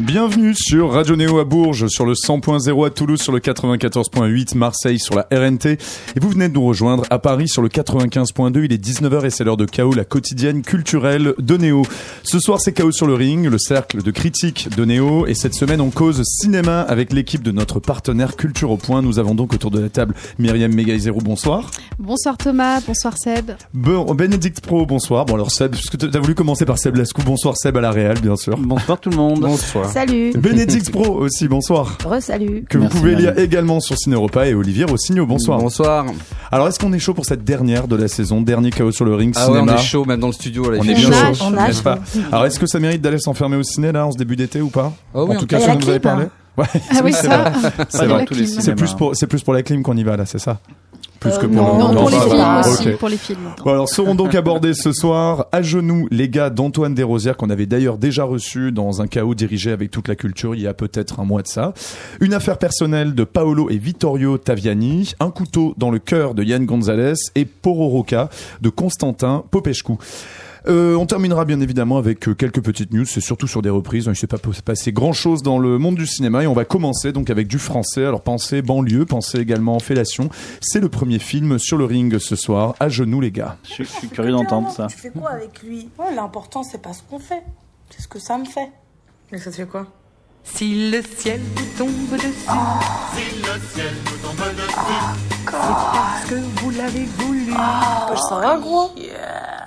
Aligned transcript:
Bienvenue 0.00 0.54
sur 0.54 0.92
Radio 0.92 1.14
Néo 1.14 1.40
à 1.40 1.44
Bourges, 1.44 1.88
sur 1.88 2.06
le 2.06 2.14
100.0 2.14 2.86
à 2.86 2.88
Toulouse, 2.88 3.20
sur 3.20 3.32
le 3.32 3.38
94.8 3.38 4.56
Marseille, 4.56 4.98
sur 4.98 5.14
la 5.14 5.26
RNT. 5.30 5.66
Et 5.66 6.20
vous 6.20 6.30
venez 6.30 6.48
de 6.48 6.54
nous 6.54 6.64
rejoindre 6.64 7.04
à 7.10 7.18
Paris 7.18 7.48
sur 7.48 7.60
le 7.60 7.68
95.2. 7.68 8.64
Il 8.64 8.72
est 8.72 8.82
19h 8.82 9.26
et 9.26 9.30
c'est 9.30 9.44
l'heure 9.44 9.58
de 9.58 9.66
Chaos, 9.66 9.92
la 9.92 10.06
quotidienne 10.06 10.62
culturelle 10.62 11.34
de 11.38 11.56
Néo. 11.58 11.82
Ce 12.22 12.38
soir, 12.38 12.62
c'est 12.62 12.72
Chaos 12.72 12.92
sur 12.92 13.06
le 13.06 13.12
ring, 13.12 13.46
le 13.46 13.58
cercle 13.58 14.02
de 14.02 14.10
critique 14.10 14.74
de 14.74 14.86
Néo. 14.86 15.26
Et 15.26 15.34
cette 15.34 15.52
semaine, 15.52 15.82
on 15.82 15.90
cause 15.90 16.22
cinéma 16.24 16.80
avec 16.80 17.12
l'équipe 17.12 17.42
de 17.42 17.52
notre 17.52 17.78
partenaire 17.78 18.36
Culture 18.36 18.70
au 18.70 18.78
Point. 18.78 19.02
Nous 19.02 19.18
avons 19.18 19.34
donc 19.34 19.52
autour 19.52 19.70
de 19.70 19.80
la 19.80 19.90
table 19.90 20.14
Myriam 20.38 20.72
Megaizero, 20.72 21.20
bonsoir. 21.20 21.70
Bonsoir 21.98 22.38
Thomas, 22.38 22.80
bonsoir 22.86 23.18
Seb. 23.18 23.50
Bon, 23.74 24.14
Bénédicte 24.14 24.62
Pro, 24.62 24.86
bonsoir. 24.86 25.26
Bon 25.26 25.34
alors 25.34 25.50
Seb, 25.50 25.72
puisque 25.72 25.98
tu 25.98 26.06
as 26.06 26.20
voulu 26.20 26.34
commencer 26.34 26.64
par 26.64 26.78
Seb 26.78 26.96
Lascou, 26.96 27.20
bonsoir 27.22 27.58
Seb 27.58 27.76
à 27.76 27.82
la 27.82 27.90
Réal, 27.90 28.18
bien 28.18 28.36
sûr. 28.36 28.56
Bonsoir 28.56 28.98
tout 28.98 29.10
le 29.10 29.16
monde. 29.16 29.40
Bonsoir. 29.40 29.89
Salut. 29.92 30.32
Bénédicte 30.36 30.90
Pro 30.90 31.04
aussi, 31.18 31.48
bonsoir. 31.48 31.98
Re-salut. 32.04 32.64
Que 32.68 32.78
vous 32.78 32.88
pouvez 32.88 33.14
lire 33.16 33.38
également 33.38 33.80
sur 33.80 33.96
Ciné 33.98 34.14
Europa 34.14 34.46
et 34.46 34.54
Olivier 34.54 34.84
Rossignol, 34.84 35.26
bonsoir. 35.26 35.58
Bonsoir. 35.58 36.06
Alors 36.52 36.68
est-ce 36.68 36.78
qu'on 36.78 36.92
est 36.92 36.98
chaud 36.98 37.14
pour 37.14 37.24
cette 37.24 37.44
dernière 37.44 37.88
de 37.88 37.96
la 37.96 38.08
saison, 38.08 38.40
dernier 38.40 38.70
chaos 38.70 38.92
sur 38.92 39.04
le 39.04 39.14
ring 39.14 39.34
Ah 39.36 39.46
ouais, 39.50 39.58
on 39.58 39.60
cinéma 39.62 39.74
est 39.78 39.82
chaud 39.82 40.04
même 40.04 40.20
dans 40.20 40.26
le 40.28 40.32
studio 40.32 40.70
là. 40.70 40.78
On 40.80 40.84
est 40.84 40.94
bien 40.94 41.08
On 41.08 41.12
a- 41.12 41.34
chaud, 41.34 41.44
on 41.46 41.56
a 41.56 41.66
n'est-ce 41.66 41.78
chaud. 41.78 41.82
pas 41.84 41.98
Alors 42.32 42.46
est-ce 42.46 42.58
que 42.60 42.66
ça 42.66 42.78
mérite 42.78 43.02
d'aller 43.02 43.18
s'enfermer 43.18 43.56
au 43.56 43.62
ciné 43.62 43.92
là 43.92 44.06
en 44.06 44.12
ce 44.12 44.16
début 44.18 44.36
d'été 44.36 44.60
ou 44.60 44.68
pas 44.68 44.92
Oh 45.14 45.26
oui, 45.28 45.36
En 45.36 45.40
tout 45.40 45.46
cas, 45.46 45.58
peut. 45.58 45.64
ça 45.64 45.74
Il 45.74 45.74
y 45.74 45.76
a 45.76 45.80
nous 45.80 45.86
la 45.86 45.90
avait 45.90 46.00
clim, 46.00 46.10
parlé. 46.12 46.26
Ouais, 46.56 46.66
Ah 46.90 47.00
oui, 47.04 47.12
c'est 47.12 47.26
ça. 47.26 47.52
C'est 48.60 48.74
plus 48.74 48.92
pour 48.94 49.14
c'est 49.16 49.26
plus 49.26 49.42
pour 49.42 49.54
la 49.54 49.62
clim 49.62 49.82
qu'on 49.82 49.96
y 49.96 50.02
va 50.04 50.16
là, 50.16 50.26
c'est 50.26 50.38
ça 50.40 50.58
Plus 51.20 51.36
que 51.36 51.44
pour 51.44 51.54
non, 51.54 51.74
le 51.74 51.94
non, 51.94 52.00
pour 52.00 52.10
les 52.10 52.18
films 52.18 52.60
aussi, 52.64 52.90
pour 52.98 53.08
les 53.10 53.16
films. 53.18 53.50
Bon, 53.62 53.72
alors 53.72 53.88
seront 53.90 54.14
donc 54.14 54.34
abordés 54.34 54.72
ce 54.72 54.90
soir 54.92 55.46
à 55.52 55.60
genoux 55.60 56.08
les 56.10 56.30
gars 56.30 56.48
d'Antoine 56.48 56.94
Desrosières 56.94 57.36
qu'on 57.36 57.50
avait 57.50 57.66
d'ailleurs 57.66 57.98
déjà 57.98 58.24
reçu 58.24 58.72
dans 58.72 59.02
un 59.02 59.06
chaos 59.06 59.34
dirigé 59.34 59.70
avec 59.70 59.90
toute 59.90 60.08
la 60.08 60.16
culture 60.16 60.54
il 60.54 60.62
y 60.62 60.66
a 60.66 60.72
peut-être 60.72 61.20
un 61.20 61.24
mois 61.24 61.42
de 61.42 61.46
ça. 61.46 61.74
Une 62.20 62.32
affaire 62.32 62.56
personnelle 62.56 63.14
de 63.14 63.24
Paolo 63.24 63.68
et 63.68 63.76
Vittorio 63.76 64.38
Taviani, 64.38 65.12
un 65.20 65.30
couteau 65.30 65.74
dans 65.76 65.90
le 65.90 65.98
cœur 65.98 66.34
de 66.34 66.42
Yann 66.42 66.64
Gonzalez 66.64 67.14
et 67.34 67.44
Pororoca 67.44 68.30
de 68.62 68.70
Constantin 68.70 69.44
Popescu. 69.50 69.92
Euh, 70.68 70.94
on 70.94 71.06
terminera 71.06 71.44
bien 71.44 71.60
évidemment 71.60 71.96
avec 71.98 72.28
euh, 72.28 72.34
quelques 72.34 72.62
petites 72.62 72.92
news, 72.92 73.04
c'est 73.04 73.20
surtout 73.20 73.46
sur 73.46 73.62
des 73.62 73.70
reprises. 73.70 74.04
Il 74.04 74.10
ne 74.10 74.14
s'est 74.14 74.26
pas 74.26 74.38
passé 74.64 74.92
grand 74.92 75.12
chose 75.12 75.42
dans 75.42 75.58
le 75.58 75.78
monde 75.78 75.94
du 75.96 76.06
cinéma 76.06 76.42
et 76.42 76.46
on 76.46 76.52
va 76.52 76.64
commencer 76.64 77.12
donc 77.12 77.30
avec 77.30 77.46
du 77.48 77.58
français. 77.58 78.04
Alors 78.04 78.20
pensez 78.22 78.60
banlieue, 78.62 79.06
pensez 79.06 79.38
également 79.38 79.78
fellation. 79.78 80.28
C'est 80.60 80.80
le 80.80 80.88
premier 80.88 81.18
film 81.18 81.58
sur 81.58 81.76
le 81.78 81.84
ring 81.84 82.18
ce 82.18 82.36
soir. 82.36 82.74
À 82.80 82.88
genoux 82.88 83.20
les 83.20 83.30
gars. 83.30 83.56
Je, 83.64 83.82
je 83.84 83.88
suis 83.88 84.08
curieux 84.08 84.32
d'entendre 84.32 84.70
ça. 84.70 84.86
Tu 84.88 84.96
fais 84.98 85.10
quoi 85.10 85.30
avec 85.30 85.62
lui? 85.62 85.88
Ouais, 85.98 86.14
L'important, 86.14 86.62
c'est 86.62 86.82
pas 86.82 86.92
ce 86.92 87.02
qu'on 87.08 87.18
fait, 87.18 87.42
c'est 87.90 88.02
ce 88.02 88.08
que 88.08 88.18
ça 88.18 88.36
me 88.36 88.44
fait. 88.44 88.70
Mais 89.32 89.38
ça 89.38 89.50
te 89.50 89.56
fait 89.56 89.66
quoi? 89.66 89.86
Si 90.42 90.90
le 90.90 91.02
ciel 91.02 91.40
vous 91.54 91.78
tombe 91.78 92.12
dessus, 92.14 92.30
si 93.14 93.36
le 93.38 93.60
ciel 93.74 93.92
vous 94.06 94.26
tombe 94.26 94.46
dessus, 94.56 94.74
c'est 95.28 95.52
parce 95.52 96.24
que 96.28 96.34
vous 96.60 96.70
l'avez 96.70 97.04
voulu. 97.18 97.52
Bah, 97.52 98.14
ça 98.28 98.36
va, 98.40 98.56
gros 98.58 98.90
Ah, 99.22 99.59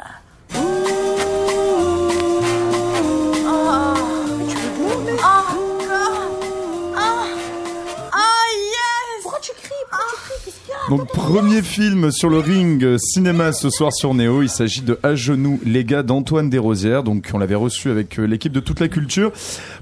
Donc 10.94 11.08
premier 11.08 11.64
film 11.64 12.12
sur 12.12 12.30
le 12.30 12.38
ring 12.38 12.84
euh, 12.84 13.00
cinéma 13.00 13.52
ce 13.52 13.72
soir 13.72 13.92
sur 13.92 14.14
Néo. 14.14 14.44
Il 14.44 14.50
s'agit 14.50 14.84
de 14.84 15.00
À 15.02 15.16
genoux 15.16 15.60
les 15.66 15.84
gars 15.84 16.04
d'Antoine 16.04 16.52
Desrosières. 16.52 17.02
Donc 17.02 17.32
on 17.34 17.40
l'avait 17.40 17.56
reçu 17.56 17.90
avec 17.90 18.20
euh, 18.20 18.26
l'équipe 18.26 18.52
de 18.52 18.60
toute 18.60 18.80
la 18.80 18.88
culture 18.88 19.32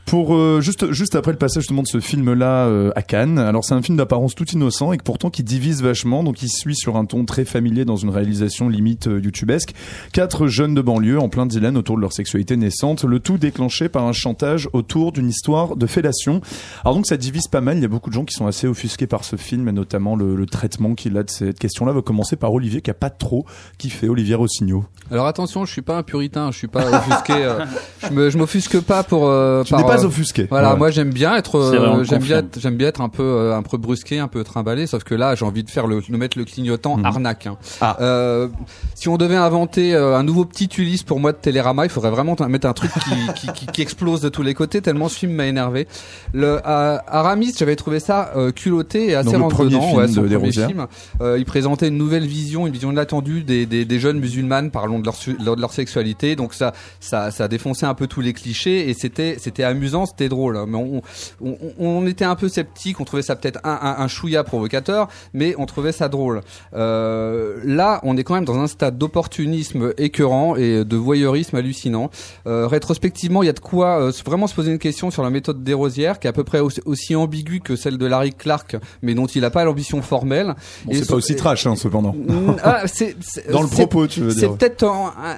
pour 0.06 0.36
euh, 0.36 0.60
juste 0.62 0.92
juste 0.92 1.16
après 1.16 1.32
le 1.32 1.38
passage 1.38 1.64
justement 1.64 1.84
de 1.84 1.88
ce 1.88 2.00
film 2.00 2.34
là 2.34 2.70
à 2.96 3.02
Cannes. 3.02 3.40
Alors 3.40 3.64
c'est 3.64 3.74
un 3.74 3.82
film 3.82 3.98
d'apparence 3.98 4.36
tout 4.36 4.46
innocent 4.50 4.92
et 4.92 4.98
que 4.98 5.04
pourtant 5.04 5.30
qui 5.30 5.44
divise 5.44 5.82
vachement. 5.82 6.24
Donc 6.24 6.42
il 6.42 6.50
suit 6.50 6.76
sur 6.76 6.98
un 6.98 7.06
ton 7.06 7.26
très 7.26 7.46
familier 7.46 7.86
dans 7.86 7.96
une 7.96 8.10
réalisation 8.10 8.68
limite 8.68 9.08
euh, 9.08 9.22
youtubesque. 9.22 9.74
Quatre 10.12 10.48
jeunes 10.48 10.74
de 10.74 10.82
banlieue 10.82 11.20
en 11.20 11.30
plein 11.30 11.46
dilemme 11.46 11.78
autour 11.78 11.96
de 11.96 12.02
leur 12.02 12.14
sexualité 12.14 12.58
naissante. 12.58 13.04
Le 13.04 13.20
tout 13.20 13.38
déclenché 13.38 13.90
par 13.90 14.06
un 14.06 14.12
chantage 14.12 14.68
autour 14.74 15.12
d'une 15.12 15.30
histoire 15.30 15.76
de 15.76 15.86
fellation. 15.86 16.42
Alors 16.84 16.96
donc 16.96 17.08
ça 17.08 17.18
divise 17.18 17.48
pas 17.48 17.62
mal. 17.62 17.78
Il 17.78 17.82
y 17.82 17.86
a 17.86 17.90
beaucoup 17.90 18.10
de 18.10 18.16
gens 18.16 18.26
qui 18.26 18.34
sont 18.34 18.48
assez 18.48 18.68
offusqués 18.68 19.08
par 19.08 19.24
ce 19.24 19.36
film 19.36 19.68
et 19.68 19.72
notamment 19.72 20.16
le, 20.16 20.36
le 20.36 20.46
traitement 20.46 20.96
qu'il 20.96 21.18
a 21.18 21.24
de 21.24 21.30
cette 21.30 21.60
question-là. 21.60 21.92
On 21.92 21.96
va 21.96 22.02
commencer 22.02 22.36
par 22.36 22.54
Olivier 22.54 22.82
qui 22.82 22.92
a 22.92 22.96
pas 22.96 23.10
trop 23.10 23.46
kiffé 23.78 24.10
Olivier 24.10 24.36
Rossignol. 24.36 24.84
Alors 25.12 25.28
attention, 25.28 25.66
je 25.66 25.72
suis 25.72 25.82
pas 25.82 25.98
un 25.98 26.04
puritain, 26.04 26.52
je 26.52 26.58
suis 26.58 26.68
pas 26.68 26.86
offusqué. 26.86 27.34
euh, 27.34 27.66
je 28.08 28.14
me, 28.14 28.30
je 28.30 28.38
m'offusque 28.38 28.80
pas 28.82 29.04
pour. 29.04 29.28
Euh, 29.28 29.64
Tu 29.64 29.72
par, 29.72 29.82
n'es 29.82 29.88
pas 29.96 30.04
euh, 30.04 30.08
offusqué. 30.08 30.48
Voilà, 30.50 30.72
Ouais. 30.74 30.78
moi 30.78 30.92
j'aime 30.92 31.12
bien 31.12 31.36
être, 31.36 31.56
euh, 31.58 32.04
j'aime 32.04 32.22
bien, 32.22 32.44
j'aime 32.58 32.76
bien 32.76 32.88
être 32.88 33.02
un 33.02 33.10
peu, 33.10 33.24
euh, 33.24 33.56
un 33.56 33.62
peu 33.64 33.78
brusqué, 33.78 34.20
un 34.20 34.28
peu 34.28 34.44
trimballé. 34.44 34.88
Sauf 34.88 35.04
que 35.04 35.16
là, 35.16 35.36
j'ai 35.36 35.46
envie 35.46 35.64
de 35.64 35.70
faire 35.70 35.88
le, 35.88 36.02
de 36.08 36.18
mettre 36.18 36.38
le 36.38 36.46
clignotant 36.46 36.98
Mhm. 36.98 37.06
arnaque. 37.06 37.48
hein. 37.48 37.58
Ah. 37.82 37.98
Euh, 38.02 38.48
si 38.96 39.10
on 39.10 39.18
devait 39.18 39.36
inventer 39.36 39.94
euh, 39.94 40.16
un 40.18 40.24
nouveau 40.24 40.46
petit 40.46 40.70
Ulysse 40.78 41.04
pour 41.04 41.20
moi 41.20 41.32
de 41.32 41.38
Télérama, 41.38 41.86
il 41.86 41.90
faudrait 41.90 42.12
vraiment 42.12 42.36
mettre 42.48 42.68
un 42.68 42.74
truc 42.74 42.92
qui, 42.94 43.34
qui, 43.36 43.54
qui, 43.54 43.66
qui 43.68 43.82
explose 43.82 44.22
de 44.22 44.30
tous 44.30 44.44
les 44.44 44.54
côtés. 44.54 44.82
Tellement 44.82 45.10
ce 45.10 45.18
film 45.18 45.34
m'a 45.34 45.46
énervé. 45.48 45.88
Le 46.34 46.60
à- 46.66 47.04
Aramis, 47.08 47.54
j'avais 47.58 47.76
trouvé 47.76 48.00
ça 48.00 48.32
euh, 48.36 48.52
culotté 48.52 49.10
et 49.10 49.16
assez 49.16 49.26
Donc, 49.26 49.36
le 49.36 49.42
rentre 49.44 49.56
premier 49.56 49.70
dedans. 49.72 49.82
film 49.88 49.98
ouais, 50.00 50.08
de 50.08 50.38
premier 50.38 50.52
film. 50.52 50.88
Euh, 51.22 51.38
il 51.38 51.46
présentait 51.46 51.88
une 51.88 51.98
nouvelle 51.98 52.26
vision, 52.26 52.68
une 52.68 52.74
vision 52.74 52.92
inattendue 52.92 53.44
des, 53.44 53.66
des, 53.66 53.86
des 53.86 54.00
jeunes 54.00 54.20
musulmanes 54.20 54.72
parlant 54.72 55.00
de 55.00 55.06
leur, 55.06 55.16
de 55.56 55.62
leur 55.62 55.74
sexualité. 55.74 56.36
Donc 56.36 56.54
ça, 56.54 56.74
ça, 57.00 57.32
ça 57.32 57.46
a 57.46 57.48
défoncé 57.48 57.86
un 57.86 57.94
peu 57.94 58.08
tous 58.08 58.22
les 58.22 58.34
clichés 58.34 58.90
et 58.90 58.94
c'était, 58.94 59.38
c'était 59.40 59.64
amusant, 59.64 59.81
c'était 60.06 60.30
drôle. 60.30 60.58
Mais 60.68 60.78
on, 60.78 61.02
on, 61.44 61.58
on 61.80 62.08
était 62.08 62.26
un 62.26 62.36
peu 62.36 62.50
sceptique, 62.50 63.00
on 63.00 63.06
trouvait 63.06 63.22
ça 63.22 63.36
peut-être 63.36 63.60
un, 63.64 63.78
un, 63.82 64.04
un 64.04 64.08
chouïa 64.08 64.44
provocateur, 64.44 65.08
mais 65.34 65.56
on 65.58 65.66
trouvait 65.66 65.92
ça 65.92 66.10
drôle. 66.10 66.42
Euh, 66.74 67.60
là, 67.64 68.00
on 68.04 68.18
est 68.18 68.24
quand 68.24 68.36
même 68.36 68.46
dans 68.46 68.60
un 68.60 68.68
stade 68.68 68.98
d'opportunisme 68.98 69.94
écœurant 69.98 70.56
et 70.56 70.84
de 70.86 70.98
voyeurisme 70.98 71.56
hallucinant. 71.56 72.10
Euh, 72.48 72.68
rétrospectivement, 72.68 73.44
il 73.44 73.48
y 73.48 73.50
a 73.50 73.54
de 73.54 73.60
quoi 73.60 74.02
euh, 74.02 74.12
vraiment 74.26 74.48
se 74.48 74.56
poser 74.56 74.72
une 74.72 74.80
question 74.80 75.12
sur 75.12 75.24
la 75.24 75.30
méthode 75.30 75.64
des 75.64 75.74
Rosières, 75.74 76.20
qui 76.20 76.28
est 76.28 76.30
à 76.30 76.34
peu 76.34 76.44
près 76.44 76.60
aussi, 76.60 76.82
aussi 76.86 77.16
ambiguë 77.16 77.62
que 77.62 77.76
celle 77.76 77.98
de 77.98 78.06
Larry 78.06 78.34
Clark, 78.34 78.78
mais 79.02 79.14
dont 79.14 79.26
il 79.28 79.42
n'a 79.42 79.50
pas 79.50 79.64
l'ambition 79.64 80.02
formelle. 80.02 80.56
Bon, 80.86 80.94
c'est 80.94 81.08
pas 81.08 81.16
aussi 81.16 81.36
trash 81.36 81.66
hein, 81.68 81.76
cependant. 81.76 82.14
Mm, 82.14 82.56
ah, 82.64 82.84
Dans 83.52 83.62
le 83.62 83.68
propos, 83.68 84.08
tu 84.08 84.22
veux 84.22 84.32
c'est 84.32 84.40
dire. 84.42 84.58
peut-être 84.58 84.86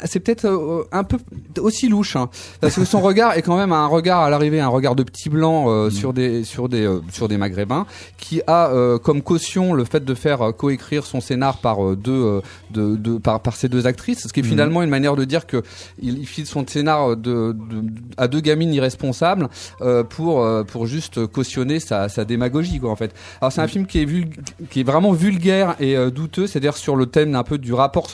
c'est 0.06 0.20
peut-être 0.20 0.46
euh, 0.46 0.84
un 0.92 1.04
peu 1.04 1.18
aussi 1.60 1.88
louche 1.88 2.16
hein, 2.16 2.30
parce 2.62 2.76
que 2.76 2.86
son 2.86 3.02
regard 3.02 3.34
est 3.34 3.42
quand 3.42 3.58
même 3.58 3.72
un 3.72 3.88
regard 3.88 4.22
à 4.22 4.30
l'arrivée 4.34 4.60
un 4.60 4.68
regard 4.68 4.96
de 4.96 5.04
petit 5.04 5.30
blanc 5.30 5.66
euh, 5.70 5.90
sur 5.90 6.12
des 6.14 6.44
sur 6.44 6.68
des 6.70 6.86
euh, 6.86 7.00
sur 7.12 7.28
des 7.28 7.38
maghrébins 7.38 7.86
qui 8.18 8.42
a 8.48 8.70
euh, 8.72 8.98
comme 8.98 9.22
caution 9.22 9.74
le 9.74 9.86
fait 9.86 10.04
de 10.04 10.14
faire 10.14 10.52
coécrire 10.58 11.06
son 11.06 11.22
scénar 11.22 11.58
par 11.60 11.96
deux 11.96 12.42
de, 12.72 12.96
de- 12.96 13.18
par 13.18 13.40
par 13.40 13.56
ces 13.56 13.70
deux 13.70 13.88
actrices 13.88 14.28
ce 14.28 14.34
qui 14.34 14.42
est 14.42 14.44
finalement 14.44 14.82
une 14.84 14.90
manière 14.90 15.16
de 15.16 15.24
dire 15.26 15.46
que 15.48 15.62
il, 16.02 16.18
il 16.18 16.26
file 16.28 16.46
son 16.46 16.66
scénar 16.68 17.16
de, 17.16 17.54
de- 17.54 17.84
à 18.18 18.28
deux 18.28 18.42
gamines 18.42 18.74
irresponsables 18.74 19.48
pour 20.10 20.46
pour 20.68 20.86
juste 20.88 21.26
cautionner 21.28 21.80
sa, 21.80 22.10
sa 22.10 22.26
démagogie 22.26 22.80
quoi 22.80 22.92
en 22.92 22.96
fait. 22.96 23.14
Alors 23.42 23.52
c'est 23.52 23.62
un 23.62 23.68
film 23.68 23.86
qui 23.86 24.02
est 24.02 24.06
vul- 24.06 24.30
qui 24.70 24.80
est 24.82 24.84
vraiment 24.84 25.12
vulgaire 25.14 25.76
et 25.80 25.96
douteux 26.12 26.48
c'est-à-dire 26.48 26.76
sur 26.78 26.96
le 26.96 27.06
thème 27.06 27.36
un 27.36 27.44
peu 27.44 27.58
du 27.58 27.74
rapport 27.74 28.08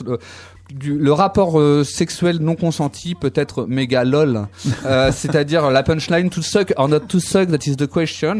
du, 0.74 0.96
le 0.98 1.12
rapport 1.12 1.58
euh, 1.60 1.84
sexuel 1.84 2.38
non 2.40 2.54
consenti 2.56 3.14
peut 3.14 3.32
être 3.34 3.66
méga 3.66 4.04
lol, 4.04 4.46
Euh, 4.86 5.10
c'est-à-dire 5.12 5.70
la 5.70 5.82
punchline 5.82 6.30
to 6.30 6.42
suck 6.42 6.72
or 6.76 6.88
not 6.88 7.00
to 7.00 7.18
suck, 7.20 7.48
that 7.50 7.58
is 7.66 7.76
the 7.76 7.86
question. 7.88 8.38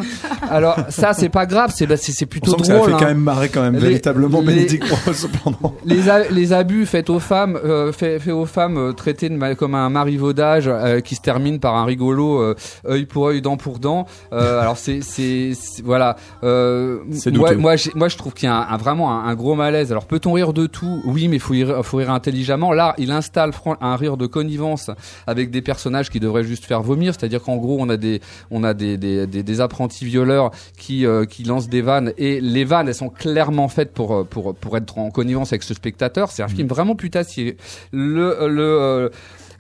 Alors 0.48 0.76
ça 0.88 1.12
c'est 1.12 1.28
pas 1.28 1.46
grave, 1.46 1.72
c'est 1.74 1.86
bah, 1.86 1.96
c'est 1.96 2.12
On 2.24 2.26
plutôt 2.26 2.54
que 2.56 2.64
ça 2.66 2.74
drôle. 2.74 2.88
fait 2.91 2.94
hein. 2.94 2.98
quand 3.00 3.06
même 3.06 3.18
marrer 3.20 3.48
quand 3.48 3.62
même 3.62 3.74
Les- 3.74 3.80
véritablement 3.80 4.41
les- 4.41 4.46
Bénédicte 4.46 4.86
Pro, 4.88 5.12
cependant. 5.12 5.74
Les, 5.84 6.08
a- 6.08 6.28
les 6.30 6.52
abus 6.52 6.86
faits 6.86 7.10
aux 7.10 7.21
femmes, 7.21 7.59
euh, 7.65 7.92
faits, 7.92 8.22
faits 8.22 8.33
aux 8.34 8.47
femmes 8.47 8.76
euh, 8.78 8.92
traités 8.92 9.28
de 9.28 9.54
comme 9.54 9.74
un 9.74 9.91
marivaudage 9.91 10.65
euh, 10.68 11.00
qui 11.00 11.15
se 11.15 11.21
termine 11.21 11.59
par 11.60 11.74
un 11.76 11.84
rigolo 11.84 12.41
euh, 12.41 12.54
œil 12.88 13.06
pour 13.06 13.26
œil, 13.28 13.41
dent 13.42 13.56
pour 13.56 13.78
dent. 13.78 14.06
Euh, 14.33 14.60
alors 14.60 14.76
c'est 14.76 15.00
c'est 15.03 15.53
voilà. 15.84 16.16
Euh, 16.44 16.98
moi 17.33 17.54
moi, 17.54 17.74
moi 17.94 18.09
je 18.09 18.16
trouve 18.16 18.34
qu'il 18.34 18.48
y 18.48 18.53
a 18.53 18.54
un, 18.56 18.74
un- 18.74 18.76
vraiment 18.76 19.12
un, 19.12 19.24
un 19.28 19.34
gros 19.34 19.54
malaise. 19.54 19.91
Alors 19.92 20.04
peut-on 20.06 20.33
rire 20.33 20.53
de 20.53 20.66
tout? 20.66 21.00
Oui, 21.04 21.28
mais 21.28 21.38
faut 21.38 21.53
rire, 21.53 21.80
faut 21.84 21.97
rire 21.98 22.10
intelligemment. 22.21 22.72
Là, 22.72 22.95
il 22.99 23.11
installe 23.11 23.53
un 23.81 23.97
rire 23.97 24.17
de 24.17 24.27
connivence 24.27 24.91
avec 25.27 25.51
des 25.51 25.63
personnages 25.63 26.11
qui 26.11 26.21
devraient 26.21 26.45
juste 26.45 26.65
faire 26.65 26.83
vomir. 26.83 27.15
C'est-à-dire 27.15 27.43
qu'en 27.43 27.57
gros, 27.57 27.78
on 27.81 27.89
a 27.89 27.97
des 27.97 28.21
on 28.51 28.63
a 28.63 28.75
des 28.75 28.97
des, 28.99 29.27
des, 29.27 29.43
des 29.43 29.61
apprentis 29.61 30.05
violeurs 30.05 30.51
qui 30.77 31.07
euh, 31.07 31.25
qui 31.25 31.45
lancent 31.45 31.69
des 31.69 31.83
vannes 31.83 32.13
et 32.19 32.41
les 32.41 32.65
vannes 32.65 32.89
elles 32.89 32.95
sont 32.95 33.09
clairement 33.09 33.69
faites 33.69 33.93
pour 33.93 34.15
euh, 34.15 34.25
pour 34.25 34.55
pour 34.55 34.77
être 34.77 34.99
en 34.99 35.11
connivence 35.11 35.53
avec 35.53 35.63
ce 35.63 35.75
spectateur. 35.75 36.31
C'est 36.31 36.43
un 36.43 36.49
film 36.49 36.69
vraiment 36.69 36.95
putassier. 36.95 37.57
Le 37.93 38.49
le 38.49 39.11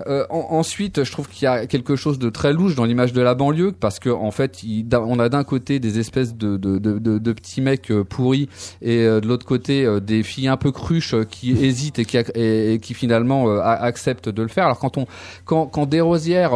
euh, 0.06 0.24
en- 0.30 0.46
ensuite, 0.58 1.04
je 1.04 1.10
trouve 1.12 1.28
qu'il 1.28 1.44
y 1.44 1.46
a 1.46 1.66
quelque 1.66 1.96
chose 1.96 2.18
de 2.18 2.30
très 2.30 2.52
louche 2.52 2.74
dans 2.74 2.84
l'image 2.84 3.12
de 3.12 3.20
la 3.20 3.34
banlieue 3.34 3.72
parce 3.72 3.98
que 3.98 4.10
en 4.10 4.30
fait, 4.30 4.62
il- 4.62 4.86
on 4.94 5.18
a 5.18 5.28
d'un 5.28 5.44
côté 5.44 5.78
des 5.80 5.98
espèces 5.98 6.34
de, 6.34 6.56
de, 6.56 6.78
de, 6.78 6.98
de, 6.98 7.32
petits 7.32 7.60
mecs 7.60 7.90
euh, 7.90 8.04
pourris 8.04 8.48
et 8.82 8.98
euh, 9.04 9.20
de 9.20 9.26
l'autre 9.28 9.46
côté 9.46 9.84
euh, 9.84 10.00
des 10.00 10.22
filles 10.22 10.48
un 10.48 10.56
peu 10.56 10.72
cruches 10.72 11.14
qui 11.30 11.50
hésitent 11.64 11.98
et 11.98 12.04
qui, 12.04 12.16
et, 12.34 12.74
et 12.74 12.78
qui 12.80 12.94
finalement 12.94 13.48
a- 13.58 13.62
acceptent 13.72 14.28
de 14.28 14.42
le 14.42 14.48
faire. 14.48 14.64
Alors 14.66 14.78
quand 14.78 14.96
on 14.98 15.06
quand, 15.44 15.66
quand 15.66 15.86
Desrosières 15.86 16.52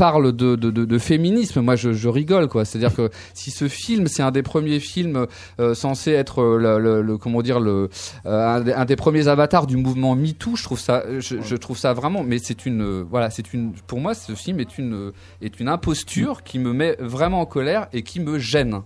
parle 0.00 0.32
de, 0.32 0.56
de, 0.56 0.70
de, 0.70 0.84
de 0.86 0.98
féminisme, 0.98 1.60
moi 1.60 1.76
je, 1.76 1.92
je 1.92 2.08
rigole 2.08 2.48
quoi. 2.48 2.64
C'est-à-dire 2.64 2.94
que 2.94 3.10
si 3.34 3.50
ce 3.50 3.68
film, 3.68 4.06
c'est 4.06 4.22
un 4.22 4.30
des 4.30 4.42
premiers 4.42 4.80
films 4.80 5.26
euh, 5.60 5.74
censé 5.74 6.12
être 6.12 6.40
euh, 6.40 6.56
le, 6.58 6.78
le, 6.78 7.02
le- 7.02 7.18
comment 7.18 7.42
dire 7.42 7.60
le 7.60 7.90
euh, 8.24 8.56
un, 8.56 8.60
des, 8.62 8.72
un 8.72 8.86
des 8.86 8.96
premiers 8.96 9.28
avatars 9.28 9.66
du 9.66 9.76
mouvement 9.76 10.16
MeToo, 10.16 10.56
je 10.56 10.64
trouve 10.64 10.80
ça 10.80 11.04
je, 11.18 11.36
je 11.42 11.56
trouve 11.56 11.76
ça 11.76 11.92
vraiment 11.92 12.22
mais 12.24 12.38
c'est 12.38 12.64
une 12.64 12.80
euh, 12.82 13.04
voilà, 13.10 13.28
c'est 13.28 13.52
une 13.52 13.72
pour 13.86 14.00
moi 14.00 14.14
ce 14.14 14.32
film 14.32 14.58
est 14.58 14.78
une 14.78 14.94
euh, 14.94 15.12
est 15.42 15.60
une 15.60 15.68
imposture 15.68 16.42
qui 16.44 16.58
me 16.58 16.72
met 16.72 16.96
vraiment 16.98 17.40
en 17.42 17.46
colère 17.46 17.88
et 17.92 18.02
qui 18.02 18.20
me 18.20 18.38
gêne. 18.38 18.80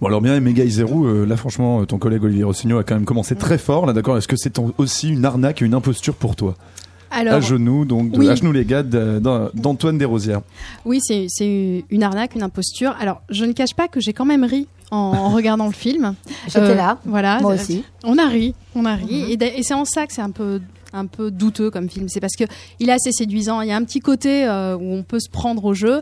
Bon 0.00 0.08
alors 0.08 0.20
bien 0.20 0.38
Mega 0.40 0.66
Zero, 0.66 1.06
euh, 1.06 1.24
là 1.24 1.36
franchement 1.38 1.80
euh, 1.80 1.84
ton 1.86 1.96
collègue 1.98 2.24
Olivier 2.24 2.44
Rossignol 2.44 2.80
a 2.80 2.84
quand 2.84 2.96
même 2.96 3.06
commencé 3.06 3.34
très 3.34 3.56
fort 3.56 3.86
là 3.86 3.94
d'accord. 3.94 4.18
Est-ce 4.18 4.28
que 4.28 4.36
c'est 4.36 4.58
aussi 4.76 5.08
une 5.08 5.24
arnaque 5.24 5.62
et 5.62 5.64
une 5.64 5.74
imposture 5.74 6.14
pour 6.14 6.36
toi? 6.36 6.54
Alors, 7.10 7.34
À 7.34 7.40
genoux 7.40 7.84
donc 7.84 8.12
de 8.12 8.18
oui. 8.18 8.28
à 8.28 8.34
genoux 8.34 8.52
les 8.52 8.64
gars 8.64 8.82
d'Antoine 8.82 9.98
Desrosières. 9.98 10.42
oui, 10.84 11.00
c'est 11.02 11.26
c'est 11.28 11.84
une 11.90 12.02
arnaque, 12.02 12.34
une 12.34 12.42
imposture. 12.42 12.94
Alors, 13.00 13.22
je 13.30 13.44
ne 13.44 13.52
cache 13.52 13.74
pas 13.74 13.88
que 13.88 14.00
j'ai 14.00 14.12
quand 14.12 14.24
même 14.26 14.44
ri 14.44 14.66
en, 14.90 14.96
en 14.96 15.28
regardant 15.34 15.66
le 15.66 15.72
film. 15.72 16.14
J'étais 16.46 16.60
Euh, 16.60 16.74
là. 16.74 16.98
Voilà. 17.04 17.40
Moi 17.40 17.54
aussi. 17.54 17.84
On 18.04 18.16
a 18.18 18.26
ri, 18.26 18.54
on 18.74 18.84
a 18.84 18.94
ri. 18.94 19.36
Mhm. 19.36 19.42
Et 19.56 19.62
c'est 19.62 19.74
en 19.74 19.84
ça 19.84 20.06
que 20.06 20.12
c'est 20.12 20.22
un 20.22 20.30
peu 20.30 20.60
un 20.92 21.06
peu 21.06 21.30
douteux 21.30 21.70
comme 21.70 21.88
film. 21.88 22.08
C'est 22.08 22.18
parce 22.20 22.34
que 22.34 22.44
il 22.80 22.88
est 22.88 22.92
assez 22.92 23.12
séduisant. 23.12 23.60
Il 23.60 23.68
y 23.68 23.72
a 23.72 23.76
un 23.76 23.84
petit 23.84 24.00
côté 24.00 24.44
euh, 24.46 24.76
où 24.76 24.92
on 24.92 25.02
peut 25.04 25.20
se 25.20 25.28
prendre 25.30 25.64
au 25.64 25.74
jeu. 25.74 26.00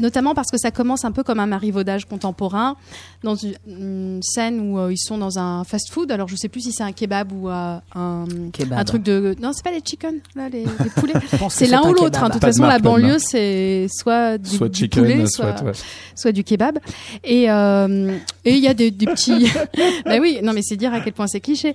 Notamment 0.00 0.34
parce 0.34 0.50
que 0.50 0.56
ça 0.58 0.70
commence 0.70 1.04
un 1.04 1.12
peu 1.12 1.22
comme 1.22 1.38
un 1.40 1.46
marivaudage 1.46 2.06
contemporain, 2.06 2.76
dans 3.22 3.34
une, 3.36 3.54
une 3.68 4.20
scène 4.22 4.60
où 4.60 4.78
euh, 4.78 4.92
ils 4.92 4.98
sont 4.98 5.18
dans 5.18 5.38
un 5.38 5.62
fast-food. 5.64 6.10
Alors 6.10 6.26
je 6.26 6.36
sais 6.36 6.48
plus 6.48 6.62
si 6.62 6.72
c'est 6.72 6.82
un 6.82 6.92
kebab 6.92 7.30
ou 7.32 7.48
euh, 7.48 7.76
un, 7.94 8.24
Kebab. 8.52 8.78
un 8.78 8.84
truc 8.84 9.02
de 9.02 9.36
non, 9.40 9.52
c'est 9.52 9.62
pas 9.62 9.70
les 9.70 9.80
chicken 9.84 10.20
là, 10.34 10.48
les, 10.48 10.64
les 10.84 10.90
poulets. 10.96 11.12
C'est 11.50 11.66
l'un 11.66 11.82
un 11.82 11.90
ou 11.90 11.94
l'autre. 11.94 12.22
hein. 12.24 12.28
De 12.28 12.32
toute 12.32 12.40
façon, 12.42 12.62
marque, 12.62 12.72
la 12.72 12.78
banlieue, 12.78 13.18
c'est 13.18 13.86
soit 13.90 14.38
du, 14.38 14.56
Soit 14.56 14.68
du 14.68 14.78
chicken, 14.80 15.02
poulet, 15.02 15.26
soit, 15.26 15.56
soit, 15.58 15.66
ouais. 15.66 15.72
soit 16.14 16.32
du 16.32 16.44
kebab. 16.44 16.78
Et 17.22 17.50
euh, 17.50 18.16
et 18.44 18.54
il 18.54 18.60
y 18.62 18.68
a 18.68 18.74
des, 18.74 18.90
des 18.90 19.06
petits. 19.06 19.46
bah 20.04 20.16
oui, 20.20 20.38
non 20.42 20.52
mais 20.52 20.62
c'est 20.62 20.76
dire 20.76 20.92
à 20.94 21.00
quel 21.00 21.12
point 21.12 21.26
c'est 21.26 21.40
cliché. 21.40 21.74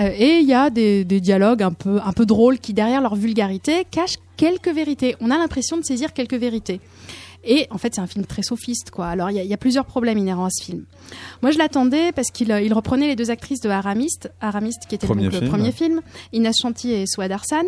Euh, 0.00 0.10
et 0.16 0.38
il 0.38 0.46
y 0.48 0.54
a 0.54 0.70
des, 0.70 1.04
des 1.04 1.20
dialogues 1.20 1.62
un 1.62 1.72
peu 1.72 2.00
un 2.04 2.12
peu 2.12 2.24
drôles 2.26 2.58
qui 2.58 2.72
derrière 2.72 3.00
leur 3.02 3.14
vulgarité 3.16 3.86
cachent 3.90 4.16
quelques 4.36 4.68
vérités. 4.68 5.16
On 5.20 5.30
a 5.30 5.38
l'impression 5.38 5.76
de 5.76 5.84
saisir 5.84 6.12
quelques 6.12 6.34
vérités. 6.34 6.80
Et 7.46 7.66
en 7.70 7.78
fait, 7.78 7.94
c'est 7.94 8.00
un 8.00 8.06
film 8.06 8.24
très 8.26 8.42
sophiste, 8.42 8.90
quoi. 8.90 9.06
Alors, 9.06 9.30
il 9.30 9.36
y, 9.36 9.38
a- 9.40 9.42
il 9.44 9.48
y 9.48 9.54
a 9.54 9.56
plusieurs 9.56 9.84
problèmes 9.86 10.18
inhérents 10.18 10.46
à 10.46 10.50
ce 10.50 10.64
film. 10.64 10.84
Moi, 11.42 11.52
je 11.52 11.58
l'attendais 11.58 12.12
parce 12.12 12.30
qu'il 12.30 12.50
euh, 12.52 12.60
il 12.60 12.74
reprenait 12.74 13.06
les 13.06 13.16
deux 13.16 13.30
actrices 13.30 13.60
de 13.60 13.68
Aramiste, 13.70 14.30
Aramiste 14.40 14.86
qui 14.88 14.94
était 14.96 15.06
Premier 15.06 15.24
donc 15.24 15.32
le 15.40 15.48
premier 15.48 15.72
film, 15.72 16.00
Inès 16.32 16.56
Chanty 16.60 16.90
et 16.92 17.04
Souad 17.06 17.30
Arsan. 17.30 17.64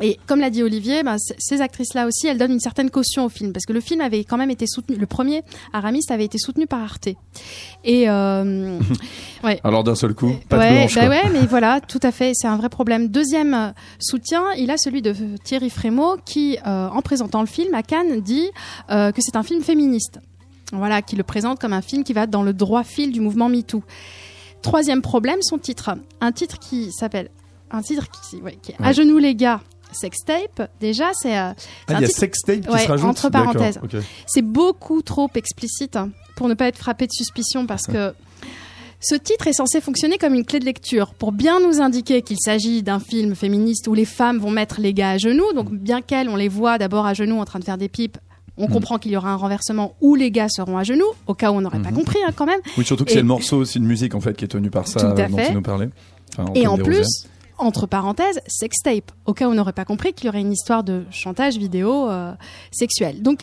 Et 0.00 0.18
comme 0.26 0.40
l'a 0.40 0.50
dit 0.50 0.62
Olivier, 0.62 1.02
ben, 1.02 1.16
ces 1.18 1.60
actrices-là 1.60 2.06
aussi, 2.06 2.26
elles 2.26 2.38
donnent 2.38 2.52
une 2.52 2.60
certaine 2.60 2.90
caution 2.90 3.24
au 3.24 3.28
film, 3.28 3.52
parce 3.52 3.66
que 3.66 3.72
le 3.72 3.80
film 3.80 4.00
avait 4.00 4.24
quand 4.24 4.36
même 4.36 4.50
été 4.50 4.66
soutenu, 4.66 4.96
le 4.96 5.06
premier 5.06 5.42
Aramiste 5.72 6.10
avait 6.10 6.24
été 6.24 6.38
soutenu 6.38 6.66
par 6.66 6.82
Arte. 6.82 7.08
Et 7.84 8.08
euh, 8.08 8.78
ouais. 9.44 9.60
Alors 9.64 9.84
d'un 9.84 9.94
seul 9.94 10.14
coup, 10.14 10.34
pas 10.48 10.58
ouais, 10.58 10.70
de 10.70 10.76
blanche. 10.76 10.94
bah 10.94 11.08
ouais, 11.08 11.30
mais 11.32 11.46
voilà, 11.50 11.80
tout 11.80 12.00
à 12.02 12.12
fait, 12.12 12.32
c'est 12.34 12.46
un 12.48 12.56
vrai 12.56 12.68
problème. 12.68 13.08
Deuxième 13.08 13.54
euh, 13.54 13.70
soutien, 13.98 14.44
il 14.56 14.70
a 14.70 14.76
celui 14.76 15.02
de 15.02 15.14
Thierry 15.42 15.70
Frémaux 15.70 16.16
qui, 16.24 16.58
euh, 16.66 16.88
en 16.88 17.02
présentant 17.02 17.40
le 17.40 17.46
film 17.46 17.74
à 17.74 17.82
Cannes, 17.82 18.20
dit 18.20 18.50
euh, 18.90 19.12
que 19.12 19.20
c'est 19.20 19.36
un 19.36 19.42
film 19.42 19.62
féministe. 19.62 20.20
Voilà, 20.72 21.00
qui 21.00 21.16
le 21.16 21.22
présente 21.22 21.58
comme 21.58 21.72
un 21.72 21.80
film 21.80 22.04
qui 22.04 22.12
va 22.12 22.26
dans 22.26 22.42
le 22.42 22.52
droit 22.52 22.84
fil 22.84 23.10
du 23.10 23.20
mouvement 23.20 23.48
MeToo. 23.48 23.82
Troisième 24.60 25.00
problème, 25.00 25.38
son 25.40 25.58
titre. 25.58 25.90
Un 26.20 26.32
titre 26.32 26.58
qui 26.58 26.92
s'appelle, 26.92 27.30
un 27.70 27.80
titre 27.80 28.06
qui, 28.10 28.36
ouais, 28.36 28.58
qui 28.60 28.72
est 28.72 28.76
À 28.78 28.92
genoux 28.92 29.18
les 29.18 29.34
gars, 29.34 29.62
sextape. 29.92 30.70
Déjà, 30.80 31.10
c'est 31.14 31.36
euh, 31.36 31.50
Ah, 31.88 31.94
il 31.94 32.00
y 32.00 32.04
a 32.04 32.08
sextape 32.08 32.60
qui 32.62 32.68
Ouais, 32.68 32.80
se 32.84 32.88
rajoute? 32.88 33.08
entre 33.08 33.28
parenthèses. 33.30 33.78
c'est 34.26 34.42
beaucoup 34.42 35.02
trop 35.02 35.28
explicite 35.34 35.96
hein, 35.96 36.10
pour 36.36 36.48
ne 36.48 36.54
pas 36.54 36.66
être 36.68 36.78
frappé 36.78 37.06
de 37.06 37.12
suspicion 37.12 37.66
parce 37.66 37.86
que 37.86 38.12
ce 39.00 39.14
titre 39.14 39.46
est 39.46 39.52
censé 39.52 39.80
fonctionner 39.80 40.18
comme 40.18 40.34
une 40.34 40.44
clé 40.44 40.58
de 40.58 40.64
lecture 40.64 41.14
pour 41.14 41.30
bien 41.32 41.60
nous 41.60 41.80
indiquer 41.80 42.22
qu'il 42.22 42.36
s'agit 42.40 42.82
d'un 42.82 42.98
film 42.98 43.34
féministe 43.36 43.86
où 43.86 43.94
les 43.94 44.04
femmes 44.04 44.38
vont 44.38 44.50
mettre 44.50 44.80
les 44.80 44.92
gars 44.92 45.10
à 45.10 45.18
genoux. 45.18 45.52
Donc 45.54 45.72
bien 45.72 46.02
qu'elles, 46.02 46.28
on 46.28 46.34
les 46.36 46.48
voit 46.48 46.78
d'abord 46.78 47.06
à 47.06 47.14
genoux 47.14 47.38
en 47.38 47.44
train 47.44 47.60
de 47.60 47.64
faire 47.64 47.78
des 47.78 47.88
pipes, 47.88 48.18
on 48.56 48.66
Mm. 48.68 48.72
comprend 48.72 48.98
qu'il 48.98 49.12
y 49.12 49.16
aura 49.16 49.30
un 49.30 49.36
renversement 49.36 49.94
où 50.00 50.16
les 50.16 50.32
gars 50.32 50.48
seront 50.48 50.76
à 50.78 50.82
genoux, 50.82 51.06
au 51.28 51.34
cas 51.34 51.52
où 51.52 51.54
on 51.54 51.60
n'aurait 51.60 51.78
pas 51.80 51.90
Mhm. 51.90 51.96
compris 51.98 52.18
hein, 52.26 52.32
quand 52.34 52.46
même. 52.46 52.58
Oui, 52.76 52.84
surtout 52.84 53.04
que 53.04 53.10
Et- 53.10 53.14
c'est 53.14 53.20
le 53.20 53.26
morceau 53.26 53.58
aussi 53.58 53.78
de 53.78 53.84
musique 53.84 54.16
en 54.16 54.20
fait 54.20 54.36
qui 54.36 54.44
est 54.44 54.48
tenu 54.48 54.68
par 54.68 54.88
ça 54.88 54.98
Tout 54.98 55.06
à 55.06 55.10
euh, 55.24 55.28
dont 55.28 55.36
fait. 55.36 55.48
il 55.50 55.54
nous 55.54 55.62
parlait. 55.62 55.90
Enfin, 56.36 56.52
Et 56.56 56.66
en 56.66 56.76
plus, 56.76 57.06
entre 57.58 57.86
parenthèses, 57.86 58.40
sextape, 58.46 59.10
au 59.26 59.34
cas 59.34 59.46
où 59.46 59.50
on 59.50 59.54
n'aurait 59.54 59.72
pas 59.72 59.84
compris 59.84 60.12
qu'il 60.12 60.26
y 60.26 60.28
aurait 60.28 60.40
une 60.40 60.52
histoire 60.52 60.84
de 60.84 61.04
chantage 61.10 61.58
vidéo 61.58 62.08
euh, 62.08 62.32
sexuel. 62.70 63.22
Donc 63.22 63.40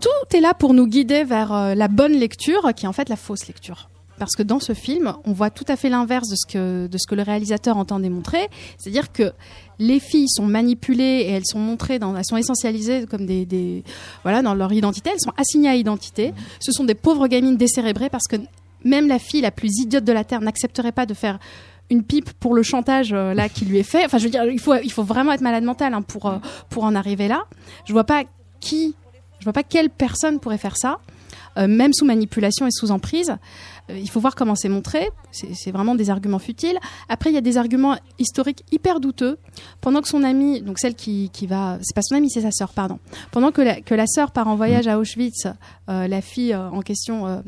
tout 0.00 0.36
est 0.36 0.40
là 0.40 0.54
pour 0.54 0.74
nous 0.74 0.86
guider 0.86 1.24
vers 1.24 1.52
euh, 1.52 1.74
la 1.74 1.88
bonne 1.88 2.12
lecture, 2.12 2.72
qui 2.74 2.84
est 2.84 2.88
en 2.88 2.92
fait 2.92 3.08
la 3.08 3.16
fausse 3.16 3.46
lecture. 3.46 3.88
Parce 4.18 4.36
que 4.36 4.44
dans 4.44 4.60
ce 4.60 4.74
film, 4.74 5.14
on 5.24 5.32
voit 5.32 5.50
tout 5.50 5.64
à 5.66 5.74
fait 5.74 5.88
l'inverse 5.88 6.28
de 6.28 6.36
ce 6.36 6.46
que 6.46 6.86
de 6.86 6.98
ce 6.98 7.06
que 7.08 7.16
le 7.16 7.22
réalisateur 7.22 7.76
entend 7.76 7.98
démontrer, 7.98 8.48
c'est-à-dire 8.78 9.10
que 9.10 9.32
les 9.80 9.98
filles 9.98 10.28
sont 10.28 10.46
manipulées 10.46 11.24
et 11.26 11.30
elles 11.30 11.46
sont 11.46 11.58
montrées, 11.58 11.98
dans, 11.98 12.16
elles 12.16 12.24
sont 12.24 12.36
essentialisées 12.36 13.06
comme 13.06 13.26
des, 13.26 13.44
des 13.44 13.82
voilà 14.22 14.40
dans 14.42 14.54
leur 14.54 14.72
identité, 14.72 15.10
elles 15.12 15.20
sont 15.20 15.32
assignées 15.36 15.68
à 15.68 15.74
identité. 15.74 16.32
Ce 16.60 16.70
sont 16.70 16.84
des 16.84 16.94
pauvres 16.94 17.26
gamines 17.26 17.56
décérébrées 17.56 18.08
parce 18.08 18.28
que 18.28 18.36
même 18.84 19.08
la 19.08 19.18
fille 19.18 19.40
la 19.40 19.50
plus 19.50 19.80
idiote 19.80 20.04
de 20.04 20.12
la 20.12 20.24
terre 20.24 20.42
n'accepterait 20.42 20.92
pas 20.92 21.06
de 21.06 21.14
faire 21.14 21.40
une 21.90 22.02
pipe 22.02 22.30
pour 22.32 22.54
le 22.54 22.62
chantage 22.62 23.12
euh, 23.12 23.34
là 23.34 23.48
qui 23.48 23.64
lui 23.64 23.78
est 23.78 23.82
fait. 23.84 24.04
Enfin, 24.04 24.18
je 24.18 24.24
veux 24.24 24.30
dire, 24.30 24.44
il 24.44 24.60
faut 24.60 24.74
il 24.76 24.92
faut 24.92 25.02
vraiment 25.02 25.32
être 25.32 25.40
malade 25.40 25.64
mental 25.64 25.94
hein, 25.94 26.02
pour 26.02 26.26
euh, 26.26 26.38
pour 26.70 26.84
en 26.84 26.94
arriver 26.94 27.28
là. 27.28 27.44
Je 27.84 27.92
vois 27.92 28.04
pas 28.04 28.24
qui, 28.60 28.94
je 29.38 29.44
vois 29.44 29.52
pas 29.52 29.62
quelle 29.62 29.90
personne 29.90 30.40
pourrait 30.40 30.58
faire 30.58 30.76
ça, 30.76 31.00
euh, 31.58 31.68
même 31.68 31.92
sous 31.92 32.04
manipulation 32.04 32.66
et 32.66 32.70
sous 32.70 32.90
emprise. 32.90 33.36
Il 33.90 34.08
faut 34.08 34.18
voir 34.18 34.34
comment 34.34 34.54
c'est 34.54 34.70
montré. 34.70 35.10
C'est 35.30 35.70
vraiment 35.70 35.94
des 35.94 36.08
arguments 36.08 36.38
futiles. 36.38 36.78
Après, 37.10 37.28
il 37.28 37.34
y 37.34 37.36
a 37.36 37.42
des 37.42 37.58
arguments 37.58 37.98
historiques 38.18 38.64
hyper 38.72 38.98
douteux. 38.98 39.36
Pendant 39.82 40.00
que 40.00 40.08
son 40.08 40.22
amie, 40.22 40.62
donc 40.62 40.78
celle 40.78 40.94
qui, 40.94 41.28
qui 41.34 41.46
va, 41.46 41.76
c'est 41.82 41.94
pas 41.94 42.00
son 42.00 42.14
amie, 42.14 42.30
c'est 42.30 42.40
sa 42.40 42.50
sœur, 42.50 42.72
pardon. 42.72 42.98
Pendant 43.30 43.52
que 43.52 43.60
la, 43.60 43.82
que 43.82 43.94
la 43.94 44.06
sœur 44.06 44.30
part 44.30 44.48
en 44.48 44.56
voyage 44.56 44.88
à 44.88 44.98
Auschwitz, 44.98 45.48
la 45.86 46.20
fille 46.22 46.56
en 46.56 46.80
question, 46.80 47.42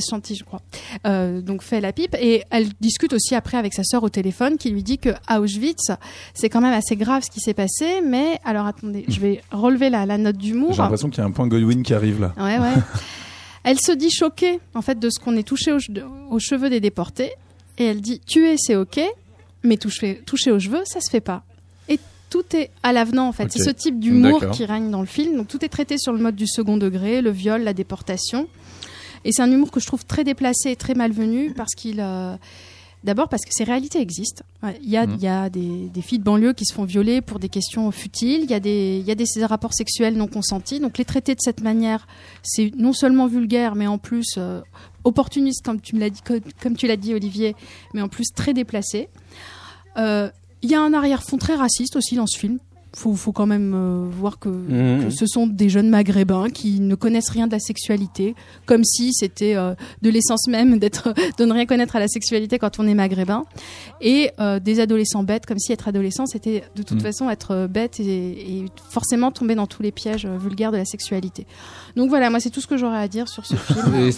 Chanty, 0.00 0.34
je 0.34 0.44
crois, 0.44 0.60
euh, 1.06 1.40
donc 1.40 1.62
fait 1.62 1.80
la 1.80 1.92
pipe. 1.92 2.14
Et 2.20 2.42
elle 2.50 2.68
discute 2.80 3.12
aussi 3.12 3.34
après 3.34 3.56
avec 3.56 3.74
sa 3.74 3.84
sœur 3.84 4.02
au 4.02 4.08
téléphone 4.08 4.56
qui 4.58 4.70
lui 4.70 4.82
dit 4.82 4.98
que 4.98 5.10
Auschwitz 5.34 5.90
c'est 6.34 6.48
quand 6.48 6.60
même 6.60 6.72
assez 6.74 6.96
grave 6.96 7.22
ce 7.24 7.30
qui 7.30 7.40
s'est 7.40 7.54
passé. 7.54 8.00
Mais 8.04 8.38
alors 8.44 8.66
attendez 8.66 9.04
je 9.08 9.20
vais 9.20 9.40
relever 9.52 9.90
la, 9.90 10.06
la 10.06 10.18
note 10.18 10.36
d'humour. 10.36 10.72
J'ai 10.72 10.82
l'impression 10.82 11.08
qu'il 11.10 11.18
y 11.18 11.22
a 11.22 11.26
un 11.26 11.30
point 11.32 11.46
Godwin 11.46 11.82
qui 11.82 11.94
arrive 11.94 12.20
là. 12.20 12.32
ouais 12.38 12.58
ouais. 12.58 12.74
Elle 13.64 13.80
se 13.80 13.90
dit 13.92 14.10
choquée 14.10 14.60
en 14.74 14.82
fait 14.82 14.98
de 14.98 15.10
ce 15.10 15.18
qu'on 15.18 15.36
est 15.36 15.42
touché 15.42 15.72
aux, 15.72 15.78
che- 15.78 15.90
aux 16.30 16.38
cheveux 16.38 16.70
des 16.70 16.80
déportés. 16.80 17.32
Et 17.78 17.84
elle 17.84 18.00
dit 18.00 18.20
tuer 18.20 18.54
c'est 18.58 18.76
ok 18.76 19.00
mais 19.64 19.76
toucher, 19.76 20.22
toucher 20.24 20.52
aux 20.52 20.60
cheveux 20.60 20.82
ça 20.84 21.00
se 21.00 21.10
fait 21.10 21.20
pas. 21.20 21.42
Et 21.88 21.98
tout 22.30 22.44
est 22.54 22.70
à 22.84 22.92
l'avenant 22.92 23.26
en 23.28 23.32
fait. 23.32 23.50
C'est 23.50 23.62
ce 23.64 23.70
type 23.70 23.98
d'humour 23.98 24.40
qui 24.52 24.64
règne 24.64 24.90
dans 24.90 25.00
le 25.00 25.06
film. 25.06 25.36
Donc 25.36 25.48
tout 25.48 25.64
est 25.64 25.68
traité 25.68 25.98
sur 25.98 26.12
le 26.12 26.18
mode 26.20 26.36
du 26.36 26.46
second 26.46 26.76
degré 26.76 27.20
le 27.22 27.30
viol 27.30 27.62
la 27.62 27.72
déportation 27.72 28.46
et 29.26 29.32
c'est 29.32 29.42
un 29.42 29.50
humour 29.50 29.70
que 29.70 29.80
je 29.80 29.86
trouve 29.86 30.04
très 30.06 30.24
déplacé 30.24 30.70
et 30.70 30.76
très 30.76 30.94
malvenu 30.94 31.52
parce 31.54 31.74
qu'il. 31.74 32.00
euh, 32.00 32.36
D'abord 33.04 33.28
parce 33.28 33.44
que 33.44 33.50
ces 33.52 33.62
réalités 33.62 34.00
existent. 34.00 34.42
Il 34.82 34.90
y 34.90 34.96
a, 34.96 35.04
il 35.04 35.20
y 35.22 35.28
a 35.28 35.48
des, 35.48 35.88
des 35.94 36.02
filles 36.02 36.18
de 36.18 36.24
banlieue 36.24 36.54
qui 36.54 36.64
se 36.64 36.74
font 36.74 36.82
violer 36.84 37.20
pour 37.20 37.38
des 37.38 37.48
questions 37.48 37.88
futiles. 37.92 38.40
Il 38.42 38.50
y 38.50 38.54
a 38.54 38.58
des, 38.58 38.98
il 39.00 39.06
y 39.06 39.12
a 39.12 39.14
des, 39.14 39.26
ces 39.26 39.44
rapports 39.44 39.74
sexuels 39.74 40.16
non 40.16 40.26
consentis. 40.26 40.80
Donc 40.80 40.98
les 40.98 41.04
traiter 41.04 41.36
de 41.36 41.40
cette 41.40 41.60
manière, 41.60 42.08
c'est 42.42 42.72
non 42.76 42.92
seulement 42.92 43.28
vulgaire, 43.28 43.76
mais 43.76 43.86
en 43.86 43.98
plus 43.98 44.34
euh, 44.38 44.60
opportuniste, 45.04 45.64
comme 45.64 45.80
tu 45.80 45.94
me 45.94 46.00
l'as 46.00 46.10
dit, 46.10 46.20
comme, 46.22 46.40
comme 46.60 46.74
tu 46.74 46.88
l'as 46.88 46.96
dit 46.96 47.14
Olivier, 47.14 47.54
mais 47.94 48.02
en 48.02 48.08
plus 48.08 48.32
très 48.34 48.54
déplacé. 48.54 49.08
Euh, 49.98 50.28
Il 50.62 50.70
y 50.70 50.74
a 50.74 50.80
un 50.80 50.92
arrière-fond 50.92 51.36
très 51.36 51.54
raciste 51.54 51.94
aussi 51.94 52.16
dans 52.16 52.26
ce 52.26 52.38
film. 52.38 52.58
Faut, 52.98 53.14
faut 53.14 53.32
quand 53.32 53.44
même 53.44 53.74
euh, 53.74 54.06
voir 54.10 54.38
que, 54.38 54.48
Mhm. 54.48 55.04
que 55.04 55.10
ce 55.10 55.26
sont 55.26 55.46
des 55.46 55.68
jeunes 55.68 55.90
maghrébins 55.90 56.48
qui 56.48 56.80
ne 56.80 56.94
connaissent 56.94 57.28
rien 57.28 57.46
de 57.46 57.52
la 57.52 57.58
sexualité, 57.58 58.34
comme 58.64 58.84
si 58.84 59.12
c'était 59.12 59.54
euh, 59.54 59.74
de 60.00 60.08
l'essence 60.08 60.48
même 60.48 60.78
d'être, 60.78 61.12
de 61.38 61.44
ne 61.44 61.52
rien 61.52 61.66
connaître 61.66 61.94
à 61.96 62.00
la 62.00 62.08
sexualité 62.08 62.58
quand 62.58 62.78
on 62.80 62.86
est 62.88 62.94
maghrébin, 62.94 63.44
et 64.00 64.30
euh, 64.40 64.60
des 64.60 64.80
adolescents 64.80 65.22
bêtes, 65.24 65.44
comme 65.44 65.58
si 65.58 65.72
être 65.72 65.88
adolescent 65.88 66.24
c'était 66.24 66.64
de 66.74 66.82
toute 66.82 66.96
Mhm. 66.96 67.02
façon 67.02 67.28
être 67.28 67.66
bête 67.66 68.00
et, 68.00 68.04
et 68.60 68.64
forcément 68.88 69.30
tomber 69.30 69.54
dans 69.56 69.66
tous 69.66 69.82
les 69.82 69.92
pièges 69.92 70.24
euh, 70.24 70.38
vulgaires 70.38 70.72
de 70.72 70.78
la 70.78 70.86
sexualité. 70.86 71.46
Donc 71.96 72.08
voilà, 72.08 72.30
moi 72.30 72.40
c'est 72.40 72.48
tout 72.50 72.62
ce 72.62 72.66
que 72.66 72.78
j'aurais 72.78 72.98
à 72.98 73.08
dire 73.08 73.28
sur 73.28 73.44
ce 73.44 73.56
film. 73.56 74.10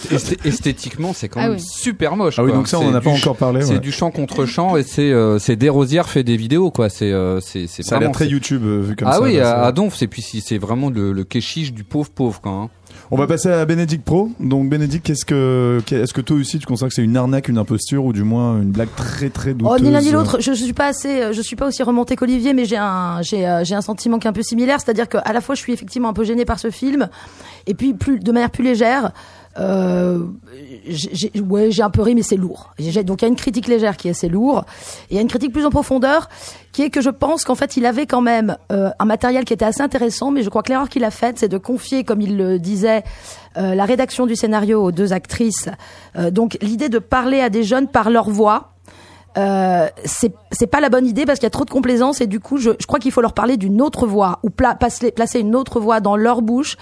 Esthétiquement, 0.45 1.13
c'est 1.13 1.29
quand 1.29 1.41
Ah 1.41 1.49
même 1.49 1.57
oui. 1.59 1.63
super 1.63 2.17
moche. 2.17 2.39
Ah 2.39 2.43
oui, 2.45 2.51
quoi. 2.51 2.59
donc 2.59 2.69
ça 2.69 2.79
on 2.79 2.83
C'est 2.83 2.89
en 2.89 2.95
a 2.95 3.01
pas 3.01 3.11
du 3.13 3.17
encore 3.19 3.37
parlé. 3.37 3.63
C'est 3.63 3.75
ouais. 3.75 3.81
du 3.81 3.93
chant 3.93 4.11
contre 4.11 4.47
chant 4.47 4.77
et 4.77 4.83
c'est 4.83 5.11
euh, 5.13 5.39
c'est 5.39 5.57
Desrosières 5.57 6.09
fait 6.09 6.23
des 6.23 6.37
vidéos 6.37 6.71
quoi. 6.71 6.89
C'est 6.89 7.11
euh, 7.13 7.41
c'est 7.41 7.67
c'est 7.67 7.83
Ça 7.83 7.97
a 7.97 8.01
l'air 8.01 8.13
très 8.13 8.29
YouTube 8.29 8.63
vu 8.69 8.97
comme 8.97 9.09
ah 9.09 9.15
ça. 9.15 9.23
oui, 9.23 9.37
bah, 9.37 9.43
à, 9.43 9.55
ça- 9.63 9.67
à 9.67 9.73
Donf, 9.73 9.95
c'est 9.97 10.07
puis 10.07 10.23
si 10.23 10.41
c'est 10.41 10.59
vraiment 10.59 10.91
le, 10.91 11.13
le 11.13 11.25
kéchiche 11.25 11.73
du 11.73 11.85
pauvre 11.85 12.11
pauvre 12.11 12.41
quand. 12.41 12.65
Hein. 12.65 12.69
On 13.11 13.17
va 13.17 13.27
passer 13.27 13.49
à 13.49 13.65
Bénédicte 13.65 14.05
Pro. 14.05 14.31
Donc 14.39 14.69
Bénédicte, 14.69 15.07
qu'est-ce 15.07 15.25
que, 15.25 15.81
est-ce 15.91 16.13
que 16.13 16.21
toi 16.21 16.37
aussi 16.37 16.59
tu 16.59 16.67
considères 16.67 16.89
que 16.89 16.95
c'est 16.95 17.03
une 17.05 17.17
arnaque, 17.17 17.49
une 17.49 17.57
imposture 17.57 18.05
ou 18.05 18.13
du 18.13 18.23
moins 18.23 18.61
une 18.61 18.71
blague 18.71 18.89
très 18.97 19.31
très 19.31 19.55
douteuse 19.55 19.79
Oh, 19.81 19.83
ni 19.83 19.91
l'un 19.91 20.01
ni 20.03 20.11
l'autre. 20.11 20.41
Je, 20.41 20.53
je 20.53 20.63
suis 20.65 20.73
pas 20.75 20.87
assez, 20.89 21.23
euh, 21.23 21.33
je 21.33 21.41
suis 21.41 21.57
pas 21.57 21.67
aussi 21.67 21.83
remontée 21.83 22.17
qu'Olivier, 22.17 22.53
mais 22.53 22.67
j'ai 22.67 22.77
un, 22.77 23.23
j'ai, 23.23 23.47
euh, 23.49 23.65
j'ai 23.65 23.75
un 23.75 23.81
sentiment 23.81 24.19
qui 24.19 24.27
est 24.27 24.31
un 24.31 24.35
peu 24.35 24.43
similaire, 24.43 24.79
c'est-à-dire 24.81 25.09
qu'à 25.09 25.33
la 25.33 25.41
fois 25.41 25.55
je 25.55 25.61
suis 25.61 25.73
effectivement 25.73 26.09
un 26.11 26.13
peu 26.13 26.25
gênée 26.25 26.45
par 26.45 26.59
ce 26.59 26.71
film, 26.71 27.09
et 27.67 27.75
puis 27.75 27.95
plus 27.95 28.19
de 28.21 28.33
manière 28.33 28.51
plus 28.51 28.65
légère. 28.65 29.13
Euh, 29.59 30.21
j'ai, 30.87 31.83
un 31.83 31.91
peu 31.91 32.03
ri, 32.03 32.15
mais 32.15 32.23
c'est 32.23 32.37
lourd. 32.37 32.73
Donc 33.05 33.23
il 33.23 33.25
y 33.25 33.25
a 33.25 33.29
une 33.29 33.37
critique 33.37 33.67
légère 33.67 33.97
qui 33.97 34.09
est 34.09 34.13
assez 34.13 34.29
lourde, 34.29 34.65
et 35.11 35.15
il 35.15 35.17
y 35.17 35.19
a 35.19 35.23
une 35.23 35.29
critique 35.29 35.53
plus 35.53 35.67
en 35.67 35.71
profondeur 35.71 36.29
qui 36.73 36.83
est 36.83 36.91
que 36.91 37.01
je 37.01 37.11
pense 37.11 37.45
qu'en 37.45 37.55
fait 37.55 37.77
il 37.77 37.87
avait 37.87 38.07
quand 38.07 38.21
même 38.21 38.57
euh, 38.71 38.91
un 38.99 39.05
matériel 39.05 39.45
qui 39.45 39.53
était 39.53 39.65
assez 39.65 39.81
intéressant, 39.81 40.31
mais 40.31 40.43
je 40.43 40.49
crois 40.51 40.63
que 40.63 40.71
l'erreur 40.71 40.89
qu'il 40.89 41.03
a 41.03 41.11
faite, 41.11 41.39
c'est 41.39 41.49
de 41.49 41.59
confier, 41.59 42.05
comme 42.05 42.21
il 42.21 42.37
le 42.37 42.59
disait, 42.59 43.03
euh, 43.57 43.75
la 43.75 43.85
rédaction 43.85 44.27
du 44.27 44.37
scénario 44.37 44.83
aux 44.83 44.93
deux 44.93 45.13
actrices. 45.13 45.69
Euh, 46.17 46.31
donc 46.31 46.57
l'idée 46.61 46.89
de 46.89 46.99
parler 47.01 47.41
à 47.41 47.49
des 47.49 47.65
jeunes 47.65 47.89
par 47.89 48.11
leur 48.11 48.31
voix. 48.31 48.75
Euh, 49.37 49.87
c'est 50.05 50.67
pas 50.67 50.81
la 50.81 50.89
bonne 50.89 51.07
idée 51.07 51.25
parce 51.27 51.39
qu'il 51.39 51.47
y 51.47 51.49
a 51.49 51.51
trop 51.51 51.65
de 51.65 51.71
complaisance 51.71 52.21
et 52.21 52.27
du 52.27 52.41
coup 52.41 52.57
je, 52.57 52.71
je 52.81 52.87
crois 52.87 52.99
qu'il 52.99 53.13
faut 53.13 53.21
leur 53.21 53.35
parler 53.35 53.57
d'une 53.57 53.81
autre 53.83 54.07
voix 54.07 54.41
ou 54.43 54.51
pla- 54.51 54.75
placer, 54.75 55.13
placer 55.13 55.41
une 55.41 55.55
autre 55.55 55.81
voix 55.81 56.01
dans 56.01 56.17
leur 56.17 56.43
bouche 56.43 56.77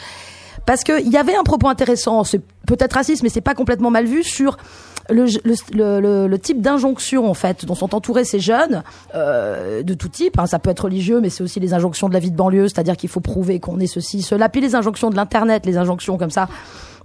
parce 0.66 0.84
que 0.84 1.00
il 1.00 1.10
y 1.10 1.16
avait 1.16 1.36
un 1.36 1.44
propos 1.44 1.68
intéressant 1.68 2.24
c'est 2.24 2.42
peut-être 2.66 2.94
raciste 2.94 3.22
mais 3.22 3.28
c'est 3.28 3.40
pas 3.40 3.54
complètement 3.54 3.90
mal 3.90 4.04
vu 4.04 4.22
sur 4.22 4.58
le, 5.08 5.26
le, 5.44 6.00
le, 6.00 6.26
le- 6.26 6.38
type 6.38 6.60
d'injonction 6.60 7.30
en 7.30 7.34
fait 7.34 7.64
dont 7.64 7.76
sont 7.76 7.94
entourés 7.94 8.24
ces 8.24 8.40
jeunes 8.40 8.82
euh, 9.14 9.82
de 9.82 9.94
tout 9.94 10.08
type 10.08 10.38
hein. 10.38 10.46
ça 10.46 10.58
peut 10.58 10.70
être 10.70 10.84
religieux 10.84 11.20
mais 11.20 11.30
c'est 11.30 11.44
aussi 11.44 11.60
les 11.60 11.74
injonctions 11.74 12.08
de 12.08 12.12
la 12.12 12.18
vie 12.18 12.32
de 12.32 12.36
banlieue 12.36 12.68
c'est-à-dire 12.68 12.96
qu'il 12.96 13.08
faut 13.08 13.20
prouver 13.20 13.60
qu'on 13.60 13.78
est 13.78 13.86
ceci 13.86 14.22
cela 14.22 14.48
puis 14.48 14.60
les 14.60 14.74
injonctions 14.74 15.08
de 15.10 15.16
l'internet 15.16 15.64
les 15.64 15.78
injonctions 15.78 16.18
comme 16.18 16.30
ça 16.30 16.48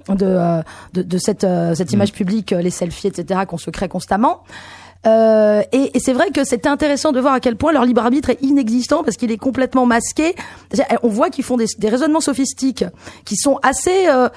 de 0.10 0.26
euh, 0.26 0.62
de, 0.94 1.04
de 1.04 1.18
cette 1.20 1.44
euh, 1.44 1.76
cette 1.76 1.92
image 1.92 2.12
publique 2.12 2.54
euh, 2.54 2.62
les 2.62 2.72
selfies 2.72 3.08
etc 3.08 3.42
qu'on 3.48 3.60
se 3.60 3.70
crée 3.70 3.88
constamment 3.88 4.44
euh, 5.08 5.62
et, 5.72 5.92
et 5.96 6.00
c'est 6.00 6.14
vrai 6.14 6.30
que 6.32 6.44
c'était 6.44 6.70
intéressant 6.70 7.12
de 7.12 7.20
voir 7.20 7.34
à 7.34 7.40
quel 7.40 7.56
point 7.56 7.72
leur 7.72 7.86
libre 7.86 8.02
arbitre 8.02 8.30
est 8.30 8.42
inexistant 8.42 9.04
parce 9.04 9.18
qu'il 9.18 9.32
est 9.32 9.38
complètement 9.38 9.86
masqué. 9.86 10.36
On 11.04 11.10
voit 11.10 11.30
qu'ils 11.30 11.44
font 11.44 11.58
des, 11.58 11.66
des 11.78 11.90
raisonnements 11.90 12.22
sophistiques 12.22 12.86
qui 13.26 13.36
sont 13.36 13.60
assez. 13.64 14.08
Euh, 14.10 14.30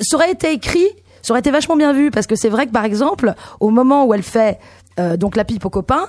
ça 0.00 0.16
aurait 0.16 0.30
été 0.30 0.52
écrit, 0.52 0.86
ça 1.22 1.32
aurait 1.32 1.40
été 1.40 1.50
vachement 1.50 1.76
bien 1.76 1.92
vu 1.92 2.10
parce 2.10 2.26
que 2.26 2.36
c'est 2.36 2.48
vrai 2.50 2.66
que 2.66 2.72
par 2.72 2.84
exemple, 2.84 3.34
au 3.60 3.70
moment 3.70 4.04
où 4.04 4.14
elle 4.14 4.22
fait 4.22 4.58
euh, 4.98 5.16
donc 5.16 5.36
la 5.36 5.44
pipe 5.44 5.64
aux 5.64 5.70
copains. 5.70 6.08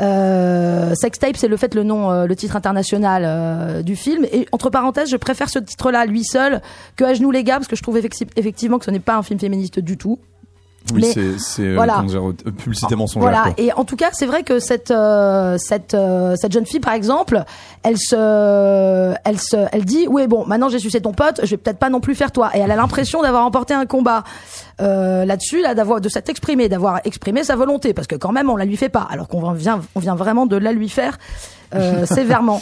Euh, 0.00 0.92
Sextape, 0.96 1.36
c'est 1.36 1.46
le 1.46 1.56
fait 1.56 1.72
le 1.74 1.84
nom, 1.84 2.10
euh, 2.10 2.26
le 2.26 2.34
titre 2.34 2.56
international 2.56 3.22
euh, 3.24 3.82
du 3.82 3.94
film. 3.94 4.24
Et 4.32 4.48
entre 4.50 4.68
parenthèses, 4.68 5.08
je 5.08 5.16
préfère 5.16 5.48
ce 5.48 5.60
titre-là, 5.60 6.04
lui 6.04 6.24
seul, 6.24 6.60
que 6.96 7.04
À 7.04 7.14
genoux 7.14 7.30
les 7.30 7.44
gars, 7.44 7.54
parce 7.56 7.68
que 7.68 7.76
je 7.76 7.82
trouve 7.82 7.96
effecti- 7.96 8.26
effectivement 8.34 8.78
que 8.80 8.86
ce 8.86 8.90
n'est 8.90 8.98
pas 8.98 9.14
un 9.14 9.22
film 9.22 9.38
féministe 9.38 9.78
du 9.78 9.96
tout. 9.96 10.18
Oui, 10.92 11.02
c'est, 11.14 11.38
c'est 11.38 11.62
euh, 11.62 11.74
voilà. 11.76 12.04
euh, 12.14 12.32
publicité 12.50 12.94
mensongère. 12.94 13.30
Voilà. 13.30 13.54
quoi. 13.54 13.54
Et 13.56 13.72
en 13.72 13.84
tout 13.84 13.96
cas, 13.96 14.10
c'est 14.12 14.26
vrai 14.26 14.42
que 14.42 14.58
cette 14.58 14.90
euh, 14.90 15.56
cette 15.58 15.94
euh, 15.94 16.36
cette 16.36 16.52
jeune 16.52 16.66
fille, 16.66 16.80
par 16.80 16.92
exemple, 16.92 17.42
elle 17.82 17.96
se 17.96 19.14
elle 19.24 19.40
se 19.40 19.56
elle 19.72 19.84
dit 19.86 20.06
oui 20.10 20.26
bon 20.26 20.44
maintenant 20.46 20.68
j'ai 20.68 20.78
sucé 20.78 21.00
ton 21.00 21.12
pote, 21.12 21.40
je 21.42 21.50
vais 21.50 21.56
peut-être 21.56 21.78
pas 21.78 21.88
non 21.88 22.00
plus 22.00 22.14
faire 22.14 22.32
toi. 22.32 22.50
Et 22.54 22.58
elle 22.58 22.70
a 22.70 22.76
l'impression 22.76 23.22
d'avoir 23.22 23.44
remporté 23.44 23.72
un 23.72 23.86
combat 23.86 24.24
euh, 24.82 25.24
là-dessus, 25.24 25.62
là 25.62 25.74
d'avoir 25.74 26.02
de 26.02 26.08
s'être 26.10 26.28
exprimé, 26.28 26.68
d'avoir 26.68 27.00
exprimé 27.04 27.44
sa 27.44 27.56
volonté, 27.56 27.94
parce 27.94 28.06
que 28.06 28.16
quand 28.16 28.32
même 28.32 28.50
on 28.50 28.56
la 28.56 28.66
lui 28.66 28.76
fait 28.76 28.90
pas, 28.90 29.06
alors 29.10 29.28
qu'on 29.28 29.52
vient 29.52 29.80
on 29.94 30.00
vient 30.00 30.16
vraiment 30.16 30.44
de 30.44 30.56
la 30.56 30.72
lui 30.72 30.90
faire 30.90 31.16
euh, 31.74 32.04
sévèrement. 32.14 32.60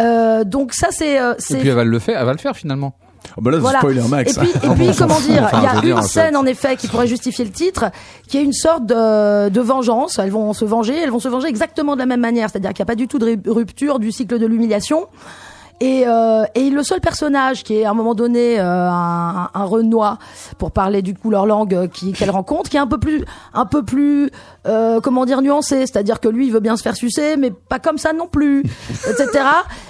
Euh, 0.00 0.44
donc 0.44 0.72
ça 0.72 0.88
c'est 0.90 1.18
euh, 1.20 1.34
Et 1.50 1.56
puis 1.56 1.68
elle 1.68 1.74
va 1.74 1.84
le 1.84 1.98
faire, 1.98 2.20
elle 2.20 2.26
va 2.26 2.32
le 2.32 2.38
faire 2.38 2.54
finalement. 2.56 2.94
Oh, 3.36 3.40
bah 3.42 3.50
là, 3.50 3.58
voilà. 3.58 3.78
spoiler 3.80 4.02
max. 4.08 4.36
Et 4.36 4.40
puis, 4.40 4.48
et 4.50 4.52
puis 4.74 4.88
comment 4.96 5.20
dire, 5.20 5.42
Enfin, 5.44 5.58
il 5.58 5.62
y 5.64 5.92
a 5.92 5.96
une 5.96 6.02
scène 6.02 6.36
en 6.36 6.46
effet 6.46 6.76
qui 6.76 6.86
pourrait 6.88 7.06
justifier 7.06 7.44
le 7.44 7.50
titre, 7.50 7.86
qui 8.28 8.38
est 8.38 8.42
une 8.42 8.52
sorte 8.52 8.86
de, 8.86 9.48
de 9.48 9.60
vengeance. 9.60 10.18
Elles 10.18 10.30
vont 10.30 10.52
se 10.52 10.64
venger, 10.64 10.96
elles 10.96 11.10
vont 11.10 11.18
se 11.20 11.28
venger 11.28 11.48
exactement 11.48 11.94
de 11.94 11.98
la 12.00 12.06
même 12.06 12.20
manière, 12.20 12.50
c'est-à-dire 12.50 12.70
qu'il 12.72 12.82
n'y 12.82 12.86
a 12.86 12.92
pas 12.92 12.94
du 12.94 13.08
tout 13.08 13.18
de 13.18 13.26
ru- 13.26 13.40
rupture 13.46 13.98
du 13.98 14.12
cycle 14.12 14.38
de 14.38 14.46
l'humiliation. 14.46 15.06
Et, 15.80 16.04
euh, 16.06 16.44
et 16.54 16.70
le 16.70 16.82
seul 16.82 17.00
personnage 17.00 17.62
qui 17.62 17.76
est 17.76 17.84
à 17.84 17.90
un 17.90 17.94
moment 17.94 18.14
donné 18.14 18.58
euh, 18.58 18.88
un, 18.90 19.50
un 19.52 19.64
Renoir, 19.64 20.18
pour 20.56 20.70
parler 20.70 21.02
du 21.02 21.14
coup 21.14 21.28
leur 21.28 21.44
langue 21.44 21.74
euh, 21.74 21.86
qui 21.86 22.12
qu'elle 22.12 22.30
rencontre, 22.30 22.70
qui 22.70 22.78
est 22.78 22.80
un 22.80 22.86
peu 22.86 22.98
plus, 22.98 23.24
un 23.52 23.66
peu 23.66 23.82
plus, 23.82 24.30
euh, 24.66 25.00
comment 25.02 25.26
dire, 25.26 25.42
nuancé, 25.42 25.80
c'est-à-dire 25.80 26.20
que 26.20 26.28
lui 26.28 26.46
il 26.46 26.52
veut 26.52 26.60
bien 26.60 26.78
se 26.78 26.82
faire 26.82 26.96
sucer, 26.96 27.36
mais 27.36 27.50
pas 27.50 27.78
comme 27.78 27.98
ça 27.98 28.14
non 28.14 28.26
plus, 28.26 28.60
etc. 28.90 29.44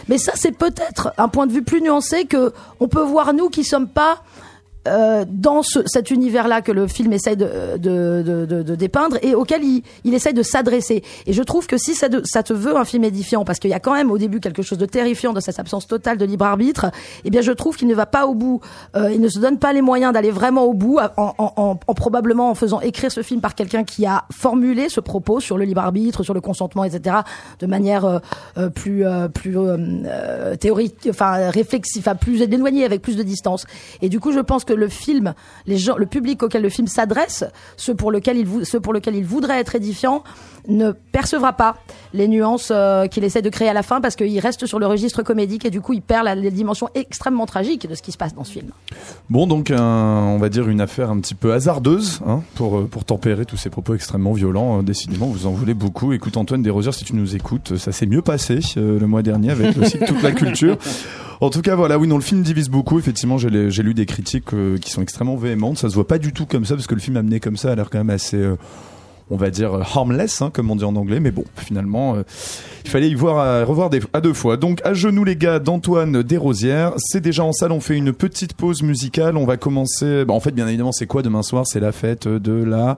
Mais 0.09 0.19
ça 0.19 0.33
c'est 0.35 0.57
peut-être 0.57 1.13
un 1.19 1.29
point 1.29 1.47
de 1.47 1.53
vue 1.53 1.63
plus 1.63 1.81
nuancé 1.81 2.25
que 2.25 2.53
on 2.81 2.89
peut 2.89 3.03
voir 3.03 3.33
nous 3.33 3.49
qui 3.49 3.63
sommes 3.63 3.89
pas 3.89 4.23
euh, 4.87 5.25
dans 5.29 5.63
ce, 5.63 5.81
cet 5.87 6.11
univers-là 6.11 6.63
que 6.63 6.73
le 6.73 6.87
film 6.87 7.13
essaye 7.13 7.37
de, 7.37 7.77
de, 7.79 8.23
de, 8.23 8.63
de, 8.63 8.75
dépeindre 8.75 9.17
et 9.23 9.35
auquel 9.35 9.65
il, 9.65 9.83
il 10.05 10.15
essaye 10.15 10.35
de 10.35 10.43
s'adresser. 10.43 11.03
Et 11.27 11.33
je 11.33 11.43
trouve 11.43 11.67
que 11.67 11.77
si 11.77 11.95
ça, 11.95 12.09
ça 12.25 12.43
te 12.43 12.53
veut 12.53 12.77
un 12.77 12.85
film 12.85 13.05
édifiant, 13.05 13.45
parce 13.45 13.59
qu'il 13.59 13.71
y 13.71 13.75
a 13.75 13.81
quand 13.81 13.95
même 13.95 14.11
au 14.11 14.19
début 14.19 14.41
quelque 14.41 14.63
chose 14.63 14.79
de 14.79 14.87
terrifiant 14.87 15.33
de 15.33 15.41
cette 15.41 15.59
absence 15.59 15.87
totale 15.87 16.19
de 16.19 16.25
libre 16.25 16.45
arbitre, 16.45 16.87
eh 17.25 17.31
bien 17.31 17.41
je 17.41 17.53
trouve 17.53 17.77
qu'il 17.77 17.89
ne 17.89 17.95
va 17.95 18.07
pas 18.07 18.27
au 18.27 18.35
bout. 18.35 18.61
Euh, 18.97 19.13
il 19.13 19.21
ne 19.21 19.29
se 19.29 19.39
donne 19.39 19.59
pas 19.59 19.73
les 19.73 19.83
moyens 19.83 20.13
d'aller 20.13 20.31
vraiment 20.31 20.65
au 20.65 20.75
bout, 20.75 20.99
en, 21.17 21.35
en, 21.39 21.53
en, 21.57 21.81
en 21.87 21.95
probablement 21.95 22.51
en 22.51 22.55
faisant 22.55 22.81
écrire 22.81 23.11
ce 23.11 23.23
film 23.23 23.41
par 23.41 23.55
quelqu'un 23.55 23.85
qui 23.85 24.07
a 24.07 24.25
formulé 24.33 24.89
ce 24.89 25.01
propos 25.01 25.41
sur 25.41 25.59
le 25.59 25.65
libre 25.65 25.81
arbitre, 25.81 26.23
sur 26.23 26.35
le 26.35 26.41
consentement, 26.41 26.85
etc., 26.85 27.17
de 27.59 27.67
manière 27.67 28.05
euh, 28.05 28.19
euh, 28.59 28.71
plus 28.71 29.07
euh, 29.07 29.29
plus 29.29 29.57
euh, 29.59 30.57
théorique, 30.57 31.09
enfin 31.09 31.51
réflexive, 31.51 32.03
enfin 32.07 32.15
plus 32.15 32.43
éloignée, 32.43 32.85
avec 32.85 33.03
plus 33.03 33.17
de 33.17 33.23
distance. 33.23 33.67
Et 34.03 34.09
du 34.09 34.21
coup, 34.21 34.33
je 34.33 34.41
pense 34.41 34.65
que 34.65 34.73
le 34.77 34.89
film, 34.89 35.35
les 35.67 35.79
gens, 35.79 35.97
le 35.97 36.07
public 36.07 36.43
auquel 36.43 36.63
le 36.63 36.69
film 36.69 36.87
s'adresse, 36.87 37.45
ceux 37.77 37.95
pour 37.95 38.11
lequel 38.11 38.37
il 38.37 38.47
il 39.17 39.25
voudrait 39.25 39.61
être 39.61 39.75
édifiant, 39.75 40.23
ne 40.69 40.93
percevra 41.13 41.53
pas 41.53 41.77
les 42.15 42.29
nuances 42.29 42.71
euh, 42.75 43.07
qu'il 43.07 43.25
essaie 43.25 43.43
de 43.43 43.49
créer 43.51 43.69
à 43.69 43.73
la 43.73 43.83
fin 43.83 44.01
parce 44.01 44.17
qu'il 44.17 44.39
reste 44.41 44.67
sur 44.67 44.79
le 44.79 44.87
registre 44.87 45.23
comédique 45.23 45.65
et 45.65 45.71
du 45.71 45.81
coup 45.81 45.93
il 45.93 46.03
perd 46.03 46.25
la, 46.25 46.35
les 46.35 46.51
dimensions 46.51 46.89
extrêmement 46.95 47.47
tragiques 47.47 47.89
de 47.89 47.95
ce 47.95 48.03
qui 48.03 48.13
se 48.13 48.17
passe 48.19 48.35
dans 48.35 48.45
ce 48.45 48.53
film. 48.53 48.69
Bon, 49.31 49.47
donc 49.47 49.71
un- 49.71 49.81
on 49.83 50.39
va 50.39 50.49
dire 50.49 50.69
une 50.69 50.81
affaire 50.81 51.11
un 51.11 51.19
petit 51.21 51.35
peu 51.35 51.53
hasardeuse 51.53 52.21
hein, 52.27 52.43
pour 52.55 52.79
euh, 52.79 52.89
pour 52.91 53.05
tempérer 53.05 53.45
tous 53.45 53.57
ces 53.57 53.71
propos 53.71 53.95
extrêmement 53.95 54.33
violents. 54.33 54.79
Euh, 54.79 54.83
décidément, 54.83 55.27
vous 55.27 55.47
en 55.47 55.51
voulez 55.51 55.75
beaucoup. 55.75 56.13
Écoute 56.13 56.37
Antoine 56.37 56.63
Desrosières, 56.63 56.95
si 56.95 57.05
tu 57.05 57.15
nous 57.15 57.37
écoutes, 57.37 57.77
ça 57.77 57.93
s'est 57.93 58.07
mieux 58.07 58.23
passé 58.23 58.59
euh, 58.77 58.99
le 58.99 59.07
mois 59.07 59.23
dernier 59.23 59.51
avec 59.51 59.75
le 59.77 59.85
site 59.85 60.05
toute 60.07 60.23
la 60.23 60.33
culture. 60.33 60.77
En 61.41 61.51
tout 61.51 61.61
cas, 61.61 61.75
voilà, 61.75 61.99
oui, 61.99 62.09
non, 62.09 62.17
le 62.17 62.23
film 62.23 62.43
divise 62.43 62.71
beaucoup. 62.71 62.99
Effectivement, 62.99 63.37
j'ai 63.37 63.51
lu 63.51 63.93
des 63.93 64.07
critiques 64.07 64.55
euh, 64.55 64.79
qui 64.79 64.91
sont 64.91 65.03
extrêmement 65.03 65.37
véhémentes. 65.37 65.77
Ça 65.77 65.91
se 65.91 65.95
voit 65.95 66.07
pas 66.09 66.17
du 66.19 66.33
tout 66.33 66.47
comme 66.47 66.65
ça 66.65 66.75
parce 66.77 66.87
que 66.87 66.95
le 66.95 67.01
film 67.01 67.17
amené 67.19 67.41
comme 67.41 67.59
ça 67.59 67.73
a 67.73 67.75
l'air 67.75 67.91
quand 67.91 67.99
même 67.99 68.09
assez. 68.11 68.39
euh, 68.39 68.57
on 69.31 69.37
va 69.37 69.51
dire 69.51 69.75
euh, 69.75 69.83
harmless, 69.83 70.43
hein, 70.43 70.51
comme 70.53 70.71
on 70.71 70.77
dit 70.77 70.85
en 70.85 70.97
anglais, 70.97 71.21
mais 71.21 71.31
bon, 71.31 71.45
finalement, 71.57 72.15
euh, 72.15 72.23
il 72.85 72.91
fallait 72.91 73.09
y 73.09 73.15
voir 73.15 73.39
à, 73.39 73.65
revoir 73.65 73.91
des, 73.91 74.01
à 74.13 74.21
deux 74.21 74.33
fois. 74.33 74.57
Donc, 74.57 74.81
à 74.85 74.95
genoux 74.95 75.25
les 75.25 75.37
gars 75.37 75.59
d'Antoine 75.59 76.23
Desrosières, 76.23 76.93
c'est 76.99 77.21
déjà 77.21 77.45
en 77.45 77.53
salle, 77.53 77.73
on 77.73 77.81
fait 77.81 77.97
une 77.97 78.13
petite 78.13 78.55
pause 78.55 78.83
musicale, 78.83 79.37
on 79.37 79.47
va 79.47 79.57
commencer, 79.57 80.25
bah, 80.25 80.35
en 80.35 80.41
fait, 80.41 80.53
bien 80.53 80.69
évidemment, 80.69 80.93
c'est 80.93 81.07
quoi 81.07 81.23
demain 81.23 81.43
soir? 81.43 81.65
C'est 81.67 81.81
la 81.81 81.93
fête 81.93 82.29
de 82.29 82.53
la... 82.53 82.97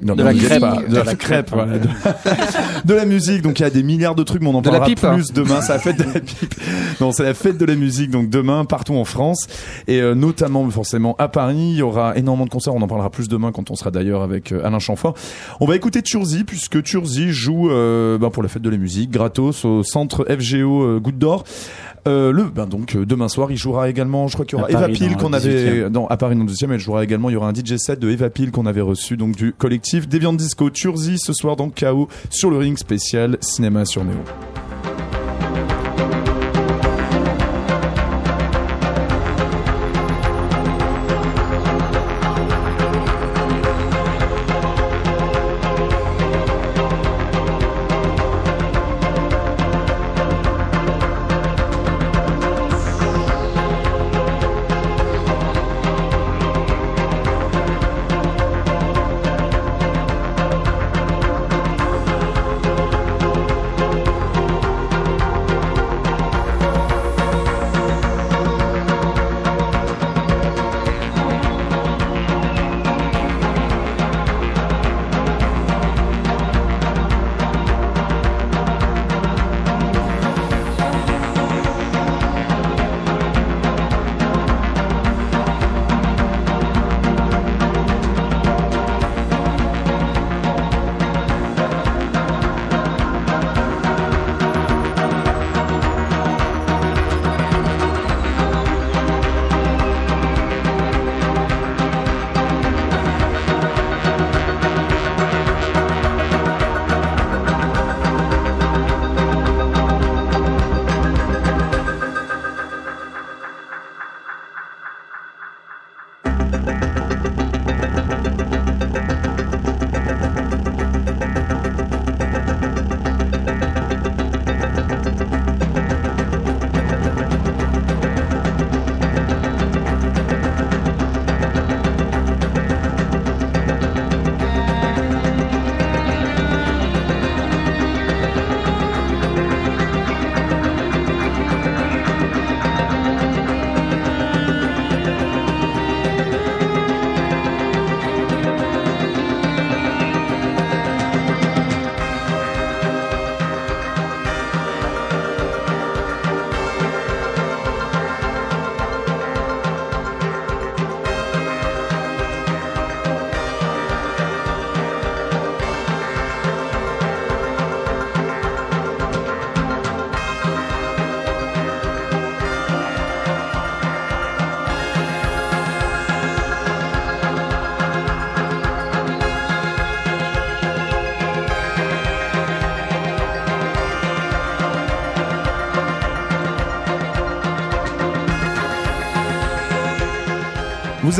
Non, 0.00 0.14
De 0.14 0.22
non, 0.22 0.28
la 0.28 0.34
crêpe. 0.34 0.60
pas. 0.60 0.76
De 0.82 0.86
de 0.88 1.00
la, 1.00 1.14
crêpe, 1.16 1.50
voilà. 1.52 1.78
De, 1.78 1.88
de 2.84 2.94
la 2.94 3.04
musique, 3.04 3.42
donc 3.42 3.58
il 3.58 3.62
y 3.62 3.66
a 3.66 3.70
des 3.70 3.82
milliards 3.82 4.14
de 4.14 4.22
trucs, 4.22 4.40
mais 4.40 4.48
on 4.48 4.54
en 4.54 4.62
parlera 4.62 4.86
pipe. 4.86 5.00
plus 5.00 5.32
demain. 5.32 5.60
C'est 5.62 5.72
la 5.72 5.78
fête 5.80 5.98
de 5.98 6.04
la 6.04 6.20
pipe. 6.20 6.54
Non, 7.00 7.10
c'est 7.12 7.24
la 7.24 7.34
fête 7.34 7.58
de 7.58 7.64
la 7.64 7.74
musique, 7.74 8.10
donc 8.10 8.30
demain 8.30 8.64
partout 8.64 8.94
en 8.94 9.04
France 9.04 9.46
et 9.88 10.00
euh, 10.00 10.14
notamment 10.14 10.68
forcément 10.70 11.16
à 11.18 11.28
Paris. 11.28 11.70
Il 11.72 11.76
y 11.76 11.82
aura 11.82 12.16
énormément 12.16 12.44
de 12.44 12.50
concerts. 12.50 12.74
On 12.74 12.82
en 12.82 12.86
parlera 12.88 13.10
plus 13.10 13.28
demain 13.28 13.50
quand 13.52 13.70
on 13.70 13.74
sera 13.74 13.90
d'ailleurs 13.90 14.22
avec 14.22 14.52
euh, 14.52 14.64
Alain 14.64 14.78
Chamfort. 14.78 15.14
On 15.58 15.66
va 15.66 15.74
écouter 15.76 16.02
Turzi 16.02 16.44
puisque 16.44 16.82
Turzi 16.82 17.32
joue 17.32 17.70
euh, 17.70 18.16
ben, 18.16 18.30
pour 18.30 18.42
la 18.44 18.48
fête 18.48 18.62
de 18.62 18.70
la 18.70 18.76
musique 18.78 19.10
gratos 19.10 19.64
au 19.64 19.82
centre 19.82 20.24
FGO 20.28 20.82
euh, 20.84 21.00
Goutte 21.00 21.18
d'Or. 21.18 21.44
Euh, 22.08 22.32
le 22.32 22.44
ben 22.44 22.66
donc 22.66 22.96
euh, 22.96 23.04
demain 23.04 23.28
soir 23.28 23.50
il 23.52 23.58
jouera 23.58 23.90
également 23.90 24.26
je 24.26 24.32
crois 24.34 24.46
qu'il 24.46 24.58
y 24.58 24.62
aura 24.62 24.70
Eva 24.70 24.88
Peel 24.88 25.16
qu'on 25.16 25.34
avait 25.34 25.84
18e. 25.84 25.88
non 25.88 26.06
à 26.06 26.16
Paris 26.16 26.34
dans 26.34 26.44
le 26.44 26.50
12e 26.50 26.72
elle 26.72 26.80
jouera 26.80 27.04
également 27.04 27.28
il 27.28 27.34
y 27.34 27.36
aura 27.36 27.48
un 27.48 27.54
DJ 27.54 27.76
set 27.76 28.00
de 28.00 28.08
Eva 28.08 28.30
Peel 28.30 28.50
qu'on 28.50 28.64
avait 28.64 28.80
reçu 28.80 29.18
donc 29.18 29.36
du 29.36 29.52
collectif 29.52 30.08
Deviant 30.08 30.32
Disco 30.32 30.70
Turzi 30.70 31.18
ce 31.18 31.34
soir 31.34 31.56
dans 31.56 31.68
KO 31.68 32.08
sur 32.30 32.50
le 32.50 32.56
ring 32.56 32.78
spécial 32.78 33.36
cinéma 33.40 33.84
sur 33.84 34.04
Néo. 34.04 34.16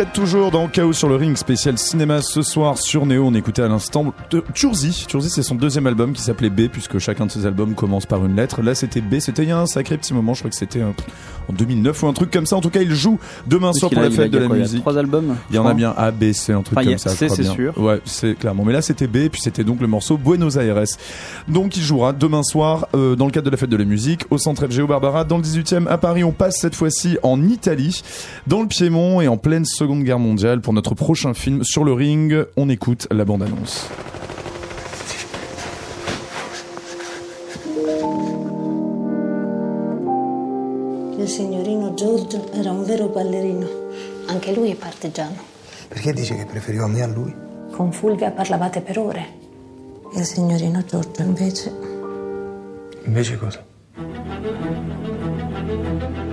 Vous 0.00 0.06
êtes 0.06 0.12
toujours 0.14 0.50
dans 0.50 0.66
Chaos 0.66 0.94
sur 0.94 1.10
le 1.10 1.16
ring 1.16 1.36
spécial 1.36 1.76
cinéma 1.76 2.22
ce 2.22 2.40
soir 2.40 2.78
sur 2.78 3.04
Néo. 3.04 3.26
On 3.26 3.34
écoutait 3.34 3.60
à 3.60 3.68
l'instant 3.68 4.14
Turzi. 4.54 5.04
Turzi, 5.06 5.28
c'est 5.28 5.42
son 5.42 5.56
deuxième 5.56 5.86
album 5.86 6.14
qui 6.14 6.22
s'appelait 6.22 6.48
B 6.48 6.68
puisque 6.68 6.98
chacun 6.98 7.26
de 7.26 7.30
ses 7.30 7.44
albums 7.44 7.74
commence 7.74 8.06
par 8.06 8.24
une 8.24 8.34
lettre. 8.34 8.62
Là, 8.62 8.74
c'était 8.74 9.02
B. 9.02 9.18
C'était 9.18 9.42
il 9.42 9.50
y 9.50 9.52
a 9.52 9.58
un 9.58 9.66
sacré 9.66 9.98
petit 9.98 10.14
moment. 10.14 10.32
Je 10.32 10.38
crois 10.38 10.48
que 10.48 10.56
c'était 10.56 10.80
euh, 10.80 10.92
en 11.50 11.52
2009 11.52 12.02
ou 12.02 12.06
un 12.08 12.12
truc 12.12 12.30
comme 12.30 12.46
ça. 12.46 12.56
En 12.56 12.60
tout 12.60 12.70
cas, 12.70 12.80
il 12.82 12.94
joue 12.94 13.18
demain 13.46 13.72
soir 13.72 13.90
pour 13.90 14.00
a- 14.00 14.04
la 14.04 14.10
fête 14.10 14.30
de 14.30 14.38
la 14.38 14.46
quoi, 14.46 14.56
il 14.56 14.60
y 14.60 14.62
a 14.62 14.66
musique. 14.66 14.80
trois 14.80 14.96
albums, 14.98 15.36
Il 15.50 15.56
y 15.56 15.58
en 15.58 15.66
a 15.66 15.74
bien 15.74 15.92
A, 15.96 16.10
B, 16.10 16.32
C, 16.32 16.52
un 16.52 16.62
truc 16.62 16.78
comme 16.78 16.88
a 16.94 16.98
ça. 16.98 17.10
C, 17.10 17.28
c'est 17.28 17.42
bien. 17.42 17.52
sûr. 17.52 17.78
Ouais, 17.78 18.00
c'est 18.04 18.34
clairement. 18.38 18.64
Mais 18.64 18.72
là, 18.72 18.82
c'était 18.82 19.06
B, 19.06 19.16
et 19.16 19.28
puis 19.28 19.40
c'était 19.42 19.64
donc 19.64 19.80
le 19.80 19.86
morceau 19.86 20.16
Buenos 20.16 20.56
Aires. 20.56 20.82
Donc, 21.48 21.76
il 21.76 21.82
jouera 21.82 22.12
demain 22.12 22.42
soir 22.42 22.86
euh, 22.94 23.16
dans 23.16 23.26
le 23.26 23.32
cadre 23.32 23.46
de 23.46 23.50
la 23.50 23.56
fête 23.56 23.70
de 23.70 23.76
la 23.76 23.84
musique 23.84 24.24
au 24.30 24.38
centre 24.38 24.66
FGO 24.66 24.86
Barbara 24.86 25.24
dans 25.24 25.36
le 25.36 25.42
18e 25.42 25.86
à 25.88 25.98
Paris. 25.98 26.24
On 26.24 26.32
passe 26.32 26.56
cette 26.60 26.74
fois-ci 26.74 27.18
en 27.22 27.42
Italie, 27.42 28.02
dans 28.46 28.62
le 28.62 28.68
Piémont 28.68 29.20
et 29.20 29.28
en 29.28 29.36
pleine 29.36 29.64
Seconde 29.64 30.02
Guerre 30.04 30.18
mondiale 30.18 30.60
pour 30.60 30.72
notre 30.72 30.94
prochain 30.94 31.34
film 31.34 31.64
sur 31.64 31.84
le 31.84 31.92
ring. 31.92 32.44
On 32.56 32.68
écoute 32.68 33.06
la 33.10 33.24
bande-annonce. 33.24 33.88
Signorino 41.30 41.94
Giorgio 41.94 42.50
era 42.52 42.70
un 42.72 42.84
vero 42.84 43.06
ballerino. 43.06 43.66
Anche 44.26 44.52
lui 44.52 44.72
è 44.72 44.74
partigiano. 44.74 45.36
Perché 45.88 46.12
dice 46.12 46.36
che 46.36 46.44
preferiva 46.44 46.86
me 46.86 47.02
a 47.02 47.06
lui? 47.06 47.34
Con 47.70 47.92
Fulvia 47.92 48.30
parlavate 48.30 48.80
per 48.80 48.98
ore. 48.98 49.38
Il 50.14 50.24
signorino 50.24 50.84
Giorgio 50.84 51.22
invece 51.22 51.72
Invece 53.04 53.38
cosa? 53.38 53.64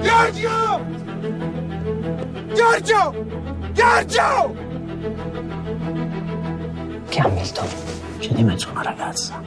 Giorgio! 0.02 0.86
Giorgio! 2.54 3.26
Giorgio! 3.74 4.66
che 7.08 7.20
Hamilton 7.20 7.68
c'è 8.20 8.34
di 8.34 8.44
mezzo 8.44 8.70
una 8.72 8.82
ragazza. 8.84 9.42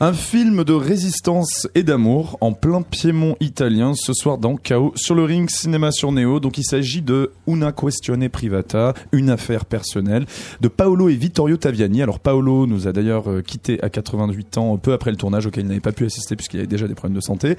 Un 0.00 0.12
film 0.12 0.62
de 0.62 0.74
résistance 0.74 1.66
et 1.74 1.82
d'amour 1.82 2.38
en 2.40 2.52
plein 2.52 2.82
Piémont 2.82 3.34
italien 3.40 3.94
ce 3.96 4.12
soir 4.12 4.38
dans 4.38 4.56
Chaos 4.56 4.92
sur 4.94 5.16
le 5.16 5.24
ring 5.24 5.50
cinéma 5.50 5.90
sur 5.90 6.12
Néo. 6.12 6.38
Donc 6.38 6.56
il 6.56 6.62
s'agit 6.62 7.02
de 7.02 7.32
Una 7.48 7.72
questione 7.72 8.28
privata, 8.28 8.94
une 9.10 9.28
affaire 9.28 9.64
personnelle 9.64 10.24
de 10.60 10.68
Paolo 10.68 11.08
et 11.08 11.16
Vittorio 11.16 11.56
Taviani. 11.56 12.00
Alors 12.00 12.20
Paolo 12.20 12.68
nous 12.68 12.86
a 12.86 12.92
d'ailleurs 12.92 13.28
euh, 13.28 13.42
quitté 13.42 13.82
à 13.82 13.88
88 13.88 14.58
ans 14.58 14.76
peu 14.76 14.92
après 14.92 15.10
le 15.10 15.16
tournage 15.16 15.46
auquel 15.46 15.64
il 15.64 15.66
n'avait 15.68 15.80
pas 15.80 15.90
pu 15.90 16.06
assister 16.06 16.36
puisqu'il 16.36 16.58
avait 16.58 16.68
déjà 16.68 16.86
des 16.86 16.94
problèmes 16.94 17.16
de 17.16 17.20
santé. 17.20 17.56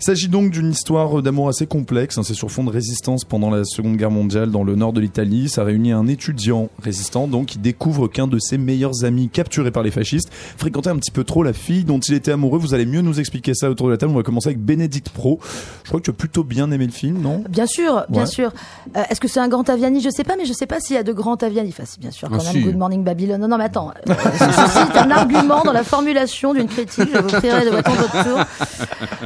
Il 0.00 0.02
s'agit 0.02 0.28
donc 0.28 0.50
d'une 0.50 0.70
histoire 0.70 1.20
d'amour 1.20 1.50
assez 1.50 1.66
complexe. 1.66 2.16
hein. 2.16 2.22
C'est 2.24 2.32
sur 2.32 2.50
fond 2.50 2.64
de 2.64 2.70
résistance 2.70 3.26
pendant 3.26 3.50
la 3.50 3.64
Seconde 3.64 3.98
Guerre 3.98 4.10
mondiale 4.10 4.50
dans 4.50 4.64
le 4.64 4.76
nord 4.76 4.94
de 4.94 5.00
l'Italie. 5.02 5.50
Ça 5.50 5.62
réunit 5.62 5.92
un 5.92 6.06
étudiant 6.06 6.70
résistant 6.82 7.28
donc 7.28 7.48
qui 7.48 7.58
découvre 7.58 8.08
qu'un 8.08 8.28
de 8.28 8.38
ses 8.38 8.56
meilleurs 8.56 9.04
amis 9.04 9.28
capturé 9.28 9.70
par 9.70 9.82
les 9.82 9.90
fascistes 9.90 10.30
fréquentait 10.56 10.88
un 10.88 10.96
petit 10.96 11.10
peu 11.10 11.24
trop 11.24 11.42
la 11.42 11.52
fille 11.52 11.81
dont 11.84 11.98
il 12.00 12.14
était 12.14 12.32
amoureux. 12.32 12.58
Vous 12.58 12.74
allez 12.74 12.86
mieux 12.86 13.00
nous 13.02 13.20
expliquer 13.20 13.54
ça 13.54 13.70
autour 13.70 13.86
de 13.86 13.92
la 13.92 13.98
table. 13.98 14.12
On 14.12 14.16
va 14.16 14.22
commencer 14.22 14.48
avec 14.48 14.60
Bénédicte 14.60 15.10
Pro. 15.10 15.38
Je 15.84 15.88
crois 15.88 16.00
que 16.00 16.04
tu 16.04 16.10
as 16.10 16.14
plutôt 16.14 16.44
bien 16.44 16.70
aimé 16.70 16.86
le 16.86 16.92
film, 16.92 17.20
non? 17.20 17.42
Bien 17.48 17.66
sûr, 17.66 18.04
bien 18.08 18.22
Ouais. 18.22 18.26
sûr. 18.26 18.52
Euh, 18.96 19.02
Est-ce 19.10 19.20
que 19.20 19.28
c'est 19.28 19.40
un 19.40 19.48
grand 19.48 19.64
Taviani 19.64 20.00
Je 20.00 20.10
sais 20.10 20.24
pas, 20.24 20.36
mais 20.36 20.44
je 20.44 20.52
sais 20.52 20.66
pas 20.66 20.80
s'il 20.80 20.96
y 20.96 20.98
a 20.98 21.02
de 21.02 21.12
grands 21.12 21.36
Taviani. 21.36 21.68
Enfin, 21.70 21.84
si, 21.86 21.98
bien 22.00 22.10
sûr, 22.10 22.28
quand 22.28 22.36
Ah, 22.40 22.42
même. 22.44 22.52
si. 22.52 22.60
Good 22.62 22.76
Morning 22.76 23.04
Babylon. 23.04 23.38
Non, 23.38 23.48
non, 23.48 23.58
mais 23.58 23.64
attends. 23.64 23.92
Euh, 24.08 24.14
ceci 24.38 24.78
est 24.78 24.98
un 24.98 25.10
argument 25.10 25.62
dans 25.64 25.72
la 25.72 25.84
formulation 25.84 26.54
d'une 26.54 26.68
critique. 26.68 27.08
Je 27.12 27.18
vous 27.20 27.28
prierai 27.28 27.64
de 27.64 27.70
votre 27.70 28.24
tour. 28.24 28.38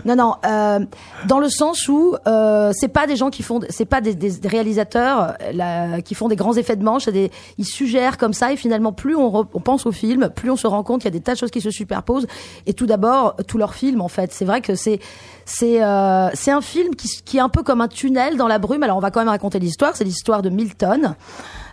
Non, 0.05 0.16
non. 0.16 0.35
euh, 0.47 0.81
dans 1.29 1.38
le 1.38 1.49
sens 1.49 1.88
où 1.88 2.14
euh, 2.27 2.73
c'est 2.75 2.88
pas 2.88 3.07
des 3.07 3.16
gens 3.16 3.31
qui 3.31 3.42
font, 3.42 3.61
c'est 3.71 3.85
pas 3.85 4.01
des, 4.01 4.16
réalisateurs 4.45 5.35
là, 5.53 6.01
qui 6.03 6.14
font 6.14 6.29
des 6.29 6.37
grands 6.37 6.55
effets 6.57 6.77
de 6.77 6.85
manche. 6.85 7.05
c'est 7.05 7.12
Des, 7.12 7.31
ils 7.59 7.64
suggèrent 7.64 8.19
comme 8.19 8.33
ça 8.33 8.53
et 8.53 8.57
finalement 8.57 8.92
plus 8.92 9.14
on, 9.16 9.31
re- 9.31 9.47
on 9.55 9.61
pense 9.61 9.87
au 9.87 9.92
film, 9.92 10.31
plus 10.35 10.51
on 10.51 10.57
se 10.57 10.66
rend 10.66 10.83
compte 10.83 11.03
qu'il 11.03 11.11
y 11.12 11.14
a 11.14 11.19
des 11.19 11.23
tas 11.23 11.35
de 11.35 11.38
choses 11.38 11.51
qui 11.51 11.61
se 11.61 11.71
superposent. 11.71 12.27
Et 12.66 12.72
tout 12.74 12.87
d'abord, 12.87 13.37
tous 13.46 13.59
leurs 13.59 13.74
films 13.74 14.00
en 14.00 14.09
fait. 14.09 14.32
C'est 14.32 14.44
vrai 14.44 14.61
que 14.61 14.74
c'est 14.74 15.00
c'est 15.44 15.82
euh, 15.82 16.28
c'est 16.35 16.50
un 16.50 16.61
film 16.61 16.94
qui, 16.96 17.09
qui 17.24 17.37
est 17.37 17.40
un 17.40 17.48
peu 17.48 17.62
comme 17.62 17.80
un 17.80 17.88
tunnel 17.88 18.37
dans 18.37 18.48
la 18.48 18.59
brume. 18.59 18.82
Alors 18.82 18.96
on 18.96 19.00
va 19.00 19.11
quand 19.11 19.20
même 19.20 19.28
raconter 19.28 19.59
l'histoire. 19.59 19.92
C'est 19.94 20.04
l'histoire 20.04 20.42
de 20.42 20.50
Milton. 20.50 21.14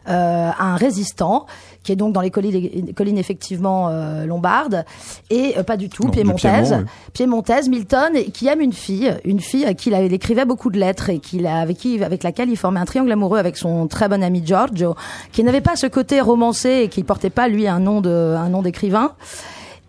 Euh, 0.10 0.50
un 0.60 0.76
résistant 0.76 1.46
qui 1.82 1.94
est 1.94 1.96
donc 1.96 2.12
dans 2.12 2.20
les 2.20 2.30
collines, 2.30 2.70
les 2.88 2.92
collines 2.94 3.18
effectivement 3.18 3.88
euh, 3.88 4.26
lombardes 4.26 4.84
et 5.30 5.54
euh, 5.58 5.64
pas 5.64 5.78
du 5.78 5.88
tout 5.88 6.04
Non, 6.04 6.10
piémontaise 6.10 6.68
Piémont, 6.72 6.84
oui. 6.84 7.12
piémontaise 7.14 7.70
Milton 7.70 8.12
et 8.18 8.26
qui 8.26 8.48
aime 8.50 8.60
une 8.60 8.74
fille 8.74 9.14
une 9.24 9.40
fille 9.40 9.64
à 9.64 9.74
qui 9.74 9.92
il, 9.92 10.14
écrivait 10.14 10.44
beaucoup 10.44 10.72
de 10.72 10.78
lettres 10.78 11.10
et 11.10 11.20
qu'il 11.20 11.48
a- 11.48 11.62
avec 11.62 11.78
qui 11.78 12.04
avec 12.04 12.24
laquelle 12.24 12.50
il 12.50 12.58
formait 12.58 12.82
un 12.82 12.86
triangle 12.86 13.14
amoureux 13.14 13.38
avec 13.40 13.56
son 13.56 13.88
très 13.88 14.10
bon 14.10 14.22
ami 14.22 14.42
Giorgio 14.46 14.94
qui 15.32 15.42
n'avait 15.42 15.62
pas 15.62 15.78
ce 15.78 15.88
côté 15.88 16.20
romancé 16.20 16.82
et 16.84 16.88
qui 16.90 17.02
portait 17.04 17.30
pas 17.30 17.48
lui 17.48 17.66
un 17.70 17.80
nom 17.80 18.02
de 18.02 18.36
un 18.38 18.50
nom 18.50 18.62
d'écrivain 18.62 19.14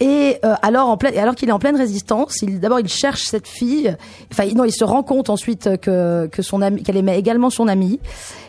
et 0.01 0.39
euh, 0.45 0.55
alors, 0.63 0.89
en 0.89 0.97
pleine, 0.97 1.17
alors 1.17 1.35
qu'il 1.35 1.49
est 1.49 1.53
en 1.53 1.59
pleine 1.59 1.77
résistance, 1.77 2.43
il 2.43 2.59
d'abord 2.61 2.81
il 2.81 2.89
cherche 2.89 3.23
cette 3.25 3.47
fille. 3.47 3.97
Enfin, 4.33 4.47
non, 4.55 4.65
il 4.65 4.73
se 4.73 4.85
rend 4.85 5.03
compte 5.03 5.31
ensuite 5.31 5.77
que 5.81 6.27
que 6.27 6.43
son 6.43 6.63
ami, 6.63 6.83
qu'elle 6.83 6.97
aimait 6.97 7.19
également 7.19 7.49
son 7.51 7.69
ami, 7.69 8.01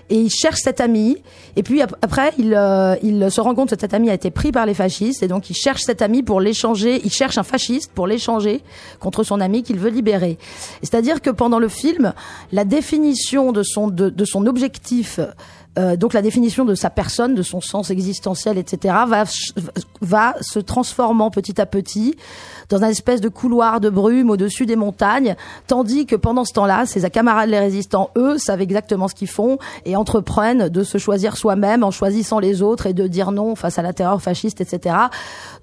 et 0.09 0.15
il 0.15 0.29
cherche 0.31 0.59
cette 0.63 0.81
amie. 0.81 1.17
Et 1.55 1.61
puis 1.63 1.81
ap- 1.83 1.95
après, 2.01 2.33
il 2.39 2.53
euh, 2.55 2.95
il 3.03 3.29
se 3.29 3.41
rend 3.41 3.53
compte 3.53 3.69
que 3.69 3.79
cet 3.79 3.93
ami 3.93 4.09
a 4.09 4.13
été 4.15 4.31
pris 4.31 4.51
par 4.51 4.65
les 4.65 4.73
fascistes, 4.73 5.21
et 5.21 5.27
donc 5.27 5.49
il 5.51 5.55
cherche 5.55 5.81
cet 5.83 6.01
ami 6.01 6.23
pour 6.23 6.41
l'échanger. 6.41 6.99
Il 7.03 7.11
cherche 7.11 7.37
un 7.37 7.43
fasciste 7.43 7.91
pour 7.93 8.07
l'échanger 8.07 8.61
contre 8.99 9.23
son 9.23 9.39
ami 9.39 9.61
qu'il 9.61 9.77
veut 9.77 9.91
libérer. 9.91 10.39
C'est-à-dire 10.81 11.21
que 11.21 11.29
pendant 11.29 11.59
le 11.59 11.69
film, 11.69 12.13
la 12.51 12.65
définition 12.65 13.51
de 13.51 13.61
son 13.61 13.87
de, 13.87 14.09
de 14.09 14.25
son 14.25 14.47
objectif 14.47 15.19
euh, 15.77 15.95
donc 15.95 16.13
la 16.13 16.21
définition 16.21 16.65
de 16.65 16.75
sa 16.75 16.89
personne, 16.89 17.35
de 17.35 17.41
son 17.41 17.61
sens 17.61 17.89
existentiel, 17.89 18.57
etc., 18.57 18.95
va, 19.07 19.23
va 20.01 20.35
se 20.41 20.59
transformant 20.59 21.31
petit 21.31 21.59
à 21.59 21.65
petit 21.65 22.15
dans 22.69 22.83
un 22.83 22.89
espèce 22.89 23.21
de 23.21 23.29
couloir 23.29 23.79
de 23.79 23.89
brume 23.89 24.29
au-dessus 24.29 24.65
des 24.65 24.75
montagnes, 24.75 25.35
tandis 25.67 26.05
que 26.05 26.15
pendant 26.15 26.45
ce 26.45 26.53
temps-là, 26.53 26.85
ses 26.85 27.07
camarades 27.09 27.49
les 27.49 27.59
résistants, 27.59 28.09
eux, 28.17 28.37
savent 28.37 28.61
exactement 28.61 29.07
ce 29.07 29.15
qu'ils 29.15 29.27
font 29.27 29.57
et 29.85 29.95
entreprennent 29.95 30.69
de 30.69 30.83
se 30.83 30.97
choisir 30.97 31.37
soi-même 31.37 31.83
en 31.83 31.91
choisissant 31.91 32.39
les 32.39 32.61
autres 32.61 32.87
et 32.87 32.93
de 32.93 33.07
dire 33.07 33.31
non 33.31 33.55
face 33.55 33.77
à 33.77 33.81
la 33.81 33.93
terreur 33.93 34.21
fasciste, 34.21 34.61
etc. 34.61 34.95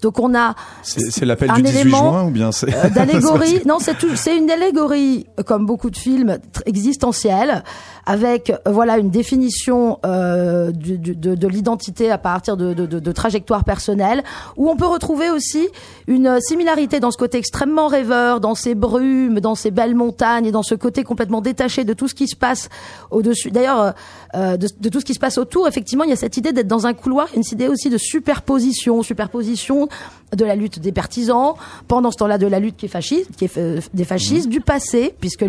Donc 0.01 0.19
on 0.19 0.35
a 0.35 0.55
C'est 0.83 1.25
l'appel 1.25 1.51
du 1.53 1.63
18 1.63 1.81
élément, 1.81 2.11
juin 2.11 2.25
ou 2.25 2.31
bien 2.31 2.53
c'est 2.53 2.75
euh, 2.75 2.89
d'allégorie. 2.91 3.61
non, 3.67 3.79
c'est 3.81 3.97
c'est 4.17 4.37
une 4.37 4.51
allégorie, 4.51 5.27
comme 5.47 5.67
beaucoup 5.67 5.91
de 5.91 5.97
films 5.97 6.39
existentiels, 6.67 7.63
avec 8.07 8.53
voilà 8.67 8.99
une 8.99 9.11
définition 9.11 9.99
euh, 10.05 10.71
du- 10.73 10.99
du- 10.99 11.15
de, 11.15 11.35
de 11.35 11.49
l'identité 11.49 12.11
à 12.11 12.19
partir 12.19 12.57
de, 12.57 12.75
de, 12.75 12.87
de, 12.87 13.13
trajectoires 13.13 13.65
personnelles, 13.65 14.23
où 14.57 14.69
on 14.71 14.77
peut 14.77 14.87
retrouver 14.87 15.31
aussi 15.31 15.69
une 16.07 16.41
similarité 16.41 17.01
dans 17.01 17.11
ce 17.11 17.19
côté 17.19 17.39
extrêmement 17.39 17.87
rêveur, 17.87 18.41
dans 18.41 18.55
ces 18.55 18.75
brumes, 18.75 19.41
dans 19.41 19.55
ces 19.55 19.71
belles 19.71 19.95
montagnes, 19.95 20.47
et 20.47 20.53
dans 20.53 20.63
ce 20.63 20.75
côté 20.75 21.05
complètement 21.05 21.41
détaché 21.41 21.85
de 21.85 21.93
tout 21.93 22.09
ce 22.09 22.15
qui 22.15 22.27
se 22.29 22.37
passe 22.37 22.69
au-dessus. 23.11 23.51
D'ailleurs, 23.51 23.81
euh, 23.81 23.91
euh, 24.35 24.57
de, 24.57 24.89
tout 24.89 25.01
ce 25.01 25.05
qui 25.05 25.15
se 25.15 25.21
passe 25.21 25.39
autour, 25.39 25.69
effectivement, 25.69 26.05
il 26.05 26.11
y 26.11 26.15
a 26.15 26.17
cette 26.17 26.37
idée 26.37 26.53
d'être 26.53 26.69
dans 26.69 26.87
un 26.87 26.95
couloir, 26.95 27.29
une 27.37 27.43
idée 27.53 27.69
aussi 27.69 27.91
de 27.91 27.99
superposition, 27.99 29.03
superposition 29.03 29.89
de 30.37 30.45
la 30.45 30.55
lutte 30.55 30.79
des 30.79 30.93
partisans, 30.93 31.53
pendant 31.89 32.11
ce 32.11 32.17
temps-là 32.17 32.39
de 32.39 32.47
la 32.47 32.59
lutte 32.59 32.77
qui 32.77 32.87
est 32.87 32.89
fasciste, 32.89 33.31
qui 33.37 33.45
est 33.45 33.59
euh, 33.59 33.81
des 33.95 34.05
fascistes, 34.05 34.49
du 34.49 34.61
passé, 34.61 35.15
puisque 35.21 35.45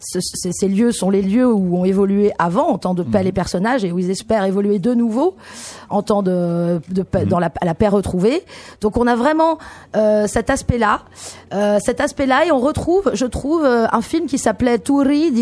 ce- 0.00 0.18
ce- 0.20 0.50
ces 0.52 0.68
lieux 0.68 0.92
sont 0.92 1.10
les 1.10 1.22
lieux 1.22 1.50
où 1.52 1.78
ont 1.78 1.84
évolué 1.84 2.32
avant 2.38 2.68
en 2.68 2.78
temps 2.78 2.94
de 2.94 3.02
paix 3.02 3.22
les 3.22 3.32
personnages 3.32 3.84
et 3.84 3.92
où 3.92 3.98
ils 3.98 4.10
espèrent 4.10 4.44
évoluer 4.44 4.78
de 4.78 4.92
nouveau 4.94 5.36
en 5.90 6.02
temps 6.02 6.22
de, 6.22 6.80
de 6.88 7.02
paix, 7.02 7.24
dans 7.26 7.38
la, 7.38 7.50
la 7.62 7.74
paix 7.74 7.88
retrouvée. 7.88 8.42
Donc 8.80 8.96
on 8.96 9.06
a 9.06 9.14
vraiment 9.16 9.58
euh, 9.96 10.26
cet 10.26 10.50
aspect-là, 10.50 11.02
euh, 11.52 11.78
cet 11.84 12.00
aspect-là, 12.00 12.46
et 12.46 12.52
on 12.52 12.58
retrouve, 12.58 13.10
je 13.14 13.26
trouve, 13.26 13.64
euh, 13.64 13.86
un 13.92 14.02
film 14.02 14.26
qui 14.26 14.38
s'appelait 14.38 14.78
Touri, 14.78 15.32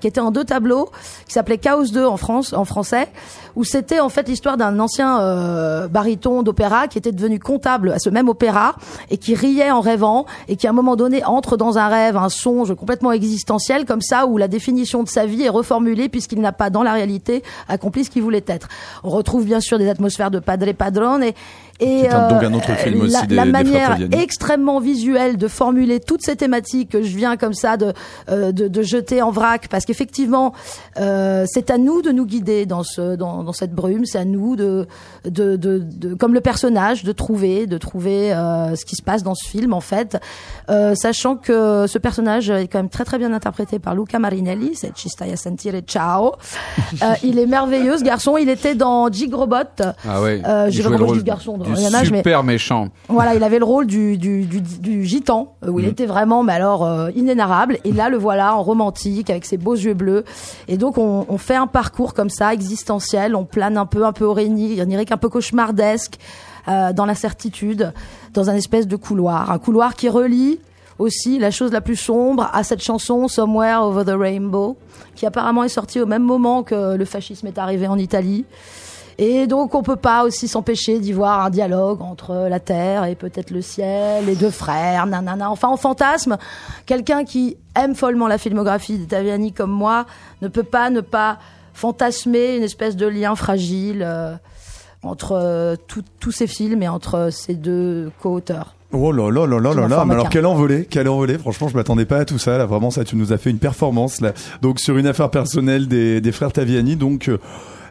qui 0.00 0.06
était 0.06 0.20
en 0.20 0.30
deux 0.30 0.44
tableaux, 0.44 0.90
qui 1.26 1.32
s'appelait 1.34 1.58
Chaos 1.58 1.86
2 1.86 2.04
en 2.06 2.16
France, 2.16 2.52
en 2.52 2.64
français, 2.64 3.08
où 3.58 3.64
c'était 3.64 3.98
en 3.98 4.08
fait 4.08 4.28
l'histoire 4.28 4.56
d'un 4.56 4.78
ancien 4.78 5.20
euh, 5.20 5.88
baryton 5.88 6.44
d'opéra 6.44 6.86
qui 6.86 6.96
était 6.96 7.10
devenu 7.10 7.40
comptable 7.40 7.90
à 7.90 7.98
ce 7.98 8.08
même 8.08 8.28
opéra 8.28 8.76
et 9.10 9.18
qui 9.18 9.34
riait 9.34 9.72
en 9.72 9.80
rêvant 9.80 10.26
et 10.46 10.54
qui 10.54 10.68
à 10.68 10.70
un 10.70 10.72
moment 10.72 10.94
donné 10.94 11.24
entre 11.24 11.56
dans 11.56 11.76
un 11.76 11.88
rêve, 11.88 12.16
un 12.16 12.28
songe 12.28 12.72
complètement 12.76 13.10
existentiel 13.10 13.84
comme 13.84 14.00
ça 14.00 14.26
où 14.26 14.36
la 14.38 14.46
définition 14.46 15.02
de 15.02 15.08
sa 15.08 15.26
vie 15.26 15.42
est 15.42 15.48
reformulée 15.48 16.08
puisqu'il 16.08 16.40
n'a 16.40 16.52
pas 16.52 16.70
dans 16.70 16.84
la 16.84 16.92
réalité 16.92 17.42
accompli 17.66 18.04
ce 18.04 18.10
qu'il 18.10 18.22
voulait 18.22 18.44
être. 18.46 18.68
On 19.02 19.10
retrouve 19.10 19.44
bien 19.44 19.60
sûr 19.60 19.76
des 19.76 19.88
atmosphères 19.88 20.30
de 20.30 20.38
Padre 20.38 20.70
Padrone 20.70 21.24
et 21.24 21.34
Et 21.80 22.08
un- 22.08 22.28
donc 22.28 22.42
un 22.42 22.52
euh, 22.52 22.56
autre 22.56 22.74
film 22.76 23.00
aussi 23.02 23.12
la, 23.12 23.26
des- 23.26 23.34
la 23.36 23.44
manière 23.44 23.98
extrêmement 24.12 24.80
visuelle 24.80 25.36
de 25.36 25.46
formuler 25.48 26.00
toutes 26.00 26.22
ces 26.22 26.34
thématiques 26.34 26.90
que 26.90 27.02
je 27.02 27.16
viens 27.16 27.36
comme 27.36 27.54
ça 27.54 27.76
de 27.76 27.92
euh, 28.28 28.50
de, 28.52 28.66
de 28.68 28.82
jeter 28.82 29.22
en 29.22 29.30
vrac, 29.30 29.68
parce 29.68 29.84
qu'effectivement, 29.84 30.52
euh, 30.98 31.44
c'est 31.46 31.70
à 31.70 31.78
nous 31.78 32.02
de 32.02 32.10
nous 32.10 32.26
guider 32.26 32.66
dans 32.66 32.82
ce 32.82 33.14
dans, 33.16 33.44
dans 33.44 33.52
cette 33.52 33.72
brume. 33.72 34.04
C'est 34.06 34.18
à 34.18 34.24
nous 34.24 34.56
de, 34.56 34.86
de 35.24 35.56
de 35.56 35.78
de 35.78 36.14
comme 36.14 36.34
le 36.34 36.40
personnage 36.40 37.04
de 37.04 37.12
trouver 37.12 37.66
de 37.66 37.78
trouver 37.78 38.32
euh, 38.32 38.74
ce 38.74 38.84
qui 38.84 38.96
se 38.96 39.02
passe 39.02 39.22
dans 39.22 39.34
ce 39.34 39.48
film 39.48 39.72
en 39.72 39.80
fait, 39.80 40.18
Euh, 40.70 40.94
sachant 40.94 41.36
que 41.36 41.86
ce 41.86 41.98
personnage 41.98 42.50
est 42.50 42.68
quand 42.68 42.78
même 42.80 42.90
très 42.90 43.04
très 43.04 43.18
bien 43.18 43.32
interprété 43.32 43.78
par 43.78 43.94
Luca 43.94 44.18
Marinelli. 44.18 44.72
C'est 44.74 44.92
Ci 44.96 45.08
stai 45.08 45.32
a 45.32 45.36
sentire 45.36 45.80
ciao. 45.86 46.32
Euh, 47.02 47.12
il 47.22 47.38
est 47.38 47.46
merveilleux 47.46 47.96
ce 47.98 48.02
garçon. 48.02 48.36
Il 48.38 48.48
était 48.48 48.74
dans 48.74 49.10
Jig 49.12 49.32
Robot. 49.32 49.56
Ah 50.08 50.20
ouais. 50.22 50.42
Euh, 50.44 50.70
rôle 50.84 51.02
rôle 51.02 51.18
du 51.18 51.22
garçon 51.22 51.56
dans 51.58 51.67
du 51.74 52.10
mais- 52.10 52.16
super 52.18 52.42
méchant. 52.44 52.88
Voilà, 53.08 53.34
il 53.34 53.42
avait 53.42 53.58
le 53.58 53.64
rôle 53.64 53.86
du, 53.86 54.16
du, 54.18 54.44
du, 54.46 54.60
du 54.60 55.04
gitan, 55.04 55.54
où 55.66 55.78
il 55.78 55.84
Mhm. 55.86 55.90
était 55.92 56.06
vraiment, 56.06 56.42
mais 56.42 56.52
alors, 56.52 56.84
euh, 56.84 57.10
inénarrable. 57.14 57.78
Et 57.84 57.92
là, 57.92 58.08
le 58.08 58.16
voilà 58.16 58.54
en 58.56 58.62
romantique, 58.62 59.30
avec 59.30 59.44
ses 59.44 59.56
beaux 59.56 59.74
yeux 59.74 59.94
bleus. 59.94 60.24
Et 60.68 60.76
donc, 60.76 60.98
on, 60.98 61.26
on 61.28 61.38
fait 61.38 61.56
un 61.56 61.66
parcours 61.66 62.14
comme 62.14 62.30
ça, 62.30 62.52
existentiel. 62.54 63.34
On 63.36 63.44
plane 63.44 63.76
un 63.76 63.86
peu, 63.86 64.04
un 64.04 64.12
peu 64.12 64.24
orénique, 64.24 64.80
onirique, 64.80 65.12
un 65.12 65.16
peu 65.16 65.28
cauchemardesque, 65.28 66.18
euh, 66.68 66.92
dans 66.92 67.06
l'incertitude, 67.06 67.92
dans 68.34 68.50
un 68.50 68.54
espèce 68.54 68.86
de 68.86 68.96
couloir. 68.96 69.50
Un 69.50 69.58
couloir 69.58 69.94
qui 69.96 70.08
relie 70.08 70.60
aussi 70.98 71.38
la 71.38 71.50
chose 71.52 71.72
la 71.72 71.80
plus 71.80 71.94
sombre 71.96 72.50
à 72.52 72.64
cette 72.64 72.82
chanson 72.82 73.28
Somewhere 73.28 73.82
Over 73.84 74.04
the 74.04 74.16
Rainbow, 74.18 74.76
qui 75.14 75.26
apparemment 75.26 75.62
est 75.64 75.68
sortie 75.68 76.00
au 76.00 76.06
même 76.06 76.24
moment 76.24 76.62
que 76.64 76.96
le 76.96 77.04
fascisme 77.04 77.46
est 77.46 77.56
arrivé 77.58 77.86
en 77.86 77.96
Italie. 77.96 78.44
Et 79.20 79.48
donc 79.48 79.74
on 79.74 79.82
peut 79.82 79.96
pas 79.96 80.24
aussi 80.24 80.46
s'empêcher 80.46 81.00
d'y 81.00 81.12
voir 81.12 81.44
un 81.44 81.50
dialogue 81.50 82.02
entre 82.02 82.46
la 82.48 82.60
terre 82.60 83.04
et 83.04 83.16
peut-être 83.16 83.50
le 83.50 83.62
ciel, 83.62 84.24
les 84.26 84.36
deux 84.36 84.50
frères, 84.50 85.06
nanana. 85.06 85.50
Enfin, 85.50 85.66
en 85.68 85.76
fantasme, 85.76 86.36
quelqu'un 86.86 87.24
qui 87.24 87.56
aime 87.74 87.96
follement 87.96 88.28
la 88.28 88.38
filmographie 88.38 88.96
d'Itaviani 88.96 89.52
comme 89.52 89.72
moi 89.72 90.06
ne 90.40 90.46
peut 90.46 90.62
pas 90.62 90.90
ne 90.90 91.00
pas 91.00 91.38
fantasmer 91.74 92.56
une 92.56 92.62
espèce 92.62 92.94
de 92.96 93.06
lien 93.06 93.34
fragile 93.34 94.02
euh, 94.06 94.34
entre 95.02 95.32
euh, 95.32 95.74
tout- 95.88 96.04
tous 96.20 96.30
ces 96.32 96.46
films 96.46 96.82
et 96.84 96.88
entre 96.88 97.28
ces 97.32 97.54
deux 97.54 98.10
co-auteurs. 98.20 98.74
Oh 98.92 99.12
là 99.12 99.30
là 99.30 99.46
là 99.46 99.60
là 99.60 99.74
là 99.74 99.88
là, 99.88 100.04
mais 100.06 100.14
alors 100.14 100.30
quelle 100.30 100.46
envolée, 100.46 100.86
quelle 100.88 101.08
envolée. 101.08 101.38
Franchement, 101.38 101.68
je 101.68 101.74
m'attendais 101.76 102.06
pas 102.06 102.18
à 102.18 102.24
tout 102.24 102.38
ça. 102.38 102.56
Là, 102.56 102.66
vraiment, 102.66 102.90
ça, 102.90 103.04
tu 103.04 103.16
nous 103.16 103.32
as 103.32 103.36
fait 103.38 103.50
une 103.50 103.58
performance 103.58 104.20
là. 104.20 104.32
Donc 104.62 104.78
sur 104.80 104.96
une 104.96 105.06
affaire 105.06 105.28
personnelle 105.30 105.88
des, 105.88 106.20
des 106.20 106.32
frères 106.32 106.52
Taviani. 106.52 106.96
Donc, 106.96 107.28
euh, 107.28 107.38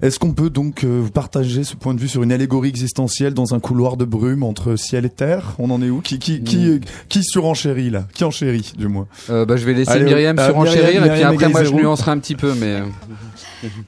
est-ce 0.02 0.20
qu'on 0.20 0.34
peut 0.34 0.50
donc 0.50 0.84
euh, 0.84 1.00
vous 1.04 1.12
partager 1.12 1.64
ce 1.64 1.76
point 1.76 1.94
de 1.94 2.00
vue 2.00 2.08
sur 2.08 2.24
une 2.24 2.32
allégorie 2.32 2.70
existentielle 2.70 3.34
dans 3.34 3.54
un 3.54 3.60
couloir 3.60 3.98
de 3.98 4.06
brume 4.06 4.44
entre 4.44 4.76
ciel 4.76 5.06
et 5.06 5.10
terre? 5.10 5.56
On 5.60 5.70
en 5.72 5.82
est 5.82 5.90
où? 5.90 6.02
Qui 6.02 6.20
qui 6.20 6.42
qui 6.44 6.58
Mm. 6.58 6.80
qui 7.10 7.24
surenchérit 7.24 7.90
là? 7.90 8.06
Qui 8.14 8.24
enchérit 8.24 8.74
du 8.78 8.88
moins? 8.88 9.08
Euh, 9.30 9.46
bah, 9.46 9.58
je 9.58 9.66
vais 9.66 9.74
laisser 9.74 9.92
Allez, 9.92 10.06
Myriam 10.06 10.38
euh, 10.38 10.46
surenchérir 10.48 11.02
Myriam, 11.02 11.04
et 11.06 11.10
puis 11.10 11.20
Myriam 11.20 11.34
après 11.36 11.50
moi 11.50 11.64
je 11.64 11.72
nuancerai 11.74 12.12
un 12.12 12.20
petit 12.20 12.36
peu 12.36 12.54
mais 12.56 12.82
euh, 12.82 12.86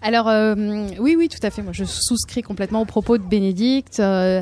Alors 0.02 0.28
euh, 0.28 0.56
oui, 1.00 1.16
oui, 1.18 1.30
tout 1.30 1.46
à 1.46 1.50
fait. 1.50 1.62
Moi, 1.62 1.74
je 1.74 1.84
souscris 1.86 2.42
complètement 2.42 2.82
aux 2.82 2.86
propos 2.86 3.18
de 3.18 3.24
Bénédicte. 3.24 4.00
Euh, 4.00 4.42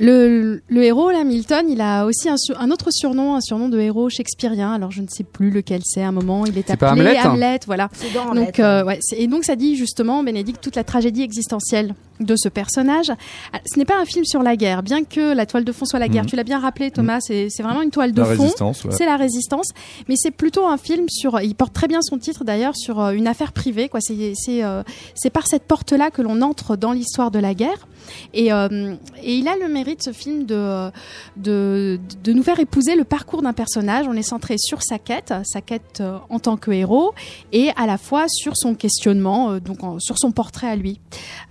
le, 0.00 0.62
le 0.68 0.82
héros, 0.84 1.10
là, 1.10 1.24
Milton, 1.24 1.66
il 1.68 1.80
a 1.80 2.04
aussi 2.04 2.28
un, 2.28 2.36
sur- 2.36 2.60
un 2.60 2.70
autre 2.70 2.88
surnom, 2.90 3.34
un 3.34 3.40
surnom 3.40 3.68
de 3.68 3.78
héros 3.78 4.08
shakespearien. 4.08 4.72
Alors 4.72 4.90
je 4.90 5.02
ne 5.02 5.08
sais 5.08 5.24
plus 5.24 5.50
lequel 5.50 5.82
c'est. 5.84 6.02
À 6.02 6.08
un 6.08 6.12
moment, 6.12 6.44
il 6.46 6.56
est 6.58 6.64
C'est 6.66 6.76
pas 6.76 6.90
appelé 6.90 7.16
Hamlet 7.24 7.60
voilà. 7.66 7.88
C'est 7.92 8.12
dans 8.12 8.28
Hamlet, 8.30 8.46
Donc 8.46 8.60
euh, 8.60 8.84
ouais, 8.84 8.98
et 9.16 9.26
donc 9.26 9.44
ça 9.44 9.56
dit 9.56 9.76
justement 9.76 10.22
Bénédicte 10.22 10.60
toute 10.62 10.76
la 10.76 10.84
tragédie 10.84 11.22
existentielle 11.22 11.94
de 12.20 12.34
ce 12.36 12.48
personnage. 12.48 13.10
Ah, 13.52 13.58
Ce 13.72 13.78
n'est 13.78 13.84
pas 13.84 13.98
un 14.00 14.04
film 14.04 14.24
sur 14.24 14.42
la 14.42 14.56
guerre, 14.56 14.82
bien 14.82 15.04
que 15.04 15.32
la 15.34 15.46
toile 15.46 15.64
de 15.64 15.70
fond 15.72 15.84
soit 15.84 15.98
la 16.00 16.08
guerre. 16.08 16.24
Mhm. 16.24 16.30
Tu 16.30 16.36
l'as 16.36 16.42
bien 16.44 16.58
rappelé, 16.58 16.90
Thomas. 16.90 17.20
C'est 17.20 17.48
c'est 17.50 17.62
vraiment 17.62 17.82
une 17.82 17.90
toile 17.90 18.12
de 18.12 18.20
La 18.20 18.26
fond. 18.34 18.42
résistance, 18.42 18.84
ouais. 18.84 18.90
C'est 18.92 19.06
la 19.06 19.16
résistance, 19.16 19.68
mais 20.08 20.14
c'est 20.16 20.32
plutôt 20.32 20.66
un 20.66 20.76
film 20.78 21.06
sur. 21.08 21.40
Il 21.40 21.54
porte 21.54 21.72
très 21.72 21.86
bien 21.88 22.00
son 22.02 22.18
titre 22.18 22.44
d'ailleurs 22.44 22.76
sur 22.76 23.00
euh, 23.00 23.12
une 23.12 23.26
affaire 23.28 23.52
privée. 23.52 23.88
Quoi, 23.88 24.00
c'est 24.00 24.32
c'est 24.34 24.64
euh, 24.64 24.82
c'est 25.14 25.30
par 25.30 25.46
cette 25.46 25.62
porte-là 25.64 26.10
que 26.10 26.22
l'on 26.22 26.42
entre 26.42 26.76
dans 26.76 26.92
l'histoire 26.92 27.30
de 27.30 27.38
la 27.38 27.54
guerre. 27.54 27.86
Et 28.34 28.52
euh, 28.52 28.94
et 29.22 29.36
il 29.36 29.46
a 29.48 29.56
le 29.56 29.68
mérite 29.68 29.87
ce 29.98 30.12
film 30.12 30.46
de 30.46 30.90
de 31.36 31.98
de 32.22 32.32
nous 32.32 32.42
faire 32.42 32.60
épouser 32.60 32.96
le 32.96 33.04
parcours 33.04 33.42
d'un 33.42 33.52
personnage. 33.52 34.06
On 34.08 34.14
est 34.14 34.22
centré 34.22 34.56
sur 34.58 34.82
sa 34.82 34.98
quête, 34.98 35.32
sa 35.44 35.60
quête 35.60 36.00
euh, 36.00 36.18
en 36.28 36.38
tant 36.38 36.56
que 36.56 36.70
héros, 36.70 37.14
et 37.52 37.70
à 37.76 37.86
la 37.86 37.98
fois 37.98 38.26
sur 38.28 38.56
son 38.56 38.74
questionnement, 38.74 39.52
euh, 39.52 39.60
donc 39.60 39.78
sur 40.00 40.18
son 40.18 40.32
portrait 40.32 40.68
à 40.68 40.76
lui, 40.76 41.00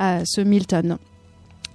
euh, 0.02 0.21
ce 0.26 0.41
Milton. 0.41 0.97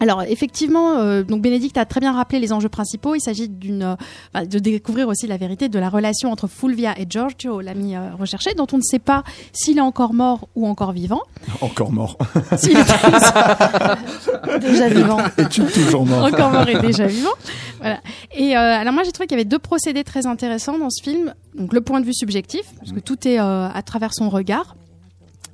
Alors 0.02 0.24
effectivement, 0.24 0.96
euh, 0.96 1.22
donc 1.22 1.42
Bénédicte 1.42 1.78
a 1.78 1.84
très 1.84 2.00
bien 2.00 2.12
rappelé 2.12 2.40
les 2.40 2.52
enjeux 2.52 2.68
principaux. 2.68 3.14
Il 3.14 3.20
s'agit 3.20 3.48
d'une, 3.48 3.84
euh, 3.84 3.94
enfin, 4.34 4.44
de 4.44 4.58
découvrir 4.58 5.06
aussi 5.06 5.28
la 5.28 5.36
vérité 5.36 5.68
de 5.68 5.78
la 5.78 5.88
relation 5.88 6.32
entre 6.32 6.48
Fulvia 6.48 6.98
et 6.98 7.06
Giorgio, 7.08 7.60
l'ami 7.60 7.94
euh, 7.94 8.12
recherché, 8.18 8.54
dont 8.54 8.66
on 8.72 8.78
ne 8.78 8.82
sait 8.82 8.98
pas 8.98 9.22
s'il 9.52 9.78
est 9.78 9.82
encore 9.82 10.12
mort 10.12 10.48
ou 10.56 10.66
encore 10.66 10.90
vivant. 10.90 11.22
Encore 11.60 11.92
mort. 11.92 12.18
S'il 12.56 12.76
est 12.76 14.58
déjà 14.60 14.88
vivant. 14.88 15.18
Es-tu 15.38 15.62
toujours 15.66 16.04
mort? 16.04 16.24
Encore 16.24 16.50
mort 16.50 16.68
et 16.68 16.80
déjà 16.80 17.06
vivant. 17.06 17.30
Voilà. 17.78 18.00
Et 18.34 18.56
alors 18.56 18.92
moi 18.92 19.04
j'ai 19.04 19.12
trouvé 19.12 19.28
qu'il 19.28 19.36
y 19.36 19.40
avait 19.40 19.48
deux 19.48 19.60
procédés 19.60 20.02
très 20.02 20.26
intéressants 20.26 20.78
dans 20.78 20.90
ce 20.90 21.00
film. 21.00 21.32
Donc 21.54 21.72
le 21.72 21.80
point 21.80 22.00
de 22.00 22.06
vue 22.06 22.14
subjectif, 22.14 22.62
parce 22.80 22.90
que 22.90 22.98
tout 22.98 23.28
est 23.28 23.38
à 23.38 23.82
travers 23.84 24.12
son 24.12 24.28
regard. 24.30 24.74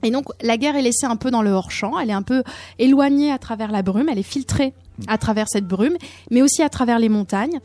Et 0.02 0.10
donc 0.10 0.26
la 0.42 0.56
guerre 0.56 0.76
est 0.76 0.82
laissée 0.82 1.06
un 1.06 1.16
peu 1.16 1.30
dans 1.30 1.42
le 1.42 1.50
hors-champ, 1.50 1.98
elle 1.98 2.10
est 2.10 2.14
un 2.14 2.22
peu 2.22 2.42
éloignée 2.78 3.32
à 3.32 3.38
travers 3.38 3.72
la 3.72 3.82
brume, 3.82 4.08
elle 4.08 4.18
est 4.18 4.22
filtrée 4.22 4.72
à 5.06 5.18
travers 5.18 5.46
cette 5.48 5.66
brume, 5.66 5.96
mais 6.30 6.42
aussi 6.42 6.62
à 6.62 6.68
travers 6.68 6.98
les 6.98 7.08
montagnes, 7.08 7.60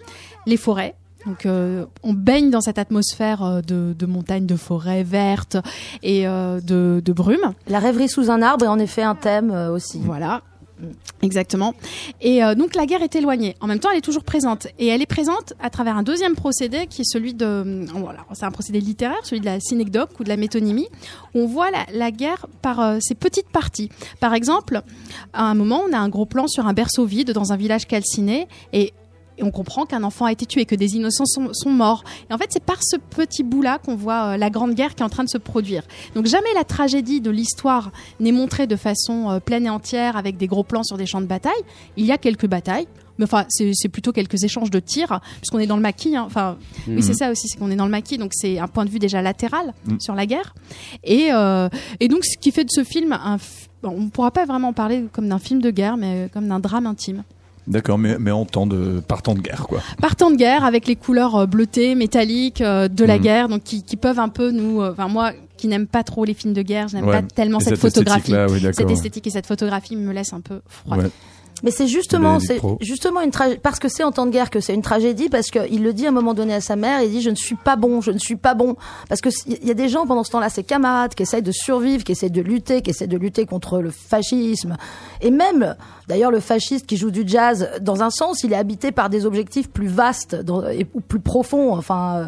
les 0.46 0.58
forêts. 0.58 0.96
Donc 1.26 1.46
euh, 1.46 1.86
on 2.04 2.14
baigne 2.14 2.50
dans 2.50 2.62
cette 2.62 2.78
atmosphère 2.78 3.44
euh, 3.44 3.62
de, 3.62 3.96
de 3.98 4.06
montagnes, 4.06 4.46
de 4.46 4.58
forêts 4.58 5.04
vertes 5.04 5.58
et 6.02 6.28
euh, 6.28 6.60
de, 6.60 7.02
de 7.04 7.14
brume. 7.14 7.54
La 7.68 7.80
rêverie 7.80 8.10
sous 8.10 8.30
un 8.30 8.42
arbre 8.42 8.66
est 8.66 8.70
en 8.70 8.80
effet 8.80 9.04
un 9.04 9.16
thème 9.16 9.52
euh, 9.52 9.72
aussi. 9.72 10.00
Voilà. 10.04 10.42
Exactement. 11.22 11.74
Et 12.22 12.44
euh, 12.44 12.56
donc 12.56 12.76
la 12.76 12.86
guerre 12.86 13.02
est 13.02 13.16
éloignée. 13.16 13.56
En 13.62 13.68
même 13.68 13.80
temps, 13.80 13.90
elle 13.92 13.98
est 13.98 14.02
toujours 14.02 14.24
présente. 14.24 14.68
Et 14.80 14.88
elle 14.88 15.02
est 15.02 15.06
présente 15.06 15.54
à 15.62 15.70
travers 15.70 15.96
un 15.96 16.04
deuxième 16.04 16.36
procédé 16.36 16.88
qui 16.88 17.02
est 17.02 17.06
celui 17.10 17.34
de... 17.34 17.46
euh, 17.46 17.86
Voilà, 17.96 18.26
c'est 18.34 18.46
un 18.46 18.52
procédé 18.52 18.80
littéraire, 18.82 19.20
celui 19.24 19.40
de 19.40 19.46
la 19.46 19.60
synecdoque 19.60 20.20
ou 20.20 20.24
de 20.24 20.30
la 20.30 20.38
métonymie, 20.38 20.88
on 21.36 21.46
voit 21.46 21.72
la, 21.72 21.86
la 21.94 22.12
guerre 22.12 22.48
par 22.62 22.80
euh, 22.80 22.98
ses 23.02 23.16
petites 23.16 23.50
parties. 23.50 23.90
Par 24.20 24.34
exemple, 24.34 24.82
à 25.34 25.44
un 25.44 25.54
moment, 25.54 25.84
on 25.88 25.94
a 25.94 25.98
un 25.98 26.10
gros 26.10 26.26
plan 26.26 26.48
sur 26.48 26.68
un 26.68 26.74
berceau 26.74 27.06
vide 27.06 27.32
dans 27.32 27.54
un 27.54 27.58
village 27.58 27.88
calciné 27.88 28.48
et 28.74 28.94
et 29.38 29.44
on 29.44 29.52
comprend 29.52 29.86
qu'un 29.86 30.04
enfant 30.04 30.26
a 30.26 30.32
été 30.32 30.46
tué, 30.46 30.66
que 30.66 30.76
des 30.76 30.96
innocents 30.96 31.26
sont, 31.26 31.50
sont 31.54 31.72
morts. 31.72 32.04
Et 32.30 32.34
en 32.34 32.38
fait, 32.38 32.48
c'est 32.52 32.64
par 32.64 32.78
ce 32.84 32.98
petit 32.98 33.44
bout-là 33.44 33.80
qu'on 33.80 33.96
voit 33.96 34.34
euh, 34.34 34.38
la 34.38 34.50
grande 34.50 34.74
guerre 34.76 34.94
qui 34.96 35.02
est 35.02 35.06
en 35.06 35.10
train 35.10 35.24
de 35.24 35.30
se 35.30 35.38
produire. 35.40 35.84
Donc 36.16 36.26
jamais 36.28 36.54
la 36.56 36.64
tragédie 36.64 37.22
de 37.22 37.32
l'histoire 37.32 37.92
n'est 38.20 38.32
montrée 38.32 38.68
de 38.68 38.76
façon 38.76 39.30
euh, 39.32 39.40
pleine 39.40 39.66
et 39.66 39.70
entière 39.70 40.18
avec 40.18 40.38
des 40.38 40.48
gros 40.48 40.64
plans 40.64 40.84
sur 40.84 40.98
des 40.98 41.06
champs 41.06 41.22
de 41.22 41.26
bataille. 41.26 41.52
Il 41.98 42.06
y 42.06 42.12
a 42.12 42.18
quelques 42.18 42.48
batailles. 42.48 42.88
Mais 43.20 43.26
enfin, 43.26 43.46
c'est 43.50 43.90
plutôt 43.90 44.12
quelques 44.12 44.44
échanges 44.44 44.72
de 44.72 44.80
tirs, 44.80 45.20
puisqu'on 45.38 45.60
est 45.60 45.68
dans 45.68 45.76
le 45.76 45.84
maquis. 45.84 46.16
hein. 46.16 46.24
Enfin, 46.26 46.58
Mhm. 46.88 46.96
oui, 46.96 47.04
c'est 47.04 47.14
ça 47.14 47.30
aussi, 47.30 47.48
c'est 47.48 47.60
qu'on 47.60 47.70
est 47.70 47.76
dans 47.76 47.86
le 47.86 47.92
maquis, 47.92 48.18
donc 48.18 48.32
c'est 48.34 48.58
un 48.58 48.68
point 48.68 48.86
de 48.86 48.90
vue 48.90 48.98
déjà 48.98 49.22
latéral 49.22 49.74
Mhm. 49.86 50.00
sur 50.00 50.16
la 50.16 50.26
guerre. 50.26 50.56
Et, 51.04 51.28
euh, 51.32 51.70
et 52.00 52.08
donc, 52.08 52.26
ce 52.26 52.36
qui 52.40 52.52
fait 52.52 52.64
de 52.64 52.72
ce 52.72 52.84
film 52.84 53.14
un, 53.14 53.38
on 53.84 54.00
ne 54.02 54.10
pourra 54.10 54.32
pas 54.32 54.46
vraiment 54.46 54.74
parler 54.74 55.06
comme 55.12 55.28
d'un 55.30 55.38
film 55.38 55.62
de 55.62 55.70
guerre, 55.70 55.96
mais 55.96 56.28
comme 56.34 56.48
d'un 56.48 56.60
drame 56.60 56.88
intime. 56.88 57.24
D'accord, 57.68 57.98
mais 57.98 58.18
mais 58.20 58.32
en 58.32 58.46
temps 58.46 58.68
de 58.68 59.00
partant 59.08 59.36
de 59.36 59.40
guerre 59.40 59.66
quoi. 59.68 59.80
partant 60.02 60.30
de 60.32 60.36
guerre 60.36 60.66
avec 60.66 60.86
les 60.88 60.96
couleurs 60.98 61.36
euh, 61.36 61.46
bleutées, 61.46 61.96
métalliques 61.96 62.60
euh, 62.62 62.88
de 62.90 63.06
la 63.06 63.18
Mhm. 63.18 63.24
guerre, 63.24 63.48
donc 63.50 63.64
qui, 63.64 63.84
qui 63.84 63.96
peuvent 63.96 64.20
un 64.20 64.30
peu 64.30 64.52
nous, 64.52 64.82
euh, 64.82 64.92
enfin 64.92 65.08
moi 65.08 65.32
qui 65.56 65.68
n'aime 65.70 65.88
pas 65.88 66.04
trop 66.04 66.26
les 66.26 66.34
films 66.34 66.54
de 66.54 66.62
guerre, 66.62 66.90
je 66.90 66.98
n'aime 66.98 67.06
Ouais. 67.06 67.22
pas 67.22 67.28
tellement 67.34 67.60
Et 67.60 67.64
cette, 67.64 67.76
cette 67.78 67.94
photographie, 67.94 68.34
oui, 68.50 68.60
cette 68.74 68.92
esthétique 68.92 69.28
et 69.28 69.30
cette 69.30 69.46
photographie 69.48 69.96
me 69.96 70.12
laisse 70.12 70.34
un 70.34 70.42
peu 70.42 70.60
froide. 70.68 71.04
Ouais. 71.04 71.10
Mais 71.64 71.72
c'est 71.72 71.88
justement, 71.88 72.40
c'est 72.40 72.60
justement 72.82 73.22
une 73.22 73.32
parce 73.62 73.80
que 73.80 73.88
c'est 73.88 74.04
en 74.04 74.12
temps 74.12 74.26
de 74.26 74.32
guerre 74.32 74.50
que 74.50 74.60
c'est 74.60 74.74
une 74.74 74.82
tragédie 74.82 75.30
parce 75.30 75.50
qu'il 75.50 75.82
le 75.82 75.94
dit 75.94 76.06
à 76.06 76.10
un 76.10 76.12
moment 76.12 76.34
donné 76.34 76.54
à 76.54 76.62
sa 76.62 76.76
mère, 76.76 77.02
il 77.02 77.10
dit 77.10 77.22
je 77.22 77.30
ne 77.30 77.36
suis 77.36 77.56
pas 77.56 77.76
bon, 77.78 78.02
je 78.02 78.12
ne 78.12 78.18
suis 78.18 78.36
pas 78.36 78.54
bon. 78.54 78.76
Parce 79.08 79.22
que 79.22 79.30
il 79.48 79.66
y 79.66 79.72
a 79.72 79.74
des 79.74 79.88
gens 79.90 80.06
pendant 80.06 80.24
ce 80.26 80.32
temps-là, 80.32 80.50
ses 80.50 80.64
camarades 80.64 81.16
qui 81.16 81.24
essayent 81.24 81.42
de 81.42 81.52
survivre, 81.54 82.04
qui 82.04 82.12
essayent 82.12 82.30
de 82.32 82.42
lutter, 82.42 82.82
qui 82.82 82.90
essayent 82.90 83.08
de 83.08 83.18
lutter 83.18 83.46
contre 83.46 83.80
le 83.80 83.92
fascisme. 83.92 84.76
Et 85.22 85.32
même 85.32 85.76
d'ailleurs 86.08 86.32
le 86.32 86.42
fasciste 86.42 86.86
qui 86.86 86.98
joue 86.98 87.12
du 87.12 87.24
jazz 87.26 87.70
dans 87.82 88.04
un 88.04 88.10
sens, 88.10 88.44
il 88.44 88.52
est 88.54 88.58
habité 88.58 88.92
par 88.92 89.10
des 89.10 89.26
objectifs 89.26 89.70
plus 89.70 89.88
vastes 89.88 90.36
dans- 90.36 90.68
et 90.68 90.86
ou 90.94 91.00
plus 91.00 91.20
profonds, 91.22 91.74
enfin 91.74 92.16
euh, 92.18 92.26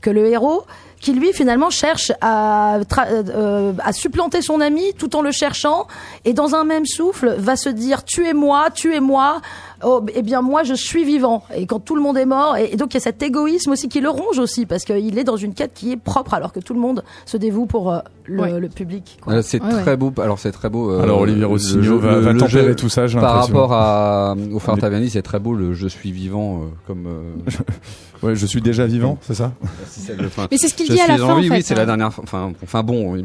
que 0.00 0.10
le 0.10 0.26
héros 0.26 0.64
qui 1.00 1.12
lui 1.12 1.32
finalement 1.32 1.70
cherche 1.70 2.10
à, 2.20 2.80
tra- 2.88 3.06
euh, 3.10 3.72
à 3.84 3.92
supplanter 3.92 4.42
son 4.42 4.60
ami 4.60 4.82
tout 4.98 5.14
en 5.16 5.22
le 5.22 5.30
cherchant 5.32 5.86
et 6.24 6.32
dans 6.32 6.54
un 6.54 6.64
même 6.64 6.86
souffle 6.86 7.36
va 7.38 7.56
se 7.56 7.68
dire 7.68 8.04
tuez-moi, 8.04 8.68
tuez-moi 8.74 9.40
oh, 9.84 10.04
eh 10.14 10.22
bien 10.22 10.42
moi 10.42 10.64
je 10.64 10.74
suis 10.74 11.04
vivant 11.04 11.44
et 11.54 11.66
quand 11.66 11.78
tout 11.78 11.94
le 11.94 12.02
monde 12.02 12.18
est 12.18 12.26
mort 12.26 12.56
et, 12.56 12.70
et 12.72 12.76
donc 12.76 12.94
il 12.94 12.96
y 12.96 12.98
a 12.98 13.00
cet 13.00 13.22
égoïsme 13.22 13.70
aussi 13.70 13.88
qui 13.88 14.00
le 14.00 14.08
ronge 14.10 14.38
aussi 14.40 14.66
parce 14.66 14.84
qu'il 14.84 15.18
est 15.18 15.24
dans 15.24 15.36
une 15.36 15.54
quête 15.54 15.72
qui 15.74 15.92
est 15.92 15.96
propre 15.96 16.34
alors 16.34 16.52
que 16.52 16.60
tout 16.60 16.74
le 16.74 16.80
monde 16.80 17.04
se 17.26 17.36
dévoue 17.36 17.66
pour 17.66 17.92
euh, 17.92 17.98
le, 18.24 18.42
Ouais. 18.42 18.58
le 18.60 18.68
public. 18.68 19.18
quoi. 19.22 19.34
Euh, 19.34 19.42
c'est 19.42 19.62
Ouais, 19.62 19.70
très 19.82 19.96
beau. 19.96 20.12
Alors 20.20 20.38
c'est 20.38 20.52
très 20.52 20.68
beau. 20.68 20.90
euh, 20.90 21.02
Alors, 21.02 21.20
Olivier 21.20 21.44
Rossignol 21.44 21.84
le- 21.84 21.96
va- 21.96 22.20
va 22.20 22.34
tempérer 22.34 22.74
tout 22.76 22.88
ça, 22.90 23.06
j'ai 23.06 23.18
Par 23.18 23.36
l'impression. 23.36 23.54
rapport 23.54 23.72
à 23.72 24.34
au 24.52 24.58
Fartaviani, 24.58 25.08
c'est 25.10 25.22
très 25.22 25.38
beau 25.38 25.54
le 25.54 25.72
je 25.74 25.86
suis 25.88 26.10
vivant 26.12 26.62
euh, 26.62 26.66
comme. 26.86 27.06
euh, 28.22 28.26
Ouais, 28.28 28.36
je 28.36 28.46
suis 28.46 28.60
déjà 28.60 28.86
vivant, 28.86 29.18
c'est 29.22 29.34
ça 29.34 29.52
Mais 30.50 30.56
c'est 30.58 30.68
ce 30.68 30.74
qu'il 30.74 30.86
je 30.86 30.92
dit 30.92 31.00
à 31.00 31.06
la 31.06 31.16
fin, 31.18 31.24
en 31.34 31.36
Oui, 31.38 31.48
oui, 31.50 31.62
c'est 31.62 31.74
hein. 31.74 31.78
la 31.78 31.86
dernière. 31.86 32.12
fois- 32.12 32.24
Enfin, 32.24 32.52
enfin 32.62 32.82
bon. 32.82 33.16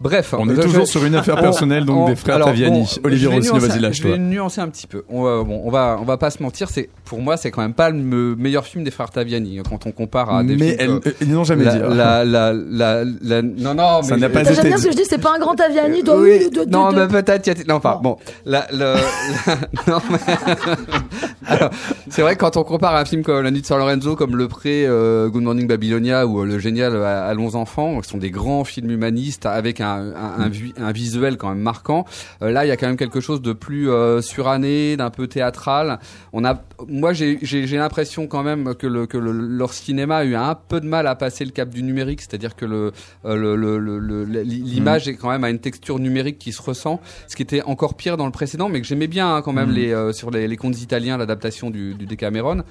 Bref, 0.00 0.34
On 0.38 0.48
est 0.48 0.54
je- 0.56 0.60
toujours 0.62 0.86
je- 0.86 0.90
sur 0.90 1.04
une 1.04 1.14
affaire 1.14 1.36
on- 1.38 1.42
personnelle, 1.42 1.84
donc 1.84 1.96
on- 1.96 2.08
des 2.08 2.16
frères 2.16 2.36
alors, 2.36 2.48
Taviani. 2.48 2.80
bon, 2.80 2.86
Olivier 3.04 3.28
je 3.30 3.34
Rossignol, 3.34 3.60
vas-y, 3.60 3.76
Je 3.78 3.82
lâche-toi. 3.82 4.10
vais 4.12 4.18
nuancer 4.18 4.60
un 4.60 4.68
petit 4.68 4.86
peu. 4.86 5.04
On 5.08 5.22
va, 5.22 5.42
bon, 5.42 5.62
on 5.64 5.70
va, 5.70 5.98
on 6.00 6.04
va 6.04 6.16
pas 6.16 6.30
se 6.30 6.42
mentir. 6.42 6.68
C'est 6.70 6.88
pour 7.04 7.20
moi, 7.20 7.36
c'est 7.36 7.50
quand 7.50 7.62
même 7.62 7.74
pas 7.74 7.90
le 7.90 7.96
me- 7.98 8.34
meilleur 8.36 8.64
film 8.66 8.84
des 8.84 8.90
frères 8.90 9.10
Taviani 9.10 9.60
quand 9.68 9.86
on 9.86 9.92
compare 9.92 10.32
à 10.34 10.42
des 10.44 10.56
Mais 10.56 10.76
films. 10.78 11.00
elle- 11.04 11.14
ils 11.20 11.32
n'ont 11.32 11.44
jamais 11.44 11.64
dit. 11.64 11.70
hein. 11.70 11.88
La, 11.94 12.24
la, 12.24 12.52
la, 12.52 13.04
la- 13.22 13.42
non, 13.42 13.74
non, 13.74 14.02
Ça 14.02 14.14
mais 14.14 14.20
n'a 14.22 14.28
pas 14.28 14.44
J'aime 14.44 14.52
été 14.54 14.68
bien 14.68 14.76
ce 14.78 14.84
que 14.86 14.92
je 14.92 14.96
dis, 14.96 15.04
c'est 15.08 15.18
pas 15.18 15.34
un 15.36 15.38
grand 15.38 15.54
Taviani. 15.54 16.02
oui, 16.16 16.48
non, 16.68 16.92
mais 16.92 17.06
peut-être. 17.08 17.66
Non, 17.68 17.76
enfin, 17.76 18.00
bon. 18.02 18.16
Non, 18.46 19.98
c'est 22.10 22.22
vrai 22.22 22.34
que 22.36 22.40
quand 22.40 22.56
on 22.56 22.64
compare 22.64 22.96
un 22.96 23.04
film 23.04 23.22
comme 23.22 23.44
De 23.60 23.66
San 23.66 23.78
Lorenzo, 23.78 24.16
comme 24.16 24.36
Le 24.36 24.48
Pré, 24.48 24.84
euh, 24.86 25.28
Good 25.28 25.42
Morning 25.42 25.66
Babylonia 25.68 26.26
ou 26.26 26.40
euh, 26.42 26.44
Le 26.44 26.58
Génial 26.58 26.92
euh, 26.94 27.30
Allons 27.30 27.54
enfants, 27.54 28.00
qui 28.00 28.08
sont 28.08 28.18
des 28.18 28.30
grands 28.30 28.64
films 28.64 28.90
humanistes 28.90 29.46
avec 29.46 29.80
un, 29.80 30.12
un, 30.12 30.50
un 30.78 30.92
visuel 30.92 31.36
quand 31.36 31.50
même 31.50 31.60
marquant. 31.60 32.04
euh, 32.42 32.50
là, 32.50 32.64
il 32.64 32.68
y 32.68 32.70
a 32.72 32.76
quand 32.76 32.86
même 32.88 32.96
quelque 32.96 33.20
chose 33.20 33.40
de 33.40 33.52
plus 33.52 33.88
euh, 33.90 34.20
suranné, 34.22 34.96
d'un 34.96 35.10
peu 35.10 35.28
théâtral. 35.28 36.00
On 36.32 36.44
a, 36.44 36.60
moi, 36.88 37.12
j'ai 37.12 37.38
l'impression 37.76 38.26
quand 38.26 38.42
même 38.42 38.74
que, 38.74 38.86
le, 38.88 39.06
que 39.06 39.18
le- 39.18 39.30
leur 39.32 39.72
cinéma 39.72 40.16
a 40.18 40.24
eu 40.24 40.34
un 40.34 40.54
peu 40.56 40.80
de 40.80 40.86
mal 40.86 41.06
à 41.06 41.14
passer 41.14 41.44
le 41.44 41.50
cap 41.52 41.68
du 41.70 41.82
numérique, 41.82 42.22
c'est-à-dire 42.22 42.56
que 42.56 42.64
le, 42.64 42.92
euh, 43.24 43.36
le, 43.56 43.78
le, 43.78 44.24
l'image 44.42 45.06
est 45.06 45.14
quand 45.14 45.30
même 45.30 45.44
à 45.44 45.50
une 45.50 45.60
texture 45.60 45.98
numérique 46.00 46.38
qui 46.38 46.50
se 46.52 46.60
ressent, 46.60 47.00
ce 47.28 47.36
qui 47.36 47.42
était 47.42 47.62
encore 47.62 47.94
pire 47.94 48.16
dans 48.16 48.26
le 48.26 48.32
précédent, 48.32 48.68
mais 48.68 48.80
que 48.80 48.86
j'aimais 48.86 49.06
bien 49.06 49.36
hein, 49.36 49.42
quand 49.42 49.52
même 49.52 49.68
Mhm. 49.68 49.74
les 49.74 49.92
euh, 49.92 50.12
sur 50.12 50.30
les, 50.32 50.48
les 50.48 50.56
contes 50.56 50.80
italiens, 50.82 51.16
l'adaptation 51.16 51.70
du, 51.70 51.94
du 51.94 52.06
Decameron. 52.06 52.62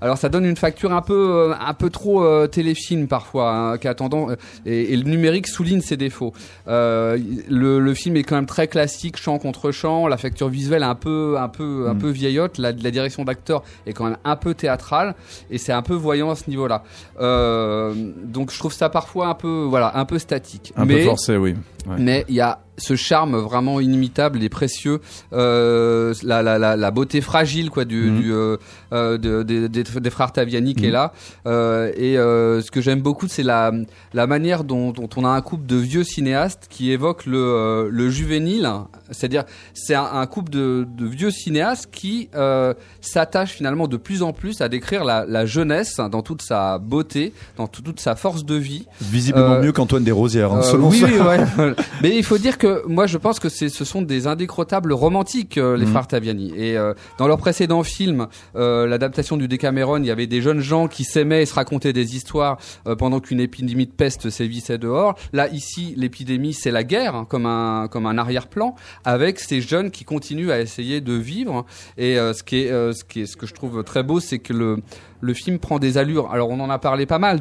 Alors 0.00 0.18
ça 0.18 0.28
donne 0.32 0.44
une 0.46 0.56
facture 0.56 0.92
un 0.92 1.02
peu 1.02 1.14
euh, 1.50 1.54
un 1.64 1.74
peu 1.74 1.88
trop 1.90 2.24
euh, 2.24 2.48
téléfilm 2.48 3.06
parfois, 3.06 3.52
hein, 3.54 3.78
qui 3.78 3.86
a 3.86 3.94
tendance 3.94 4.32
et, 4.66 4.92
et 4.92 4.96
le 4.96 5.04
numérique 5.08 5.46
souligne 5.46 5.80
ses 5.80 5.96
défauts. 5.96 6.32
Euh, 6.66 7.16
le, 7.48 7.78
le 7.78 7.94
film 7.94 8.16
est 8.16 8.24
quand 8.24 8.34
même 8.34 8.46
très 8.46 8.66
classique, 8.66 9.16
chant 9.16 9.38
contre 9.38 9.70
chant, 9.70 10.08
la 10.08 10.16
facture 10.16 10.48
visuelle 10.48 10.82
est 10.82 10.86
un 10.86 10.96
peu 10.96 11.36
un 11.38 11.48
peu 11.48 11.86
un 11.88 11.94
Mhm. 11.94 12.00
peu 12.00 12.10
vieillotte, 12.10 12.58
la, 12.58 12.72
la 12.72 12.90
direction 12.90 13.22
d'acteur 13.24 13.62
est 13.86 13.92
quand 13.92 14.04
même 14.04 14.16
un 14.24 14.34
peu 14.36 14.54
théâtrale 14.54 15.14
et 15.50 15.58
c'est 15.58 15.72
un 15.72 15.82
peu 15.82 15.94
voyant 15.94 16.30
à 16.30 16.34
ce 16.34 16.48
niveau-là. 16.50 16.82
Euh, 17.20 17.94
donc 18.24 18.50
je 18.50 18.58
trouve 18.58 18.72
ça 18.72 18.88
parfois 18.88 19.28
un 19.28 19.34
peu 19.34 19.66
voilà 19.68 19.96
un 19.98 20.04
peu 20.06 20.18
statique. 20.18 20.72
Un 20.76 20.86
mais, 20.86 20.98
peu 21.00 21.04
forcé, 21.04 21.36
oui. 21.36 21.54
Ouais. 21.86 21.96
mais 21.98 22.24
il 22.28 22.34
y 22.34 22.40
a 22.40 22.60
ce 22.78 22.96
charme 22.96 23.36
vraiment 23.36 23.80
inimitable 23.80 24.42
et 24.42 24.48
précieux, 24.48 25.00
euh, 25.32 26.14
la, 26.22 26.42
la, 26.42 26.58
la, 26.58 26.76
la 26.76 26.90
beauté 26.90 27.20
fragile 27.20 27.70
quoi 27.70 27.84
du, 27.84 28.10
Mhm. 28.10 28.20
du 28.20 28.32
euh, 28.32 28.56
euh, 28.92 29.18
de- 29.18 29.42
des- 29.42 29.68
des, 29.68 30.10
frères 30.10 30.32
Taviani 30.32 30.74
qui 30.74 30.84
est 30.84 30.88
Mhm. 30.88 30.92
là. 30.94 31.12
Euh, 31.46 31.92
et 31.96 32.16
euh, 32.18 32.60
ce 32.62 32.70
que 32.70 32.80
j'aime 32.80 33.00
beaucoup, 33.02 33.28
c'est 33.28 33.42
la 33.42 33.72
la 34.14 34.26
manière 34.26 34.64
dont, 34.64 34.90
dont 34.90 35.08
on 35.16 35.24
a 35.24 35.28
un 35.28 35.40
couple 35.42 35.66
de 35.66 35.76
vieux 35.76 36.02
cinéastes 36.04 36.66
qui 36.70 36.90
évoquent 36.92 37.26
le 37.26 37.38
euh, 37.38 37.88
le 37.90 38.08
juvénile, 38.10 38.68
c'est-à-dire 39.10 39.44
c'est 39.74 39.94
un, 39.94 40.08
un 40.14 40.26
couple 40.26 40.50
de, 40.50 40.86
de 40.96 41.06
vieux 41.06 41.30
cinéastes 41.30 41.88
qui 41.92 42.30
euh, 42.34 42.72
s'attachent 43.00 43.52
finalement 43.52 43.86
de 43.86 43.96
plus 43.98 44.22
en 44.22 44.32
plus 44.32 44.60
à 44.62 44.68
décrire 44.68 45.04
la, 45.04 45.26
la 45.26 45.44
jeunesse 45.46 45.96
dans 46.10 46.22
toute 46.22 46.42
sa 46.42 46.78
beauté, 46.78 47.32
dans 47.58 47.66
tout- 47.66 47.82
toute 47.82 48.00
sa 48.00 48.14
force 48.16 48.44
de 48.46 48.54
vie. 48.54 48.86
Visiblement 49.00 49.60
mieux 49.60 49.72
qu'Antoine 49.72 50.04
Desrosières, 50.04 50.52
hein, 50.52 50.62
selon 50.62 50.88
oui, 50.88 51.00
ça. 51.00 51.06
oui, 51.06 51.64
Mais 52.02 52.16
il 52.16 52.24
faut 52.24 52.38
dire 52.38 52.58
que 52.58 52.82
moi, 52.86 53.06
je 53.06 53.18
pense 53.18 53.38
que 53.40 53.48
ce 53.48 53.68
sont 53.84 54.02
des 54.02 54.26
indécrottables 54.26 54.92
romantiques, 54.92 55.58
euh, 55.58 55.76
les 55.76 55.84
Mhm. 55.86 55.90
frères 55.92 56.06
Taviani. 56.06 56.52
Et 56.56 56.76
euh, 56.76 56.94
dans 57.18 57.26
leur 57.26 57.38
précédent 57.38 57.82
film, 57.82 58.26
euh, 58.56 58.86
l'adaptation 58.86 59.36
du 59.36 59.48
Decameron, 59.48 59.98
il 59.98 60.06
y 60.06 60.10
avait 60.10 60.26
des 60.26 60.40
jeunes 60.40 60.60
gens 60.60 60.88
qui 60.88 61.04
s'aimaient 61.04 61.42
et 61.42 61.46
se 61.46 61.54
racontaient 61.54 61.92
des 61.92 62.16
histoires 62.16 62.58
pendant 62.98 63.20
qu'une 63.20 63.40
épidémie 63.40 63.86
de 63.86 63.92
peste 63.92 64.30
sévissait 64.30 64.78
dehors. 64.78 65.14
Là, 65.32 65.48
ici, 65.48 65.94
l'épidémie, 65.96 66.52
c'est 66.54 66.70
la 66.70 66.84
guerre, 66.84 67.14
hein, 67.14 67.26
comme 67.28 67.46
un 67.46 67.88
comme 67.88 68.06
un 68.06 68.18
arrière-plan, 68.18 68.74
avec 69.04 69.38
ces 69.40 69.60
jeunes 69.60 69.90
qui 69.90 70.04
continuent 70.04 70.50
à 70.50 70.60
essayer 70.60 71.00
de 71.00 71.12
vivre. 71.14 71.64
Et 71.98 72.16
ce 72.16 72.42
qui 72.42 72.58
est 72.60 72.92
ce 72.92 73.04
qui 73.04 73.22
est 73.22 73.26
ce 73.26 73.36
que 73.36 73.46
je 73.46 73.54
trouve 73.54 73.82
très 73.84 74.02
beau, 74.02 74.20
c'est 74.20 74.38
que 74.38 74.52
le 74.52 74.78
le 75.20 75.34
film 75.34 75.58
prend 75.60 75.78
des 75.78 75.98
allures. 75.98 76.30
Alors, 76.32 76.50
on 76.50 76.58
en 76.58 76.68
a 76.68 76.78
parlé 76.78 77.06
pas 77.06 77.20
mal 77.20 77.40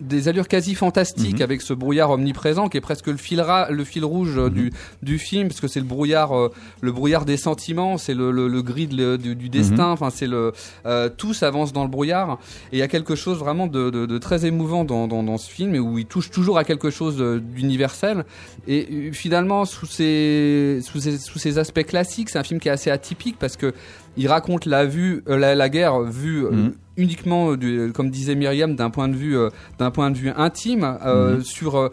des 0.00 0.28
allures 0.28 0.48
quasi 0.48 0.74
fantastiques 0.74 1.36
Mhm. 1.38 1.42
avec 1.42 1.62
ce 1.62 1.72
brouillard 1.72 2.10
omniprésent 2.10 2.68
qui 2.68 2.76
est 2.76 2.80
presque 2.82 3.06
le 3.06 3.16
fil, 3.16 3.40
ra- 3.40 3.70
le 3.70 3.82
fil 3.84 4.04
rouge 4.04 4.36
euh, 4.36 4.50
du, 4.50 4.70
du 5.02 5.18
film 5.18 5.48
parce 5.48 5.60
que 5.60 5.68
c'est 5.68 5.80
le 5.80 5.86
brouillard 5.86 6.36
euh, 6.36 6.52
le 6.82 6.92
brouillard 6.92 7.24
des 7.24 7.36
sentiments 7.38 7.96
c'est 7.96 8.12
le, 8.14 8.30
le, 8.30 8.48
le 8.48 8.62
gris 8.62 8.86
de 8.88 9.16
du, 9.16 9.34
du 9.34 9.48
destin 9.48 9.86
enfin 9.90 10.10
c'est 10.10 10.26
le 10.26 10.52
euh, 10.84 11.08
tout 11.08 11.32
s'avance 11.32 11.72
dans 11.72 11.82
le 11.82 11.88
brouillard. 11.88 12.38
Et 12.72 12.76
il 12.76 12.78
y 12.78 12.82
a 12.82 12.88
quelque 12.88 13.14
chose 13.14 13.38
vraiment 13.38 13.66
de, 13.66 13.88
de, 13.90 14.04
de 14.06 14.18
très 14.18 14.44
émouvant 14.44 14.84
dans, 14.84 15.08
dans, 15.08 15.22
dans 15.22 15.38
ce 15.38 15.50
film 15.50 15.74
et 15.74 15.78
où 15.78 15.98
il 15.98 16.06
touche 16.06 16.30
toujours 16.30 16.58
à 16.58 16.64
quelque 16.64 16.90
chose 16.90 17.16
euh, 17.20 17.40
d'universel. 17.40 18.24
Et 18.68 19.10
finalement 19.12 19.64
sous 19.64 19.86
ces, 19.86 20.80
sous 20.82 21.00
ces 21.00 21.18
sous 21.18 21.38
ces 21.38 21.58
aspects 21.58 21.84
classiques 21.84 22.28
c'est 22.30 22.38
un 22.38 22.42
film 22.44 22.60
qui 22.60 22.68
est 22.68 22.72
assez 22.72 22.90
atypique 22.90 23.36
parce 23.38 23.56
que 23.56 23.72
il 24.16 24.28
raconte 24.28 24.66
la 24.66 24.84
vue 24.86 25.22
euh, 25.28 25.36
la, 25.36 25.54
la 25.54 25.68
guerre 25.68 26.00
vue 26.02 26.44
euh, 26.46 26.50
Mhm. 26.50 26.72
uniquement 26.96 27.50
euh, 27.52 27.56
du- 27.56 27.92
comme 27.94 28.10
disait 28.10 28.34
Myriam 28.34 28.74
d'un 28.74 28.90
point 28.90 29.08
de 29.08 29.14
vue 29.16 29.36
d'un 29.78 29.90
point 29.90 30.10
de 30.10 30.16
vue 30.16 30.30
intime 30.36 30.98
euh, 31.04 31.36
Mhm. 31.36 31.42
sur 31.42 31.90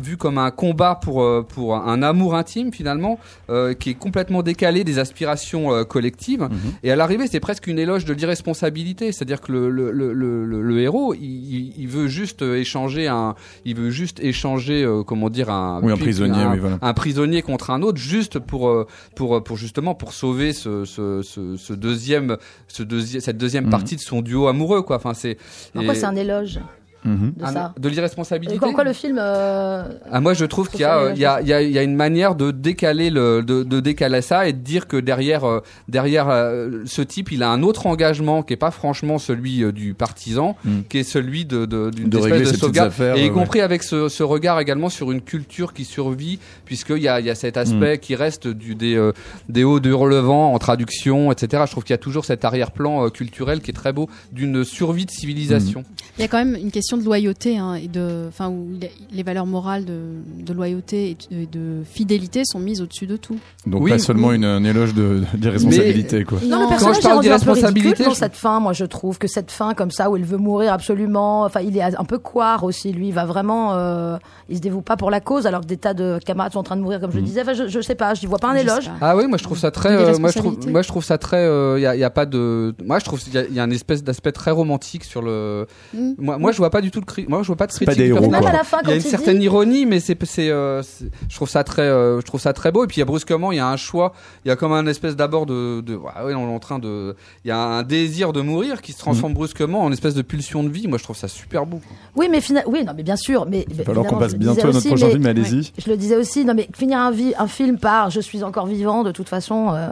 vu 0.00 0.16
comme 0.16 0.38
un 0.38 0.50
combat 0.50 0.94
pour 0.94 1.22
euh, 1.22 1.42
pour 1.46 1.74
un 1.76 2.02
amour 2.02 2.34
intime 2.36 2.72
finalement 2.72 3.18
euh, 3.50 3.74
qui 3.74 3.90
est 3.90 3.94
complètement 3.94 4.42
décalé 4.42 4.84
des 4.84 4.98
aspirations 4.98 5.72
euh, 5.74 5.84
collectives 5.84 6.42
Mhm. 6.42 6.50
et 6.84 6.90
à 6.92 6.96
l'arrivée 6.96 7.26
c'est 7.26 7.40
presque 7.40 7.66
une 7.66 7.78
éloge 7.78 8.04
de 8.04 8.12
l'irresponsabilité 8.12 9.10
c'est-à-dire 9.12 9.40
que 9.40 9.50
le 9.52 9.68
le, 9.70 9.90
le, 9.90 10.12
le, 10.12 10.44
le- 10.44 10.62
le 10.62 10.80
héros 10.80 11.14
il, 11.14 11.86
veut 11.88 12.06
juste 12.06 12.42
échanger 12.42 13.08
un 13.08 13.34
il 13.64 13.74
veut 13.76 13.90
juste 13.90 14.20
échanger 14.20 14.84
euh, 14.84 15.02
comment 15.02 15.28
dire 15.30 15.50
un 15.50 15.80
Oui, 15.82 15.92
un 15.92 15.96
prisonnier, 15.96 16.42
un, 16.42 16.52
oui, 16.52 16.58
voilà. 16.60 16.78
un 16.80 16.94
prisonnier 16.94 17.42
contre 17.42 17.70
un 17.70 17.82
autre 17.82 17.98
juste 17.98 18.38
pour 18.38 18.86
pour 19.16 19.42
pour 19.42 19.56
justement 19.56 19.94
pour 19.94 20.12
sauver 20.12 20.52
ce 20.52 20.84
ce, 20.84 21.22
ce, 21.22 21.56
ce 21.56 21.72
deuxième 21.72 22.36
ce 22.68 22.82
deuxième 22.82 23.20
cette 23.20 23.38
deuxième 23.38 23.64
Mhm. 23.64 23.70
partie 23.70 23.96
de 23.96 24.00
son 24.00 24.22
duo 24.22 24.46
amoureux 24.46 24.82
quoi 24.82 24.96
enfin 24.96 25.14
c'est 25.14 25.36
En 25.74 25.80
et- 25.82 25.94
c'est 25.94 26.04
un 26.06 26.16
éloge? 26.16 26.60
Mhm. 27.04 27.32
de 27.36 27.46
ça 27.46 27.74
de 27.78 27.88
l'irresponsabilité 27.88 28.56
Et 28.56 28.64
en 28.64 28.72
quoi 28.72 28.84
le 28.84 28.92
film 28.92 29.18
euh, 29.20 29.84
ah, 30.10 30.20
moi, 30.20 30.34
je 30.34 30.44
trouve 30.44 30.68
qu'il 30.70 30.80
y 30.80 30.84
a, 30.84 30.98
euh, 30.98 31.12
il 31.14 31.20
y 31.20 31.24
a, 31.26 31.40
il 31.40 31.48
y 31.48 31.52
a, 31.52 31.62
il 31.62 31.70
y 31.70 31.78
a 31.78 31.82
une 31.82 31.96
manière 31.96 32.34
de 32.34 32.50
décaler 32.50 33.10
le, 33.10 33.42
de, 33.42 33.62
de 33.62 33.80
décaler 33.80 34.22
ça 34.22 34.48
et 34.48 34.52
de 34.52 34.58
dire 34.58 34.86
que 34.86 34.96
derrière, 34.96 35.44
euh, 35.44 35.60
derrière 35.88 36.28
euh, 36.30 36.82
ce 36.86 37.02
type, 37.02 37.30
il 37.32 37.42
a 37.42 37.50
un 37.50 37.62
autre 37.62 37.86
engagement 37.86 38.42
qui 38.42 38.52
est 38.54 38.56
pas 38.58 38.70
franchement 38.70 39.18
celui 39.18 39.62
euh, 39.62 39.72
du 39.72 39.94
partisan, 39.94 40.56
Mm. 40.64 40.80
qui 40.88 40.98
est 40.98 41.02
celui 41.04 41.44
de, 41.44 41.64
de, 41.66 41.90
d'une 41.90 42.08
De 42.08 42.18
espèce 42.18 42.52
de 42.52 42.56
sauvegarde, 42.56 42.88
affaires, 42.88 43.16
et 43.16 43.22
y 43.26 43.28
ouais, 43.28 43.30
compris 43.30 43.60
avec 43.60 43.82
ce, 43.82 44.08
ce 44.08 44.22
regard 44.22 44.58
également 44.60 44.88
sur 44.88 45.10
une 45.12 45.20
culture 45.20 45.72
qui 45.74 45.84
survit, 45.84 46.38
puisqu'il 46.64 46.98
y 46.98 47.08
a, 47.08 47.20
il 47.20 47.26
y 47.26 47.30
a 47.30 47.34
cet 47.34 47.56
Mm. 47.56 47.60
aspect 47.60 47.98
qui 47.98 48.14
reste 48.14 48.48
du, 48.48 48.74
des, 48.74 48.94
euh, 48.96 49.12
des 49.48 49.64
hauts 49.64 49.80
de 49.80 49.90
Hurlevent 49.90 50.52
en 50.54 50.58
traduction, 50.58 51.30
etc. 51.32 51.62
Je 51.66 51.70
trouve 51.70 51.84
qu'il 51.84 51.92
y 51.92 51.94
a 51.94 51.98
toujours 51.98 52.24
cet 52.24 52.44
arrière-plan 52.44 53.06
euh, 53.06 53.08
culturel 53.10 53.60
qui 53.60 53.70
est 53.70 53.74
très 53.74 53.92
beau 53.92 54.08
d'une 54.32 54.64
survie 54.64 55.04
de 55.06 55.10
civilisation. 55.10 55.80
Mm. 55.80 55.84
Il 56.18 56.22
y 56.22 56.24
a 56.24 56.28
quand 56.28 56.38
même 56.38 56.54
une 56.56 56.70
question 56.70 56.93
de 56.96 57.04
loyauté 57.04 57.58
hein, 57.58 57.74
et 57.74 57.88
de, 57.88 58.24
enfin, 58.28 58.48
où 58.48 58.68
il 58.80 58.88
les 59.12 59.22
valeurs 59.22 59.46
morales 59.46 59.84
de, 59.84 60.00
de 60.44 60.52
loyauté 60.52 61.10
et 61.10 61.16
de, 61.34 61.42
et 61.42 61.46
de 61.46 61.82
fidélité 61.84 62.42
sont 62.44 62.58
mises 62.58 62.80
au-dessus 62.82 63.06
de 63.06 63.16
tout. 63.16 63.38
Donc 63.66 63.82
Oui, 63.82 63.90
pas 63.90 63.98
seulement 63.98 64.28
oui. 64.28 64.36
une, 64.36 64.44
un 64.44 64.64
éloge 64.64 64.94
de 64.94 65.22
d'irresponsabilité, 65.34 66.24
quoi. 66.24 66.38
Non, 66.44 66.62
le 66.62 66.68
personnage 66.68 66.96
Quand 66.96 67.00
je 67.22 67.28
parle 67.28 67.58
est 67.58 67.64
un 67.64 67.68
ridicule 67.68 68.04
dans 68.06 68.10
je- 68.12 68.16
cette 68.16 68.36
fin. 68.36 68.60
Moi, 68.60 68.72
je 68.72 68.84
trouve 68.84 69.18
que 69.18 69.28
cette 69.28 69.50
fin 69.50 69.74
comme 69.74 69.90
ça 69.90 70.10
où 70.10 70.16
il 70.16 70.24
veut 70.24 70.36
mourir 70.38 70.72
absolument. 70.72 71.42
Enfin, 71.44 71.60
il 71.60 71.76
est 71.76 71.82
un 71.82 72.04
peu 72.04 72.18
coire 72.18 72.64
aussi. 72.64 72.92
Lui, 72.92 73.08
il 73.08 73.14
va 73.14 73.24
vraiment. 73.24 73.74
Euh, 73.74 74.16
il 74.48 74.56
se 74.56 74.60
dévoue 74.62 74.82
pas 74.82 74.96
pour 74.96 75.10
la 75.10 75.20
cause, 75.20 75.46
alors 75.46 75.60
que 75.62 75.66
des 75.66 75.76
tas 75.76 75.94
de 75.94 76.18
camarades 76.24 76.52
sont 76.52 76.58
en 76.58 76.62
train 76.64 76.76
de 76.76 76.82
mourir, 76.82 77.00
comme 77.00 77.10
je 77.10 77.16
le 77.16 77.22
Mhm. 77.22 77.26
disais. 77.28 77.42
Enfin, 77.42 77.54
je, 77.54 77.68
je 77.68 77.80
sais 77.80 77.94
pas. 77.94 78.14
Je 78.14 78.20
n'y 78.22 78.26
vois 78.26 78.38
pas 78.38 78.48
un 78.50 78.54
éloge. 78.54 78.86
pas. 78.86 78.92
Ah 79.00 79.16
oui, 79.16 79.26
moi 79.26 79.38
je 79.38 79.44
trouve 79.44 79.58
ça 79.58 79.70
très. 79.70 79.90
Des 79.90 79.94
euh, 80.02 80.18
moi 80.18 80.30
je 80.30 80.38
trouve, 80.38 80.50
responsabilités. 80.52 80.70
moi 80.70 80.82
je 80.82 80.88
trouve 80.88 81.04
ça 81.04 81.18
très. 81.18 81.44
Il 81.78 81.82
y, 81.82 81.86
a, 81.86 81.96
y 81.96 82.04
a 82.04 82.10
pas 82.10 82.26
de. 82.26 82.74
Moi 82.84 82.98
je 82.98 83.04
trouve 83.04 83.20
qu'il 83.20 83.32
y, 83.34 83.38
a- 83.38 83.46
y 83.48 83.60
a 83.60 83.64
une 83.64 83.72
espèce 83.72 84.02
d'aspect 84.04 84.32
très 84.32 84.50
romantique 84.50 85.04
sur 85.04 85.22
le. 85.22 85.66
Mm. 85.94 86.12
Moi, 86.18 86.38
moi 86.38 86.52
je 86.52 86.58
vois 86.58 86.70
pas 86.70 86.80
du 86.84 86.90
tout 86.92 87.00
de 87.00 87.04
cri... 87.04 87.26
Moi 87.28 87.42
je 87.42 87.48
vois 87.48 87.56
pas 87.56 87.66
de 87.66 87.72
critique. 87.72 87.86
pas 87.88 87.94
des 87.94 88.04
du 88.04 88.08
héros, 88.10 88.20
personnage. 88.20 88.40
Même 88.42 88.50
quoi. 88.50 88.58
à 88.58 88.62
la 88.62 88.64
fin, 88.64 88.78
Il 88.84 88.88
y 88.90 88.92
a 88.92 88.94
une 88.96 89.00
certaine 89.00 89.42
ironie, 89.42 89.84
mais 89.86 89.98
c'est, 90.00 90.16
c'est, 90.24 90.50
euh, 90.50 90.82
c'est- 90.82 91.06
je 91.28 91.34
trouve 91.34 91.48
ça 91.48 91.64
très, 91.64 91.82
euh, 91.82 92.20
je 92.20 92.26
trouve 92.26 92.40
ça 92.40 92.52
très 92.52 92.70
beau. 92.70 92.84
Et 92.84 92.86
puis 92.86 92.96
il 92.96 93.00
y 93.00 93.02
a 93.02 93.06
brusquement, 93.06 93.50
il 93.52 93.56
y 93.56 93.60
a 93.60 93.66
un 93.68 93.76
choix, 93.76 94.12
il 94.44 94.48
y 94.48 94.50
a 94.52 94.56
comme 94.56 94.72
un 94.72 94.86
espèce 94.86 95.16
d'abord 95.16 95.46
de, 95.46 95.80
de, 95.80 95.98
ah 96.14 96.24
oui, 96.26 96.34
on 96.34 96.48
est 96.48 96.54
en 96.54 96.58
train 96.60 96.78
de, 96.78 97.16
il 97.44 97.48
y 97.48 97.50
a 97.50 97.58
un 97.58 97.82
désir 97.82 98.32
de 98.32 98.40
mourir 98.40 98.80
qui 98.82 98.92
se 98.92 98.98
transforme 98.98 99.32
Mm. 99.32 99.34
brusquement 99.34 99.80
en 99.82 99.90
espèce 99.90 100.14
de 100.14 100.22
pulsion 100.22 100.62
de 100.62 100.68
vie. 100.68 100.86
Moi 100.86 100.98
je 100.98 101.02
trouve 101.04 101.16
ça 101.16 101.26
super 101.28 101.66
beau. 101.66 101.80
Oui, 102.14 102.28
mais 102.30 102.40
fina- 102.40 102.62
oui, 102.66 102.84
non, 102.84 102.92
mais 102.96 103.02
bien 103.02 103.16
sûr. 103.16 103.46
Mais 103.48 103.66
falloir 103.84 104.06
qu'on 104.06 104.18
passe 104.18 104.32
le 104.32 104.38
bientôt 104.38 104.60
à 104.60 104.64
notre 104.66 104.78
aussi, 104.78 104.88
prochain 104.88 105.06
mais- 105.06 105.12
film, 105.12 105.26
allez-y. 105.26 105.72
Je 105.78 105.90
le 105.90 105.96
disais 105.96 106.16
aussi. 106.16 106.44
Non, 106.44 106.54
mais 106.54 106.68
finir 106.76 106.98
un, 106.98 107.10
vi- 107.10 107.34
un 107.38 107.46
film 107.48 107.78
par 107.78 108.10
"Je 108.10 108.20
suis 108.20 108.42
encore 108.44 108.66
vivant", 108.66 109.02
de 109.02 109.10
toute 109.10 109.28
façon. 109.28 109.72
euh, 109.72 109.88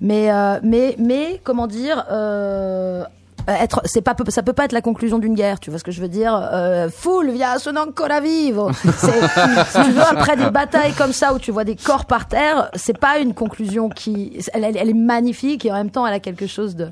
Mais, 0.00 0.32
euh, 0.32 0.58
mais, 0.64 0.96
mais, 0.98 1.40
comment 1.44 1.68
dire, 1.68 2.04
euh, 2.10 3.04
être, 3.46 3.80
c'est 3.84 4.00
pas, 4.02 4.14
ça 4.28 4.42
peut 4.42 4.52
pas 4.52 4.64
être 4.64 4.72
la 4.72 4.80
conclusion 4.80 5.18
d'une 5.18 5.34
guerre, 5.34 5.60
tu 5.60 5.70
vois 5.70 5.78
ce 5.78 5.84
que 5.84 5.92
je 5.92 6.00
veux 6.00 6.08
dire? 6.08 6.34
Euh, 6.52 6.88
Fulvia 6.88 7.58
sono 7.58 7.80
ancora 7.82 8.20
vivo. 8.20 8.70
C'est- 8.98 9.28
si 9.70 9.82
tu 9.84 9.90
veux, 9.92 10.02
après 10.02 10.36
des 10.36 10.50
batailles 10.50 10.92
comme 10.94 11.12
ça 11.12 11.34
où 11.34 11.38
tu 11.38 11.50
vois 11.52 11.64
des 11.64 11.76
corps 11.76 12.06
par 12.06 12.26
terre, 12.28 12.70
c'est 12.74 12.98
pas 12.98 13.18
une 13.18 13.34
conclusion 13.34 13.88
qui, 13.88 14.38
elle 14.52 14.76
est 14.76 14.94
magnifique 14.94 15.64
et 15.66 15.72
en 15.72 15.74
même 15.76 15.90
temps 15.90 16.06
elle 16.06 16.14
a 16.14 16.20
quelque 16.20 16.46
chose 16.46 16.76
de 16.76 16.88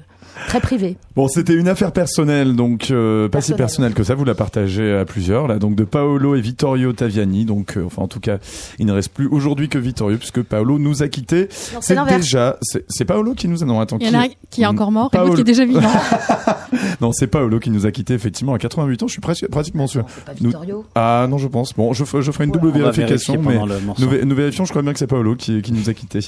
très 0.48 0.60
privé. 0.60 0.96
Bon, 1.16 1.28
c'était 1.28 1.54
une 1.54 1.68
affaire 1.68 1.92
personnelle, 1.92 2.56
donc 2.56 2.90
euh, 2.90 3.28
pas 3.28 3.40
si 3.40 3.52
Personnelle. 3.54 3.92
que 3.94 4.02
ça. 4.02 4.14
Vous 4.14 4.24
la 4.24 4.34
partagez 4.34 4.94
à 4.94 5.04
plusieurs, 5.04 5.46
là, 5.46 5.58
donc 5.58 5.74
de 5.74 5.84
Paolo 5.84 6.34
et 6.34 6.40
Vittorio 6.40 6.92
Taviani. 6.92 7.44
Donc, 7.44 7.76
euh, 7.76 7.84
enfin, 7.86 8.02
en 8.02 8.08
tout 8.08 8.20
cas, 8.20 8.38
il 8.78 8.86
ne 8.86 8.92
reste 8.92 9.10
plus 9.12 9.26
aujourd'hui 9.28 9.68
que 9.68 9.78
Vittorio, 9.78 10.16
puisque 10.18 10.42
Paolo 10.42 10.78
nous 10.78 11.02
a 11.02 11.08
quittés. 11.08 11.48
C'est 11.80 11.96
déjà, 12.08 12.56
c'est 12.88 13.04
Paolo 13.04 13.34
qui 13.34 13.48
nous 13.48 13.62
a 13.62 13.66
non 13.66 13.80
attends. 13.80 13.98
Il 14.00 14.06
y 14.10 14.16
en 14.16 14.20
a 14.20 14.24
un 14.24 14.28
qui 14.50 14.62
est 14.62 14.66
encore 14.66 14.90
mort 14.92 15.10
et 15.12 15.16
Paolo. 15.16 15.28
l'autre 15.28 15.36
qui 15.36 15.50
est 15.50 15.52
déjà 15.54 15.64
vivant. 15.64 15.82
Non, 17.00 17.12
c'est 17.12 17.26
Paolo 17.26 17.58
qui 17.58 17.70
nous 17.70 17.84
a 17.86 17.90
quittés 17.90 18.14
effectivement 18.14 18.54
à 18.54 18.58
88 18.58 19.02
ans. 19.02 19.06
Je 19.06 19.12
suis 19.12 19.20
presque 19.20 19.46
pratiquement 19.48 19.86
sûr. 19.86 20.04
Pas 20.24 20.32
Nous- 20.40 20.48
Vittorio. 20.48 20.84
Ah 20.94 21.26
non, 21.28 21.36
je 21.38 21.48
pense. 21.48 21.74
Bon, 21.74 21.92
je, 21.92 22.04
ferai- 22.04 22.22
je 22.22 22.30
ferai 22.30 22.44
une 22.44 22.50
double 22.52 22.70
vérification, 22.70 23.40
mais 23.42 23.58
nous, 23.98 24.06
vé- 24.08 24.24
nous 24.24 24.34
vérifions. 24.36 24.64
Je 24.64 24.70
crois 24.70 24.82
bien 24.82 24.92
que 24.92 24.98
c'est 24.98 25.06
Paolo 25.06 25.34
qui, 25.34 25.60
qui 25.62 25.72
nous 25.72 25.90
a 25.90 25.94
quittés. 25.94 26.20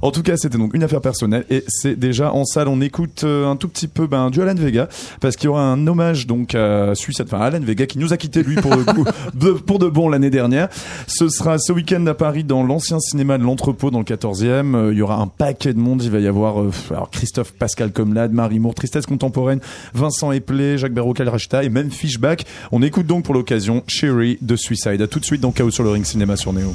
En 0.00 0.10
tout 0.10 0.22
cas, 0.22 0.36
c'était 0.36 0.58
donc 0.58 0.74
une 0.74 0.82
affaire 0.82 1.00
personnelle 1.00 1.44
et 1.50 1.64
c'est 1.68 1.96
déjà 1.98 2.32
en 2.32 2.44
salle. 2.44 2.68
On 2.68 2.80
écoute 2.80 3.22
euh, 3.24 3.46
un 3.52 3.56
tout 3.56 3.68
petit 3.68 3.88
peu 3.88 4.06
ben, 4.06 4.30
du 4.30 4.40
Alan 4.40 4.54
Vega 4.54 4.88
parce 5.20 5.36
qu'il 5.36 5.46
y 5.46 5.48
aura 5.48 5.62
un 5.62 5.86
hommage 5.86 6.26
donc 6.26 6.54
à 6.54 6.94
Suicide, 6.94 7.26
enfin 7.26 7.40
à 7.40 7.46
Alan 7.46 7.60
Vega 7.60 7.86
qui 7.86 7.98
nous 7.98 8.12
a 8.12 8.16
quittés 8.16 8.42
lui 8.42 8.56
pour 8.56 8.74
le 8.74 8.84
coup 8.84 9.04
de, 9.34 9.52
pour 9.52 9.78
de 9.78 9.88
bon 9.88 10.08
l'année 10.08 10.30
dernière. 10.30 10.68
Ce 11.06 11.28
sera 11.28 11.58
ce 11.58 11.72
week-end 11.72 12.04
à 12.06 12.14
Paris 12.14 12.44
dans 12.44 12.62
l'ancien 12.62 12.98
cinéma 12.98 13.38
de 13.38 13.44
l'Entrepôt 13.44 13.90
dans 13.90 13.98
le 13.98 14.04
14e. 14.04 14.74
Euh, 14.74 14.92
il 14.92 14.98
y 14.98 15.02
aura 15.02 15.16
un 15.16 15.26
paquet 15.26 15.72
de 15.74 15.78
monde. 15.78 16.02
Il 16.02 16.10
va 16.10 16.18
y 16.18 16.26
avoir 16.26 16.60
euh, 16.60 16.70
alors 16.90 17.10
Christophe 17.10 17.52
Pascal 17.52 17.92
Comlade, 17.92 18.32
Marie 18.32 18.58
Moore, 18.58 18.74
Tristesse 18.74 19.06
contemporaine, 19.06 19.60
Vincent 19.94 20.32
Eplé, 20.32 20.78
Jacques 20.78 20.94
Berrocal 20.94 21.28
Rachta 21.28 21.62
et 21.64 21.68
même 21.68 21.90
Fishback. 21.90 22.46
On 22.72 22.82
écoute 22.82 23.06
donc 23.06 23.24
pour 23.24 23.34
l'occasion 23.34 23.82
Sherry 23.86 24.38
de 24.40 24.56
Suicide. 24.56 25.00
À 25.02 25.06
tout 25.06 25.20
de 25.20 25.24
suite 25.24 25.40
dans 25.40 25.52
Chaos 25.52 25.70
sur 25.70 25.84
le 25.84 25.90
ring 25.90 26.04
cinéma 26.04 26.36
sur 26.36 26.52
Néo. 26.52 26.72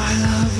Cherie, 0.00 0.59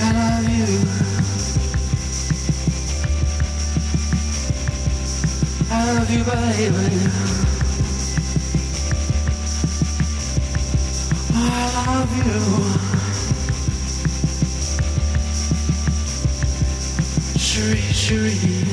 I 0.00 0.12
love 0.12 0.48
you. 0.48 0.66
I 5.70 5.72
love 5.94 6.10
you, 6.10 6.22
baby. 6.22 6.88
Oh, 11.34 11.50
I 11.74 11.86
love 11.88 12.12
you. 12.18 12.34
Cherie, 17.36 17.92
chérie. 17.92 18.67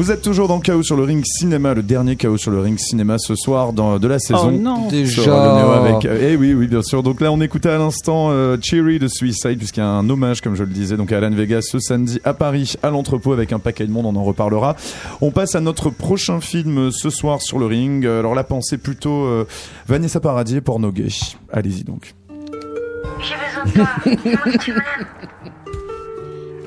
Vous 0.00 0.10
êtes 0.10 0.22
toujours 0.22 0.48
dans 0.48 0.60
Chaos 0.60 0.82
sur 0.82 0.96
le 0.96 1.02
ring 1.02 1.22
cinéma, 1.26 1.74
le 1.74 1.82
dernier 1.82 2.16
Chaos 2.16 2.38
sur 2.38 2.50
le 2.50 2.60
ring 2.60 2.78
cinéma 2.78 3.18
ce 3.18 3.34
soir 3.34 3.74
dans, 3.74 3.98
de 3.98 4.08
la 4.08 4.18
saison. 4.18 4.48
Oh 4.48 4.50
non. 4.50 4.88
Déjà. 4.88 5.74
Avec, 5.74 6.06
euh, 6.06 6.30
eh 6.32 6.36
oui, 6.36 6.54
oui, 6.54 6.68
bien 6.68 6.80
sûr. 6.80 7.02
Donc 7.02 7.20
là, 7.20 7.30
on 7.30 7.38
écoutait 7.42 7.68
à 7.68 7.76
l'instant 7.76 8.30
euh, 8.30 8.56
Cherry 8.62 8.98
de 8.98 9.08
Suicide, 9.08 9.58
puisqu'il 9.58 9.80
y 9.80 9.82
a 9.82 9.86
un 9.86 10.08
hommage, 10.08 10.40
comme 10.40 10.54
je 10.54 10.64
le 10.64 10.70
disais, 10.70 10.96
donc 10.96 11.12
à 11.12 11.18
Alan 11.18 11.28
Vegas 11.28 11.68
ce 11.70 11.78
samedi 11.78 12.18
à 12.24 12.32
Paris, 12.32 12.76
à 12.82 12.88
l'entrepôt, 12.88 13.34
avec 13.34 13.52
un 13.52 13.58
paquet 13.58 13.86
de 13.86 13.92
monde, 13.92 14.06
on 14.06 14.16
en 14.16 14.24
reparlera. 14.24 14.74
On 15.20 15.32
passe 15.32 15.54
à 15.54 15.60
notre 15.60 15.90
prochain 15.90 16.40
film 16.40 16.78
euh, 16.78 16.90
ce 16.90 17.10
soir 17.10 17.42
sur 17.42 17.58
le 17.58 17.66
ring. 17.66 18.06
Euh, 18.06 18.20
Alors 18.20 18.34
la 18.34 18.44
pensée 18.44 18.78
plutôt 18.78 19.26
euh, 19.26 19.46
Vanessa 19.86 20.18
Paradis 20.18 20.56
et 20.56 20.60
porno 20.62 20.92
gay. 20.92 21.08
Allez-y 21.52 21.84
donc. 21.84 22.14
J'ai 23.20 23.34
besoin 23.34 23.66
de 23.66 24.56
toi. 24.64 24.80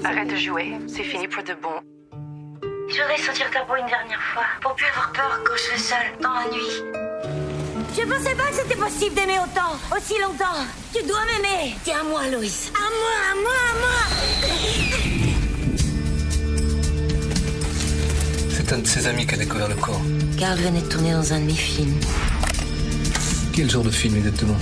Arrête 0.03 0.29
de 0.29 0.35
jouer, 0.35 0.73
c'est 0.85 1.01
fini 1.01 1.27
pour 1.27 1.41
de 1.41 1.53
bon. 1.59 1.92
Je 2.95 3.01
voudrais 3.01 3.17
sentir 3.17 3.49
ta 3.49 3.61
peau 3.61 3.73
une 3.75 3.87
dernière 3.87 4.21
fois, 4.21 4.43
pour 4.61 4.75
plus 4.75 4.85
avoir 4.85 5.11
peur 5.13 5.39
quand 5.43 5.55
je 5.55 5.61
suis 5.63 5.79
seule, 5.79 6.13
dans 6.21 6.33
la 6.33 6.45
nuit. 6.51 6.83
Je 7.97 8.01
pensais 8.03 8.35
pas 8.35 8.43
que 8.49 8.55
c'était 8.55 8.75
possible 8.75 9.15
d'aimer 9.15 9.39
autant, 9.39 9.79
aussi 9.97 10.13
longtemps. 10.21 10.61
Tu 10.93 11.01
dois 11.01 11.25
m'aimer. 11.25 11.75
T'es 11.83 11.93
à 11.93 12.03
moi, 12.03 12.27
Loïs. 12.27 12.71
À 12.75 12.81
moi, 12.81 13.15
à 13.31 13.35
moi, 13.41 13.53
à 13.71 13.73
moi. 13.79 13.97
C'est 18.51 18.73
un 18.73 18.77
de 18.77 18.85
ses 18.87 19.07
amis 19.07 19.25
qui 19.25 19.33
a 19.33 19.37
découvert 19.37 19.69
le 19.69 19.75
corps. 19.75 20.01
Carl 20.37 20.59
venait 20.59 20.81
de 20.81 20.87
tourner 20.87 21.13
dans 21.13 21.33
un 21.33 21.39
de 21.39 21.45
mes 21.45 21.53
films. 21.53 21.99
Quel 23.55 23.71
genre 23.71 23.83
de 23.83 23.91
film 23.91 24.17
exactement 24.17 24.57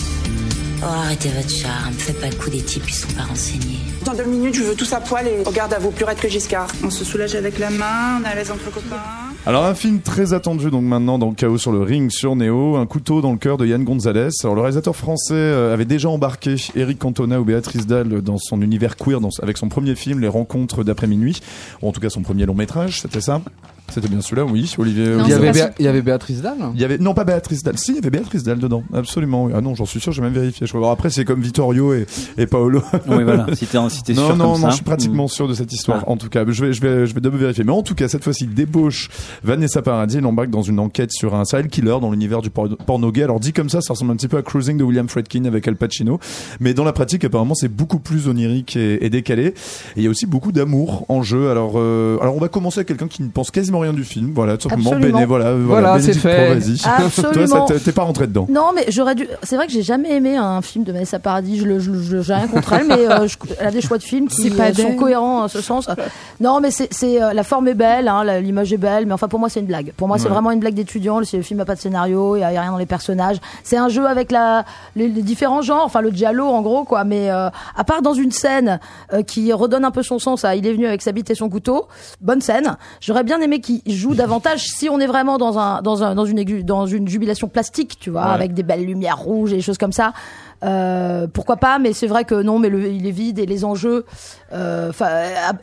Oh, 0.84 0.86
arrêtez 0.86 1.30
votre 1.30 1.50
charme. 1.50 1.94
Faites 1.94 2.20
pas 2.20 2.28
le 2.28 2.36
coup 2.36 2.50
des 2.50 2.62
types 2.62 2.86
qui 2.86 2.94
sont 2.96 3.08
pas 3.16 3.24
renseignés. 3.24 3.78
Dans 4.04 4.14
deux 4.16 4.24
minutes, 4.26 4.56
je 4.56 4.64
veux 4.64 4.74
tous 4.76 4.92
à 4.94 5.00
poil 5.00 5.28
et 5.28 5.44
regarde 5.44 5.72
à 5.74 5.80
vous 5.80 5.92
plus 5.92 6.06
raide 6.06 6.18
que 6.18 6.28
Giscard. 6.28 6.68
On 6.84 6.90
se 6.90 7.06
soulage 7.06 7.36
avec 7.36 7.60
la 7.60 7.70
main, 7.70 8.20
on 8.20 8.24
est 8.26 8.32
à 8.32 8.36
l'aise 8.36 8.50
entre 8.50 8.72
copains. 8.72 8.96
Alors 9.46 9.66
un 9.66 9.74
film 9.76 10.02
très 10.02 10.34
attendu 10.34 10.70
donc 10.70 10.84
maintenant 10.84 11.18
dans 11.18 11.32
Chaos 11.34 11.58
sur 11.58 11.72
le 11.72 11.82
ring 11.82 12.12
sur 12.12 12.36
Néo, 12.36 12.76
un 12.78 12.86
couteau 12.86 13.22
dans 13.22 13.32
le 13.32 13.38
cœur 13.40 13.58
de 13.58 13.66
Yann 13.66 13.84
Gonzalez. 13.84 14.30
Alors 14.44 14.56
le 14.56 14.62
réalisateur 14.62 14.96
français 14.96 15.34
euh, 15.34 15.74
avait 15.74 15.86
déjà 15.86 16.10
embarqué 16.10 16.56
Eric 16.76 17.00
Cantona 17.00 17.40
ou 17.40 17.44
Béatrice 17.46 17.86
Dalle 17.88 18.22
dans 18.22 18.38
son 18.38 18.62
univers 18.62 18.96
queer 18.98 19.20
dans- 19.20 19.30
avec 19.42 19.58
son 19.58 19.68
premier 19.70 19.96
film 19.96 20.20
Les 20.20 20.28
Rencontres 20.28 20.84
d'après 20.84 21.08
minuit, 21.08 21.42
ou 21.82 21.90
en 21.90 21.92
tout 21.92 22.00
cas 22.02 22.10
son 22.10 22.22
premier 22.22 22.46
long 22.46 22.54
métrage, 22.56 23.02
c'était 23.02 23.22
ça? 23.22 23.42
C'était 23.94 24.08
bien 24.08 24.22
celui-là, 24.22 24.46
oui, 24.46 24.74
Olivier. 24.78 25.10
Non, 25.10 25.24
Il 25.26 25.30
y, 25.30 25.34
avait 25.34 25.52
Béa- 25.52 25.72
il 25.80 25.86
y 25.86 25.88
avait 25.88 26.02
Béatrice 26.02 26.42
Dalle 26.42 26.58
Il 26.74 26.82
y 26.82 26.86
avait 26.86 26.98
non 26.98 27.14
pas 27.14 27.24
Béatrice 27.24 27.64
Dalle, 27.64 27.78
si 27.78 27.92
il 27.92 27.96
y 27.96 27.98
avait 28.00 28.10
Béatrice 28.10 28.44
Dalle 28.44 28.60
dedans, 28.60 28.84
absolument. 28.94 29.46
oui. 29.46 29.54
Ah 29.56 29.62
non, 29.62 29.76
j'en 29.76 29.86
suis 29.86 30.00
sûr, 30.00 30.12
j'ai 30.12 30.22
même 30.22 30.34
vérifié. 30.34 30.66
Je 30.66 30.72
crois. 30.72 30.80
Alors 30.82 30.92
après 30.92 31.10
c'est 31.10 31.26
comme 31.26 31.42
Vittorio 31.42 31.94
et, 31.94 32.06
et 32.38 32.48
Paolo. 32.48 32.82
Oui, 33.08 33.24
voilà. 33.24 33.48
Si 33.54 33.66
t'es 33.66 33.78
si 33.90 34.14
Non, 34.14 34.28
sûr 34.28 34.36
non, 34.38 34.54
comme 34.54 34.54
non, 34.54 34.56
ça. 34.56 34.70
je 34.70 34.76
suis 34.76 34.84
pratiquement 34.84 35.28
sûr 35.28 35.48
de 35.48 35.54
cette 35.54 35.72
histoire. 35.74 36.08
En 36.10 36.18
tout 36.18 36.30
cas, 36.30 36.44
je 36.48 36.66
vais, 36.66 36.74
je 36.74 36.82
vais, 36.82 37.06
je 37.06 37.14
vais 37.14 37.22
double 37.22 37.38
vérifier. 37.38 37.64
Mais 37.64 37.72
en 37.72 37.84
tout 37.84 37.96
cas, 37.96 38.08
cette 38.08 38.24
fois-ci, 38.24 38.46
il 38.46 38.54
débauche 38.54 39.10
Vanessa 39.44 39.82
Paradis. 39.82 40.18
Elle 40.18 40.26
embarque 40.26 40.50
dans 40.50 40.62
une 40.62 40.80
enquête 40.80 41.12
sur 41.12 41.36
un 41.36 41.46
serial 41.46 41.68
killer 41.70 41.98
dans 42.02 42.12
l'univers 42.12 42.42
du 42.42 42.50
por- 42.50 42.70
porno 42.86 43.12
gay. 43.12 43.24
Alors 43.24 43.40
dit 43.40 43.54
comme 43.54 43.70
ça, 43.70 43.82
ça 43.82 43.94
ressemble 43.94 44.12
un 44.12 44.16
petit 44.16 44.28
peu 44.28 44.38
à 44.38 44.42
Cruising 44.42 44.78
de 44.78 44.84
William 44.84 45.08
Friedkin 45.10 45.46
avec 45.46 45.68
Al 45.68 45.76
Pacino. 45.76 46.20
Mais 46.60 46.74
dans 46.74 46.84
la 46.84 46.94
pratique, 46.94 47.24
apparemment, 47.26 47.56
c'est 47.56 47.68
beaucoup 47.74 48.00
plus 48.00 48.28
onirique 48.28 48.76
et, 48.76 49.06
et 49.06 49.10
décalé. 49.10 49.48
Et 49.48 49.54
il 49.98 50.04
y 50.04 50.08
a 50.08 50.10
aussi 50.10 50.26
beaucoup 50.26 50.52
d'amour 50.52 51.06
en 51.10 51.24
jeu. 51.24 51.50
Alors, 51.50 51.74
euh, 51.78 52.18
alors 52.22 52.36
on 52.36 52.40
va 52.40 52.48
commencer 52.50 52.80
avec 52.80 52.88
quelqu'un 52.88 53.08
qui 53.08 53.24
ne 53.24 53.30
pense 53.30 53.52
quasiment 53.52 53.81
rien 53.82 53.94
du 53.94 54.04
film. 54.04 54.32
Voilà, 54.34 54.58
tout 54.58 54.70
simplement. 54.70 54.92
Absolument. 54.92 55.18
Béné, 55.18 55.26
voilà, 55.26 55.54
voilà, 55.54 55.90
Voilà, 55.90 56.00
c'est 56.04 56.14
fait. 56.14 56.52
Absolument. 56.86 57.66
Toi, 57.66 57.78
t'es- 57.84 57.92
pas 57.92 58.04
rentré 58.04 58.28
dedans. 58.28 58.48
Non, 58.50 58.72
mais 58.76 58.86
j'aurais 58.90 59.16
dû. 59.16 59.28
C'est 59.44 59.56
vrai 59.56 59.68
que 59.68 59.74
j'ai 59.74 59.82
jamais 59.82 60.12
aimé 60.12 60.38
un 60.38 60.62
film 60.62 60.84
de 60.84 60.92
Vanessa 60.92 61.20
Paradis. 61.20 61.58
Je 61.60 61.66
le, 61.66 61.80
je, 61.80 61.94
je- 61.94 62.22
j'ai 62.22 62.34
rien 62.34 62.48
contre 62.48 62.74
elle, 62.74 62.88
mais 62.88 63.10
euh, 63.10 63.28
je- 63.28 63.38
elle 63.60 63.68
a 63.68 63.72
des 63.72 63.82
choix 63.82 63.98
de 63.98 64.04
films 64.04 64.28
qui 64.28 64.50
pas 64.52 64.70
euh, 64.70 64.74
sont 64.74 64.96
cohérents 64.96 65.44
en 65.44 65.48
ce 65.48 65.62
sens. 65.62 65.88
Non, 66.40 66.60
mais 66.62 66.72
c'est, 66.72 66.88
c'est 66.94 67.22
euh, 67.22 67.34
la 67.34 67.44
forme 67.44 67.68
est 67.68 67.74
belle, 67.74 68.08
hein, 68.08 68.24
la- 68.24 68.40
l'image 68.42 68.72
est 68.74 68.78
belle, 68.78 69.06
mais 69.06 69.14
enfin 69.14 69.28
pour 69.28 69.40
moi 69.40 69.50
c'est 69.50 69.60
une 69.60 69.66
blague. 69.66 69.92
Pour 69.98 70.08
moi 70.08 70.18
c'est 70.18 70.30
vraiment 70.30 70.52
une 70.52 70.60
blague 70.60 70.74
d'étudiant. 70.74 71.20
Le, 71.20 71.26
le 71.34 71.42
film 71.44 71.60
a 71.60 71.66
pas 71.66 71.76
de 71.76 71.80
scénario, 71.80 72.36
il 72.36 72.40
y, 72.40 72.44
a 72.44 72.48
rien 72.48 72.72
dans 72.72 72.78
les 72.78 72.86
personnages. 72.86 73.38
C'est 73.64 73.78
un 73.78 73.90
jeu 73.90 74.06
avec 74.06 74.32
la 74.32 74.66
les, 74.96 75.08
les 75.08 75.22
différents 75.22 75.62
genres, 75.62 75.84
enfin 75.86 76.02
le 76.02 76.10
giallo 76.12 76.46
en 76.46 76.62
gros 76.62 76.84
quoi. 76.84 77.04
Mais 77.04 77.30
euh, 77.32 77.50
à 77.76 77.84
part 77.84 78.02
dans 78.02 78.14
une 78.14 78.32
scène 78.32 78.80
euh, 79.14 79.24
qui 79.24 79.52
redonne 79.54 79.86
un 79.86 79.92
peu 79.92 80.04
son 80.04 80.20
sens 80.20 80.44
à 80.46 80.56
Il 80.56 80.68
est 80.68 80.74
venu 80.74 80.86
avec 80.88 81.02
sa 81.02 81.12
bite 81.12 81.30
et 81.30 81.36
son 81.36 81.50
couteau, 81.50 81.88
bonne 82.22 82.42
scène. 82.42 82.76
J'aurais 83.00 83.24
bien 83.24 83.40
aimé 83.42 83.60
qu'il 83.62 83.82
joue 83.88 84.14
davantage 84.16 84.66
si 84.68 84.90
on 84.90 85.00
est 85.00 85.08
vraiment 85.08 85.38
dans 85.38 85.58
un 85.60 85.82
dans 85.82 86.04
un 86.04 86.16
dans 86.16 86.26
une 86.26 86.40
aigu- 86.40 86.64
dans 86.64 86.86
une 86.86 87.08
jubilation 87.08 87.48
plastique, 87.48 87.98
tu 88.00 88.10
vois, 88.10 88.26
Ouais. 88.26 88.32
avec 88.34 88.54
des 88.54 88.64
belles 88.64 88.86
lumières 88.86 89.18
rouges 89.20 89.54
et 89.54 89.58
des 89.58 89.62
choses 89.62 89.78
comme 89.78 89.92
ça. 89.94 90.14
Euh, 90.64 91.26
pourquoi 91.34 91.58
pas 91.58 91.80
Mais 91.80 91.92
c'est 91.92 92.06
vrai 92.06 92.24
que 92.24 92.36
non, 92.36 92.60
mais 92.60 92.70
le, 92.70 92.88
il 92.88 93.08
est 93.08 93.12
vide 93.12 93.40
et 93.40 93.46
les 93.48 93.66
enjeux. 93.66 94.06
euh, 94.54 94.90
Enfin, 94.90 95.08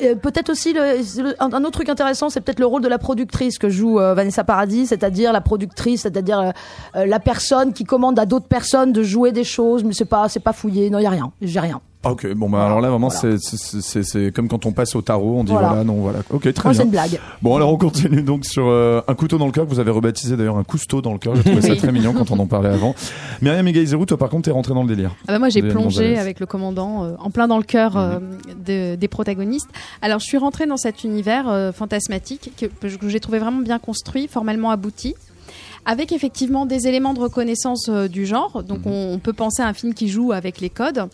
euh, 0.03 0.15
peut-être 0.17 0.51
aussi 0.51 0.73
le, 0.73 1.03
c'est 1.05 1.23
le- 1.23 1.37
un, 1.39 1.53
autre 1.63 1.71
truc 1.71 1.89
intéressant, 1.89 2.31
c'est 2.31 2.41
peut-être 2.41 2.59
le 2.59 2.67
rôle 2.67 2.83
de 2.83 2.89
la 2.89 2.99
productrice 2.99 3.59
que 3.59 3.69
joue 3.69 4.01
euh, 4.01 4.15
Vanessa 4.15 4.43
Paradis, 4.43 4.87
c'est-à-dire 4.87 5.33
la 5.33 5.41
productrice, 5.41 6.03
c'est-à-dire 6.03 6.41
euh, 6.41 6.51
euh, 6.97 7.07
la 7.07 7.21
personne 7.21 7.73
qui 7.73 7.85
commande 7.85 8.19
à 8.19 8.27
d'autres 8.27 8.49
personnes 8.49 8.93
de 8.93 9.03
jouer 9.05 9.31
des 9.31 9.45
choses, 9.45 9.85
mais 9.85 9.93
c'est 9.93 10.05
pas, 10.05 10.29
c'est 10.29 10.41
pas 10.41 10.53
fouillé. 10.53 10.91
Non, 10.91 10.99
il 10.99 11.05
y 11.05 11.07
a 11.07 11.11
rien. 11.11 11.31
J'ai 11.43 11.61
rien. 11.61 11.81
Ok, 12.05 12.33
bon 12.35 12.49
bah 12.49 12.65
alors 12.65 12.81
là 12.81 12.91
vraiment 12.91 13.11
c'est 13.11 13.39
c'est- 13.39 14.33
comme 14.33 14.47
quand 14.47 14.67
on 14.67 14.73
passe 14.73 14.95
au 14.95 15.03
tarot, 15.03 15.41
on 15.41 15.43
dit 15.45 15.51
Voilà. 15.51 15.69
voilà, 15.69 15.85
non 15.85 15.95
voilà. 15.95 16.21
Ok, 16.31 16.53
très 16.55 16.69
Moi, 16.69 16.73
bien. 16.73 16.85
une 16.85 16.91
blague. 16.91 17.21
Bon 17.43 17.57
alors 17.57 17.73
on 17.73 17.77
continue 17.77 18.23
donc 18.23 18.45
sur 18.47 18.67
euh, 18.69 19.01
un 19.09 19.15
couteau 19.15 19.37
dans 19.37 19.47
le 19.47 19.53
cœur 19.53 19.65
que 19.65 19.71
vous 19.71 19.81
avez 19.81 19.91
rebaptisé 19.91 20.37
d'ailleurs 20.37 20.57
un 20.59 20.63
cousteau 20.63 21.03
dans 21.03 21.13
le 21.13 21.19
cœur. 21.19 21.35
J'ai 21.35 21.43
trouvé 21.43 21.61
ça 21.61 21.75
très 21.75 21.91
mignon 21.91 22.13
quand 22.13 22.31
on 22.31 22.39
en 22.39 22.47
parlait 22.47 22.69
avant. 22.69 22.95
Myriam 23.43 23.67
Egaizerou, 23.67 24.07
toi 24.07 24.17
par 24.17 24.29
contre 24.29 24.45
t'es 24.45 24.53
rentré 24.53 24.75
dans 24.75 24.83
le 24.85 24.89
délire. 24.89 25.11
Ah 25.27 25.33
bah 25.33 25.39
moi 25.41 25.49
j'ai 25.49 25.61
plongé 25.61 26.17
avec 26.17 26.39
le 26.39 26.47
commandant 26.47 27.03
euh, 27.05 27.15
en 27.19 27.31
plein 27.31 27.49
dans 27.49 27.59
le 27.59 27.65
cœur 27.65 27.97
euh, 27.97 28.21
de- 28.65 28.95
des 28.95 29.09
protagonistes. 29.09 29.69
Alors 30.01 30.21
je 30.21 30.25
suis 30.27 30.39
rentrée 30.39 30.67
dans 30.67 30.77
cet 30.77 31.03
univers 31.03 31.49
euh, 31.49 31.73
fantasmatique 31.73 32.53
que, 32.57 32.67
que 32.67 33.09
j'ai 33.09 33.19
trouvé 33.21 33.41
vraiment 33.41 33.61
bien 33.61 33.81
construit, 33.81 34.29
formellement 34.29 34.71
abouti. 34.71 35.17
Avec 35.85 36.13
effectivement 36.13 36.67
des 36.67 36.87
éléments 36.87 37.15
de 37.15 37.21
reconnaissance 37.21 37.89
euh, 37.89 38.09
du 38.09 38.27
genre, 38.27 38.63
donc 38.63 38.81
on, 38.85 39.15
on 39.15 39.19
peut 39.19 39.33
penser 39.33 39.63
à 39.63 39.67
un 39.67 39.73
film 39.73 39.95
qui 39.95 40.09
joue 40.09 40.33
avec 40.33 40.61
les 40.61 40.69
codes. 40.71 41.07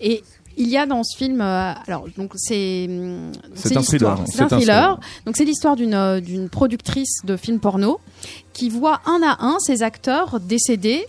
Et 0.00 0.22
il 0.58 0.68
y 0.68 0.76
a 0.76 0.86
dans 0.86 1.04
ce 1.04 1.16
film, 1.16 1.40
euh, 1.40 1.72
alors 1.86 2.06
donc 2.16 2.32
c'est 2.34 2.86
hum, 2.88 3.30
C'est 3.54 3.76
un 3.76 3.82
thriller. 3.82 4.18
C'est 4.26 4.42
un 4.42 4.48
thriller. 4.48 5.00
Donc 5.24 5.36
c'est 5.36 5.44
l'histoire 5.44 5.76
d'une 5.76 5.94
euh, 5.94 6.20
d'une 6.20 6.48
productrice 6.48 7.20
de 7.24 7.36
films 7.36 7.60
porno 7.60 8.00
qui 8.52 8.68
voit 8.68 9.00
un 9.06 9.20
à 9.22 9.44
un 9.44 9.58
ses 9.60 9.82
acteurs 9.82 10.40
décédés 10.40 11.06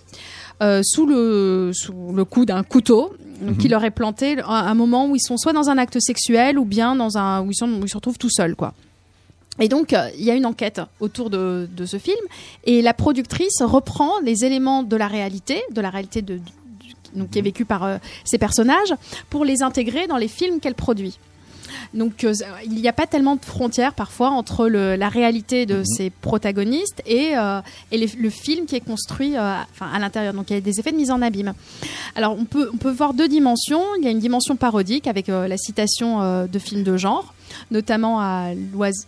euh, 0.62 0.82
sous 0.84 1.08
le 1.08 1.72
sous 1.74 2.14
le 2.14 2.26
coup 2.26 2.46
d'un 2.46 2.64
couteau 2.64 3.14
donc, 3.42 3.58
qui 3.58 3.70
leur 3.70 3.84
est 3.84 3.92
planté 3.92 4.38
à 4.42 4.70
un 4.70 4.76
moment 4.76 5.08
où 5.08 5.16
ils 5.16 5.22
sont 5.22 5.38
soit 5.38 5.54
dans 5.54 5.70
un 5.70 5.78
acte 5.78 6.00
sexuel 6.00 6.60
ou 6.60 6.66
bien 6.66 6.96
dans 6.96 7.18
un 7.18 7.42
où 7.42 7.50
ils, 7.50 7.56
sont, 7.56 7.70
où 7.70 7.86
ils 7.86 7.90
se 7.90 7.96
retrouvent 7.96 8.20
tout 8.20 8.30
seuls 8.30 8.56
quoi. 8.56 8.74
Et 9.62 9.68
donc, 9.68 9.94
il 10.18 10.24
y 10.24 10.32
a 10.32 10.36
une 10.36 10.46
enquête 10.46 10.80
autour 11.02 11.30
de, 11.30 11.68
de 11.76 11.86
ce 11.86 11.98
film, 11.98 12.16
et 12.64 12.82
la 12.82 12.94
productrice 12.94 13.62
reprend 13.62 14.18
les 14.24 14.46
éléments 14.46 14.84
de 14.84 14.96
la 14.96 15.10
réalité, 15.10 15.62
de 15.74 15.82
la 15.82 15.90
réalité 15.90 16.22
de, 16.22 16.40
donc, 17.16 17.32
qui 17.32 17.40
est 17.40 17.44
vécue 17.44 17.66
par 17.66 17.84
euh, 17.84 17.98
ces 18.24 18.38
personnages, 18.38 18.94
pour 19.30 19.46
les 19.46 19.62
intégrer 19.64 20.08
dans 20.08 20.18
les 20.18 20.28
films 20.28 20.60
qu'elle 20.60 20.76
produit. 20.76 21.18
Donc, 21.94 22.24
euh, 22.24 22.34
il 22.66 22.74
n'y 22.74 22.88
a 22.88 22.94
pas 22.94 23.06
tellement 23.06 23.36
de 23.36 23.46
frontières 23.46 23.94
parfois 23.94 24.30
entre 24.30 24.68
le, 24.68 24.96
la 24.96 25.08
réalité 25.10 25.68
de 25.68 25.84
ces 25.86 26.10
protagonistes 26.10 27.02
et, 27.06 27.38
euh, 27.38 27.62
et 27.92 27.98
les- 28.00 28.08
le 28.18 28.30
film 28.32 28.66
qui 28.66 28.76
est 28.76 28.80
construit 28.86 29.38
euh, 29.38 29.54
enfin, 29.72 29.88
à 29.94 30.00
l'intérieur. 30.00 30.34
Donc, 30.34 30.50
il 30.50 30.54
y 30.54 30.58
a 30.58 30.62
des 30.62 30.80
effets 30.80 30.92
de 30.92 30.98
mise 30.98 31.12
en 31.12 31.22
abîme. 31.22 31.54
Alors, 32.16 32.36
on 32.38 32.46
peut, 32.46 32.70
on 32.74 32.78
peut 32.78 32.92
voir 32.92 33.14
deux 33.14 33.28
dimensions. 33.28 33.84
Il 34.00 34.04
y 34.04 34.08
a 34.08 34.12
une 34.12 34.20
dimension 34.20 34.56
parodique 34.56 35.06
avec 35.06 35.28
la 35.28 35.58
citation 35.58 36.46
de 36.48 36.60
films 36.60 36.84
de 36.84 36.98
genre, 36.98 37.34
notamment 37.70 38.20
à 38.20 38.54
l'oiseau. 38.74 39.06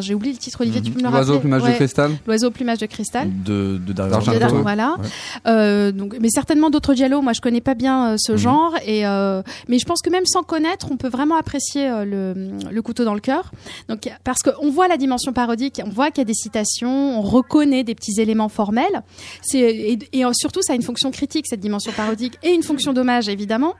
J'ai 0.00 0.14
oublié 0.14 0.32
le 0.32 0.38
titre, 0.38 0.60
Olivier, 0.60 0.80
tu 0.80 0.90
peux 0.90 0.98
me 0.98 1.02
le 1.04 1.08
rappeler 1.08 1.26
L'oiseau 1.26 1.36
au 1.36 1.40
plumage 1.40 1.62
de 1.62 1.72
cristal. 1.72 2.10
L'oiseau 2.26 2.46
au 2.48 2.50
plumage 2.50 2.78
de 2.78 2.86
cristal. 2.86 3.28
De 3.44 3.78
de 3.84 3.92
Dario. 3.92 4.14
Argento. 4.14 4.62
Voilà. 4.62 4.96
Ouais. 4.98 5.08
Euh, 5.46 5.92
donc, 5.92 6.16
mais 6.20 6.28
certainement 6.30 6.70
d'autres 6.70 6.94
dialogues. 6.94 7.22
Moi, 7.22 7.32
je 7.32 7.40
connais 7.40 7.60
pas 7.60 7.74
bien 7.74 8.06
euh, 8.06 8.12
Mhm. 8.12 8.18
ce 8.18 8.36
genre, 8.36 8.74
et 8.86 9.06
euh, 9.06 9.42
mais 9.68 9.78
je 9.78 9.84
pense 9.84 10.00
que 10.02 10.10
même 10.10 10.26
sans 10.26 10.42
connaître, 10.42 10.88
on 10.90 10.96
peut 10.96 11.08
vraiment 11.08 11.36
apprécier 11.36 11.88
euh, 11.88 12.04
le, 12.04 12.70
le 12.70 12.82
couteau 12.82 13.04
dans 13.04 13.14
le 13.14 13.20
cœur. 13.20 13.50
Donc, 13.88 14.10
parce 14.24 14.40
qu'on 14.42 14.70
voit 14.70 14.88
la 14.88 14.96
dimension 14.96 15.32
parodique, 15.32 15.80
on 15.84 15.90
voit 15.90 16.10
qu'il 16.10 16.18
y 16.18 16.22
a 16.22 16.24
des 16.26 16.34
citations, 16.34 17.18
on 17.18 17.22
reconnaît 17.22 17.84
des 17.84 17.94
petits 17.94 18.20
éléments 18.20 18.48
formels. 18.48 19.02
C'est 19.42 19.58
et, 19.60 19.98
et, 20.12 20.24
surtout, 20.32 20.62
ça 20.62 20.72
a 20.72 20.76
une 20.76 20.82
fonction 20.82 21.10
critique 21.10 21.46
cette 21.48 21.60
dimension 21.60 21.92
parodique 21.92 22.38
et 22.42 22.50
une 22.50 22.62
fonction 22.62 22.92
d'hommage 22.92 23.28
évidemment. 23.28 23.74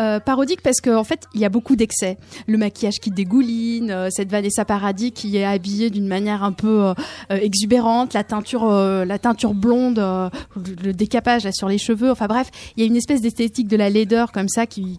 Euh, 0.00 0.20
parodique 0.20 0.60
parce 0.62 0.80
qu'en 0.80 0.96
en 0.98 1.04
fait, 1.04 1.24
il 1.34 1.40
y 1.40 1.44
a 1.44 1.48
beaucoup 1.48 1.76
d'excès. 1.76 2.18
Le 2.46 2.58
maquillage 2.58 2.96
qui 3.00 3.10
dégouline, 3.10 3.90
euh, 3.90 4.08
cette 4.10 4.30
Vanessa 4.30 4.64
Paradis 4.64 5.12
qui 5.12 5.37
est 5.38 5.44
habillée 5.44 5.90
d'une 5.90 6.06
manière 6.06 6.42
un 6.42 6.52
peu 6.52 6.84
euh, 6.84 6.94
euh, 7.30 7.36
exubérante, 7.36 8.14
la 8.14 8.24
teinture, 8.24 8.64
euh, 8.64 9.04
la 9.04 9.18
teinture 9.18 9.54
blonde, 9.54 9.98
le, 9.98 10.92
décapage 10.92 11.48
sur 11.52 11.68
les 11.68 11.78
cheveux. 11.78 12.10
Enfin 12.10 12.26
bref, 12.26 12.50
il 12.76 12.80
y 12.80 12.82
a 12.84 12.86
une 12.86 12.96
espèce 12.96 13.20
d'esthétique 13.20 13.68
de 13.68 13.76
la 13.76 13.90
laideur 13.90 14.32
comme 14.32 14.48
ça 14.48 14.66
qui 14.66 14.98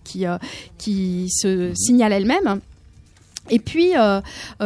qui, 0.78 1.30
se 1.30 1.72
signale 1.76 2.14
elle-même. 2.14 2.60
Et 3.52 3.60
puis 3.60 3.94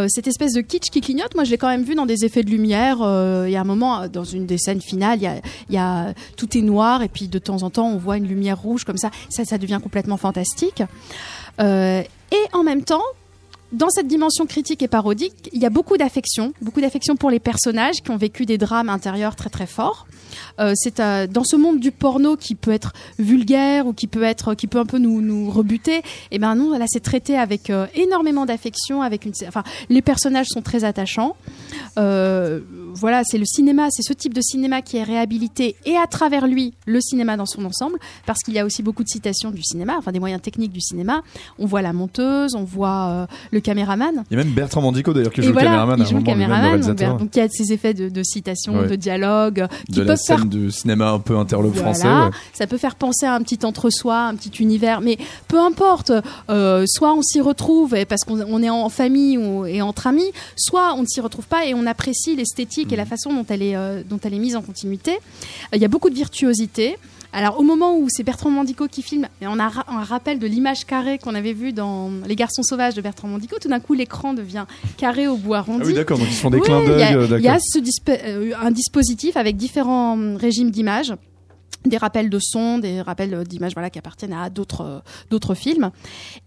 cette 0.08 0.28
espèce 0.28 0.54
de 0.54 0.62
kitsch 0.62 0.90
qui 0.90 1.02
clignote, 1.02 1.36
moi 1.36 1.46
je 1.46 1.52
l'ai 1.52 1.58
quand 1.58 1.70
même 1.70 1.84
vu 1.84 1.96
dans 1.96 2.06
des 2.06 2.26
effets 2.26 2.44
de 2.44 2.50
lumière. 2.50 2.98
Il 3.46 3.52
y 3.52 3.56
a 3.56 3.62
un 3.62 3.66
moment 3.66 4.08
dans 4.08 4.26
une 4.26 4.46
des 4.46 4.58
scènes 4.58 4.82
finales, 4.82 5.20
y 5.70 5.78
a, 5.78 6.14
tout 6.36 6.58
est 6.58 6.62
noir 6.62 7.02
et 7.02 7.08
puis 7.08 7.28
de 7.28 7.40
temps 7.40 7.64
en 7.64 7.70
temps 7.70 7.88
on 7.88 7.98
voit 7.98 8.18
une 8.18 8.28
lumière 8.28 8.60
rouge 8.60 8.84
comme 8.84 8.98
ça. 8.98 9.10
Ça, 9.30 9.46
ça 9.46 9.58
devient 9.58 9.80
complètement 9.82 10.18
fantastique. 10.18 10.84
Et 12.34 12.48
en 12.52 12.64
même 12.64 12.84
temps, 12.84 13.04
dans 13.74 13.90
cette 13.90 14.08
dimension 14.08 14.46
critique 14.46 14.84
et 14.84 14.88
parodique, 14.88 15.50
il 15.52 15.62
y 15.62 15.66
a 15.66 15.70
beaucoup 15.70 15.98
d'affection, 15.98 16.54
beaucoup 16.62 16.80
d'affection 16.80 17.16
pour 17.16 17.32
les 17.32 17.40
personnages 17.40 18.02
qui 18.04 18.12
ont 18.12 18.18
vécu 18.18 18.46
des 18.46 18.58
drames 18.58 18.90
intérieurs 18.90 19.36
très 19.36 19.50
très 19.50 19.66
forts. 19.66 20.06
Euh, 20.60 20.74
c'est 20.76 21.00
euh, 21.00 21.28
dans 21.28 21.44
ce 21.44 21.56
monde 21.56 21.80
du 21.80 21.92
porno 21.92 22.36
qui 22.38 22.56
peut 22.56 22.72
être 22.72 22.94
vulgaire 23.20 23.88
ou 23.88 23.94
qui 23.94 24.08
peut 24.08 24.24
être 24.24 24.54
qui 24.54 24.68
peut 24.68 24.80
un 24.80 24.86
peu 24.86 24.98
nous 25.00 25.22
nous 25.22 25.50
rebuter. 25.50 26.02
Et 26.32 26.40
ben 26.40 26.56
non, 26.56 26.78
là 26.78 26.86
c'est 26.88 27.02
traité 27.02 27.38
avec 27.38 27.70
euh, 27.70 27.88
énormément 27.96 28.46
d'affection, 28.46 29.02
avec 29.02 29.26
une 29.26 29.34
enfin 29.48 29.64
les 29.90 30.02
personnages 30.02 30.48
sont 30.50 30.62
très 30.62 30.84
attachants. 30.84 31.36
Euh, 31.98 32.60
voilà, 32.94 33.24
c'est 33.26 33.38
le 33.38 33.46
cinéma, 33.46 33.88
c'est 33.90 34.04
ce 34.04 34.14
type 34.14 34.34
de 34.34 34.42
cinéma 34.42 34.82
qui 34.82 34.98
est 34.98 35.04
réhabilité 35.04 35.76
et 35.86 35.98
à 35.98 36.08
travers 36.08 36.48
lui 36.48 36.74
le 36.86 37.00
cinéma 37.02 37.38
dans 37.38 37.46
son 37.46 37.66
ensemble, 37.66 37.98
parce 38.26 38.40
qu'il 38.40 38.54
y 38.54 38.60
a 38.60 38.66
aussi 38.66 38.84
beaucoup 38.84 39.04
de 39.04 39.10
citations 39.10 39.52
du 39.52 39.64
cinéma, 39.64 39.96
enfin 39.98 40.12
des 40.12 40.20
moyens 40.20 40.42
techniques 40.42 40.72
du 40.72 40.82
cinéma. 40.82 41.22
On 41.60 41.66
voit 41.66 41.82
la 41.82 41.94
monteuse, 41.94 42.56
on 42.56 42.64
voit 42.64 43.08
euh, 43.10 43.26
le 43.52 43.60
caméraman. 43.60 44.24
Il 44.30 44.38
y 44.38 44.40
a 44.40 44.44
même 44.44 44.54
Bertrand 44.54 44.82
Mandico 44.82 45.14
d'ailleurs 45.14 45.34
qui 45.34 45.42
joue 45.42 45.54
voilà, 45.54 45.72
le 45.72 45.76
caméraman. 45.78 46.00
il 46.00 46.06
joue 46.08 46.18
le 46.18 46.24
caméraman, 46.24 46.82
donc, 47.18 47.36
il 47.36 47.40
y 47.40 47.42
a 47.42 47.48
ces 47.50 47.74
effets 47.74 47.94
de, 47.94 48.10
de 48.10 48.24
citation, 48.24 48.74
Ouais. 48.74 48.88
de 48.88 48.96
dialogue, 48.96 49.68
qui 49.92 50.00
de 50.00 50.04
peuvent 50.04 50.18
faire 50.26 50.43
du 50.46 50.72
cinéma 50.72 51.10
un 51.12 51.20
peu 51.20 51.38
interlope 51.38 51.74
voilà, 51.74 51.94
français. 51.94 52.08
ouais. 52.08 52.32
ça 52.54 52.68
peut 52.68 52.78
faire 52.78 52.96
penser 52.96 53.26
à 53.26 53.34
un 53.36 53.42
petit 53.42 53.60
entre-soi, 53.66 54.18
un 54.28 54.36
petit 54.36 54.52
univers, 54.62 55.02
mais 55.02 55.18
peu 55.48 55.60
importe. 55.60 56.12
euh, 56.50 56.86
soit 56.88 57.14
on 57.14 57.22
s'y 57.22 57.42
retrouve 57.42 57.96
et 57.96 58.06
parce 58.06 58.24
qu'on 58.24 58.40
on 58.42 58.62
est 58.62 58.70
en 58.70 58.90
famille 58.90 59.38
ou, 59.38 59.66
et 59.66 59.82
entre 59.82 60.08
amis, 60.08 60.32
soit 60.56 60.94
on 60.96 61.02
ne 61.02 61.08
s'y 61.08 61.22
retrouve 61.22 61.46
pas 61.46 61.66
et 61.66 61.74
on 61.74 61.86
apprécie 61.86 62.36
l'esthétique 62.36 62.92
et 62.92 62.96
la 62.96 63.06
façon 63.06 63.34
dont 63.34 63.46
elle 63.50 63.62
est, 63.62 63.76
euh, 63.76 64.02
dont 64.10 64.20
elle 64.24 64.34
est 64.34 64.40
mise 64.40 64.56
en 64.56 64.62
continuité. 64.62 65.12
Euh, 65.14 65.76
Il 65.76 65.82
y 65.82 65.86
a 65.86 65.88
beaucoup 65.88 66.10
de 66.10 66.16
virtuosité. 66.16 66.98
Alors 67.36 67.60
au 67.60 67.64
moment 67.64 67.98
où 67.98 68.08
c'est 68.10 68.22
Bertrand 68.24 68.52
Mandico 68.52 68.88
qui 68.88 69.02
filme, 69.02 69.28
et 69.42 69.48
on 69.48 69.60
a 69.60 69.72
un 69.88 70.04
rappel 70.04 70.38
de 70.38 70.46
l'image 70.46 70.86
carrée 70.86 71.18
qu'on 71.18 71.34
avait 71.34 71.54
vue 71.54 71.74
dans 71.74 72.12
Les 72.28 72.36
Garçons 72.36 72.62
Sauvages 72.64 72.94
de 72.94 73.02
Bertrand 73.02 73.28
Mandico, 73.28 73.58
tout 73.60 73.70
d'un 73.70 73.80
coup 73.80 73.94
l'écran 73.96 74.34
devient 74.36 74.66
carré 74.98 75.28
au 75.28 75.36
bout 75.36 75.56
arrondi. 75.56 75.82
Ah 75.84 75.88
oui, 75.88 75.94
d'accord, 75.96 76.20
donc 76.20 76.28
ils 76.30 76.36
font 76.36 76.52
des 76.52 76.58
Oui, 76.60 76.64
clins 76.64 76.82
il 76.84 76.90
y 76.90 76.92
a- 76.92 76.96
d'œil, 76.96 77.16
euh, 77.16 77.26
Il 77.40 77.44
y 77.44 77.48
a 77.48 77.54
d'accord. 77.54 77.60
ce 77.74 77.80
disp- 77.80 78.20
euh, 78.24 78.52
un 78.62 78.70
dispositif 78.72 79.36
avec 79.36 79.58
différents 79.58 80.14
hum, 80.14 80.36
régimes 80.36 80.70
d'images 80.70 81.14
des 81.86 81.98
rappels 81.98 82.30
de 82.30 82.40
son, 82.40 82.78
des 82.78 83.02
rappels 83.02 83.34
euh, 83.34 83.44
d'images 83.44 83.74
voilà 83.74 83.90
qui 83.90 84.00
appartiennent 84.00 84.32
à 84.34 84.50
d'autres 84.50 84.82
euh, 84.82 85.00
d'autres 85.32 85.54
films 85.56 85.92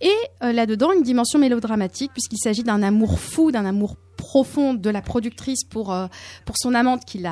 et 0.00 0.08
euh, 0.42 0.52
là-dedans 0.52 0.92
une 0.96 1.02
dimension 1.02 1.38
mélodramatique 1.38 2.10
puisqu'il 2.14 2.38
s'agit 2.38 2.62
d'un 2.62 2.82
amour 2.82 3.18
fou, 3.18 3.50
d'un 3.50 3.66
amour 3.66 3.96
profond 4.36 4.74
de 4.74 4.90
la 4.90 5.00
productrice 5.00 5.64
pour 5.64 5.94
euh, 5.94 6.08
pour 6.44 6.56
son 6.58 6.74
amante 6.74 7.06
qui 7.06 7.22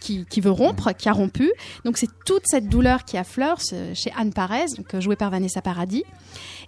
qui, 0.00 0.40
veut 0.42 0.50
rompre, 0.50 0.92
qui 0.92 1.08
a 1.08 1.12
rompu. 1.12 1.50
Donc 1.86 1.96
c'est 1.96 2.10
toute 2.26 2.42
cette 2.44 2.68
douleur 2.68 3.06
qui 3.06 3.16
affleure 3.16 3.58
chez 3.60 4.12
Anne 4.18 4.30
Parez, 4.34 4.66
donc 4.76 4.92
euh, 4.92 5.00
jouée 5.00 5.16
par 5.16 5.30
Vanessa 5.30 5.62
Paradis. 5.62 6.04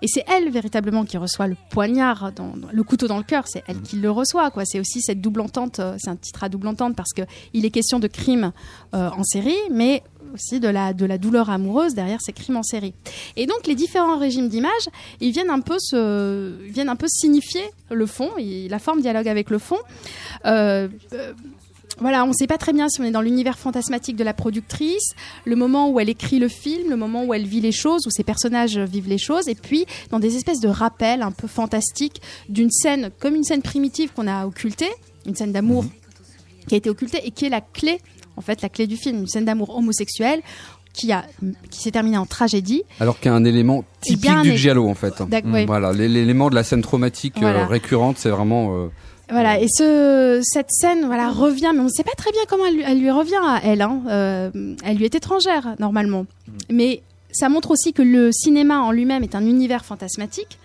Et 0.02 0.08
c'est 0.08 0.24
elle 0.28 0.50
véritablement 0.50 1.04
qui 1.04 1.16
reçoit 1.16 1.46
le 1.46 1.56
poignard, 1.70 2.32
dans, 2.32 2.54
le 2.72 2.82
couteau 2.82 3.06
dans 3.06 3.18
le 3.18 3.22
cœur. 3.22 3.44
C'est 3.46 3.62
elle 3.68 3.80
qui 3.82 3.96
le 3.96 4.10
reçoit. 4.10 4.50
quoi. 4.50 4.64
C'est 4.64 4.80
aussi 4.80 5.00
cette 5.00 5.20
double 5.20 5.40
entente. 5.40 5.78
euh, 5.78 5.96
C'est 5.98 6.10
un 6.10 6.16
titre 6.16 6.42
à 6.42 6.48
double 6.48 6.66
entente 6.66 6.96
parce 6.96 7.12
que 7.12 7.22
il 7.52 7.64
est 7.64 7.70
question 7.70 8.00
de 8.00 8.08
crimes 8.08 8.52
euh, 8.94 9.10
en 9.10 9.22
série, 9.22 9.54
mais 9.70 10.02
aussi 10.32 10.60
de 10.60 10.68
la 10.68 10.92
de 10.92 11.04
la 11.04 11.18
douleur 11.18 11.50
amoureuse 11.50 11.94
derrière 11.94 12.20
ces 12.20 12.32
crimes 12.32 12.56
en 12.56 12.62
série. 12.62 12.94
Et 13.36 13.46
donc 13.46 13.66
les 13.66 13.74
différents 13.74 14.18
régimes 14.18 14.48
d'images, 14.48 14.88
ils 15.20 15.32
viennent 15.32 15.50
un 15.50 15.60
peu 15.60 15.76
se 15.78 16.64
ils 16.64 16.72
viennent 16.72 16.88
un 16.88 16.96
peu 16.96 17.08
signifier 17.08 17.64
le 17.90 18.06
fond. 18.06 18.30
Et 18.38 18.68
la 18.68 18.78
forme 18.78 19.00
dialogue 19.00 19.28
avec 19.28 19.50
le 19.50 19.58
fond. 19.58 19.78
Euh, 20.44 20.88
euh, 21.12 21.32
voilà, 21.98 22.24
on 22.24 22.28
ne 22.28 22.32
sait 22.32 22.46
pas 22.46 22.58
très 22.58 22.72
bien 22.72 22.88
si 22.88 23.00
on 23.00 23.04
est 23.04 23.10
dans 23.10 23.20
l'univers 23.20 23.58
fantasmatique 23.58 24.16
de 24.16 24.24
la 24.24 24.32
productrice, 24.32 25.12
le 25.44 25.56
moment 25.56 25.90
où 25.90 26.00
elle 26.00 26.08
écrit 26.08 26.38
le 26.38 26.48
film, 26.48 26.88
le 26.88 26.96
moment 26.96 27.24
où 27.24 27.34
elle 27.34 27.46
vit 27.46 27.60
les 27.60 27.70
choses, 27.70 28.06
où 28.06 28.10
ses 28.10 28.24
personnages 28.24 28.78
vivent 28.78 29.08
les 29.08 29.18
choses, 29.18 29.46
et 29.48 29.54
puis 29.54 29.84
dans 30.10 30.18
des 30.18 30.36
espèces 30.36 30.60
de 30.60 30.68
rappels 30.68 31.22
un 31.22 31.32
peu 31.32 31.46
fantastiques 31.46 32.22
d'une 32.48 32.70
scène, 32.70 33.10
comme 33.20 33.34
une 33.34 33.44
scène 33.44 33.62
primitive 33.62 34.12
qu'on 34.14 34.26
a 34.26 34.46
occultée, 34.46 34.90
une 35.26 35.36
scène 35.36 35.52
d'amour 35.52 35.84
qui 36.66 36.74
a 36.74 36.78
été 36.78 36.88
occultée 36.88 37.20
et 37.24 37.30
qui 37.30 37.44
est 37.44 37.50
la 37.50 37.60
clé, 37.60 38.00
en 38.36 38.40
fait, 38.40 38.62
la 38.62 38.68
clé 38.68 38.86
du 38.86 38.96
film, 38.96 39.18
une 39.20 39.26
scène 39.26 39.44
d'amour 39.44 39.76
homosexuel 39.76 40.40
qui 40.92 41.10
a 41.12 41.24
qui 41.70 41.80
s'est 41.80 41.90
terminée 41.90 42.18
en 42.18 42.26
tragédie. 42.26 42.82
Alors 43.00 43.18
qu'il 43.18 43.26
y 43.30 43.32
a 43.32 43.34
un 43.34 43.44
élément 43.44 43.84
y 44.04 44.08
typique 44.10 44.30
un 44.30 44.42
du 44.42 44.56
giallo 44.58 44.88
en 44.88 44.94
fait. 44.94 45.14
Ouais. 45.46 45.64
Voilà, 45.66 45.92
l'é- 45.92 46.08
l'élément 46.08 46.50
de 46.50 46.54
la 46.54 46.64
scène 46.64 46.82
traumatique 46.82 47.42
euh, 47.42 47.66
récurrente, 47.66 48.18
c'est 48.18 48.28
vraiment. 48.28 48.76
euh, 48.76 48.88
Voilà, 49.30 49.58
et 49.58 49.68
ce, 49.68 50.40
cette 50.44 50.70
scène 50.70 51.06
voilà, 51.06 51.30
revient, 51.30 51.70
mais 51.74 51.80
on 51.80 51.84
ne 51.84 51.88
sait 51.88 52.04
pas 52.04 52.12
très 52.16 52.30
bien 52.32 52.42
comment 52.48 52.66
elle, 52.66 52.74
lui- 52.74 52.84
elle 52.86 53.00
lui 53.00 53.10
revient 53.10 53.40
à 53.42 53.60
elle. 53.64 53.80
Hein. 53.80 54.02
Euh, 54.08 54.50
elle 54.84 54.96
lui 54.98 55.06
est 55.06 55.14
étrangère, 55.14 55.74
normalement. 55.78 56.26
Mais 56.70 57.00
ça 57.32 57.48
montre 57.48 57.70
aussi 57.70 57.94
que 57.94 58.02
le 58.02 58.30
cinéma 58.30 58.80
en 58.80 58.90
lui-même 58.92 59.22
est 59.22 59.34
un 59.34 59.46
univers 59.46 59.86
fantasmatique. 59.86 60.58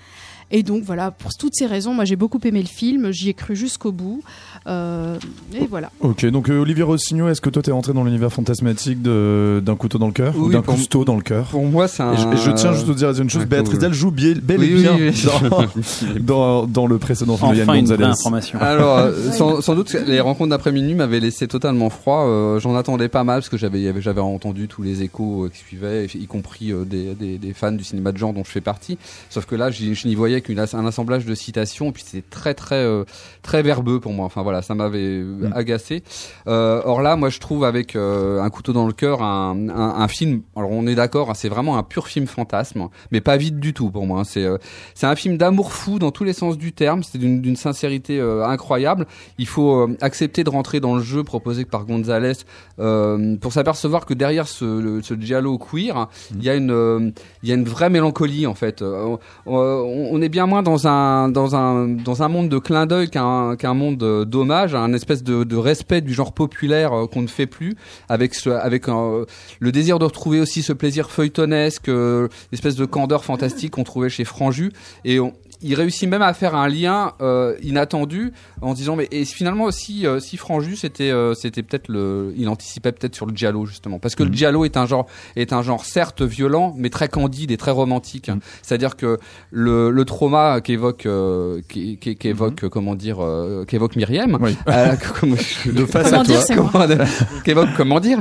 Et 0.51 0.63
donc 0.63 0.83
voilà, 0.83 1.11
pour 1.11 1.31
toutes 1.37 1.53
ces 1.55 1.65
raisons, 1.65 1.93
moi 1.93 2.05
j'ai 2.05 2.15
beaucoup 2.15 2.39
aimé 2.45 2.61
le 2.61 2.67
film, 2.67 3.11
j'y 3.11 3.29
ai 3.29 3.33
cru 3.33 3.53
jusqu'au 3.55 3.91
bout. 3.91 4.23
Euh, 4.67 5.17
et 5.53 5.67
voilà. 5.67 5.91
Ok, 6.01 6.25
donc 6.27 6.49
euh, 6.49 6.59
Olivier 6.59 6.83
Rossignol, 6.83 7.29
est-ce 7.31 7.41
que 7.41 7.49
toi 7.49 7.61
t'es 7.61 7.71
rentré 7.71 7.93
dans 7.93 8.03
l'univers 8.03 8.31
fantasmatique 8.31 9.01
de- 9.01 9.61
d'un 9.65 9.75
couteau 9.75 9.97
dans 9.97 10.07
le 10.07 10.13
cœur 10.13 10.33
ou 10.37 10.49
d'un 10.49 10.61
cousteau 10.61 11.05
dans 11.05 11.15
le 11.15 11.21
cœur? 11.21 11.45
Pour 11.47 11.65
moi, 11.65 11.87
c'est 11.87 12.03
un. 12.03 12.13
Et 12.13 12.17
je, 12.17 12.27
et 12.27 12.37
je 12.37 12.51
tiens 12.51 12.73
juste 12.73 12.89
à 12.89 12.93
te 12.93 12.97
dire 12.97 13.09
une 13.21 13.29
chose, 13.29 13.45
Béatrice. 13.45 13.79
Dalle 13.79 13.93
joue 13.93 14.11
bien, 14.11 14.33
bel 14.41 14.63
et 14.63 14.67
Oui, 14.67 14.73
oui, 14.75 14.81
bien 14.81 14.95
oui. 14.97 15.23
dans, 16.21 16.61
dans, 16.63 16.67
dans 16.67 16.87
le 16.87 16.97
précédent 16.97 17.37
film 17.37 17.51
de 17.51 17.57
Yann 17.57 17.67
Gonzalez. 17.67 18.03
vraie 18.03 18.11
information. 18.11 18.59
Alors, 18.59 18.97
euh, 18.97 19.31
sans, 19.31 19.61
sans 19.61 19.75
doute, 19.75 19.91
que 19.91 19.97
les 19.97 20.19
rencontres 20.19 20.49
d'après 20.49 20.71
minuit 20.71 20.95
m'avaient 20.95 21.19
laissé 21.19 21.47
totalement 21.47 21.89
froid. 21.89 22.25
Euh, 22.27 22.59
J'en 22.59 22.75
attendais 22.75 23.07
pas 23.09 23.23
mal 23.23 23.39
parce 23.39 23.49
que 23.49 23.57
j'avais, 23.57 23.91
entendu 24.19 24.67
tous 24.67 24.81
les 24.81 25.03
échos 25.03 25.49
qui 25.53 25.59
suivaient, 25.59 26.05
y 26.05 26.27
compris 26.27 26.71
euh, 26.71 26.83
des, 26.85 27.13
des, 27.15 27.37
des 27.37 27.53
fans 27.53 27.71
du 27.71 27.83
cinéma 27.83 28.11
de 28.11 28.17
genre 28.17 28.33
dont 28.33 28.43
je 28.43 28.51
fais 28.51 28.61
partie. 28.61 28.97
Sauf 29.29 29.45
que 29.45 29.55
là, 29.55 29.69
je 29.71 30.07
n'y 30.07 30.15
voyais 30.15 30.41
qu'un 30.41 30.57
assemblage 30.57 31.25
de 31.25 31.35
citations, 31.35 31.89
et 31.89 31.91
puis 31.91 32.03
c'était 32.05 32.25
très, 32.29 32.53
très, 32.53 32.75
euh, 32.83 33.03
très 33.43 33.61
verbeux 33.61 33.99
pour 33.99 34.13
moi. 34.13 34.25
Enfin 34.25 34.41
voilà, 34.47 34.61
ça 34.61 34.75
m'avait 34.75 34.99
euh, 35.19 35.49
agacé. 35.53 36.03
Euh, 36.47 36.81
or 36.85 37.01
là, 37.01 37.17
moi, 37.17 37.27
je 37.29 37.39
trouve 37.39 37.65
avec 37.65 37.97
euh, 37.97 38.41
un 38.41 38.49
couteau 38.49 38.71
dans 38.71 38.87
le 38.87 38.93
cœur, 38.93 39.21
un, 39.21 39.67
un, 39.67 39.95
un 39.99 40.07
film. 40.07 40.41
Alors 40.55 40.71
on 40.71 40.87
est 40.87 40.95
d'accord, 40.95 41.29
hein, 41.29 41.33
c'est 41.35 41.49
vraiment 41.49 41.77
un 41.77 41.83
pur 41.83 42.07
film 42.07 42.27
fantasme, 42.27 42.87
mais 43.11 43.19
pas 43.19 43.35
vide 43.35 43.59
du 43.59 43.73
tout 43.73 43.89
pour 43.91 44.05
moi. 44.07 44.21
hein. 44.21 44.23
C'est, 44.23 44.45
euh, 44.45 44.57
c'est 44.95 45.05
un 45.05 45.15
film 45.17 45.37
d'amour 45.37 45.73
fou 45.73 45.99
dans 45.99 46.11
tous 46.11 46.23
les 46.23 46.31
sens 46.31 46.57
du 46.57 46.71
terme. 46.71 47.03
C'est 47.03 47.17
d'une, 47.17 47.41
d'une 47.41 47.57
sincérité 47.57 48.19
euh, 48.21 48.45
incroyable. 48.45 49.05
Il 49.37 49.47
faut 49.47 49.81
euh, 49.81 49.97
accepter 49.99 50.45
de 50.45 50.49
rentrer 50.49 50.79
dans 50.79 50.95
le 50.95 51.01
jeu 51.01 51.25
proposé 51.25 51.65
par 51.65 51.83
Gonzalez 51.85 52.33
euh, 52.79 53.35
pour 53.41 53.51
s'apercevoir 53.51 54.05
que 54.05 54.13
derrière 54.13 54.47
ce, 54.47 54.63
le- 54.65 55.01
ce 55.01 55.13
giallo 55.19 55.57
queer, 55.57 56.07
il 56.33 56.43
y 56.43 56.49
a 56.49 56.55
une, 56.55 57.11
il 57.43 57.49
y 57.49 57.51
a 57.51 57.55
une 57.55 57.65
vraie 57.65 57.89
mélancolie 57.89 58.47
en 58.47 58.53
fait. 58.53 58.81
Euh, 58.81 59.17
on, 59.45 59.55
on 60.11 60.21
est 60.21 60.29
bien 60.29 60.45
moins 60.45 60.63
dans 60.63 60.87
un, 60.87 61.27
dans 61.29 61.55
un, 61.55 61.87
dans 61.89 62.23
un 62.23 62.27
monde 62.29 62.49
de 62.49 62.59
clin 62.59 62.85
d'œil 62.85 63.09
qu'un, 63.09 63.55
qu'un 63.57 63.73
monde 63.73 64.01
euh, 64.03 64.25
d'hommage, 64.37 64.75
un 64.75 64.93
espèce 64.93 65.23
de, 65.23 65.55
respect 65.55 66.01
du 66.01 66.13
genre 66.13 66.31
populaire 66.31 66.93
euh, 66.93 67.07
qu'on 67.07 67.21
ne 67.21 67.27
fait 67.27 67.47
plus, 67.47 67.75
avec, 68.09 68.35
euh, 68.45 69.25
le 69.59 69.71
désir 69.71 69.99
de 69.99 70.05
retrouver 70.05 70.39
aussi 70.39 70.61
ce 70.61 70.73
plaisir 70.73 71.09
feuilletonesque, 71.09 71.89
euh, 71.89 72.27
l'espèce 72.51 72.75
de 72.75 72.85
candeur 72.85 73.23
fantastique 73.23 73.71
qu'on 73.71 73.83
trouvait 73.83 74.09
chez 74.09 74.23
Franju, 74.23 74.71
et 75.05 75.19
il 75.61 75.73
réussit 75.75 76.07
même 76.09 76.21
à 76.21 76.33
faire 76.33 76.55
un 76.55 76.67
lien 76.67 77.13
euh, 77.21 77.55
inattendu 77.61 78.31
en 78.61 78.73
disant 78.73 78.95
mais 78.95 79.07
et 79.11 79.25
finalement 79.25 79.71
si 79.71 80.05
euh, 80.05 80.19
si 80.19 80.37
Franju 80.37 80.75
c'était 80.75 81.09
euh, 81.11 81.33
c'était 81.33 81.63
peut-être 81.63 81.87
le 81.87 82.33
il 82.37 82.47
anticipait 82.49 82.91
peut-être 82.91 83.15
sur 83.15 83.25
le 83.25 83.35
giallo 83.35 83.65
justement. 83.65 83.99
Parce 83.99 84.15
que 84.15 84.23
le 84.23 84.31
giallo 84.33 84.65
est 84.65 84.77
un 84.77 84.85
genre 84.85 85.07
est 85.35 85.53
un 85.53 85.61
genre 85.61 85.83
certes 85.85 86.21
violent 86.21 86.73
mais 86.77 86.89
très 86.89 87.07
candide 87.09 87.51
et 87.51 87.57
très 87.57 87.71
romantique. 87.71 88.29
C'est-à-dire 88.61 88.95
que 88.95 89.17
le, 89.51 89.89
le 89.89 90.05
trauma 90.05 90.61
qu'évoque 90.61 91.05
euh, 91.05 91.61
qui- 91.69 91.97
qui- 91.97 92.15
qu'évoque 92.15 92.67
comment 92.69 92.95
dire 92.95 93.17
euh, 93.19 93.65
qu'évoque 93.65 93.95
Myriam 93.95 94.37
De 94.67 95.85
face 95.85 96.09
Comment 96.11 96.21
à 96.21 96.23
dire, 96.23 96.45
toi. 96.45 96.55
Comment- 96.71 96.87
qu'évoque 97.43 97.69
comment 97.75 97.99
dire. 97.99 98.19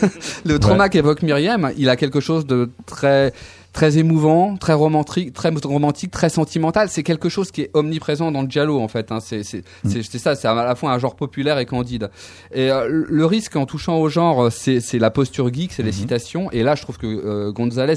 Le 0.44 0.58
trauma 0.58 0.88
qu'évoque 0.88 1.22
Myriam 1.22 1.70
il 1.76 1.88
a 1.88 1.96
quelque 1.96 2.20
chose 2.20 2.46
de 2.46 2.70
très 2.86 3.32
très 3.74 3.98
émouvant, 3.98 4.56
très 4.56 4.72
romantique, 4.72 5.34
très 5.34 5.50
romantique, 5.50 6.10
très 6.12 6.30
sentimental. 6.30 6.88
C'est 6.88 7.02
quelque 7.02 7.28
chose 7.28 7.50
qui 7.50 7.62
est 7.62 7.70
omniprésent 7.74 8.30
dans 8.32 8.40
le 8.40 8.48
giallo 8.48 8.80
en 8.80 8.88
fait. 8.88 9.12
Hein. 9.12 9.18
C'est 9.20 9.42
c'est 9.42 10.18
ça. 10.18 10.34
C'est 10.34 10.48
à 10.48 10.54
la 10.54 10.74
fois 10.76 10.92
un 10.92 10.98
genre 10.98 11.16
populaire 11.16 11.58
et 11.58 11.66
candide. 11.66 12.08
Et 12.54 12.70
euh, 12.70 12.86
le 12.88 13.26
risque 13.26 13.56
en 13.56 13.66
touchant 13.66 13.98
au 13.98 14.08
genre, 14.08 14.50
c'est 14.50 14.80
c'est 14.80 14.98
la 14.98 15.10
posture 15.10 15.52
geek, 15.52 15.72
c'est 15.72 15.82
les 15.82 15.92
citations. 15.92 16.50
Et 16.52 16.62
là, 16.62 16.76
je 16.76 16.82
trouve 16.82 16.96
que 16.96 17.06
euh, 17.06 17.52
Gonzalez 17.52 17.96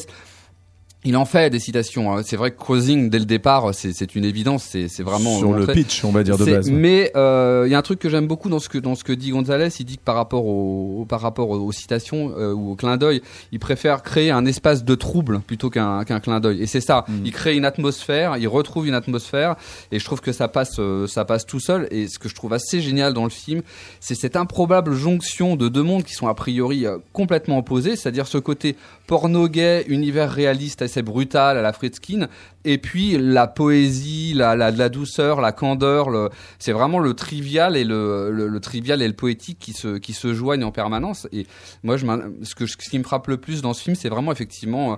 il 1.08 1.16
en 1.16 1.24
fait 1.24 1.50
des 1.50 1.60
citations. 1.60 2.14
hein. 2.14 2.22
C'est 2.26 2.36
vrai 2.36 2.52
que 2.52 2.58
Crossing, 2.58 3.10
dès 3.10 3.20
le 3.20 3.26
départ, 3.26 3.74
c'est 3.74 4.16
une 4.16 4.26
évidence. 4.26 4.64
C'est 4.66 5.04
vraiment 5.04 5.38
Sur 5.38 5.54
le 5.54 5.66
pitch, 5.66 6.04
on 6.04 6.12
va 6.12 6.22
dire, 6.22 6.38
de 6.38 6.44
base. 6.44 6.70
Mais 6.70 7.12
euh, 7.16 7.64
il 7.66 7.72
y 7.72 7.76
a 7.76 7.78
un 7.78 7.82
truc 7.82 8.00
que 8.00 8.10
j'aime 8.10 8.28
beaucoup 8.28 8.50
dans 8.50 8.60
ce 8.60 8.68
que 8.68 8.78
dans 8.78 8.96
ce 8.96 9.06
que 9.06 9.14
dit 9.14 9.30
Gonzalez. 9.30 9.70
Il 9.80 9.86
dit 9.86 9.98
que 9.98 10.04
par 10.04 10.16
rapport 10.16 10.46
au, 10.46 11.06
par 11.08 11.22
rapport 11.22 11.50
aux, 11.50 11.72
citations 11.72 12.34
euh, 12.38 12.52
ou 12.52 12.72
au 12.72 12.76
clin 12.76 12.98
d'œil, 12.98 13.22
il 13.54 13.60
préfère 13.60 14.04
créer 14.04 14.32
un 14.32 14.46
espace 14.46 14.84
de 14.84 14.96
trouble 14.96 15.40
plutôt 15.40 15.70
qu'un 15.70 16.04
qu'un 16.04 16.20
clin 16.20 16.42
d'œil. 16.42 16.62
Et 16.62 16.66
c'est 16.66 16.82
ça. 16.82 17.06
Mm. 17.08 17.14
Il 17.24 17.32
crée 17.32 17.56
une 17.56 17.66
atmosphère. 17.66 18.36
Il 18.36 18.50
retrouve 18.50 18.86
une 18.86 18.94
atmosphère. 18.94 19.56
Et 19.94 20.00
je 20.00 20.04
trouve 20.04 20.20
que 20.20 20.34
ça 20.34 20.50
passe 20.50 20.76
euh, 20.80 21.08
ça 21.08 21.24
passe 21.24 21.46
tout 21.46 21.62
seul. 21.62 21.88
Et 21.90 22.10
ce 22.10 22.20
que 22.20 22.28
je 22.28 22.36
trouve 22.36 22.52
assez 22.52 22.82
génial 22.82 23.14
dans 23.14 23.24
le 23.24 23.30
film, 23.30 23.62
c'est 24.02 24.16
cette 24.16 24.36
improbable 24.36 24.94
jonction 24.94 25.56
de 25.56 25.70
deux 25.70 25.84
mondes 25.84 26.04
qui 26.04 26.16
sont 26.16 26.28
a 26.28 26.34
priori 26.34 26.86
complètement 27.14 27.60
opposés. 27.60 27.96
C'est-à-dire 27.96 28.28
ce 28.28 28.38
côté 28.38 28.76
porno 29.08 29.48
gay, 29.48 29.86
univers 29.88 30.30
réaliste 30.30 30.82
assez 30.98 31.04
brutal 31.04 31.58
à 31.58 31.62
la 31.62 31.74
Fritzkin, 31.74 32.28
et 32.66 32.78
puis 32.78 33.18
la 33.18 33.48
poésie, 33.48 34.34
la, 34.34 34.56
la, 34.56 34.90
douceur, 34.90 35.42
la 35.42 35.52
candeur, 35.52 36.10
c'est 36.60 36.72
vraiment 36.72 37.00
le 37.00 37.14
trivial 37.14 37.78
et 37.78 37.84
le, 37.84 38.32
le, 38.32 38.48
le 38.48 38.60
trivial 38.60 39.02
et 39.02 39.08
le 39.08 39.14
poétique 39.14 39.60
qui 39.60 39.74
se, 39.74 39.98
qui 39.98 40.14
se 40.14 40.34
joignent 40.34 40.64
en 40.64 40.72
permanence. 40.72 41.28
Et 41.32 41.46
moi, 41.84 41.98
je, 41.98 42.06
ce, 42.42 42.56
que, 42.56 42.66
ce 42.66 42.76
qui 42.78 42.98
me 42.98 43.04
frappe 43.04 43.28
le 43.28 43.38
plus 43.38 43.62
dans 43.62 43.74
ce 43.74 43.84
film, 43.84 43.96
c'est 43.96 44.10
vraiment 44.10 44.32
effectivement, 44.32 44.94
euh, 44.94 44.96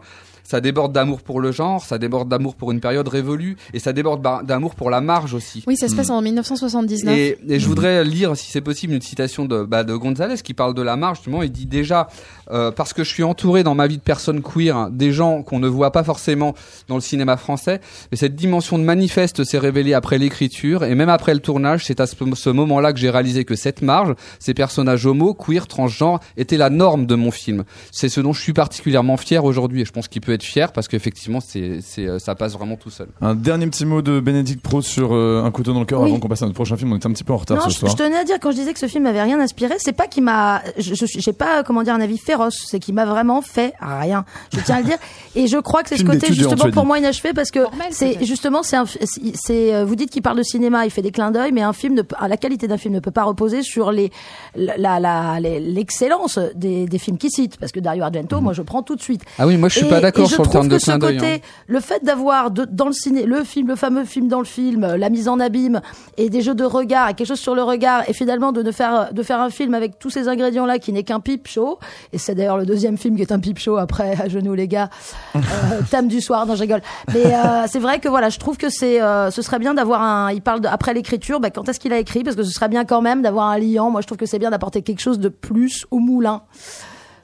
ça 0.49 0.61
déborde 0.61 0.93
d'amour 0.93 1.21
pour 1.21 1.39
le 1.41 1.51
genre, 1.51 1.83
ça 1.85 1.99
déborde 1.99 2.27
d'amour 2.27 2.55
pour 2.55 2.71
une 2.71 2.79
période 2.79 3.07
révolue, 3.07 3.55
et 3.71 3.77
ça 3.77 3.93
déborde 3.93 4.21
ba- 4.23 4.41
d'amour 4.43 4.73
pour 4.73 4.89
la 4.89 4.99
marge 4.99 5.35
aussi. 5.35 5.63
Oui, 5.67 5.77
ça 5.77 5.87
se 5.87 5.95
passe 5.95 6.09
en 6.09 6.23
1979. 6.23 7.15
Et, 7.15 7.37
et 7.47 7.59
je 7.59 7.67
voudrais 7.67 8.03
lire, 8.03 8.35
si 8.35 8.49
c'est 8.51 8.61
possible, 8.61 8.93
une 8.93 9.01
citation 9.01 9.45
de, 9.45 9.63
bah, 9.63 9.83
de 9.83 9.93
Gonzalez 9.95 10.37
qui 10.43 10.55
parle 10.55 10.73
de 10.73 10.81
la 10.81 10.95
marge. 10.95 11.17
Justement, 11.17 11.43
il 11.43 11.51
dit 11.51 11.67
déjà 11.67 12.07
euh, 12.49 12.71
parce 12.71 12.93
que 12.93 13.03
je 13.03 13.09
suis 13.13 13.21
entouré 13.21 13.61
dans 13.61 13.75
ma 13.75 13.85
vie 13.85 13.97
de 13.97 14.01
personnes 14.01 14.41
queer, 14.41 14.75
hein, 14.75 14.89
des 14.91 15.11
gens 15.11 15.43
qu'on 15.43 15.59
ne 15.59 15.67
voit 15.67 15.91
pas 15.91 16.03
forcément 16.03 16.55
dans 16.87 16.95
le 16.95 17.01
cinéma 17.01 17.37
français, 17.37 17.79
mais 18.11 18.17
cette 18.17 18.35
dimension 18.35 18.79
de 18.79 18.83
manifeste 18.83 19.43
s'est 19.43 19.59
révélée 19.59 19.93
après 19.93 20.17
l'écriture 20.17 20.83
et 20.83 20.95
même 20.95 21.09
après 21.09 21.35
le 21.35 21.41
tournage. 21.41 21.85
C'est 21.85 21.99
à 21.99 22.07
ce, 22.07 22.15
ce 22.33 22.49
moment-là 22.49 22.91
que 22.93 22.97
j'ai 22.99 23.11
réalisé 23.11 23.45
que 23.45 23.55
cette 23.55 23.83
marge, 23.83 24.15
ces 24.39 24.55
personnages 24.55 25.05
homo, 25.05 25.35
queer, 25.35 25.67
transgenres, 25.67 26.19
étaient 26.37 26.57
la 26.57 26.71
norme 26.71 27.05
de 27.05 27.13
mon 27.13 27.29
film. 27.29 27.65
C'est 27.91 28.09
ce 28.09 28.19
dont 28.19 28.33
je 28.33 28.41
suis 28.41 28.53
particulièrement 28.53 29.17
fier 29.17 29.43
aujourd'hui 29.45 29.81
et 29.81 29.85
je 29.85 29.91
pense 29.91 30.07
qu'il 30.07 30.21
peut 30.21 30.31
être 30.33 30.38
fier 30.43 30.71
parce 30.71 30.87
qu'effectivement, 30.87 31.39
c'est, 31.39 31.79
c'est, 31.81 32.07
euh, 32.07 32.19
ça 32.19 32.35
passe 32.35 32.53
vraiment 32.53 32.75
tout 32.75 32.89
seul. 32.89 33.07
Un 33.21 33.35
dernier 33.35 33.67
petit 33.67 33.85
mot 33.85 34.01
de 34.01 34.19
Bénédicte 34.19 34.61
Pro 34.61 34.81
sur 34.81 35.13
euh, 35.13 35.43
Un 35.43 35.51
couteau 35.51 35.73
dans 35.73 35.79
le 35.79 35.85
cœur 35.85 36.01
Oui. 36.01 36.09
avant 36.09 36.19
qu'on 36.19 36.27
passe 36.27 36.41
à 36.41 36.45
notre 36.45 36.55
prochain 36.55 36.77
film. 36.77 36.91
On 36.93 36.95
est 36.97 37.05
un 37.05 37.11
petit 37.11 37.23
peu 37.23 37.33
en 37.33 37.37
retard 37.37 37.57
Non, 37.57 37.63
ce 37.65 37.69
je, 37.69 37.77
soir. 37.77 37.91
je 37.91 37.97
tenais 37.97 38.17
à 38.17 38.23
dire 38.23 38.37
quand 38.41 38.51
je 38.51 38.57
disais 38.57 38.73
que 38.73 38.79
ce 38.79 38.87
film 38.87 39.03
m'avait 39.03 39.21
rien 39.21 39.39
inspiré, 39.39 39.75
c'est 39.79 39.93
pas 39.93 40.07
qu'il 40.07 40.23
m'a, 40.23 40.61
je, 40.77 40.93
je 40.95 41.05
suis- 41.05 41.21
j'ai 41.21 41.33
pas 41.33 41.63
comment 41.63 41.83
dire 41.83 41.93
un 41.93 42.01
avis 42.01 42.17
féroce, 42.17 42.65
c'est 42.67 42.79
qu'il 42.79 42.93
m'a 42.93 43.05
vraiment 43.05 43.41
fait 43.41 43.73
rien. 43.81 44.25
Je 44.53 44.59
tiens 44.61 44.75
à 44.75 44.79
le 44.79 44.85
dire. 44.85 44.97
Et 45.35 45.47
je 45.47 45.57
crois 45.57 45.83
que 45.83 45.89
c'est 45.89 45.97
ce 45.97 46.03
côté 46.03 46.33
justement 46.33 46.69
pour 46.71 46.85
moi 46.85 46.97
inachevé 46.99 47.33
parce 47.33 47.51
que 47.51 47.59
c'est 47.91 48.23
justement 48.25 48.63
c'est 48.63 48.75
un, 48.77 48.85
c'est- 48.85 48.99
c'est 49.35 49.73
euh, 49.75 49.85
vous 49.85 49.95
dites 49.95 50.09
qu'il 50.09 50.21
parle 50.21 50.37
de 50.37 50.43
cinéma, 50.43 50.85
il 50.85 50.91
fait 50.91 51.01
des 51.01 51.11
clins 51.11 51.31
d'œil, 51.31 51.51
mais 51.51 51.61
un 51.61 51.73
film 51.73 51.93
ne 51.93 52.01
peut- 52.01 52.15
la 52.27 52.37
qualité 52.37 52.67
d'un 52.67 52.77
film 52.77 52.93
ne 52.93 52.99
peut 52.99 53.11
pas 53.11 53.23
reposer 53.23 53.61
sur 53.63 53.91
les 53.91 54.11
la 54.55 54.99
la 54.99 55.39
les- 55.39 55.59
l'excellence 55.59 56.39
des, 56.55 56.85
des 56.85 56.97
films 56.99 57.17
qu'il 57.17 57.29
cite 57.31 57.57
parce 57.57 57.71
que 57.71 57.79
Dario 57.79 58.03
Argento, 58.03 58.41
moi 58.41 58.53
je 58.53 58.61
prends 58.61 58.83
tout 58.83 58.95
de 58.95 59.01
suite. 59.01 59.21
Ah 59.37 59.47
oui, 59.47 59.57
moi 59.57 59.69
je 59.69 59.77
suis 59.77 59.85
Et- 59.85 59.89
pas 59.89 60.01
d'accord 60.01 60.28
je 60.29 60.35
sur 60.35 60.43
le 60.43 60.49
trouve 60.49 60.61
terme 60.61 60.67
de 60.69 60.77
que 60.77 60.83
ce 60.83 60.91
côté, 60.97 61.33
hein. 61.33 61.47
le 61.67 61.79
fait 61.79 62.03
d'avoir 62.03 62.51
dans 62.51 62.85
le 62.85 62.93
ciné 62.93 63.25
le 63.25 63.43
film, 63.43 63.67
le 63.67 63.75
fameux 63.75 64.05
film 64.05 64.27
dans 64.27 64.39
le 64.39 64.45
film, 64.45 64.83
euh, 64.83 64.97
la 64.97 65.09
mise 65.09 65.27
en 65.27 65.39
abîme 65.39 65.81
et 66.17 66.29
des 66.29 66.41
jeux 66.41 66.55
de 66.55 66.63
regard 66.63 67.09
et 67.09 67.13
quelque 67.13 67.27
chose 67.27 67.39
sur 67.39 67.55
le 67.55 67.63
regard 67.63 68.07
et 68.07 68.13
finalement 68.13 68.51
de 68.51 68.61
ne 68.61 68.71
faire 68.71 69.13
de 69.13 69.23
faire 69.23 69.39
un 69.39 69.49
film 69.49 69.73
avec 69.73 69.99
tous 69.99 70.09
ces 70.09 70.27
ingrédients 70.27 70.65
là 70.65 70.79
qui 70.79 70.93
n'est 70.93 71.03
qu'un 71.03 71.19
pipe 71.19 71.47
show 71.47 71.79
et 72.13 72.17
c'est 72.17 72.35
d'ailleurs 72.35 72.57
le 72.57 72.65
deuxième 72.65 72.97
film 72.97 73.15
qui 73.15 73.21
est 73.21 73.31
un 73.31 73.39
pipe 73.39 73.59
show 73.59 73.77
après 73.77 74.19
à 74.21 74.29
genoux 74.29 74.53
les 74.53 74.67
gars. 74.67 74.89
Euh, 75.49 75.81
thème 75.89 76.07
du 76.07 76.21
soir 76.21 76.45
non 76.45 76.55
je 76.55 76.61
rigole. 76.61 76.81
Mais 77.13 77.25
euh, 77.25 77.65
c'est 77.67 77.79
vrai 77.79 77.99
que 77.99 78.07
voilà 78.07 78.29
je 78.29 78.37
trouve 78.37 78.57
que 78.57 78.69
c'est 78.69 79.01
euh, 79.01 79.31
ce 79.31 79.41
serait 79.41 79.59
bien 79.59 79.73
d'avoir 79.73 80.01
un 80.01 80.31
il 80.31 80.41
parle 80.41 80.61
de, 80.61 80.67
après 80.67 80.93
l'écriture 80.93 81.39
bah, 81.39 81.49
quand 81.49 81.67
est-ce 81.69 81.79
qu'il 81.79 81.91
a 81.93 81.97
écrit? 81.97 82.23
Parce 82.23 82.35
que 82.35 82.43
ce 82.43 82.51
serait 82.51 82.69
bien 82.69 82.85
quand 82.85 83.01
même 83.01 83.21
d'avoir 83.21 83.47
un 83.47 83.57
liant. 83.57 83.89
Moi 83.89 84.01
je 84.01 84.07
trouve 84.07 84.17
que 84.17 84.25
c'est 84.25 84.39
bien 84.39 84.51
d'apporter 84.51 84.81
quelque 84.81 85.01
chose 85.01 85.19
de 85.19 85.29
plus 85.29 85.85
au 85.91 85.99
moulin 85.99 86.43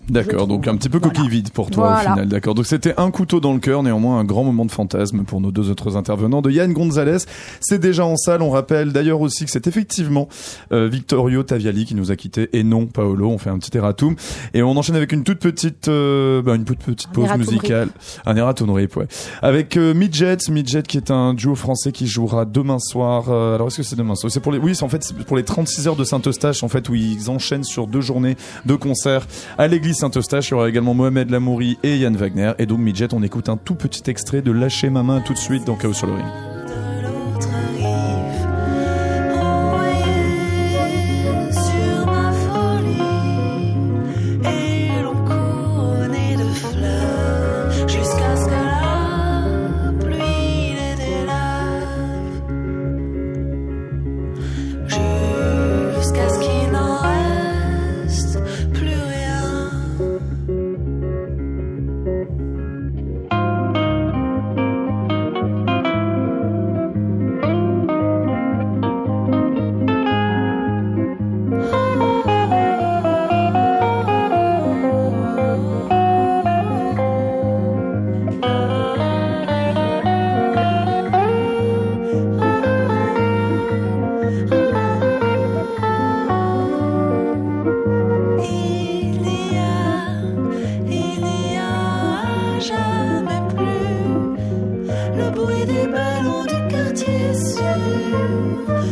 D'accord, 0.09 0.47
donc 0.47 0.67
un 0.67 0.75
petit 0.77 0.89
peu 0.89 0.99
coquille 0.99 1.27
vide 1.29 1.49
pour 1.49 1.71
toi 1.71 1.87
Voilà. 1.93 2.09
au 2.11 2.13
final. 2.13 2.27
D'accord, 2.27 2.53
donc 2.53 2.65
c'était 2.67 2.93
un 2.97 3.09
couteau 3.11 3.39
dans 3.39 3.53
le 3.53 3.59
cœur, 3.59 3.81
néanmoins 3.81 4.19
un 4.19 4.23
grand 4.23 4.43
moment 4.43 4.65
de 4.65 4.71
fantasme 4.71 5.23
pour 5.23 5.41
nos 5.41 5.51
deux 5.51 5.69
autres 5.71 5.97
intervenants. 5.97 6.41
De 6.41 6.51
Yann 6.51 6.71
Gonzalez, 6.73 7.17
c'est 7.59 7.79
déjà 7.79 8.05
en 8.05 8.15
salle. 8.15 8.41
On 8.41 8.51
rappelle 8.51 8.91
d'ailleurs 8.93 9.21
aussi 9.21 9.45
que 9.45 9.51
c'est 9.51 9.65
effectivement 9.67 10.27
euh, 10.71 10.87
Victorio 10.87 11.41
Taviali 11.43 11.85
qui 11.85 11.95
nous 11.95 12.11
a 12.11 12.15
quittés 12.15 12.49
et 12.53 12.63
non 12.63 12.85
Paolo. 12.85 13.29
On 13.29 13.37
fait 13.39 13.49
un 13.49 13.57
petit 13.57 13.75
erratum 13.75 14.15
et 14.53 14.61
on 14.61 14.77
enchaîne 14.77 14.95
avec 14.95 15.11
une 15.11 15.23
toute 15.23 15.39
petite, 15.39 15.87
euh, 15.87 16.41
bah, 16.41 16.55
une 16.55 16.65
toute 16.65 16.79
petite 16.79 17.09
pause 17.11 17.29
musicale, 17.37 17.89
un 18.25 18.35
erratum 18.35 18.69
rip, 18.71 18.95
ouais, 18.97 19.07
avec 19.41 19.75
euh, 19.75 19.93
Midget, 19.95 20.37
Midget 20.49 20.83
qui 20.83 20.97
est 20.97 21.09
un 21.09 21.33
duo 21.33 21.55
français 21.55 21.91
qui 21.91 22.05
jouera 22.07 22.45
demain 22.45 22.77
soir. 22.79 23.29
euh, 23.29 23.55
alors 23.55 23.67
est-ce 23.69 23.77
que 23.77 23.83
c'est 23.83 23.95
demain 23.95 24.15
soir? 24.15 24.31
C'est 24.31 24.39
pour 24.39 24.51
les, 24.51 24.59
oui, 24.59 24.75
c'est 24.75 24.83
en 24.83 24.89
fait 24.89 25.13
pour 25.25 25.35
les 25.37 25.43
36 25.43 25.87
heures 25.87 25.95
de 25.95 26.03
Saint-Eustache 26.03 26.63
en 26.63 26.67
fait 26.67 26.89
où 26.89 26.95
ils 26.95 27.29
enchaînent 27.31 27.63
sur 27.63 27.87
deux 27.87 28.01
journées 28.01 28.37
de 28.65 28.75
concerts 28.75 29.25
à 29.57 29.67
l'église 29.67 29.94
Saint-Eustache. 29.95 30.49
Il 30.49 30.51
y 30.51 30.53
aura 30.53 30.69
également 30.69 30.93
Mohamed 30.93 31.29
Lamouri 31.29 31.77
et 31.83 31.97
Yann 31.97 32.15
Wagner. 32.15 32.53
Et 32.59 32.65
donc 32.65 32.79
Midget, 32.79 33.13
on 33.13 33.23
écoute 33.23 33.49
un 33.49 33.57
tout 33.57 33.75
petit 33.75 34.09
extrait 34.09 34.41
de 34.41 34.51
Lâcher 34.51 34.89
ma 34.89 35.03
main 35.03 35.21
tout 35.21 35.33
de 35.33 35.39
suite 35.39 35.65
dans 35.65 35.75
Chaos 35.75 35.93
sur 35.93 36.07
le 36.07 36.13
ring. 36.13 36.54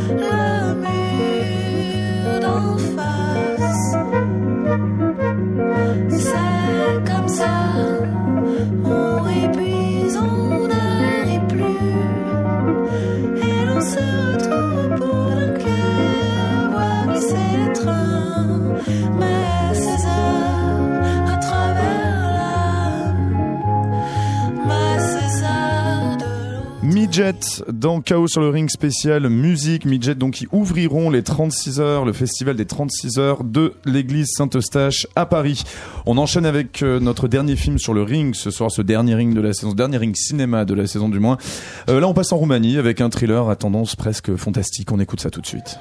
Le 0.10 0.74
mur 0.82 1.03
Midget 27.14 27.62
dans 27.72 28.02
Chaos 28.02 28.28
sur 28.28 28.42
le 28.42 28.50
ring 28.50 28.68
spécial 28.72 29.30
musique 29.30 29.86
Midget 29.86 30.16
donc 30.16 30.34
qui 30.34 30.48
ouvriront 30.52 31.12
les 31.12 31.22
36 31.22 31.80
heures 31.80 32.06
le 32.06 32.12
festival 32.12 32.56
des 32.56 32.66
36 32.66 33.20
heures 33.20 33.44
de 33.44 33.76
l'église 33.86 34.32
Saint-Eustache 34.36 35.06
à 35.16 35.28
Paris. 35.28 35.62
On 36.08 36.18
enchaîne 36.18 36.48
avec 36.48 36.82
euh, 36.82 37.00
notre 37.00 37.28
dernier 37.28 37.56
film 37.56 37.78
sur 37.78 37.94
le 37.94 38.02
ring 38.02 38.34
ce 38.34 38.50
soir 38.50 38.72
ce 38.72 38.82
dernier 38.82 39.14
ring 39.14 39.36
de 39.36 39.42
la 39.42 39.54
saison 39.54 39.74
dernier 39.74 39.98
ring 39.98 40.16
cinéma 40.16 40.66
de 40.66 40.74
la 40.74 40.88
saison 40.88 41.08
du 41.08 41.20
moins. 41.20 41.38
Euh, 41.88 42.00
là 42.00 42.08
on 42.08 42.16
passe 42.16 42.32
en 42.32 42.38
Roumanie 42.38 42.80
avec 42.80 43.00
un 43.00 43.12
thriller 43.12 43.48
à 43.48 43.56
tendance 43.56 43.96
presque 43.96 44.36
fantastique. 44.36 44.92
On 44.92 45.00
écoute 45.00 45.22
ça 45.22 45.30
tout 45.30 45.42
de 45.42 45.46
suite. 45.46 45.78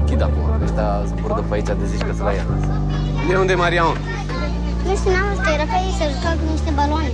Închid 0.00 0.22
acum. 0.22 0.44
Ăștia 0.64 1.02
zbur 1.06 1.32
de 1.32 1.42
pe 1.48 1.54
aici 1.54 1.66
de 1.66 1.86
zici 1.92 2.02
că 2.02 2.12
să 2.16 2.22
la 2.22 2.34
ea. 2.34 2.44
De 3.28 3.34
unde 3.36 3.52
e 3.52 3.54
Marion? 3.54 3.96
Nu 4.86 4.94
spuneam 4.94 5.26
asta, 5.32 5.48
era 5.54 5.62
pe 5.72 5.78
ei 5.84 5.94
să 5.98 6.04
jucau 6.14 6.34
cu 6.40 6.44
niște 6.50 6.70
baloane. 6.74 7.10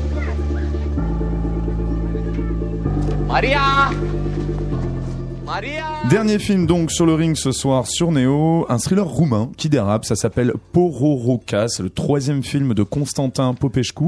Maria! 3.26 3.61
Dernier 6.11 6.40
film 6.40 6.66
donc 6.66 6.90
sur 6.90 7.07
le 7.07 7.14
ring 7.14 7.36
ce 7.36 7.53
soir 7.53 7.86
sur 7.86 8.11
Néo, 8.11 8.66
un 8.68 8.78
thriller 8.78 9.07
roumain 9.07 9.51
qui 9.57 9.68
dérape, 9.68 10.05
ça 10.05 10.16
s'appelle 10.16 10.53
Pororoca, 10.72 11.68
c'est 11.68 11.84
le 11.84 11.90
troisième 11.90 12.42
film 12.42 12.74
de 12.74 12.82
Constantin 12.82 13.55
Popescu. 13.55 14.07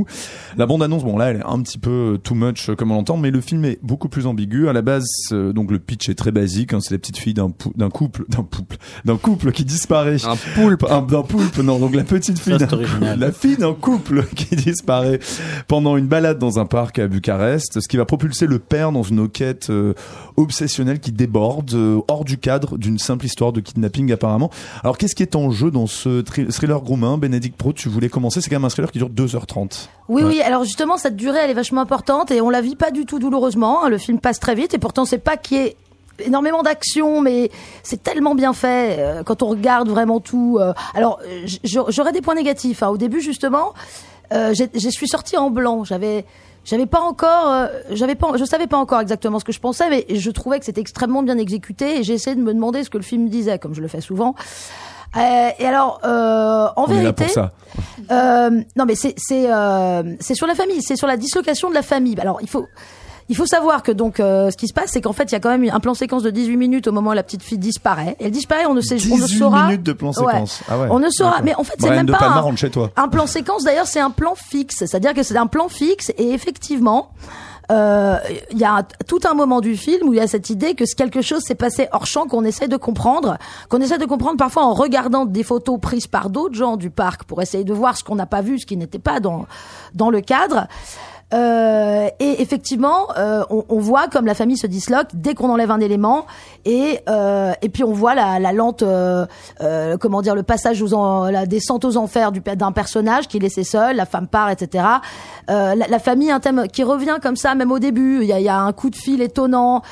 La 0.56 0.66
bande-annonce, 0.66 1.04
bon 1.04 1.16
là 1.16 1.26
elle 1.30 1.36
est 1.36 1.46
un 1.46 1.60
petit 1.62 1.78
peu 1.78 2.18
too 2.24 2.34
much 2.34 2.68
euh, 2.68 2.74
comme 2.74 2.90
on 2.90 2.94
l'entend, 2.96 3.16
mais 3.16 3.30
le 3.30 3.40
film 3.40 3.64
est 3.64 3.78
beaucoup 3.82 4.08
plus 4.08 4.26
ambigu. 4.26 4.68
À 4.68 4.72
la 4.72 4.82
base, 4.82 5.06
euh, 5.30 5.52
donc 5.52 5.70
le 5.70 5.78
pitch 5.78 6.08
est 6.08 6.16
très 6.16 6.32
basique, 6.32 6.72
hein, 6.72 6.80
c'est 6.80 6.92
la 6.94 6.98
petite 6.98 7.18
fille 7.18 7.34
d'un 7.34 7.50
couple, 7.50 8.24
d'un 8.28 8.42
couple, 8.42 8.76
d'un 9.04 9.16
couple 9.16 9.52
qui 9.52 9.64
disparaît. 9.64 10.16
Un 10.24 10.36
poulpe, 10.56 10.86
d'un 10.88 11.22
poulpe, 11.22 11.58
non, 11.58 11.78
donc 11.78 11.94
la 11.94 12.02
petite 12.04 12.40
fille, 12.40 12.58
d'un- 12.58 12.66
original. 12.72 13.18
la 13.18 13.30
fille 13.32 13.56
d'un 13.56 13.74
couple 13.74 14.24
qui 14.34 14.56
disparaît 14.56 15.20
pendant 15.68 15.96
une 15.96 16.06
balade 16.08 16.38
dans 16.38 16.58
un 16.58 16.66
parc 16.66 16.98
à 16.98 17.06
Bucarest, 17.06 17.80
ce 17.80 17.88
qui 17.88 17.96
va 17.96 18.04
propulser 18.06 18.46
le 18.46 18.58
père 18.58 18.90
dans 18.90 19.04
une 19.04 19.20
enquête 19.20 19.70
euh, 19.70 19.94
obsessionnelle 20.36 20.98
qui 21.00 21.12
déborde 21.28 21.74
euh, 21.74 22.00
hors 22.08 22.24
du 22.24 22.38
cadre 22.38 22.78
d'une 22.78 22.98
simple 22.98 23.26
histoire 23.26 23.52
de 23.52 23.60
kidnapping 23.60 24.10
apparemment. 24.12 24.50
Alors 24.82 24.96
qu'est-ce 24.98 25.14
qui 25.14 25.22
est 25.22 25.36
en 25.36 25.50
jeu 25.50 25.70
dans 25.70 25.86
ce 25.86 26.22
thri- 26.22 26.50
thriller 26.50 26.78
roumain 26.80 27.18
Bénédicte 27.18 27.56
Pro, 27.56 27.72
tu 27.72 27.88
voulais 27.88 28.08
commencer, 28.08 28.40
c'est 28.40 28.48
quand 28.50 28.56
même 28.56 28.64
un 28.64 28.68
thriller 28.70 28.90
qui 28.90 28.98
dure 28.98 29.10
2h30. 29.10 29.88
Oui, 30.08 30.22
Ouais. 30.22 30.28
oui. 30.28 30.40
Alors 30.42 30.64
justement, 30.64 30.96
cette 30.96 31.16
durée, 31.16 31.38
elle 31.44 31.50
est 31.50 31.54
vachement 31.54 31.80
importante 31.82 32.30
et 32.30 32.40
on 32.40 32.50
la 32.50 32.60
vit 32.60 32.76
pas 32.76 32.90
du 32.90 33.04
tout 33.04 33.18
douloureusement. 33.18 33.84
hein. 33.84 33.88
Le 33.88 33.98
film 33.98 34.18
passe 34.20 34.40
très 34.40 34.54
vite 34.54 34.72
et 34.74 34.78
pourtant, 34.78 35.04
c'est 35.04 35.18
pas 35.18 35.36
qu'il 35.36 35.56
y 35.58 35.60
ait 35.60 35.76
énormément 36.24 36.62
d'action, 36.62 37.20
mais 37.20 37.50
c'est 37.82 38.02
tellement 38.02 38.34
bien 38.34 38.52
fait 38.52 38.96
euh, 38.98 39.22
quand 39.22 39.42
on 39.42 39.48
regarde 39.48 39.88
vraiment 39.88 40.18
tout. 40.20 40.58
euh. 40.60 40.72
alors, 40.94 41.20
j'aurais 41.88 42.12
des 42.12 42.20
points 42.22 42.34
négatifs. 42.34 42.82
hein. 42.82 42.88
Au 42.88 42.96
début, 42.96 43.20
justement, 43.20 43.74
euh, 44.32 44.52
je 44.74 44.88
suis 44.88 45.08
sortie 45.08 45.36
en 45.36 45.50
blanc. 45.50 45.84
J'avais 45.84 46.24
j'avais 46.68 46.86
pas 46.86 47.00
encore 47.00 47.48
euh, 47.50 47.66
j'avais 47.90 48.14
pas 48.14 48.32
je 48.36 48.44
savais 48.44 48.66
pas 48.66 48.76
encore 48.76 49.00
exactement 49.00 49.38
ce 49.38 49.44
que 49.44 49.52
je 49.52 49.60
pensais 49.60 49.88
mais 49.90 50.06
je 50.08 50.30
trouvais 50.30 50.58
que 50.58 50.64
c'était 50.66 50.80
extrêmement 50.82 51.22
bien 51.22 51.38
exécuté 51.38 51.98
et 51.98 52.02
j'ai 52.02 52.14
essayé 52.14 52.36
de 52.36 52.42
me 52.42 52.52
demander 52.52 52.84
ce 52.84 52.90
que 52.90 52.98
le 52.98 53.04
film 53.04 53.28
disait 53.28 53.58
comme 53.58 53.74
je 53.74 53.80
le 53.80 53.88
fais 53.88 54.00
souvent 54.02 54.34
Euh, 55.16 55.48
et 55.58 55.64
alors 55.64 56.00
euh, 56.04 56.68
en 56.76 56.84
On 56.84 56.86
est 56.88 56.96
là 56.96 57.00
vérité 57.00 57.24
pour 57.24 57.32
ça. 57.32 57.52
euh, 58.10 58.50
non, 58.76 58.84
mais 58.84 58.94
c'est 58.94 59.14
c'est 59.16 59.50
euh, 59.50 60.02
c'est 60.20 60.34
sur 60.34 60.46
la 60.46 60.54
famille, 60.54 60.82
c'est 60.82 60.96
sur 60.96 61.06
la 61.06 61.16
dislocation 61.16 61.70
de 61.70 61.74
la 61.74 61.80
famille. 61.82 62.14
Alors 62.20 62.40
il 62.42 62.48
faut 62.48 62.66
il 63.28 63.36
faut 63.36 63.46
savoir 63.46 63.82
que 63.82 63.92
donc 63.92 64.20
euh, 64.20 64.50
ce 64.50 64.56
qui 64.56 64.68
se 64.68 64.72
passe, 64.72 64.90
c'est 64.92 65.00
qu'en 65.00 65.12
fait 65.12 65.24
il 65.24 65.32
y 65.32 65.34
a 65.34 65.40
quand 65.40 65.50
même 65.56 65.68
un 65.72 65.80
plan 65.80 65.94
séquence 65.94 66.22
de 66.22 66.30
18 66.30 66.56
minutes 66.56 66.86
au 66.88 66.92
moment 66.92 67.10
où 67.10 67.14
la 67.14 67.22
petite 67.22 67.42
fille 67.42 67.58
disparaît. 67.58 68.16
Elle 68.20 68.30
disparaît, 68.30 68.66
on 68.66 68.74
ne 68.74 68.80
sait, 68.80 68.94
on 69.10 69.16
ne 69.16 69.22
18 69.22 69.38
saura. 69.38 69.66
minutes 69.66 69.82
de 69.82 69.92
plan 69.92 70.08
Ouais. 70.10 70.14
séquence. 70.32 70.62
Ah 70.68 70.78
ouais. 70.78 70.88
On 70.90 70.98
ne 70.98 71.10
saura, 71.10 71.42
mais 71.42 71.54
en 71.54 71.64
fait 71.64 71.74
c'est 71.78 71.90
même 71.90 72.06
De 72.06 72.12
pas 72.12 72.18
Palma 72.18 72.42
un, 72.42 72.56
chez 72.56 72.70
toi. 72.70 72.90
un 72.96 73.08
plan 73.08 73.26
séquence. 73.26 73.64
D'ailleurs, 73.64 73.86
c'est 73.86 74.00
un 74.00 74.10
plan 74.10 74.34
fixe, 74.34 74.76
c'est-à-dire 74.78 75.14
que 75.14 75.22
c'est 75.22 75.36
un 75.36 75.46
plan 75.46 75.68
fixe 75.68 76.10
et 76.16 76.30
effectivement. 76.32 77.10
euh, 77.70 78.16
Il 78.50 78.56
y 78.58 78.64
a 78.64 78.76
un- 78.76 78.82
tout 79.06 79.20
un 79.30 79.34
moment 79.34 79.60
du 79.60 79.76
film 79.76 80.08
où 80.08 80.14
il 80.14 80.16
y 80.16 80.20
a 80.22 80.26
cette 80.26 80.48
idée 80.48 80.74
que 80.74 80.84
quelque 80.96 81.20
chose 81.20 81.42
s'est 81.42 81.54
passé 81.54 81.86
hors 81.92 82.06
champ 82.06 82.26
qu'on 82.26 82.44
essaie 82.44 82.66
de 82.66 82.78
comprendre, 82.78 83.36
qu'on 83.68 83.82
essaie 83.82 83.98
de 83.98 84.06
comprendre 84.06 84.38
parfois 84.38 84.64
en 84.64 84.72
regardant 84.72 85.26
des 85.26 85.42
photos 85.42 85.78
prises 85.78 86.06
par 86.06 86.30
d'autres 86.30 86.54
gens 86.54 86.78
du 86.78 86.88
parc 86.88 87.24
pour 87.24 87.42
essayer 87.42 87.64
de 87.64 87.74
voir 87.74 87.94
ce 87.98 88.04
qu'on 88.04 88.14
n'a 88.14 88.24
pas 88.24 88.40
vu, 88.40 88.58
ce 88.58 88.64
qui 88.64 88.78
n'était 88.78 88.98
pas 88.98 89.20
dans 89.20 89.44
dans 89.94 90.08
le 90.08 90.22
cadre. 90.22 90.66
Euh, 91.34 92.08
et 92.20 92.40
effectivement, 92.40 93.08
euh, 93.18 93.42
on, 93.50 93.62
on 93.68 93.78
voit 93.80 94.08
comme 94.08 94.24
la 94.24 94.34
famille 94.34 94.56
se 94.56 94.66
disloque 94.66 95.08
dès 95.12 95.34
qu'on 95.34 95.50
enlève 95.50 95.70
un 95.70 95.80
élément, 95.80 96.24
et 96.64 97.00
euh, 97.08 97.52
et 97.60 97.68
puis 97.68 97.84
on 97.84 97.92
voit 97.92 98.14
la, 98.14 98.38
la 98.38 98.52
lente, 98.52 98.82
euh, 98.82 99.26
euh, 99.60 99.98
comment 99.98 100.22
dire, 100.22 100.34
le 100.34 100.42
passage 100.42 100.80
aux 100.80 101.28
la 101.30 101.44
descente 101.44 101.84
aux 101.84 101.98
enfers 101.98 102.32
du 102.32 102.40
d'un 102.40 102.72
personnage 102.72 103.28
qui 103.28 103.36
est 103.36 103.40
laissé 103.40 103.62
seul, 103.62 103.96
la 103.96 104.06
femme 104.06 104.26
part, 104.26 104.48
etc. 104.48 104.84
Euh, 105.50 105.74
la, 105.74 105.86
la 105.86 105.98
famille, 105.98 106.30
un 106.30 106.40
thème 106.40 106.66
qui 106.72 106.82
revient 106.82 107.18
comme 107.22 107.36
ça, 107.36 107.54
même 107.54 107.72
au 107.72 107.78
début. 107.78 108.20
Il 108.22 108.26
y 108.28 108.32
a, 108.32 108.40
y 108.40 108.48
a 108.48 108.58
un 108.58 108.72
coup 108.72 108.88
de 108.88 108.96
fil 108.96 109.20
étonnant 109.20 109.82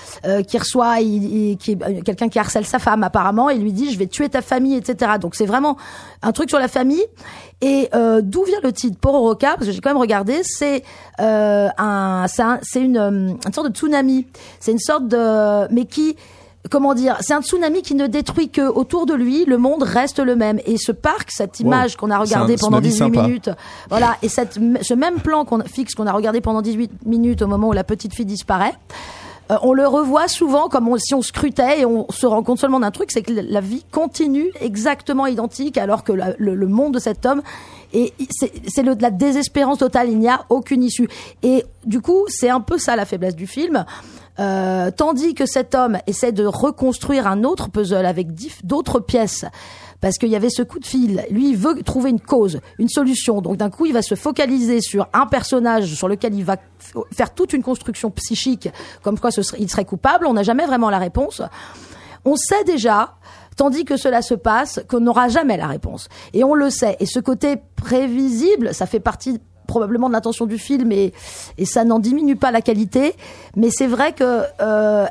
qui 0.48 0.56
reçoit, 0.58 1.00
il, 1.00 1.52
il- 1.52 1.58
quelqu'un 1.58 2.28
qui 2.30 2.38
harcèle 2.38 2.64
sa 2.64 2.78
femme 2.78 3.02
apparemment, 3.02 3.50
et 3.50 3.58
lui 3.58 3.72
dit 3.72 3.92
je 3.92 3.98
vais 3.98 4.06
tuer 4.06 4.30
ta 4.30 4.40
famille, 4.40 4.76
etc. 4.76 5.12
Donc 5.20 5.34
c'est 5.34 5.46
vraiment 5.46 5.76
un 6.22 6.32
truc 6.32 6.48
sur 6.48 6.58
la 6.58 6.68
famille. 6.68 7.04
Et 7.62 7.88
euh, 7.94 8.20
d'où 8.22 8.44
vient 8.44 8.60
le 8.62 8.72
titre 8.72 8.98
Pororoca? 9.00 9.54
Parce 9.54 9.66
que 9.66 9.72
j'ai 9.72 9.80
quand 9.80 9.90
même 9.90 9.96
regardé, 9.96 10.40
c'est 10.42 10.82
euh, 11.20 11.68
un, 11.78 12.26
c'est 12.28 12.42
un- 12.42 12.58
c'est 12.62 12.80
une, 12.82 12.98
euh, 12.98 13.10
une 13.46 13.52
sorte 13.54 13.68
de 13.70 13.74
tsunami. 13.74 14.26
C'est 14.60 14.72
une 14.72 14.78
sorte 14.78 15.08
de, 15.08 15.72
mais 15.72 15.86
qui 15.86 16.16
Comment 16.68 16.94
dire 16.94 17.16
C'est 17.20 17.32
un 17.32 17.42
tsunami 17.42 17.80
qui 17.82 17.94
ne 17.94 18.08
détruit 18.08 18.48
que 18.48 18.62
autour 18.68 19.06
de 19.06 19.14
lui, 19.14 19.44
le 19.44 19.56
monde 19.56 19.84
reste 19.84 20.18
le 20.18 20.34
même. 20.34 20.58
Et 20.66 20.78
ce 20.78 20.90
parc, 20.90 21.30
cette 21.30 21.60
Wow. 21.60 21.66
image 21.66 21.96
qu'on 21.96 22.10
a 22.10 22.18
regardée 22.18 22.56
pendant 22.56 22.78
tsunami 22.78 22.88
18 22.88 22.98
sympa. 23.14 23.22
minutes, 23.28 23.50
voilà, 23.88 24.16
et 24.20 24.28
cette, 24.28 24.58
ce 24.82 24.94
même 24.94 25.20
plan 25.20 25.44
qu'on 25.44 25.60
fixe 25.60 25.94
qu'on 25.94 26.08
a 26.08 26.12
regardé 26.12 26.40
pendant 26.40 26.62
18 26.62 26.90
minutes 27.06 27.40
au 27.42 27.46
moment 27.46 27.68
où 27.68 27.72
la 27.72 27.84
petite 27.84 28.14
fille 28.14 28.24
disparaît, 28.26 28.74
euh, 29.50 29.56
on 29.62 29.72
le 29.72 29.86
revoit 29.86 30.28
souvent 30.28 30.68
comme 30.68 30.98
si 30.98 31.14
on 31.14 31.22
scrutait 31.22 31.80
et 31.80 31.86
on 31.86 32.06
se 32.10 32.26
rend 32.26 32.42
compte 32.42 32.58
seulement 32.58 32.80
d'un 32.80 32.90
truc, 32.90 33.10
c'est 33.12 33.22
que 33.22 33.32
la 33.32 33.60
vie 33.60 33.84
continue 33.90 34.50
exactement 34.60 35.26
identique 35.26 35.78
alors 35.78 36.04
que 36.04 36.12
le, 36.12 36.54
le 36.54 36.66
monde 36.66 36.94
de 36.94 36.98
cet 36.98 37.26
homme 37.26 37.42
et 37.92 38.12
c'est 38.28 38.82
de 38.82 39.00
la 39.00 39.10
désespérance 39.10 39.78
totale, 39.78 40.10
il 40.10 40.18
n'y 40.18 40.28
a 40.28 40.44
aucune 40.50 40.82
issue. 40.82 41.08
Et 41.42 41.64
du 41.84 42.00
coup, 42.00 42.24
c'est 42.28 42.50
un 42.50 42.60
peu 42.60 42.78
ça 42.78 42.96
la 42.96 43.04
faiblesse 43.04 43.36
du 43.36 43.46
film. 43.46 43.84
Euh, 44.38 44.90
tandis 44.90 45.34
que 45.34 45.46
cet 45.46 45.74
homme 45.74 45.98
essaie 46.06 46.32
de 46.32 46.44
reconstruire 46.44 47.26
un 47.26 47.42
autre 47.42 47.70
puzzle 47.70 48.04
avec 48.04 48.28
d'autres 48.64 49.00
pièces, 49.00 49.46
parce 50.06 50.18
qu'il 50.18 50.28
y 50.28 50.36
avait 50.36 50.50
ce 50.50 50.62
coup 50.62 50.78
de 50.78 50.86
fil. 50.86 51.26
Lui, 51.32 51.50
il 51.50 51.56
veut 51.56 51.82
trouver 51.82 52.10
une 52.10 52.20
cause, 52.20 52.60
une 52.78 52.88
solution. 52.88 53.40
Donc 53.40 53.56
d'un 53.56 53.70
coup, 53.70 53.86
il 53.86 53.92
va 53.92 54.02
se 54.02 54.14
focaliser 54.14 54.80
sur 54.80 55.08
un 55.12 55.26
personnage 55.26 55.92
sur 55.94 56.06
lequel 56.06 56.32
il 56.32 56.44
va 56.44 56.58
faire 57.10 57.34
toute 57.34 57.52
une 57.52 57.64
construction 57.64 58.12
psychique, 58.12 58.68
comme 59.02 59.18
quoi 59.18 59.30
il 59.58 59.68
serait 59.68 59.84
coupable. 59.84 60.28
On 60.28 60.34
n'a 60.34 60.44
jamais 60.44 60.64
vraiment 60.64 60.90
la 60.90 60.98
réponse. 60.98 61.42
On 62.24 62.36
sait 62.36 62.62
déjà, 62.62 63.16
tandis 63.56 63.84
que 63.84 63.96
cela 63.96 64.22
se 64.22 64.34
passe, 64.34 64.78
qu'on 64.88 65.00
n'aura 65.00 65.26
jamais 65.26 65.56
la 65.56 65.66
réponse. 65.66 66.08
Et 66.34 66.44
on 66.44 66.54
le 66.54 66.70
sait. 66.70 66.96
Et 67.00 67.06
ce 67.06 67.18
côté 67.18 67.56
prévisible, 67.74 68.74
ça 68.74 68.86
fait 68.86 69.00
partie 69.00 69.40
probablement 69.66 70.08
de 70.08 70.12
l'intention 70.12 70.46
du 70.46 70.58
film 70.58 70.92
et, 70.92 71.12
ça 71.64 71.84
n'en 71.84 71.98
diminue 71.98 72.36
pas 72.36 72.52
la 72.52 72.60
qualité. 72.60 73.14
Mais 73.56 73.70
c'est 73.70 73.88
vrai 73.88 74.12
que 74.12 74.42
euh, 74.60 75.06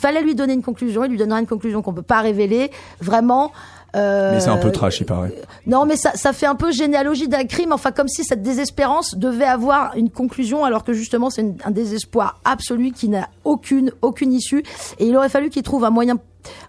fallait 0.00 0.22
lui 0.22 0.34
donner 0.34 0.52
une 0.52 0.62
conclusion. 0.62 1.04
Il 1.04 1.12
lui 1.12 1.18
donnera 1.18 1.40
une 1.40 1.46
conclusion 1.46 1.80
qu'on 1.80 1.94
peut 1.94 2.02
pas 2.02 2.20
révéler. 2.20 2.70
Vraiment. 3.00 3.52
Euh, 3.96 4.34
Mais 4.34 4.40
c'est 4.40 4.50
un 4.50 4.56
peu 4.56 4.70
trash, 4.70 5.00
il 5.00 5.06
paraît. 5.06 5.32
non, 5.66 5.86
mais 5.86 5.96
ça, 5.96 6.12
ça 6.14 6.32
fait 6.32 6.46
un 6.46 6.54
peu 6.54 6.72
généalogie 6.72 7.28
d'un 7.28 7.44
crime, 7.44 7.72
enfin 7.72 7.90
comme 7.92 8.08
si 8.08 8.24
cette 8.24 8.42
désespérance 8.42 9.16
devait 9.16 9.44
avoir 9.44 9.96
une 9.96 10.10
conclusion, 10.10 10.64
alors 10.64 10.84
que 10.84 10.92
justement 10.92 11.30
c'est 11.30 11.44
un 11.64 11.70
désespoir 11.70 12.40
absolu 12.44 12.92
qui 12.92 13.08
n'a 13.08 13.28
aucune 13.44 13.92
aucune 14.02 14.32
issue. 14.32 14.62
Et 14.98 15.06
il 15.06 15.16
aurait 15.16 15.28
fallu 15.28 15.50
qu'il 15.50 15.62
trouve 15.62 15.84
un 15.84 15.90
moyen 15.90 16.16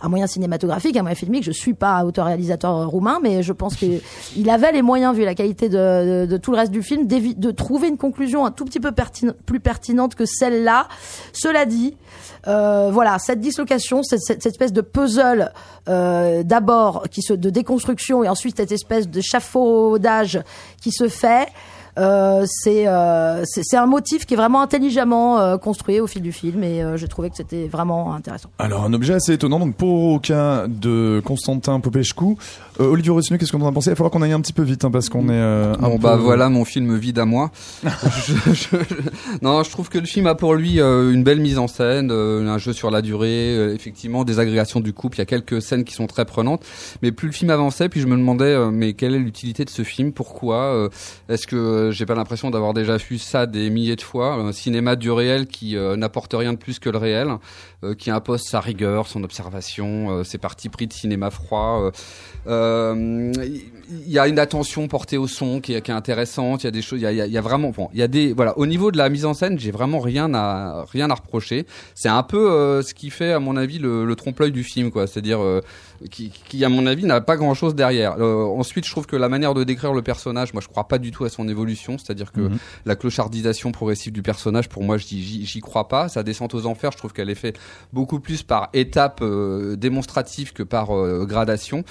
un 0.01 0.09
moyen 0.09 0.27
cinématographique, 0.27 0.95
un 0.97 1.01
moyen 1.01 1.15
filmique. 1.15 1.43
Je 1.43 1.51
suis 1.51 1.73
pas 1.73 2.03
auteur-réalisateur 2.05 2.75
euh, 2.75 2.85
roumain, 2.85 3.19
mais 3.21 3.43
je 3.43 3.53
pense 3.53 3.75
que 3.75 3.85
il 4.35 4.49
avait 4.49 4.71
les 4.71 4.81
moyens, 4.81 5.15
vu 5.15 5.23
la 5.23 5.35
qualité 5.35 5.69
de, 5.69 6.37
tout 6.37 6.51
le 6.51 6.57
reste 6.57 6.71
du 6.71 6.83
film, 6.83 7.07
de 7.07 7.51
trouver 7.51 7.87
une 7.87 7.97
conclusion 7.97 8.45
un 8.45 8.51
tout 8.51 8.65
petit 8.65 8.79
peu 8.79 8.91
plus 9.45 9.59
pertinente 9.59 10.15
que 10.15 10.25
celle-là. 10.25 10.87
Cela 11.33 11.65
dit, 11.65 11.95
euh, 12.47 12.89
voilà, 12.91 13.19
cette 13.19 13.39
dislocation, 13.39 14.01
cette, 14.03 14.45
espèce 14.45 14.73
de 14.73 14.81
puzzle 14.81 15.51
euh, 15.87 16.43
d'abord 16.43 17.03
qui 17.09 17.21
se 17.21 17.33
de 17.33 17.49
déconstruction 17.49 18.23
et 18.23 18.29
ensuite 18.29 18.57
cette 18.57 18.71
espèce 18.71 19.07
de 19.07 19.21
chafaudage 19.21 20.41
qui 20.81 20.91
se 20.91 21.07
fait. 21.07 21.47
Euh, 21.97 22.45
c'est 22.47 22.87
euh, 22.87 23.43
c'est 23.45 23.77
un 23.77 23.85
motif 23.85 24.25
qui 24.25 24.33
est 24.33 24.37
vraiment 24.37 24.61
intelligemment 24.61 25.39
euh, 25.39 25.57
construit 25.57 25.99
au 25.99 26.07
fil 26.07 26.21
du 26.21 26.31
film 26.31 26.63
et 26.63 26.83
j'ai 26.95 27.07
trouvé 27.07 27.29
que 27.29 27.35
c'était 27.35 27.67
vraiment 27.67 28.13
intéressant. 28.13 28.49
Alors 28.59 28.83
un 28.83 28.93
objet 28.93 29.13
assez 29.13 29.33
étonnant 29.33 29.59
donc 29.59 29.75
pour 29.75 30.13
au 30.13 30.19
cas 30.19 30.67
de 30.67 31.21
Constantin 31.25 31.79
Popescu, 31.79 32.37
euh, 32.79 32.85
Olivier 32.85 33.11
Rossignol, 33.11 33.37
qu'est-ce 33.39 33.51
qu'on 33.51 33.61
en 33.61 33.67
a 33.67 33.71
pensé? 33.71 33.89
Il 33.89 33.91
va 33.91 33.95
falloir 33.97 34.11
qu'on 34.11 34.21
aille 34.21 34.31
un 34.31 34.41
petit 34.41 34.53
peu 34.53 34.63
vite 34.63 34.85
hein, 34.85 34.91
parce 34.91 35.09
qu'on 35.09 35.27
est 35.29 35.33
euh, 35.33 35.73
Bon 35.75 35.97
peu- 35.97 36.03
bah 36.03 36.15
voilà 36.15 36.49
mon 36.49 36.63
film 36.65 36.95
vide 36.97 37.19
à 37.19 37.25
moi. 37.25 37.51
Je- 37.83 38.33
je- 38.53 38.53
je- 38.53 38.85
Non, 39.41 39.61
je 39.63 39.69
trouve 39.69 39.89
que 39.89 39.97
le 39.97 40.05
film 40.05 40.25
a 40.27 40.35
pour 40.35 40.53
lui 40.55 40.79
euh, 40.79 41.11
une 41.11 41.23
belle 41.23 41.39
mise 41.41 41.57
en 41.57 41.67
scène, 41.67 42.09
euh, 42.11 42.47
un 42.47 42.57
jeu 42.57 42.73
sur 42.73 42.89
la 42.91 43.01
durée, 43.01 43.55
euh, 43.57 43.73
effectivement 43.75 44.23
des 44.23 44.39
agrégations 44.39 44.79
du 44.79 44.93
couple. 44.93 45.17
Il 45.17 45.19
y 45.19 45.21
a 45.23 45.25
quelques 45.25 45.61
scènes 45.61 45.83
qui 45.83 45.93
sont 45.93 46.07
très 46.07 46.25
prenantes, 46.25 46.63
mais 47.01 47.11
plus 47.11 47.27
le 47.27 47.33
film 47.33 47.49
avançait, 47.51 47.89
puis 47.89 47.99
je 47.99 48.07
me 48.07 48.15
demandais 48.15 48.45
euh, 48.45 48.71
mais 48.71 48.93
quelle 48.93 49.15
est 49.15 49.19
l'utilité 49.19 49.65
de 49.65 49.69
ce 49.69 49.83
film? 49.83 50.11
Pourquoi 50.13 50.57
euh, 50.75 50.89
Est-ce 51.29 51.47
que 51.47 51.89
j'ai 51.91 52.05
pas 52.05 52.15
l'impression 52.15 52.49
d'avoir 52.51 52.73
déjà 52.73 52.97
vu 52.97 53.17
ça 53.17 53.45
des 53.45 53.69
milliers 53.69 53.95
de 53.95 54.01
fois? 54.01 54.33
Un 54.35 54.51
cinéma 54.53 54.95
du 54.95 55.11
réel 55.11 55.47
qui 55.47 55.75
euh, 55.75 55.95
n'apporte 55.95 56.33
rien 56.33 56.53
de 56.53 56.57
plus 56.57 56.79
que 56.79 56.89
le 56.89 56.97
réel, 56.97 57.27
euh, 57.83 57.93
qui 57.95 58.11
impose 58.11 58.41
sa 58.43 58.59
rigueur, 58.61 59.07
son 59.07 59.23
observation, 59.23 60.11
euh, 60.11 60.23
ses 60.23 60.37
partis 60.37 60.69
pris 60.69 60.87
de 60.87 60.93
cinéma 60.93 61.29
froid. 61.31 61.81
euh, 61.83 61.91
euh, 62.71 63.33
il 63.91 64.11
y 64.11 64.17
a 64.19 64.27
une 64.27 64.39
attention 64.39 64.87
portée 64.87 65.17
au 65.17 65.27
son 65.27 65.59
qui 65.59 65.73
est, 65.73 65.81
qui 65.81 65.91
est 65.91 65.93
intéressante. 65.93 66.63
Il 66.63 66.67
y 66.67 66.69
a 66.69 66.71
des 66.71 66.81
choses. 66.81 66.99
Il 66.99 67.03
y 67.03 67.05
a, 67.05 67.11
il 67.25 67.33
y 67.33 67.37
vraiment. 67.39 67.69
Bon, 67.71 67.89
il 67.93 67.99
y 67.99 68.03
a 68.03 68.07
des. 68.07 68.33
Voilà. 68.33 68.57
Au 68.57 68.65
niveau 68.65 68.91
de 68.91 68.97
la 68.97 69.09
mise 69.09 69.25
en 69.25 69.33
scène, 69.33 69.59
j'ai 69.59 69.71
vraiment 69.71 69.99
rien 69.99 70.33
à 70.33 70.85
rien 70.91 71.09
à 71.09 71.15
reprocher. 71.15 71.65
C'est 71.95 72.09
un 72.09 72.23
peu 72.23 72.51
euh, 72.51 72.81
ce 72.81 72.93
qui 72.93 73.09
fait, 73.09 73.33
à 73.33 73.39
mon 73.39 73.57
avis, 73.57 73.79
le, 73.79 74.05
le 74.05 74.15
trompe-l'œil 74.15 74.51
du 74.51 74.63
film, 74.63 74.91
quoi. 74.91 75.07
C'est-à-dire 75.07 75.41
euh, 75.41 75.61
qui, 76.09 76.29
qui, 76.29 76.63
à 76.63 76.69
mon 76.69 76.85
avis, 76.87 77.03
n'a 77.05 77.21
pas 77.21 77.35
grand-chose 77.37 77.75
derrière. 77.75 78.15
Euh, 78.19 78.45
ensuite, 78.45 78.85
je 78.85 78.91
trouve 78.91 79.07
que 79.07 79.15
la 79.15 79.29
manière 79.29 79.53
de 79.53 79.63
décrire 79.63 79.93
le 79.93 80.01
personnage, 80.01 80.53
moi, 80.53 80.61
je 80.61 80.67
crois 80.69 80.87
pas 80.87 80.97
du 80.97 81.11
tout 81.11 81.25
à 81.25 81.29
son 81.29 81.47
évolution. 81.49 81.97
C'est-à-dire 81.97 82.31
que 82.31 82.41
Mhm. 82.41 82.57
la 82.85 82.95
clochardisation 82.95 83.71
progressive 83.71 84.13
du 84.13 84.21
personnage, 84.21 84.69
pour 84.69 84.83
moi, 84.83 84.97
j'y- 84.97 85.59
crois 85.61 85.87
pas. 85.87 86.07
Sa 86.09 86.23
descente 86.23 86.53
aux 86.55 86.65
enfers, 86.65 86.91
je 86.91 86.97
trouve 86.97 87.13
qu'elle 87.13 87.29
est 87.29 87.35
faite 87.35 87.59
beaucoup 87.93 88.19
plus 88.19 88.41
par 88.41 88.69
étapes 88.73 89.19
euh, 89.21 89.75
démonstratives 89.75 90.53
que 90.53 90.63
par 90.63 90.95
euh, 90.95 91.25
gradation. 91.25 91.83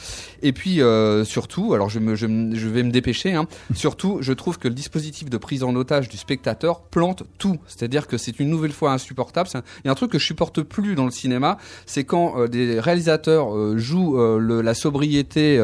Et 0.43 0.53
puis 0.53 0.81
euh, 0.83 1.25
surtout, 1.25 1.75
alors 1.75 1.90
je, 1.91 1.99
me, 1.99 2.15
je, 2.15 2.27
me- 2.27 2.55
je 2.57 2.69
vais 2.69 2.83
me 2.83 2.91
dépêcher. 2.91 3.35
Hein, 3.35 3.47
surtout, 3.75 4.19
je 4.23 4.33
trouve 4.33 4.59
que 4.59 4.69
le 4.69 4.75
dispositif 4.75 5.29
de 5.29 5.37
prise 5.37 5.63
en 5.63 5.75
otage 5.75 6.09
du 6.09 6.17
spectateur 6.17 6.81
plante 6.81 7.25
tout. 7.39 7.59
C'est-à-dire 7.67 8.07
que 8.07 8.17
c'est 8.17 8.41
une 8.41 8.49
nouvelle 8.49 8.73
fois 8.73 8.93
insupportable. 8.93 9.49
Un- 9.55 9.63
Il 9.85 9.87
y 9.87 9.89
a 9.89 9.93
un 9.93 9.95
truc 9.95 10.11
que 10.13 10.19
je 10.19 10.25
supporte 10.25 10.63
plus 10.63 10.95
dans 10.95 11.05
le 11.05 11.11
cinéma, 11.11 11.59
c'est 11.87 12.05
quand 12.05 12.39
euh, 12.39 12.49
des 12.49 12.81
réalisateurs 12.81 13.55
euh, 13.55 13.77
jouent 13.77 14.19
euh, 14.19 14.39
le- 14.39 14.63
la 14.63 14.75
sobriété, 14.75 15.61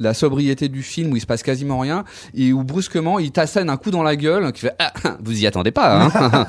la 0.00 0.14
sobriété 0.14 0.68
du 0.68 0.82
film 0.82 1.12
où 1.12 1.16
il 1.16 1.20
se 1.20 1.26
passe 1.26 1.42
quasiment 1.42 1.78
rien 1.78 2.04
et 2.34 2.52
où 2.52 2.64
brusquement 2.64 3.18
il 3.18 3.30
t'assène 3.32 3.68
un 3.70 3.76
coup 3.76 3.90
dans 3.90 4.02
la 4.02 4.16
gueule 4.16 4.52
qui 4.52 4.60
fait 4.62 4.72
ah, 4.78 4.92
vous 5.22 5.38
y 5.42 5.46
attendez 5.46 5.70
pas. 5.70 6.02
Hein 6.06 6.10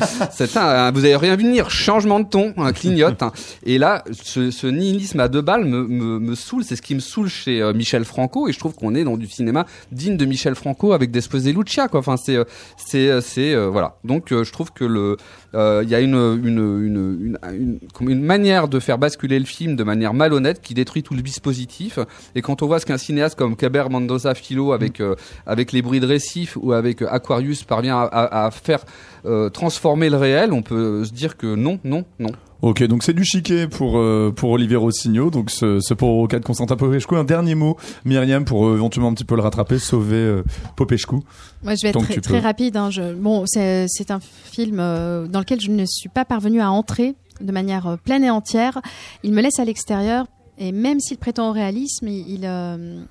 un, 0.56 0.92
vous 0.92 1.04
avez 1.04 1.16
rien 1.16 1.36
vu 1.36 1.44
venir. 1.44 1.70
Changement 1.70 2.20
de 2.20 2.26
ton, 2.28 2.54
un 2.58 2.72
clignote. 2.74 3.22
hein. 3.22 3.32
Et 3.64 3.78
là, 3.78 4.04
ce, 4.12 4.52
ce 4.52 4.68
nihilisme 4.68 5.20
à 5.20 5.28
deux 5.28 5.42
balles 5.42 5.66
me, 5.66 5.84
me, 5.88 6.20
me 6.20 6.36
saoule. 6.36 6.64
C'est 6.64 6.76
ce 6.76 6.82
qui 6.82 6.96
me 6.96 7.00
saoule 7.00 7.28
chez 7.30 7.62
Michel 7.74 8.06
Franco. 8.06 8.48
Et 8.48 8.54
je 8.54 8.60
trouve 8.60 8.74
qu'on 8.74 8.96
est 8.96 9.04
dans 9.08 9.18
du 9.18 9.28
cinéma 9.28 9.66
digne 9.92 10.18
de 10.18 10.26
Michel 10.26 10.56
Franco 10.56 10.94
avec 10.94 11.12
Desposé 11.12 11.54
Lucia. 11.54 11.88
Quoi. 11.88 12.00
Enfin, 12.02 12.18
c'est, 12.18 12.36
euh, 12.36 12.44
c'est, 12.78 13.10
euh, 13.10 13.22
c'est, 13.22 13.54
euh, 13.54 13.68
voilà. 13.70 13.96
Donc, 14.04 14.32
euh, 14.32 14.44
je 14.44 14.52
trouve 14.52 14.72
que 14.72 14.84
le, 14.86 15.18
euh, 15.56 15.82
il 15.84 15.90
y 15.90 15.96
a 15.96 16.00
une, 16.02 16.16
une, 16.16 16.60
une, 16.86 17.40
une, 17.54 17.80
une, 18.10 18.22
manière 18.22 18.68
de 18.68 18.80
faire 18.80 18.98
basculer 18.98 19.40
le 19.40 19.46
film 19.46 19.76
de 19.76 19.84
manière 19.84 20.14
malhonnête 20.14 20.62
qui 20.62 20.74
détruit 20.74 21.04
tout 21.04 21.14
le 21.16 21.22
dispositif. 21.22 22.00
Et 22.36 22.42
quand 22.42 22.62
on 22.62 22.68
voit 22.68 22.80
ce 22.80 22.86
qu'un 22.86 22.98
cinéaste 22.98 23.36
comme 23.38 23.56
Caber 23.56 23.86
Mendoza 23.90 24.34
Philo 24.36 24.74
avec 24.74 25.00
euh, 25.00 25.16
avec 25.46 25.72
les 25.72 25.82
bruits 25.82 26.00
de 26.02 26.06
récif 26.08 26.58
ou 26.62 26.74
avec 26.74 27.02
Aquarius 27.02 27.64
parvient 27.64 27.98
à, 27.98 28.04
à- 28.04 28.46
à 28.48 28.52
faire 28.52 28.84
euh, 29.26 29.50
transformer 29.50 30.10
le 30.10 30.18
réel, 30.18 30.52
on 30.54 30.62
peut 30.62 31.06
se 31.06 31.12
dire 31.14 31.38
que 31.38 31.56
non, 31.56 31.80
non, 31.84 32.04
non. 32.20 32.32
Ok, 32.64 32.82
donc 32.88 33.04
c'est 33.04 33.14
du 33.14 33.24
chiquet 33.24 33.68
pour 33.68 33.98
euh, 34.00 34.32
pour 34.36 34.50
Olivier 34.50 34.78
Rossignol, 34.78 35.30
donc 35.30 35.52
ce, 35.52 35.80
ce 35.80 35.94
pour 35.94 36.10
au 36.18 36.28
cas 36.28 36.40
de 36.40 36.44
Constantin 36.46 36.76
Popescu. 36.76 37.16
Un 37.16 37.24
dernier 37.24 37.54
mot, 37.54 37.78
Myriam, 38.04 38.46
pour 38.46 38.68
euh, 38.68 38.76
éventuellement 38.76 39.10
un 39.10 39.14
petit 39.14 39.26
peu 39.26 39.36
le 39.36 39.44
rattraper, 39.44 39.78
sauver 39.78 40.16
euh, 40.16 40.44
Popescu. 40.76 41.18
Moi, 41.64 41.76
je 41.76 41.84
vais 41.84 41.90
être 41.90 42.22
très, 42.22 42.40
rapide. 42.40 42.76
hein. 42.78 42.90
Je- 42.90 43.14
Bon, 43.14 43.44
c'est 43.46 43.86
c'est 43.88 44.10
un 44.10 44.20
film 44.20 44.78
euh, 44.80 45.28
dans 45.28 45.40
lequel 45.40 45.62
je 45.62 45.70
ne 45.70 45.86
suis 45.86 46.10
pas 46.10 46.26
parvenue 46.26 46.60
à 46.62 46.72
entrer 46.72 47.14
de 47.42 47.52
manière 47.52 47.86
euh, 47.88 47.96
pleine 47.98 48.24
et 48.24 48.32
entière. 48.32 48.82
Il 49.24 49.34
me 49.34 49.42
laisse 49.42 49.60
à 49.60 49.66
l'extérieur. 49.66 50.26
Et 50.60 50.72
même 50.72 51.00
s'il 51.00 51.20
prétend 51.20 51.50
au 51.50 51.52
réalisme, 51.52 52.08
il, 52.08 52.28
il, 52.28 52.42
euh, 52.44 53.04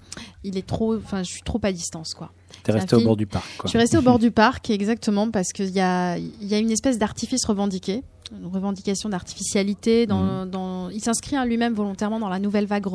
il 0.43 0.59
est 0.59 0.67
trop, 0.67 0.97
enfin, 0.97 1.23
je 1.23 1.31
suis 1.31 1.43
trop 1.43 1.61
à 1.63 1.71
distance, 1.71 2.13
quoi. 2.13 2.33
T'es 2.65 2.73
resté 2.73 2.97
au 2.97 3.01
bord 3.05 3.17
du 3.17 3.27
parc, 3.29 3.45
quoi. 3.57 3.67
Je 3.67 3.69
suis 3.71 3.79
restée 3.79 3.97
au 3.99 4.03
bord 4.03 4.19
du 4.19 4.33
parc, 4.33 4.69
exactement, 4.71 5.31
parce 5.31 5.53
qu'il 5.53 5.69
y 5.71 5.79
a, 5.79 6.17
il 6.19 6.49
y 6.49 6.55
a 6.55 6.59
une 6.59 6.73
espèce 6.73 6.99
d'artifice 6.99 7.45
revendiqué, 7.45 8.03
une 8.33 8.47
revendication 8.47 9.09
d'artificialité. 9.09 10.07
Dans, 10.07 10.45
Mhm. 10.45 10.51
dans, 10.51 10.89
il 10.91 11.01
s'inscrit 11.01 11.37
hein, 11.37 11.45
lui-même 11.45 11.75
volontairement 11.75 12.19
dans 12.19 12.29
la 12.29 12.39
nouvelle 12.39 12.67
vague 12.67 12.87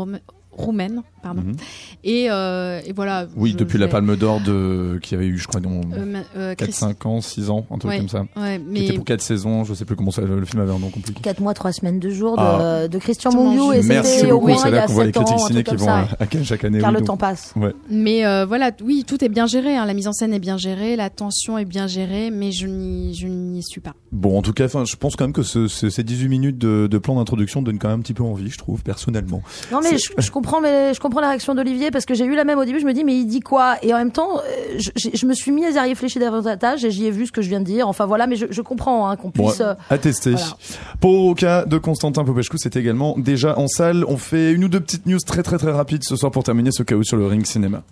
roumaine, 0.52 1.02
pardon. 1.24 1.42
Mhm. 1.42 1.56
Et, 2.04 2.28
euh, 2.30 2.82
et 2.86 2.94
voilà. 2.94 3.28
Oui, 3.36 3.54
depuis 3.54 3.78
la 3.78 3.88
Palme 3.88 4.16
d'Or 4.18 4.42
de 4.42 5.00
qui 5.02 5.16
avait 5.16 5.28
eu, 5.28 5.38
je 5.38 5.48
crois, 5.48 5.62
Euh, 5.64 6.06
ma- 6.06 6.20
euh, 6.36 6.56
4, 6.56 6.68
Chris- 6.70 6.74
5 6.74 7.06
ans, 7.06 7.22
6 7.22 7.50
ans, 7.50 7.66
un 7.72 7.78
truc 7.78 7.92
Ouais, 7.92 7.98
comme 8.00 8.10
ça. 8.10 8.26
ouais, 8.36 8.58
Qui 8.60 8.64
mais- 8.70 8.86
était 8.86 8.94
pour 8.94 9.06
4 9.06 9.22
saisons, 9.22 9.64
je 9.64 9.74
sais 9.74 9.86
plus 9.86 9.96
comment 9.96 10.12
ça, 10.12 10.22
le 10.22 10.44
film 10.46 10.62
avait 10.62 10.74
un 10.74 10.80
nom 10.80 10.90
compliqué. 10.90 11.22
4 11.22 11.40
mois, 11.40 11.54
3 11.54 11.72
semaines, 11.72 12.00
2 12.00 12.10
jours 12.10 12.36
de, 12.38 12.42
Ah. 12.44 12.88
de 12.88 12.98
Christian 12.98 13.32
Monbiot 13.34 13.72
et 13.74 13.82
Merci 13.84 14.20
c'était 14.20 14.32
au 14.32 14.40
beaucoup, 14.40 14.58
c'est 14.58 14.72
là 14.72 14.84
a 14.84 14.88
qu'on 14.88 14.94
voit 14.94 15.06
les 15.06 15.10
7 15.14 15.18
ans, 15.18 15.24
critiques 15.24 15.44
un 15.44 15.48
ciné 15.48 15.64
qui 15.64 15.76
vont 15.76 15.86
ça. 15.86 16.00
à, 16.20 16.24
à 16.24 16.26
Cannes 16.28 16.44
chaque 16.46 16.64
année. 16.66 16.80
Car 16.80 16.90
oui, 16.90 16.94
le 16.96 17.00
donc- 17.00 17.08
temps 17.08 17.18
passe. 17.18 17.54
Ouais. 17.56 17.74
Mais 17.90 18.26
euh, 18.26 18.46
voilà, 18.46 18.72
oui, 18.84 19.04
tout 19.08 19.24
est 19.24 19.30
bien 19.30 19.46
géré. 19.48 19.76
hein. 19.78 19.86
La 19.86 19.94
mise 19.94 20.08
en 20.08 20.14
scène 20.14 20.34
est 20.34 20.40
bien 20.40 20.58
gérée, 20.58 20.96
la 20.96 21.10
tension 21.10 21.58
est 21.58 21.66
bien 21.66 21.88
gérée, 21.88 22.30
mais 22.32 22.52
je 22.52 22.68
n'y, 22.68 23.62
suis 23.64 23.82
pas. 23.82 23.94
Bon, 24.12 24.38
en 24.38 24.42
tout 24.42 24.54
cas, 24.54 24.66
enfin, 24.66 24.84
je 24.86 24.96
pense 24.96 25.16
quand 25.16 25.24
même 25.26 25.34
que 25.34 25.44
ce- 25.44 25.68
ce- 25.68 25.90
ces 25.90 26.04
18 26.04 26.28
minutes 26.30 26.58
de, 26.58 26.88
de 26.92 26.98
plan 26.98 27.16
d'introduction 27.16 27.62
donnent 27.62 27.80
quand 27.80 27.90
même 27.90 28.00
un 28.00 28.02
petit 28.02 28.14
peu 28.14 28.24
envie, 28.24 28.50
je 28.50 28.58
trouve, 28.58 28.82
personnellement. 28.84 29.42
Non 29.72 29.80
mais 29.84 29.98
je, 29.98 30.10
je 30.18 30.32
comprends 30.42 30.60
mais 30.62 30.94
je 30.94 31.00
comprends 31.00 31.22
la 31.22 31.30
réaction 31.30 31.54
d'Olivier 31.54 31.92
parce 31.92 32.06
que 32.06 32.16
j'ai 32.16 32.26
eu 32.26 32.36
la 32.36 32.44
même 32.44 32.58
au 32.58 32.66
début 32.66 32.80
je 32.80 32.86
me 32.86 32.94
dis 32.94 33.04
mais 33.04 33.16
il 33.16 33.26
dit 33.26 33.42
quoi? 33.42 33.76
Et 33.84 33.94
en 33.94 33.98
même 33.98 34.12
temps 34.12 34.40
euh, 34.40 34.80
je, 34.96 35.26
me 35.28 35.34
suis 35.34 35.52
mis 35.52 35.66
à 35.66 35.86
y 35.86 35.90
réfléchir 35.90 36.20
davantage 36.20 36.84
et 36.84 36.90
j'y 36.90 37.06
ai 37.06 37.12
vu 37.12 37.28
ce 37.28 37.32
que 37.32 37.44
je 37.44 37.50
viens 37.50 37.60
de 37.60 37.66
dire 37.66 37.88
enfin 37.88 38.08
voilà 38.08 38.26
mais 38.26 38.36
je, 38.36 38.48
je 38.50 38.62
comprends 38.62 39.08
hein, 39.08 39.16
qu'on 39.18 39.30
Bon, 39.30 39.48
puisse 39.48 39.62
euh, 39.62 39.76
à 39.90 39.98
tester. 40.00 40.32
voilà. 40.32 40.58
Pour 41.00 41.26
au 41.26 41.36
cas 41.36 41.66
de 41.66 41.78
Constantin 41.78 42.24
Popescu, 42.24 42.58
c'est 42.58 42.76
également 42.76 43.16
déjà 43.18 43.58
en 43.58 43.68
salle. 43.68 44.04
On 44.08 44.18
fait 44.18 44.52
une 44.52 44.64
ou 44.64 44.68
deux 44.68 44.80
petites 44.80 45.06
news 45.06 45.20
très 45.20 45.44
très 45.44 45.58
très 45.58 45.72
rapides 45.72 46.04
ce 46.04 46.16
soir 46.16 46.32
pour 46.32 46.44
terminer 46.44 46.72
ce 46.72 46.82
chaos 46.84 47.04
sur 47.04 47.18
le 47.18 47.28
ring 47.28 47.46
cinéma. 47.46 47.84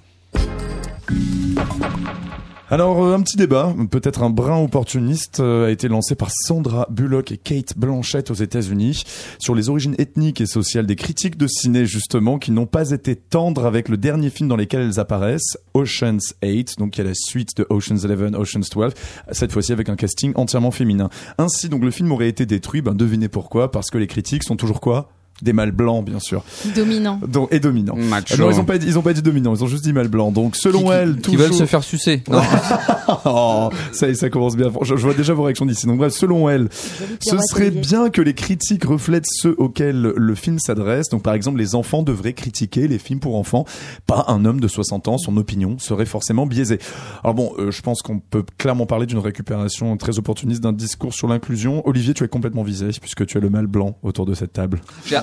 Alors, 2.71 3.03
euh, 3.03 3.15
un 3.15 3.21
petit 3.23 3.35
débat, 3.35 3.73
peut-être 3.89 4.21
un 4.21 4.29
brin 4.29 4.61
opportuniste, 4.61 5.39
euh, 5.39 5.65
a 5.65 5.71
été 5.71 5.87
lancé 5.87 6.13
par 6.13 6.29
Sandra 6.29 6.85
Bullock 6.91 7.31
et 7.31 7.37
Kate 7.37 7.75
Blanchett 7.75 8.29
aux 8.29 8.35
États-Unis 8.35 9.05
sur 9.39 9.55
les 9.55 9.69
origines 9.69 9.95
ethniques 9.97 10.39
et 10.39 10.45
sociales 10.45 10.85
des 10.85 10.95
critiques 10.95 11.35
de 11.35 11.47
ciné, 11.47 11.87
justement, 11.87 12.37
qui 12.37 12.51
n'ont 12.51 12.67
pas 12.67 12.91
été 12.91 13.15
tendres 13.15 13.65
avec 13.65 13.89
le 13.89 13.97
dernier 13.97 14.29
film 14.29 14.47
dans 14.49 14.55
lequel 14.55 14.81
elles 14.81 14.99
apparaissent, 14.99 15.57
Ocean's 15.73 16.35
8, 16.43 16.77
donc 16.77 16.91
qui 16.91 17.01
est 17.01 17.05
la 17.05 17.15
suite 17.15 17.57
de 17.57 17.65
Ocean's 17.71 18.05
11, 18.05 18.35
Ocean's 18.35 18.69
12, 18.69 18.93
cette 19.31 19.51
fois-ci 19.51 19.71
avec 19.73 19.89
un 19.89 19.95
casting 19.95 20.33
entièrement 20.35 20.69
féminin. 20.69 21.09
Ainsi, 21.39 21.69
donc, 21.69 21.83
le 21.83 21.89
film 21.89 22.11
aurait 22.11 22.29
été 22.29 22.45
détruit, 22.45 22.83
ben, 22.83 22.93
devinez 22.93 23.29
pourquoi, 23.29 23.71
parce 23.71 23.89
que 23.89 23.97
les 23.97 24.05
critiques 24.05 24.43
sont 24.43 24.57
toujours 24.57 24.79
quoi? 24.79 25.09
Des 25.41 25.53
mâles 25.53 25.71
blancs, 25.71 26.05
bien 26.05 26.19
sûr. 26.19 26.43
Dominant. 26.75 27.19
Donc, 27.27 27.53
et 27.53 27.59
dominant. 27.59 27.95
Macho. 27.95 28.37
Non, 28.37 28.51
ils 28.51 28.59
ont 28.59 28.65
pas 28.65 28.77
dit, 28.77 28.87
ils 28.87 28.97
ont 28.97 29.01
pas 29.01 29.13
dit 29.13 29.21
dominant, 29.21 29.53
ils 29.55 29.63
ont 29.63 29.67
juste 29.67 29.83
dit 29.83 29.93
mâle 29.93 30.07
blanc. 30.07 30.31
Donc, 30.31 30.55
selon 30.55 30.79
Qui- 30.79 30.85
qui- 30.85 30.91
elle, 30.91 31.15
qui 31.15 31.21
toujours... 31.21 31.39
veulent 31.41 31.53
se 31.53 31.65
faire 31.65 31.83
sucer. 31.83 32.23
Non. 32.29 32.41
oh, 33.25 33.69
ça, 33.91 34.07
y 34.07 34.11
est, 34.11 34.15
ça 34.15 34.29
commence 34.29 34.55
bien. 34.55 34.71
Je, 34.81 34.95
je 34.95 35.01
vois 35.01 35.13
déjà 35.13 35.33
vos 35.33 35.43
réactions 35.43 35.65
d'ici. 35.65 35.85
Donc 35.87 35.97
bref, 35.97 36.13
selon 36.13 36.49
elle, 36.49 36.69
ce 37.21 37.37
serait 37.49 37.71
bien 37.71 38.09
que 38.09 38.21
les 38.21 38.33
critiques 38.33 38.85
reflètent 38.85 39.27
ceux 39.27 39.55
auxquels 39.57 40.01
le 40.01 40.35
film 40.35 40.59
s'adresse. 40.59 41.09
Donc 41.09 41.23
par 41.23 41.33
exemple, 41.33 41.59
les 41.59 41.75
enfants 41.75 42.03
devraient 42.03 42.33
critiquer 42.33 42.87
les 42.87 42.99
films 42.99 43.19
pour 43.19 43.35
enfants. 43.35 43.65
Pas 44.07 44.25
un 44.27 44.45
homme 44.45 44.59
de 44.59 44.67
60 44.67 45.07
ans, 45.07 45.17
son 45.17 45.37
opinion 45.37 45.77
serait 45.79 46.05
forcément 46.05 46.45
biaisée. 46.45 46.79
Alors 47.23 47.33
bon, 47.33 47.53
euh, 47.59 47.71
je 47.71 47.81
pense 47.81 48.01
qu'on 48.01 48.19
peut 48.19 48.43
clairement 48.57 48.85
parler 48.85 49.05
d'une 49.05 49.19
récupération 49.19 49.97
très 49.97 50.17
opportuniste 50.19 50.61
d'un 50.61 50.73
discours 50.73 51.13
sur 51.13 51.27
l'inclusion. 51.27 51.87
Olivier, 51.87 52.13
tu 52.13 52.23
es 52.23 52.27
complètement 52.27 52.63
visé 52.63 52.89
puisque 52.99 53.25
tu 53.25 53.37
es 53.37 53.41
le 53.41 53.49
mâle 53.49 53.67
blanc 53.67 53.97
autour 54.03 54.25
de 54.25 54.33
cette 54.33 54.53
table. 54.53 54.81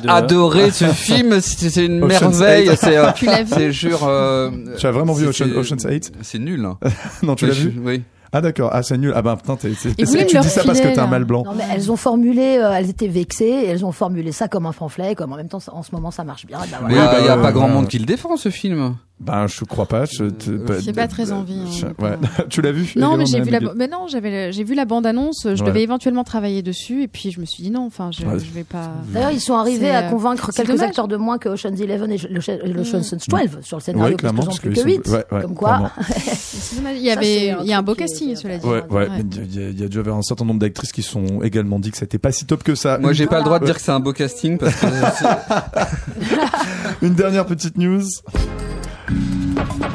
Adoré 0.09 0.71
ce 0.73 0.87
film, 0.87 1.41
c'est 1.41 1.71
c'est 1.71 1.85
une 1.87 2.03
Ocean's 2.05 2.39
merveille. 2.39 2.71
C'est, 2.77 2.97
euh, 2.97 3.11
Tu 3.15 3.27
l'as 3.27 3.43
vu 3.43 3.53
c'est 3.55 3.73
jure. 3.73 4.01
euh, 4.07 4.51
Tu 4.79 4.87
as 4.87 4.91
vraiment 4.93 5.13
vu 5.13 5.27
Ocean- 5.29 5.53
Ocean's 5.57 5.85
8 5.89 6.13
C'est 6.23 6.39
nul. 6.39 6.65
hein. 6.65 6.79
Non, 7.23 7.35
tu 7.35 7.45
Mais 7.45 7.51
l'as 7.53 7.57
je- 7.57 7.69
vu 7.69 7.81
Oui. 7.85 8.03
Ah 8.33 8.41
d'accord, 8.41 8.71
ah 8.73 8.83
c'est 8.83 8.99
nul. 8.99 9.13
Ah 9.15 9.23
bah 9.23 9.37
putain, 9.37 9.57
t'es- 9.57 9.73
c'est- 9.79 9.95
Ils 9.99 10.05
voulaient 10.05 10.27
tu 10.27 10.37
dis 10.39 10.49
ça 10.49 10.63
parce 10.65 10.81
que 10.81 10.89
t'as 10.95 11.05
un 11.05 11.07
mal 11.07 11.25
blanc. 11.25 11.45
Non, 11.45 11.53
mais 11.57 11.65
elles 11.73 11.91
ont 11.93 11.97
formulé, 11.97 12.59
euh, 12.59 12.73
elles 12.73 12.91
étaient 12.91 13.07
vexées, 13.09 13.45
et 13.47 13.67
elles 13.69 13.85
ont 13.85 13.93
formulé 13.93 14.33
ça 14.33 14.49
comme 14.49 14.67
un 14.67 14.73
pamphlet, 14.73 15.15
comme 15.15 15.33
en 15.33 15.37
même 15.37 15.49
temps, 15.49 15.61
en 15.73 15.83
ce 15.83 15.95
moment, 15.95 16.11
ça 16.11 16.25
marche 16.25 16.45
bien. 16.45 16.59
ben 16.59 16.79
Mais 16.87 16.95
il 16.95 17.23
n'y 17.23 17.29
a, 17.29 17.37
bah, 17.37 17.43
pas 17.43 17.53
grand 17.53 17.69
euh, 17.69 17.73
monde 17.73 17.89
qui 17.89 17.99
le 17.99 18.05
défend 18.05 18.37
ce 18.37 18.51
film. 18.51 18.97
Ben 19.19 19.47
je 19.47 19.65
crois 19.65 19.87
pas. 19.87 20.05
Je 20.05 20.25
te- 20.25 20.51
bah, 20.51 20.75
J'ai 20.79 20.93
pas 20.93 21.09
très 21.09 21.33
envie. 21.33 21.59
hein, 21.67 21.71
je- 21.73 21.87
de 21.87 22.05
ouais. 22.05 22.19
tu 22.51 22.61
l'as 22.61 22.71
vu 22.71 22.87
Non, 22.97 23.17
mais 23.17 23.25
j'ai 23.25 23.41
vu 23.41 23.49
la, 23.51 23.61
mais 23.75 23.89
non, 23.89 24.09
j'avais, 24.09 24.49
le- 24.49 24.53
j'ai 24.53 24.63
vu 24.63 24.75
la 24.75 24.85
bande 24.85 25.07
annonce. 25.07 25.45
Je 25.45 25.49
Ouais. 25.63 25.69
devais 25.69 25.83
éventuellement 25.83 26.23
travailler 26.23 26.63
dessus, 26.63 27.03
et 27.03 27.09
puis 27.09 27.31
je 27.31 27.41
me 27.41 27.47
suis 27.47 27.63
dit 27.63 27.71
non. 27.71 27.87
Enfin, 27.87 28.11
je, 28.13 28.27
Ouais. 28.27 28.39
je 28.39 28.51
vais 28.53 28.63
pas. 28.65 28.91
D'ailleurs, 29.09 29.31
ils 29.31 29.41
sont 29.41 29.55
arrivés 29.55 29.87
C'est, 29.87 29.91
à 29.95 30.09
euh, 30.09 30.11
convaincre 30.11 30.51
c'est 30.53 30.61
quelques 30.63 30.77
dommage. 30.77 30.91
acteurs 30.91 31.09
de 31.09 31.17
moins 31.17 31.39
que 31.39 31.49
Ocean's 31.49 31.81
Eleven 31.81 32.13
et 32.13 32.19
le- 32.19 32.29
le- 32.73 32.81
Ocean's 32.83 33.15
12 33.15 33.59
sur 33.63 33.79
le 33.79 33.81
Oui, 33.81 33.83
scénario, 33.83 34.17
clairement, 34.19 34.43
parce 34.43 34.61
qu'ils 34.61 34.69
ont 34.69 34.73
plus 34.73 34.81
sont- 34.83 34.87
que 34.87 34.91
8. 34.91 35.09
ouais, 35.09 35.25
ouais, 35.33 35.43
comme 35.43 35.55
quoi. 35.55 35.91
Il 36.95 37.03
y 37.03 37.07
Ça, 37.07 37.13
avait, 37.15 37.55
il 37.63 37.67
y 37.67 37.73
a 37.73 37.79
un 37.79 37.83
beau 37.83 37.95
est- 37.95 37.97
casting, 37.97 38.37
cela 38.37 38.59
dit. 38.59 38.67
Ouais, 38.67 38.83
ouais. 38.91 39.09
Ouais. 39.09 39.25
Il 39.33 39.55
y, 39.55 39.59
a- 39.65 39.69
il 39.71 39.83
y 39.83 39.89
dû 39.89 39.99
avoir 39.99 40.19
un 40.19 40.23
certain 40.23 40.45
nombre 40.45 40.61
d'actrices 40.61 40.93
qui 40.93 41.03
sont 41.03 41.41
également 41.43 41.79
dit 41.79 41.91
que 41.91 41.97
c'était 41.97 42.19
pas 42.19 42.33
si 42.33 42.45
top 42.45 42.63
que 42.63 42.75
ça. 42.75 42.99
Moi, 42.99 43.15
j'ai 43.15 43.27
pas 43.27 43.39
le 43.39 43.45
droit 43.45 43.59
de 43.61 43.65
dire 43.65 43.77
que 43.77 43.81
c'est 43.81 43.93
un 43.93 44.01
beau 44.01 44.13
casting 44.13 44.59
parce 44.59 44.75
que 44.75 44.87
Une 47.07 47.15
dernière 47.15 47.47
petite 47.47 47.79
news. 47.79 48.03
Thank 49.09 49.21
you. 49.21 49.36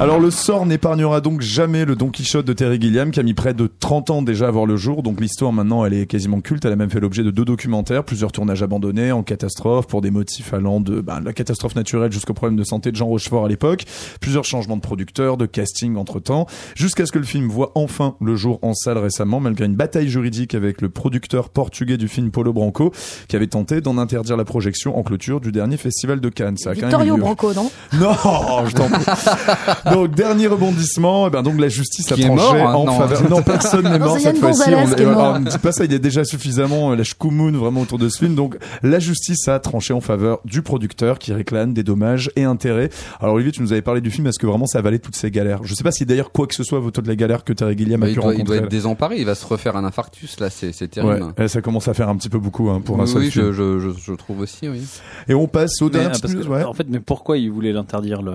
Alors 0.00 0.18
le 0.18 0.30
sort 0.30 0.66
n'épargnera 0.66 1.20
donc 1.20 1.42
jamais 1.42 1.84
le 1.84 1.94
Don 1.94 2.10
Quichotte 2.10 2.44
de 2.44 2.52
Terry 2.52 2.80
Gilliam 2.80 3.10
qui 3.10 3.20
a 3.20 3.22
mis 3.22 3.34
près 3.34 3.54
de 3.54 3.70
30 3.78 4.10
ans 4.10 4.22
déjà 4.22 4.48
à 4.48 4.50
voir 4.50 4.66
le 4.66 4.76
jour. 4.76 5.02
Donc 5.02 5.20
l'histoire 5.20 5.52
maintenant 5.52 5.84
elle 5.84 5.94
est 5.94 6.06
quasiment 6.06 6.40
culte. 6.40 6.64
Elle 6.64 6.72
a 6.72 6.76
même 6.76 6.90
fait 6.90 6.98
l'objet 6.98 7.22
de 7.22 7.30
deux 7.30 7.44
documentaires, 7.44 8.02
plusieurs 8.02 8.32
tournages 8.32 8.62
abandonnés 8.62 9.12
en 9.12 9.22
catastrophe 9.22 9.86
pour 9.86 10.00
des 10.00 10.10
motifs 10.10 10.54
allant 10.54 10.80
de 10.80 11.00
ben, 11.00 11.20
la 11.20 11.32
catastrophe 11.32 11.76
naturelle 11.76 12.10
jusqu'au 12.10 12.34
problème 12.34 12.56
de 12.56 12.64
santé 12.64 12.90
de 12.90 12.96
Jean 12.96 13.06
Rochefort 13.06 13.44
à 13.44 13.48
l'époque. 13.48 13.84
Plusieurs 14.20 14.44
changements 14.44 14.76
de 14.76 14.82
producteurs, 14.82 15.36
de 15.36 15.46
casting 15.46 15.96
entre 15.96 16.18
temps, 16.18 16.46
jusqu'à 16.74 17.06
ce 17.06 17.12
que 17.12 17.18
le 17.18 17.24
film 17.24 17.48
voit 17.48 17.70
enfin 17.74 18.16
le 18.20 18.34
jour 18.34 18.58
en 18.62 18.74
salle 18.74 18.98
récemment 18.98 19.38
malgré 19.40 19.66
une 19.66 19.76
bataille 19.76 20.08
juridique 20.08 20.54
avec 20.54 20.80
le 20.80 20.88
producteur 20.88 21.48
portugais 21.48 21.96
du 21.96 22.08
film 22.08 22.30
Polo 22.30 22.52
Branco 22.52 22.92
qui 23.28 23.36
avait 23.36 23.46
tenté 23.46 23.80
d'en 23.80 23.98
interdire 23.98 24.36
la 24.36 24.44
projection 24.44 24.98
en 24.98 25.02
clôture 25.02 25.40
du 25.40 25.52
dernier 25.52 25.76
festival 25.76 26.20
de 26.20 26.28
Cannes. 26.28 26.56
Ça 26.56 26.70
a 26.70 26.74
quand 26.74 26.82
même 26.82 26.90
eu 26.90 26.94
Vittorio 26.94 27.16
lieu. 27.16 27.22
Branco, 27.22 27.54
non? 27.54 27.70
Non, 27.92 28.66
je 28.66 28.74
t'en 28.74 28.88
prie. 28.88 29.04
Donc 29.92 30.14
dernier 30.14 30.46
rebondissement, 30.46 31.26
eh 31.26 31.30
ben 31.30 31.42
donc 31.42 31.58
la 31.60 31.68
justice 31.68 32.10
a 32.12 32.14
Qui 32.14 32.22
tranché 32.22 32.42
mort, 32.42 32.54
hein 32.54 32.74
en 32.74 32.84
Non. 32.86 32.98
faveur. 32.98 33.28
Non, 33.30 33.42
personne 33.42 33.84
n'est 33.88 33.98
mort 33.98 34.18
cette 34.18 34.38
fois-ci. 34.38 34.62
Alors, 34.72 34.86
mort. 35.12 35.40
ne 35.40 35.50
dis 35.50 35.58
pas 35.58 35.72
ça, 35.72 35.84
il 35.84 35.92
y 35.92 35.94
a 35.94 35.98
déjà 35.98 36.24
suffisamment 36.24 36.92
euh, 36.92 36.96
la 36.96 37.04
schkoumoun 37.04 37.56
vraiment 37.56 37.80
autour 37.80 37.98
de 37.98 38.08
ce 38.08 38.18
film. 38.18 38.34
Donc 38.34 38.56
la 38.82 38.98
justice 38.98 39.48
a 39.48 39.58
tranché 39.58 39.92
en 39.92 40.00
faveur 40.00 40.40
du 40.44 40.62
producteur 40.62 41.18
qui 41.18 41.32
réclame 41.32 41.72
des 41.74 41.82
dommages 41.82 42.30
et 42.36 42.44
intérêts. 42.44 42.90
Alors 43.20 43.34
Olivier, 43.34 43.52
tu 43.52 43.62
nous 43.62 43.72
avais 43.72 43.82
parlé 43.82 44.00
du 44.00 44.10
film. 44.10 44.26
Est-ce 44.26 44.38
que 44.38 44.46
vraiment 44.46 44.66
ça 44.66 44.80
valait 44.82 44.98
toutes 44.98 45.16
ces 45.16 45.30
galères? 45.30 45.60
Je 45.64 45.74
sais 45.74 45.84
pas 45.84 45.92
si 45.92 46.06
d'ailleurs 46.06 46.32
quoi 46.32 46.46
que 46.46 46.54
ce 46.54 46.62
soit 46.64 46.78
vaut 46.78 46.90
de 46.90 47.08
la 47.08 47.16
galère 47.16 47.42
que 47.44 47.52
Terry 47.52 47.76
Gilliam 47.76 48.00
Bah, 48.00 48.06
a 48.06 48.10
il, 48.10 48.14
pu 48.14 48.20
il 48.20 48.22
rencontrer. 48.22 48.44
doit 48.44 48.56
être 48.56 48.68
désemparé. 48.70 49.18
Il 49.18 49.26
va 49.26 49.34
se 49.34 49.46
refaire 49.46 49.76
un 49.76 49.84
infarctus 49.84 50.38
là. 50.40 50.50
C'est 50.50 50.72
c'est 50.72 50.84
Ouais, 50.98 51.02
terrible. 51.16 51.34
eh, 51.38 51.48
ça 51.48 51.60
commence 51.62 51.88
à 51.88 51.94
faire 51.94 52.08
un 52.08 52.16
petit 52.16 52.28
peu 52.28 52.38
beaucoup 52.38 52.68
hein, 52.70 52.80
pour 52.84 53.00
un 53.00 53.04
oui, 53.04 53.08
seul 53.08 53.22
oui, 53.22 53.30
film. 53.30 53.46
je, 53.46 53.52
je, 53.52 53.78
je, 53.80 53.88
je 53.98 54.12
trouve 54.12 54.40
aussi. 54.40 54.68
Oui. 54.68 54.82
Et 55.28 55.34
on 55.34 55.48
passe 55.48 55.80
au 55.82 55.88
dernier 55.90 56.10
ouais. 56.48 56.64
En 56.64 56.74
fait, 56.74 56.86
mais 56.88 57.00
pourquoi 57.00 57.38
il 57.38 57.50
voulait 57.50 57.72
l'interdire 57.72 58.22
le 58.22 58.32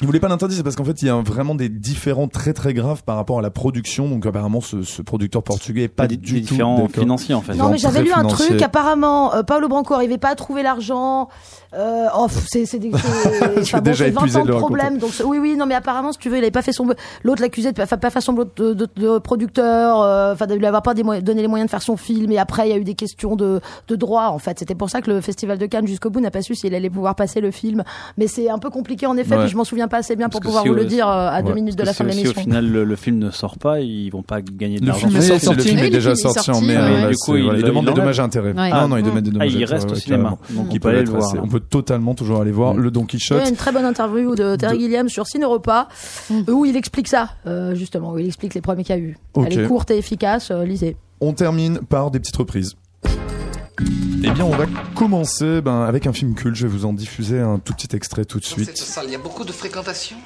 Il 0.00 0.06
voulait 0.06 0.20
pas 0.20 0.28
l'interdire, 0.28 0.56
c'est 0.56 0.62
parce 0.62 0.76
qu'en 0.78 0.84
fait, 0.84 1.02
il 1.02 1.06
y 1.06 1.10
a 1.10 1.20
vraiment 1.20 1.54
des 1.54 1.68
différents 1.68 2.28
très 2.28 2.52
très 2.54 2.72
graves 2.74 3.02
par 3.04 3.16
rapport 3.16 3.38
à 3.38 3.42
la 3.42 3.50
production. 3.50 4.08
Donc 4.08 4.24
apparemment, 4.26 4.60
ce, 4.60 4.82
ce 4.82 5.02
producteur 5.02 5.42
portugais 5.42 5.82
est 5.82 5.88
pas 5.88 6.06
Des- 6.06 6.16
du 6.16 6.34
des 6.34 6.42
tout 6.42 6.54
différents 6.54 6.88
financiers, 6.88 7.34
en 7.34 7.42
fait. 7.42 7.54
Non, 7.54 7.68
mais 7.70 7.78
j'avais 7.78 8.02
lu 8.02 8.12
un 8.12 8.18
financier. 8.20 8.46
truc. 8.46 8.62
Apparemment, 8.62 9.34
euh, 9.34 9.42
Paolo 9.42 9.68
Branco 9.68 9.92
arrivait 9.94 10.18
pas 10.18 10.30
à 10.30 10.34
trouver 10.34 10.62
l'argent. 10.62 11.28
Euh, 11.74 12.06
oh, 12.16 12.26
c'est 12.46 12.64
c'est 12.64 12.78
des 12.78 12.90
enfin, 12.94 13.78
bon, 13.78 13.80
déjà 13.82 14.04
c'est 14.06 14.10
20 14.10 14.20
épuisé 14.20 14.38
ans 14.38 14.44
de 14.44 14.52
de 14.52 14.56
problème. 14.56 14.98
Donc 14.98 15.10
oui, 15.24 15.38
oui, 15.38 15.54
non, 15.56 15.66
mais 15.66 15.74
apparemment, 15.74 16.12
si 16.12 16.18
tu 16.18 16.30
veux, 16.30 16.36
il 16.36 16.42
avait 16.42 16.50
pas 16.50 16.62
fait 16.62 16.72
son 16.72 16.88
l'autre 17.24 17.42
l'accusait 17.42 17.72
de 17.72 17.76
pas, 17.76 17.86
pas 17.86 18.10
faire 18.10 18.22
son 18.22 18.32
boulot 18.32 18.48
de, 18.56 18.72
de, 18.72 18.88
de 18.96 19.18
producteur. 19.18 20.00
euh, 20.02 20.32
Enfin, 20.32 20.46
de 20.46 20.54
lui 20.54 20.64
avoir 20.66 20.82
pas 20.82 20.94
des 20.94 21.02
moyens- 21.02 21.24
donné 21.24 21.42
les 21.42 21.48
moyens 21.48 21.66
de 21.66 21.70
faire 21.70 21.82
son 21.82 21.96
film. 21.98 22.32
Et 22.32 22.38
après, 22.38 22.68
il 22.68 22.70
y 22.70 22.74
a 22.74 22.78
eu 22.78 22.84
des 22.84 22.94
questions 22.94 23.36
de 23.36 23.60
de 23.88 23.96
droit. 23.96 24.28
En 24.28 24.38
fait, 24.38 24.58
c'était 24.58 24.74
pour 24.74 24.88
ça 24.90 25.02
que 25.02 25.10
le 25.10 25.20
festival 25.20 25.58
de 25.58 25.66
Cannes 25.66 25.86
jusqu'au 25.86 26.08
bout 26.10 26.20
n'a 26.20 26.30
pas 26.30 26.40
su 26.42 26.54
s'il 26.54 26.74
allait 26.74 26.88
pouvoir 26.90 27.14
passer 27.14 27.40
le 27.40 27.50
film. 27.50 27.82
Mais 28.16 28.28
c'est 28.28 28.48
un 28.48 28.58
peu 28.58 28.70
compliqué 28.70 29.06
en 29.06 29.16
effet. 29.16 29.34
Ouais. 29.34 29.42
Puis 29.42 29.50
je 29.50 29.56
m'en 29.56 29.64
souviens 29.64 29.88
pas 29.88 29.98
assez 29.98 30.16
bien 30.16 30.28
pour 30.28 30.40
Parce 30.40 30.46
pouvoir 30.48 30.62
si 30.62 30.68
vous 30.70 30.74
le 30.74 30.84
dire 30.86 31.06
euh, 31.08 31.28
à 31.30 31.42
deux 31.42 31.52
minutes 31.52 31.74
de 31.76 31.80
la 31.82 31.86
Parce 31.86 31.98
fin 31.98 32.04
de 32.04 32.10
si 32.10 32.16
l'émission. 32.18 32.40
au 32.40 32.44
final 32.44 32.66
le, 32.66 32.84
le 32.84 32.96
film 32.96 33.18
ne 33.18 33.30
sort 33.30 33.58
pas, 33.58 33.80
ils 33.80 34.08
vont 34.10 34.22
pas 34.22 34.40
gagner 34.40 34.80
de 34.80 34.86
l'argent. 34.86 35.08
le 35.08 35.20
film 35.60 35.78
est 35.80 35.90
déjà 35.90 36.14
sorti 36.14 36.50
en 36.50 36.60
mai. 36.62 36.76
hein, 36.76 37.08
du 37.08 37.14
c'est- 37.14 37.24
coup, 37.30 37.36
il- 37.36 37.42
voilà, 37.44 37.58
il 37.58 37.62
il 37.62 37.66
demande 37.68 37.84
des 37.86 37.92
dommages 37.92 38.18
et 38.18 38.22
intérêts. 38.22 38.54
Non, 38.54 38.88
non, 38.88 38.96
il 38.96 39.02
demande 39.02 39.20
des 39.20 39.30
Ah, 39.30 39.32
dommages 39.34 39.54
il 39.54 39.62
et 39.62 39.64
reste 39.66 39.90
au 39.90 39.94
cinéma. 39.94 40.30
Donc 40.50 40.66
On 40.70 40.72
il 40.72 40.80
peut 40.80 40.88
aller 40.88 40.98
le 40.98 41.02
être 41.04 41.10
voir. 41.10 41.34
Peut 41.58 41.66
totalement 41.68 42.14
toujours 42.14 42.40
aller 42.40 42.50
voir 42.52 42.74
Mm. 42.74 42.80
le 42.80 42.90
Don 42.90 43.00
Il 43.02 43.04
y 43.04 43.06
Quichotte. 43.08 43.42
a 43.44 43.48
une 43.48 43.56
très 43.56 43.72
bonne 43.72 43.84
interview 43.84 44.34
de 44.34 44.56
Terry 44.56 44.80
Gilliam 44.80 45.08
sur 45.08 45.26
Ciné 45.26 45.44
Repas 45.44 45.88
où 46.48 46.64
il 46.64 46.76
explique 46.76 47.08
ça, 47.08 47.30
euh, 47.46 47.74
justement, 47.74 48.12
où 48.12 48.18
il 48.18 48.26
explique 48.26 48.54
les 48.54 48.60
problèmes 48.60 48.84
qu'il 48.84 48.94
y 48.96 48.98
a 48.98 49.02
eu. 49.02 49.16
Ok. 49.34 49.46
Elle 49.50 49.58
est 49.60 49.66
courte 49.68 49.90
et 49.90 49.98
efficace, 49.98 50.50
euh, 50.50 50.64
lisez. 50.64 50.96
On 51.20 51.32
termine 51.32 51.80
par 51.80 52.10
des 52.10 52.20
petites 52.20 52.36
reprises. 52.36 52.74
Eh 54.24 54.30
bien, 54.30 54.44
on 54.44 54.56
va 54.56 54.66
commencer 54.96 55.60
ben, 55.60 55.82
avec 55.82 56.06
un 56.06 56.12
film 56.12 56.34
culte. 56.34 56.56
Je 56.56 56.66
vais 56.66 56.72
vous 56.72 56.84
en 56.84 56.92
diffuser 56.92 57.38
un 57.40 57.58
tout 57.58 57.72
petit 57.72 57.94
extrait 57.94 58.24
tout 58.24 58.38
de 58.40 58.44
Dans 58.44 58.48
cette 58.56 58.76
suite. 58.76 58.76
salle, 58.78 59.04
il 59.06 59.12
y 59.12 59.14
a 59.14 59.18
beaucoup 59.18 59.44
de 59.44 59.52
fréquentation. 59.52 60.16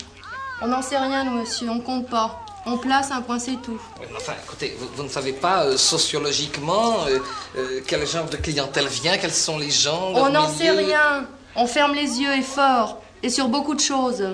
On 0.63 0.69
n'en 0.69 0.81
sait 0.81 0.97
rien, 0.99 1.25
nous, 1.25 1.41
monsieur, 1.41 1.69
on 1.69 1.81
compte 1.81 2.09
pas. 2.09 2.41
On 2.65 2.79
place 2.79 3.11
un 3.11 3.23
point, 3.23 3.39
c'est 3.39 3.61
tout. 3.61 3.81
Oui, 4.01 4.07
mais 4.11 4.17
Enfin, 4.17 4.35
écoutez, 4.45 4.77
vous, 4.79 4.89
vous 4.95 5.03
ne 5.03 5.09
savez 5.09 5.33
pas 5.33 5.65
euh, 5.65 5.77
sociologiquement 5.77 7.07
euh, 7.07 7.19
euh, 7.57 7.81
quel 7.87 8.07
genre 8.07 8.27
de 8.27 8.37
clientèle 8.37 8.87
vient, 8.87 9.19
quels 9.19 9.35
sont 9.35 9.59
les 9.59 9.71
gens. 9.71 10.13
On 10.15 10.31
n'en 10.31 10.49
sait 10.49 10.71
rien. 10.71 11.27
On 11.57 11.67
ferme 11.67 11.95
les 11.95 12.21
yeux 12.21 12.33
et 12.33 12.43
fort. 12.43 13.03
Et 13.23 13.31
sur 13.31 13.49
beaucoup 13.49 13.75
de 13.75 13.81
choses. 13.81 14.25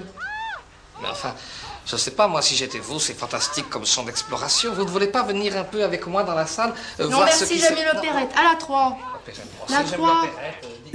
Mais 1.01 1.09
enfin, 1.09 1.35
je 1.87 1.97
sais 1.97 2.11
pas, 2.11 2.29
moi, 2.29 2.43
si 2.43 2.55
j'étais 2.55 2.79
vous, 2.79 3.01
c'est 3.01 3.14
fantastique 3.14 3.70
comme 3.70 3.87
champ 3.87 4.03
d'exploration. 4.03 4.74
Vous 4.74 4.85
ne 4.85 4.91
voulez 4.91 5.07
pas 5.07 5.22
venir 5.22 5.57
un 5.57 5.64
peu 5.64 5.83
avec 5.83 6.07
moi 6.07 6.22
dans 6.22 6.35
la 6.35 6.47
salle 6.47 6.74
non, 6.99 7.09
voir 7.09 7.33
ce 7.33 7.41
merci, 7.41 7.55
qui 7.55 7.61
j'aime 7.61 7.76
l'opérette. 7.95 8.31
À 8.37 8.53
la 8.53 8.57
3. 8.57 8.99
La 9.70 9.85
j'aime 9.85 9.93
3. 9.93 10.26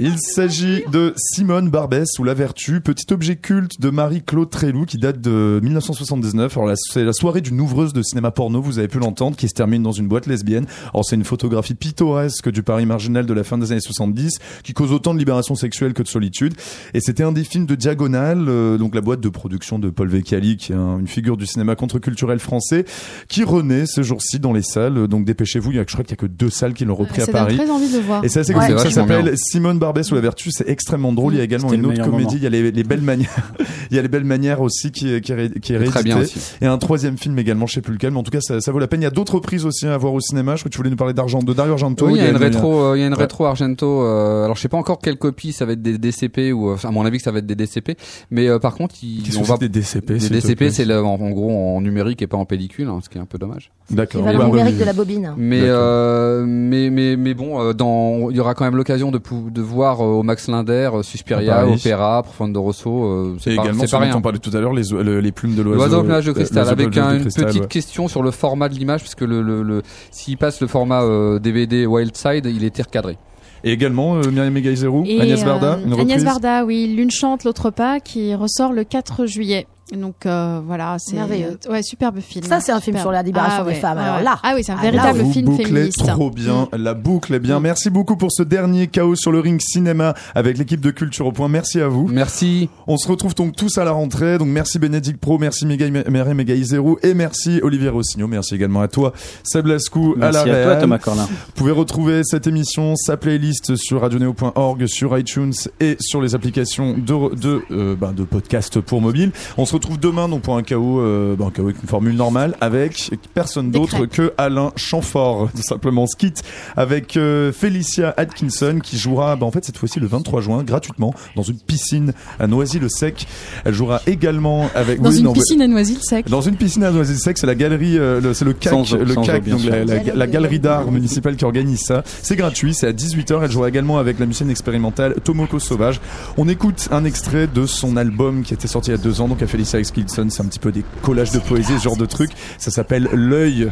Il 0.00 0.18
s'agit 0.18 0.82
de 0.90 1.14
Simone 1.16 1.70
Barbès 1.70 2.08
ou 2.18 2.24
La 2.24 2.34
Vertu, 2.34 2.80
petit 2.80 3.12
objet 3.12 3.36
culte 3.36 3.80
de 3.80 3.90
Marie-Claude 3.90 4.50
Trélou 4.50 4.86
qui 4.86 4.98
date 4.98 5.20
de 5.20 5.60
1979. 5.62 6.56
Alors 6.56 6.68
là, 6.68 6.74
c'est 6.76 7.04
la 7.04 7.12
soirée 7.12 7.40
d'une 7.40 7.60
ouvreuse 7.60 7.92
de 7.92 8.02
cinéma 8.02 8.32
porno, 8.32 8.60
vous 8.60 8.78
avez 8.80 8.88
pu 8.88 8.98
l'entendre, 8.98 9.36
qui 9.36 9.48
se 9.48 9.54
termine 9.54 9.82
dans 9.84 9.92
une 9.92 10.08
boîte 10.08 10.26
lesbienne. 10.26 10.66
Alors 10.92 11.04
c'est 11.04 11.14
une 11.14 11.24
photographie 11.24 11.74
pittoresque 11.74 12.50
du 12.50 12.62
Paris 12.64 12.86
marginal 12.86 13.24
de 13.24 13.32
la 13.32 13.44
fin 13.44 13.56
des 13.56 13.70
années 13.70 13.80
70 13.80 14.38
qui 14.64 14.72
cause 14.72 14.90
autant 14.92 15.14
de 15.14 15.18
libération 15.20 15.54
sexuelle 15.54 15.94
que 15.94 16.02
de 16.02 16.08
solitude. 16.08 16.54
Et 16.92 17.00
c'était 17.00 17.22
un 17.22 17.32
des 17.32 17.44
films 17.44 17.66
de 17.66 17.76
Diagonale, 17.76 18.46
euh, 18.48 18.76
donc 18.78 18.94
la 18.96 19.00
boîte 19.00 19.20
de 19.20 19.28
production 19.28 19.78
de 19.78 19.90
Paul 19.90 20.08
Vecchiali, 20.08 20.56
qui 20.56 20.72
est 20.72 20.76
un- 20.76 20.98
une 20.98 21.08
figure 21.08 21.36
du 21.36 21.46
cinéma 21.46 21.76
contre-culturel 21.76 22.40
français, 22.40 22.84
qui 23.28 23.44
renaît 23.44 23.86
ce 23.86 24.02
jour-ci 24.02 24.40
dans 24.40 24.52
les 24.52 24.62
salles. 24.62 25.06
Donc 25.06 25.24
dépêchez-vous, 25.24 25.70
il 25.70 25.76
y 25.76 25.78
a, 25.78 25.84
je 25.86 25.92
crois 25.92 26.04
qu'il 26.04 26.12
y 26.12 26.14
a 26.14 26.16
que 26.16 26.26
deux 26.26 26.50
salles 26.50 26.74
qui 26.74 26.84
l'ont 26.84 26.96
repris 26.96 27.20
Ça 27.20 27.28
à 27.28 27.32
Paris. 27.32 27.56
très 27.56 27.70
envie 27.70 27.92
de 27.92 27.98
voir. 28.00 28.24
Et 28.24 28.28
c'est 28.28 28.40
assez 28.40 28.54
Ouais. 28.54 28.66
cool, 28.66 28.78
C'est 28.80 28.90
ça 28.90 29.02
vachement 29.02 29.16
s'appelle. 29.16 29.34
Simone 29.36 29.78
Barbès 29.84 30.10
ou 30.10 30.14
la 30.14 30.20
Vertu, 30.20 30.50
c'est 30.50 30.68
extrêmement 30.68 31.12
drôle. 31.12 31.34
Il 31.34 31.38
y 31.38 31.40
a 31.40 31.44
également 31.44 31.72
une 31.72 31.86
autre 31.86 32.02
comédie, 32.02 32.24
moment. 32.24 32.36
il 32.36 32.42
y 32.42 32.46
a 32.46 32.50
les, 32.50 32.70
les 32.72 32.84
belles 32.84 33.00
manières, 33.02 33.52
il 33.90 33.96
y 33.96 33.98
a 33.98 34.02
les 34.02 34.08
belles 34.08 34.24
manières 34.24 34.60
aussi 34.60 34.90
qui 34.92 35.12
est, 35.14 35.20
qui 35.20 35.32
est, 35.32 35.34
ré- 35.36 35.50
qui 35.60 35.72
est 35.74 35.84
Très 35.84 36.02
bien 36.02 36.18
aussi. 36.20 36.38
Et 36.60 36.66
un 36.66 36.78
troisième 36.78 37.18
film 37.18 37.38
également, 37.38 37.66
je 37.66 37.74
sais 37.74 37.80
plus 37.82 37.92
lequel, 37.94 38.10
mais 38.12 38.18
en 38.18 38.22
tout 38.22 38.30
cas 38.30 38.40
ça, 38.40 38.60
ça 38.60 38.72
vaut 38.72 38.78
la 38.78 38.86
peine. 38.88 39.00
Il 39.00 39.04
y 39.04 39.06
a 39.06 39.10
d'autres 39.10 39.34
reprises 39.34 39.64
aussi 39.66 39.86
à 39.86 39.96
voir 39.98 40.12
au 40.14 40.20
cinéma. 40.20 40.56
Je 40.56 40.62
crois 40.62 40.68
que 40.70 40.72
tu 40.74 40.78
voulais 40.78 40.90
nous 40.90 40.96
parler 40.96 41.12
d'Argent, 41.14 41.40
de 41.42 41.52
Dario 41.52 41.72
Argento. 41.72 42.06
Oui, 42.06 42.14
il 42.16 42.22
y 42.22 42.26
a 42.26 42.30
une 42.30 42.36
rétro, 42.36 42.80
euh, 42.80 42.96
il 42.96 43.00
y 43.00 43.04
a 43.04 43.06
une 43.06 43.12
Ouais. 43.14 43.18
rétro 43.20 43.44
Argento. 43.44 44.02
euh, 44.02 44.44
alors 44.44 44.56
je 44.56 44.62
sais 44.62 44.68
pas 44.68 44.76
encore 44.78 44.98
quelle 45.00 45.16
copie, 45.18 45.52
ça 45.52 45.64
va 45.66 45.72
être 45.72 45.82
des 45.82 45.98
DCP 45.98 46.52
ou 46.52 46.70
euh, 46.70 46.76
à 46.82 46.90
mon 46.90 47.04
avis 47.04 47.18
que 47.18 47.24
ça 47.24 47.30
va 47.32 47.38
être 47.38 47.46
des 47.46 47.54
DCP. 47.54 47.96
Mais 48.30 48.48
euh, 48.48 48.58
par 48.58 48.74
contre, 48.74 48.94
il, 49.02 49.22
on 49.38 49.42
va 49.42 49.56
des 49.56 49.68
DCP, 49.68 50.14
Des 50.18 50.28
DCP, 50.30 50.70
c'est 50.70 50.90
en, 50.94 51.04
en 51.04 51.30
gros 51.30 51.50
en 51.76 51.80
numérique 51.80 52.22
et 52.22 52.26
pas 52.26 52.36
en 52.36 52.44
pellicule, 52.46 52.88
hein, 52.88 53.00
ce 53.02 53.08
qui 53.08 53.18
est 53.18 53.20
un 53.20 53.26
peu 53.26 53.38
dommage. 53.38 53.70
D'accord. 53.90 54.24
Le 54.26 54.44
numérique 54.44 54.78
de 54.78 54.84
la 54.84 54.92
bobine. 54.94 55.34
Mais 55.36 55.60
euh, 55.62 56.44
mais 56.46 56.90
mais 56.90 57.16
mais 57.16 57.34
bon, 57.34 57.60
euh, 57.60 57.72
dans 57.74 58.30
il 58.30 58.36
y 58.36 58.40
aura 58.40 58.54
quand 58.54 58.64
même 58.64 58.76
l'occasion 58.76 59.10
de 59.10 59.18
de 59.50 59.60
voir 59.74 60.00
euh, 60.00 60.04
au 60.06 60.22
Max 60.22 60.48
Linder, 60.48 60.90
euh, 60.94 61.02
Suspiria. 61.02 61.66
Opéra, 61.68 62.22
Profondo 62.22 62.62
Rosso. 62.62 63.04
Euh, 63.04 63.36
c'est 63.40 63.52
également, 63.52 63.84
pas 63.90 63.98
rien. 63.98 64.16
on 64.16 64.22
parlait 64.22 64.38
tout 64.38 64.50
à 64.56 64.60
l'heure, 64.60 64.72
les, 64.72 64.92
o- 64.94 65.02
le- 65.02 65.20
les 65.20 65.32
plumes 65.32 65.54
de 65.54 65.62
l'oiseau. 65.62 65.78
L'oiseau 65.78 66.00
au 66.00 66.04
plage 66.04 66.24
de 66.26 66.32
cristal, 66.32 66.68
avec 66.68 66.90
plage 66.90 67.04
un- 67.04 67.10
de 67.10 67.14
une 67.16 67.20
cristal, 67.22 67.44
petite 67.46 67.60
ouais. 67.62 67.68
question 67.68 68.08
sur 68.08 68.22
le 68.22 68.30
format 68.30 68.68
de 68.70 68.74
l'image, 68.74 69.02
parce 69.02 69.14
que 69.14 69.24
le, 69.24 69.42
le, 69.42 69.62
le 69.62 69.82
s'il 70.10 70.38
passe 70.38 70.60
le 70.60 70.66
format 70.66 71.02
euh, 71.02 71.38
DVD 71.38 71.84
Wild 71.86 72.16
Side, 72.16 72.46
il 72.46 72.64
était 72.64 72.82
recadré. 72.82 73.18
Et 73.66 73.72
également 73.72 74.16
euh, 74.16 74.30
Myriam 74.30 74.56
Et, 74.56 75.20
Agnès 75.20 75.42
euh, 75.42 75.44
Varda, 75.46 75.78
une 75.84 75.92
Agnès 75.94 76.00
reprise. 76.00 76.24
Varda, 76.24 76.64
oui, 76.64 76.92
l'une 76.96 77.10
chante, 77.10 77.44
l'autre 77.44 77.70
pas, 77.70 77.98
qui 77.98 78.34
ressort 78.34 78.72
le 78.72 78.84
4 78.84 79.26
juillet. 79.26 79.66
Donc 79.92 80.24
euh, 80.24 80.60
voilà, 80.66 80.96
c'est 80.98 81.14
Merveilleux. 81.16 81.58
ouais, 81.68 81.82
superbe 81.82 82.20
film. 82.20 82.44
Ça, 82.46 82.60
c'est 82.60 82.72
un 82.72 82.80
film 82.80 82.98
sur 82.98 83.12
la 83.12 83.22
libération 83.22 83.58
Ah 83.60 83.64
des 83.64 83.70
ouais, 83.70 83.74
femmes. 83.80 83.98
ouais, 83.98 84.04
Alors 84.04 84.22
là, 84.22 84.38
ah 84.42 84.52
oui, 84.56 84.64
c'est 84.64 84.72
un 84.72 84.76
ah, 84.78 84.82
véritable 84.82 85.18
Vous 85.20 85.32
film 85.32 85.56
féministe. 85.56 86.02
Mm. 86.02 86.06
trop 86.06 86.30
bien, 86.30 86.68
la 86.72 86.94
boucle 86.94 87.34
est 87.34 87.38
bien. 87.38 87.60
Merci 87.60 87.90
beaucoup 87.90 88.16
pour 88.16 88.32
ce 88.32 88.42
dernier 88.42 88.86
chaos 88.86 89.14
sur 89.14 89.30
le 89.30 89.40
ring 89.40 89.60
cinéma 89.60 90.14
avec 90.34 90.56
l'équipe 90.56 90.80
de 90.80 90.90
Culture 90.90 91.26
au 91.26 91.32
Point. 91.32 91.48
Merci 91.48 91.80
à 91.82 91.88
vous. 91.88 92.08
Merci. 92.08 92.70
On 92.86 92.96
se 92.96 93.06
retrouve 93.08 93.34
donc 93.34 93.56
tous 93.56 93.76
à 93.76 93.84
la 93.84 93.92
rentrée. 93.92 94.38
Donc 94.38 94.48
merci 94.48 94.78
Bénédicte 94.78 95.20
Pro, 95.20 95.38
merci 95.38 95.66
Méga 95.66 95.88
Méré 95.90 96.32
Méga 96.32 96.54
Izero 96.54 96.98
et 97.02 97.12
merci 97.12 97.60
Olivier 97.62 97.90
Rossignol. 97.90 98.30
Merci 98.30 98.54
également 98.54 98.80
à 98.80 98.88
toi 98.88 99.12
Seb 99.42 99.66
Lascou 99.66 100.14
à 100.16 100.30
Merci 100.32 100.48
la 100.48 100.60
à 100.60 100.64
toi. 100.64 100.76
Thomas 100.76 100.98
Corlin. 100.98 101.24
Vous 101.26 101.52
pouvez 101.54 101.72
retrouver 101.72 102.22
cette 102.24 102.46
émission, 102.46 102.96
sa 102.96 103.18
playlist 103.18 103.76
sur 103.76 104.00
radioneo.org, 104.00 104.86
sur 104.86 105.16
iTunes 105.18 105.52
et 105.80 105.96
sur 106.00 106.22
les 106.22 106.34
applications 106.34 106.94
de, 106.96 107.34
de, 107.34 107.62
euh, 107.70 107.96
ben, 107.96 108.12
de 108.12 108.24
podcast 108.24 108.80
pour 108.80 109.00
mobile. 109.02 109.30
On 109.58 109.66
se 109.66 109.73
retrouve 109.74 109.98
demain 109.98 110.28
donc 110.28 110.42
pour 110.42 110.56
un 110.56 110.62
KO, 110.62 111.00
euh, 111.00 111.36
bah, 111.36 111.46
un 111.46 111.50
KO 111.50 111.62
avec 111.62 111.82
une 111.82 111.88
formule 111.88 112.14
normale 112.16 112.54
avec 112.60 113.10
personne 113.34 113.70
d'autre 113.70 114.06
que 114.06 114.32
Alain 114.38 114.72
Chamfort, 114.76 115.48
tout 115.56 115.62
simplement 115.62 116.06
skit 116.06 116.34
avec 116.76 117.16
euh, 117.16 117.52
Felicia 117.52 118.14
Atkinson 118.16 118.78
qui 118.82 118.98
jouera 118.98 119.36
bah, 119.36 119.46
en 119.46 119.50
fait 119.50 119.64
cette 119.64 119.78
fois-ci 119.78 120.00
le 120.00 120.06
23 120.06 120.40
juin 120.40 120.62
gratuitement 120.62 121.14
dans 121.36 121.42
une 121.42 121.58
piscine 121.58 122.12
à 122.38 122.46
Noisy-le-Sec. 122.46 123.26
Elle 123.64 123.74
jouera 123.74 124.00
également 124.06 124.68
avec 124.74 125.00
Dans 125.00 125.10
oui, 125.10 125.18
une 125.18 125.24
non, 125.24 125.32
piscine 125.32 125.62
à 125.62 125.66
Noisy-le-Sec. 125.66 126.28
dans 126.28 126.40
une 126.40 126.56
piscine 126.56 126.84
à 126.84 126.90
Noisy-le-Sec, 126.90 127.38
c'est 127.38 127.46
la 127.46 127.54
galerie, 127.54 127.98
euh, 127.98 128.20
le- 128.20 128.34
c'est 128.34 128.44
le 128.44 128.52
CAC, 128.52 128.72
Sans 128.72 128.94
eau, 128.94 128.98
le 128.98 129.14
sans 129.14 129.22
CAC, 129.22 129.40
eau, 129.40 129.44
bien 129.44 129.54
donc 129.54 129.62
sûr. 129.62 129.70
la, 129.70 129.84
la- 129.84 130.14
la 130.14 130.26
galerie 130.26 130.58
d'art 130.60 130.90
municipale 130.90 131.36
qui 131.36 131.44
organise 131.44 131.80
ça. 131.80 132.02
C'est 132.22 132.36
gratuit, 132.36 132.74
c'est 132.74 132.86
à 132.86 132.92
18h. 132.92 133.40
Elle 133.42 133.50
jouera 133.50 133.68
également 133.68 133.98
avec 133.98 134.18
la 134.18 134.26
musicienne 134.26 134.50
expérimentale 134.50 135.14
Tomoko 135.24 135.58
Sauvage. 135.58 136.00
On 136.36 136.48
écoute 136.48 136.88
un 136.90 137.04
extrait 137.04 137.46
de 137.46 137.66
son 137.66 137.96
album 137.96 138.42
qui 138.42 138.54
était 138.54 138.68
sorti 138.68 138.90
il 138.90 138.92
y 138.92 138.94
a 138.94 138.98
deux 138.98 139.20
ans, 139.20 139.28
donc 139.28 139.42
à 139.42 139.46
Felicia 139.46 139.63
Skilson. 139.64 140.28
C'est 140.30 140.42
un 140.42 140.46
petit 140.46 140.58
peu 140.58 140.72
des 140.72 140.84
collages 141.02 141.32
de 141.32 141.38
poésie, 141.38 141.78
ce 141.78 141.84
genre 141.84 141.96
de 141.96 142.06
truc. 142.06 142.30
Ça 142.58 142.70
s'appelle 142.70 143.08
L'œil. 143.12 143.70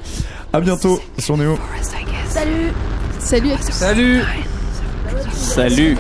À 0.53 0.61
bientôt 0.61 1.01
sur 1.18 1.36
Néo. 1.36 1.59
Salut 2.28 2.72
Salut. 3.18 3.53
Salut 3.70 4.22
Salut 5.32 5.97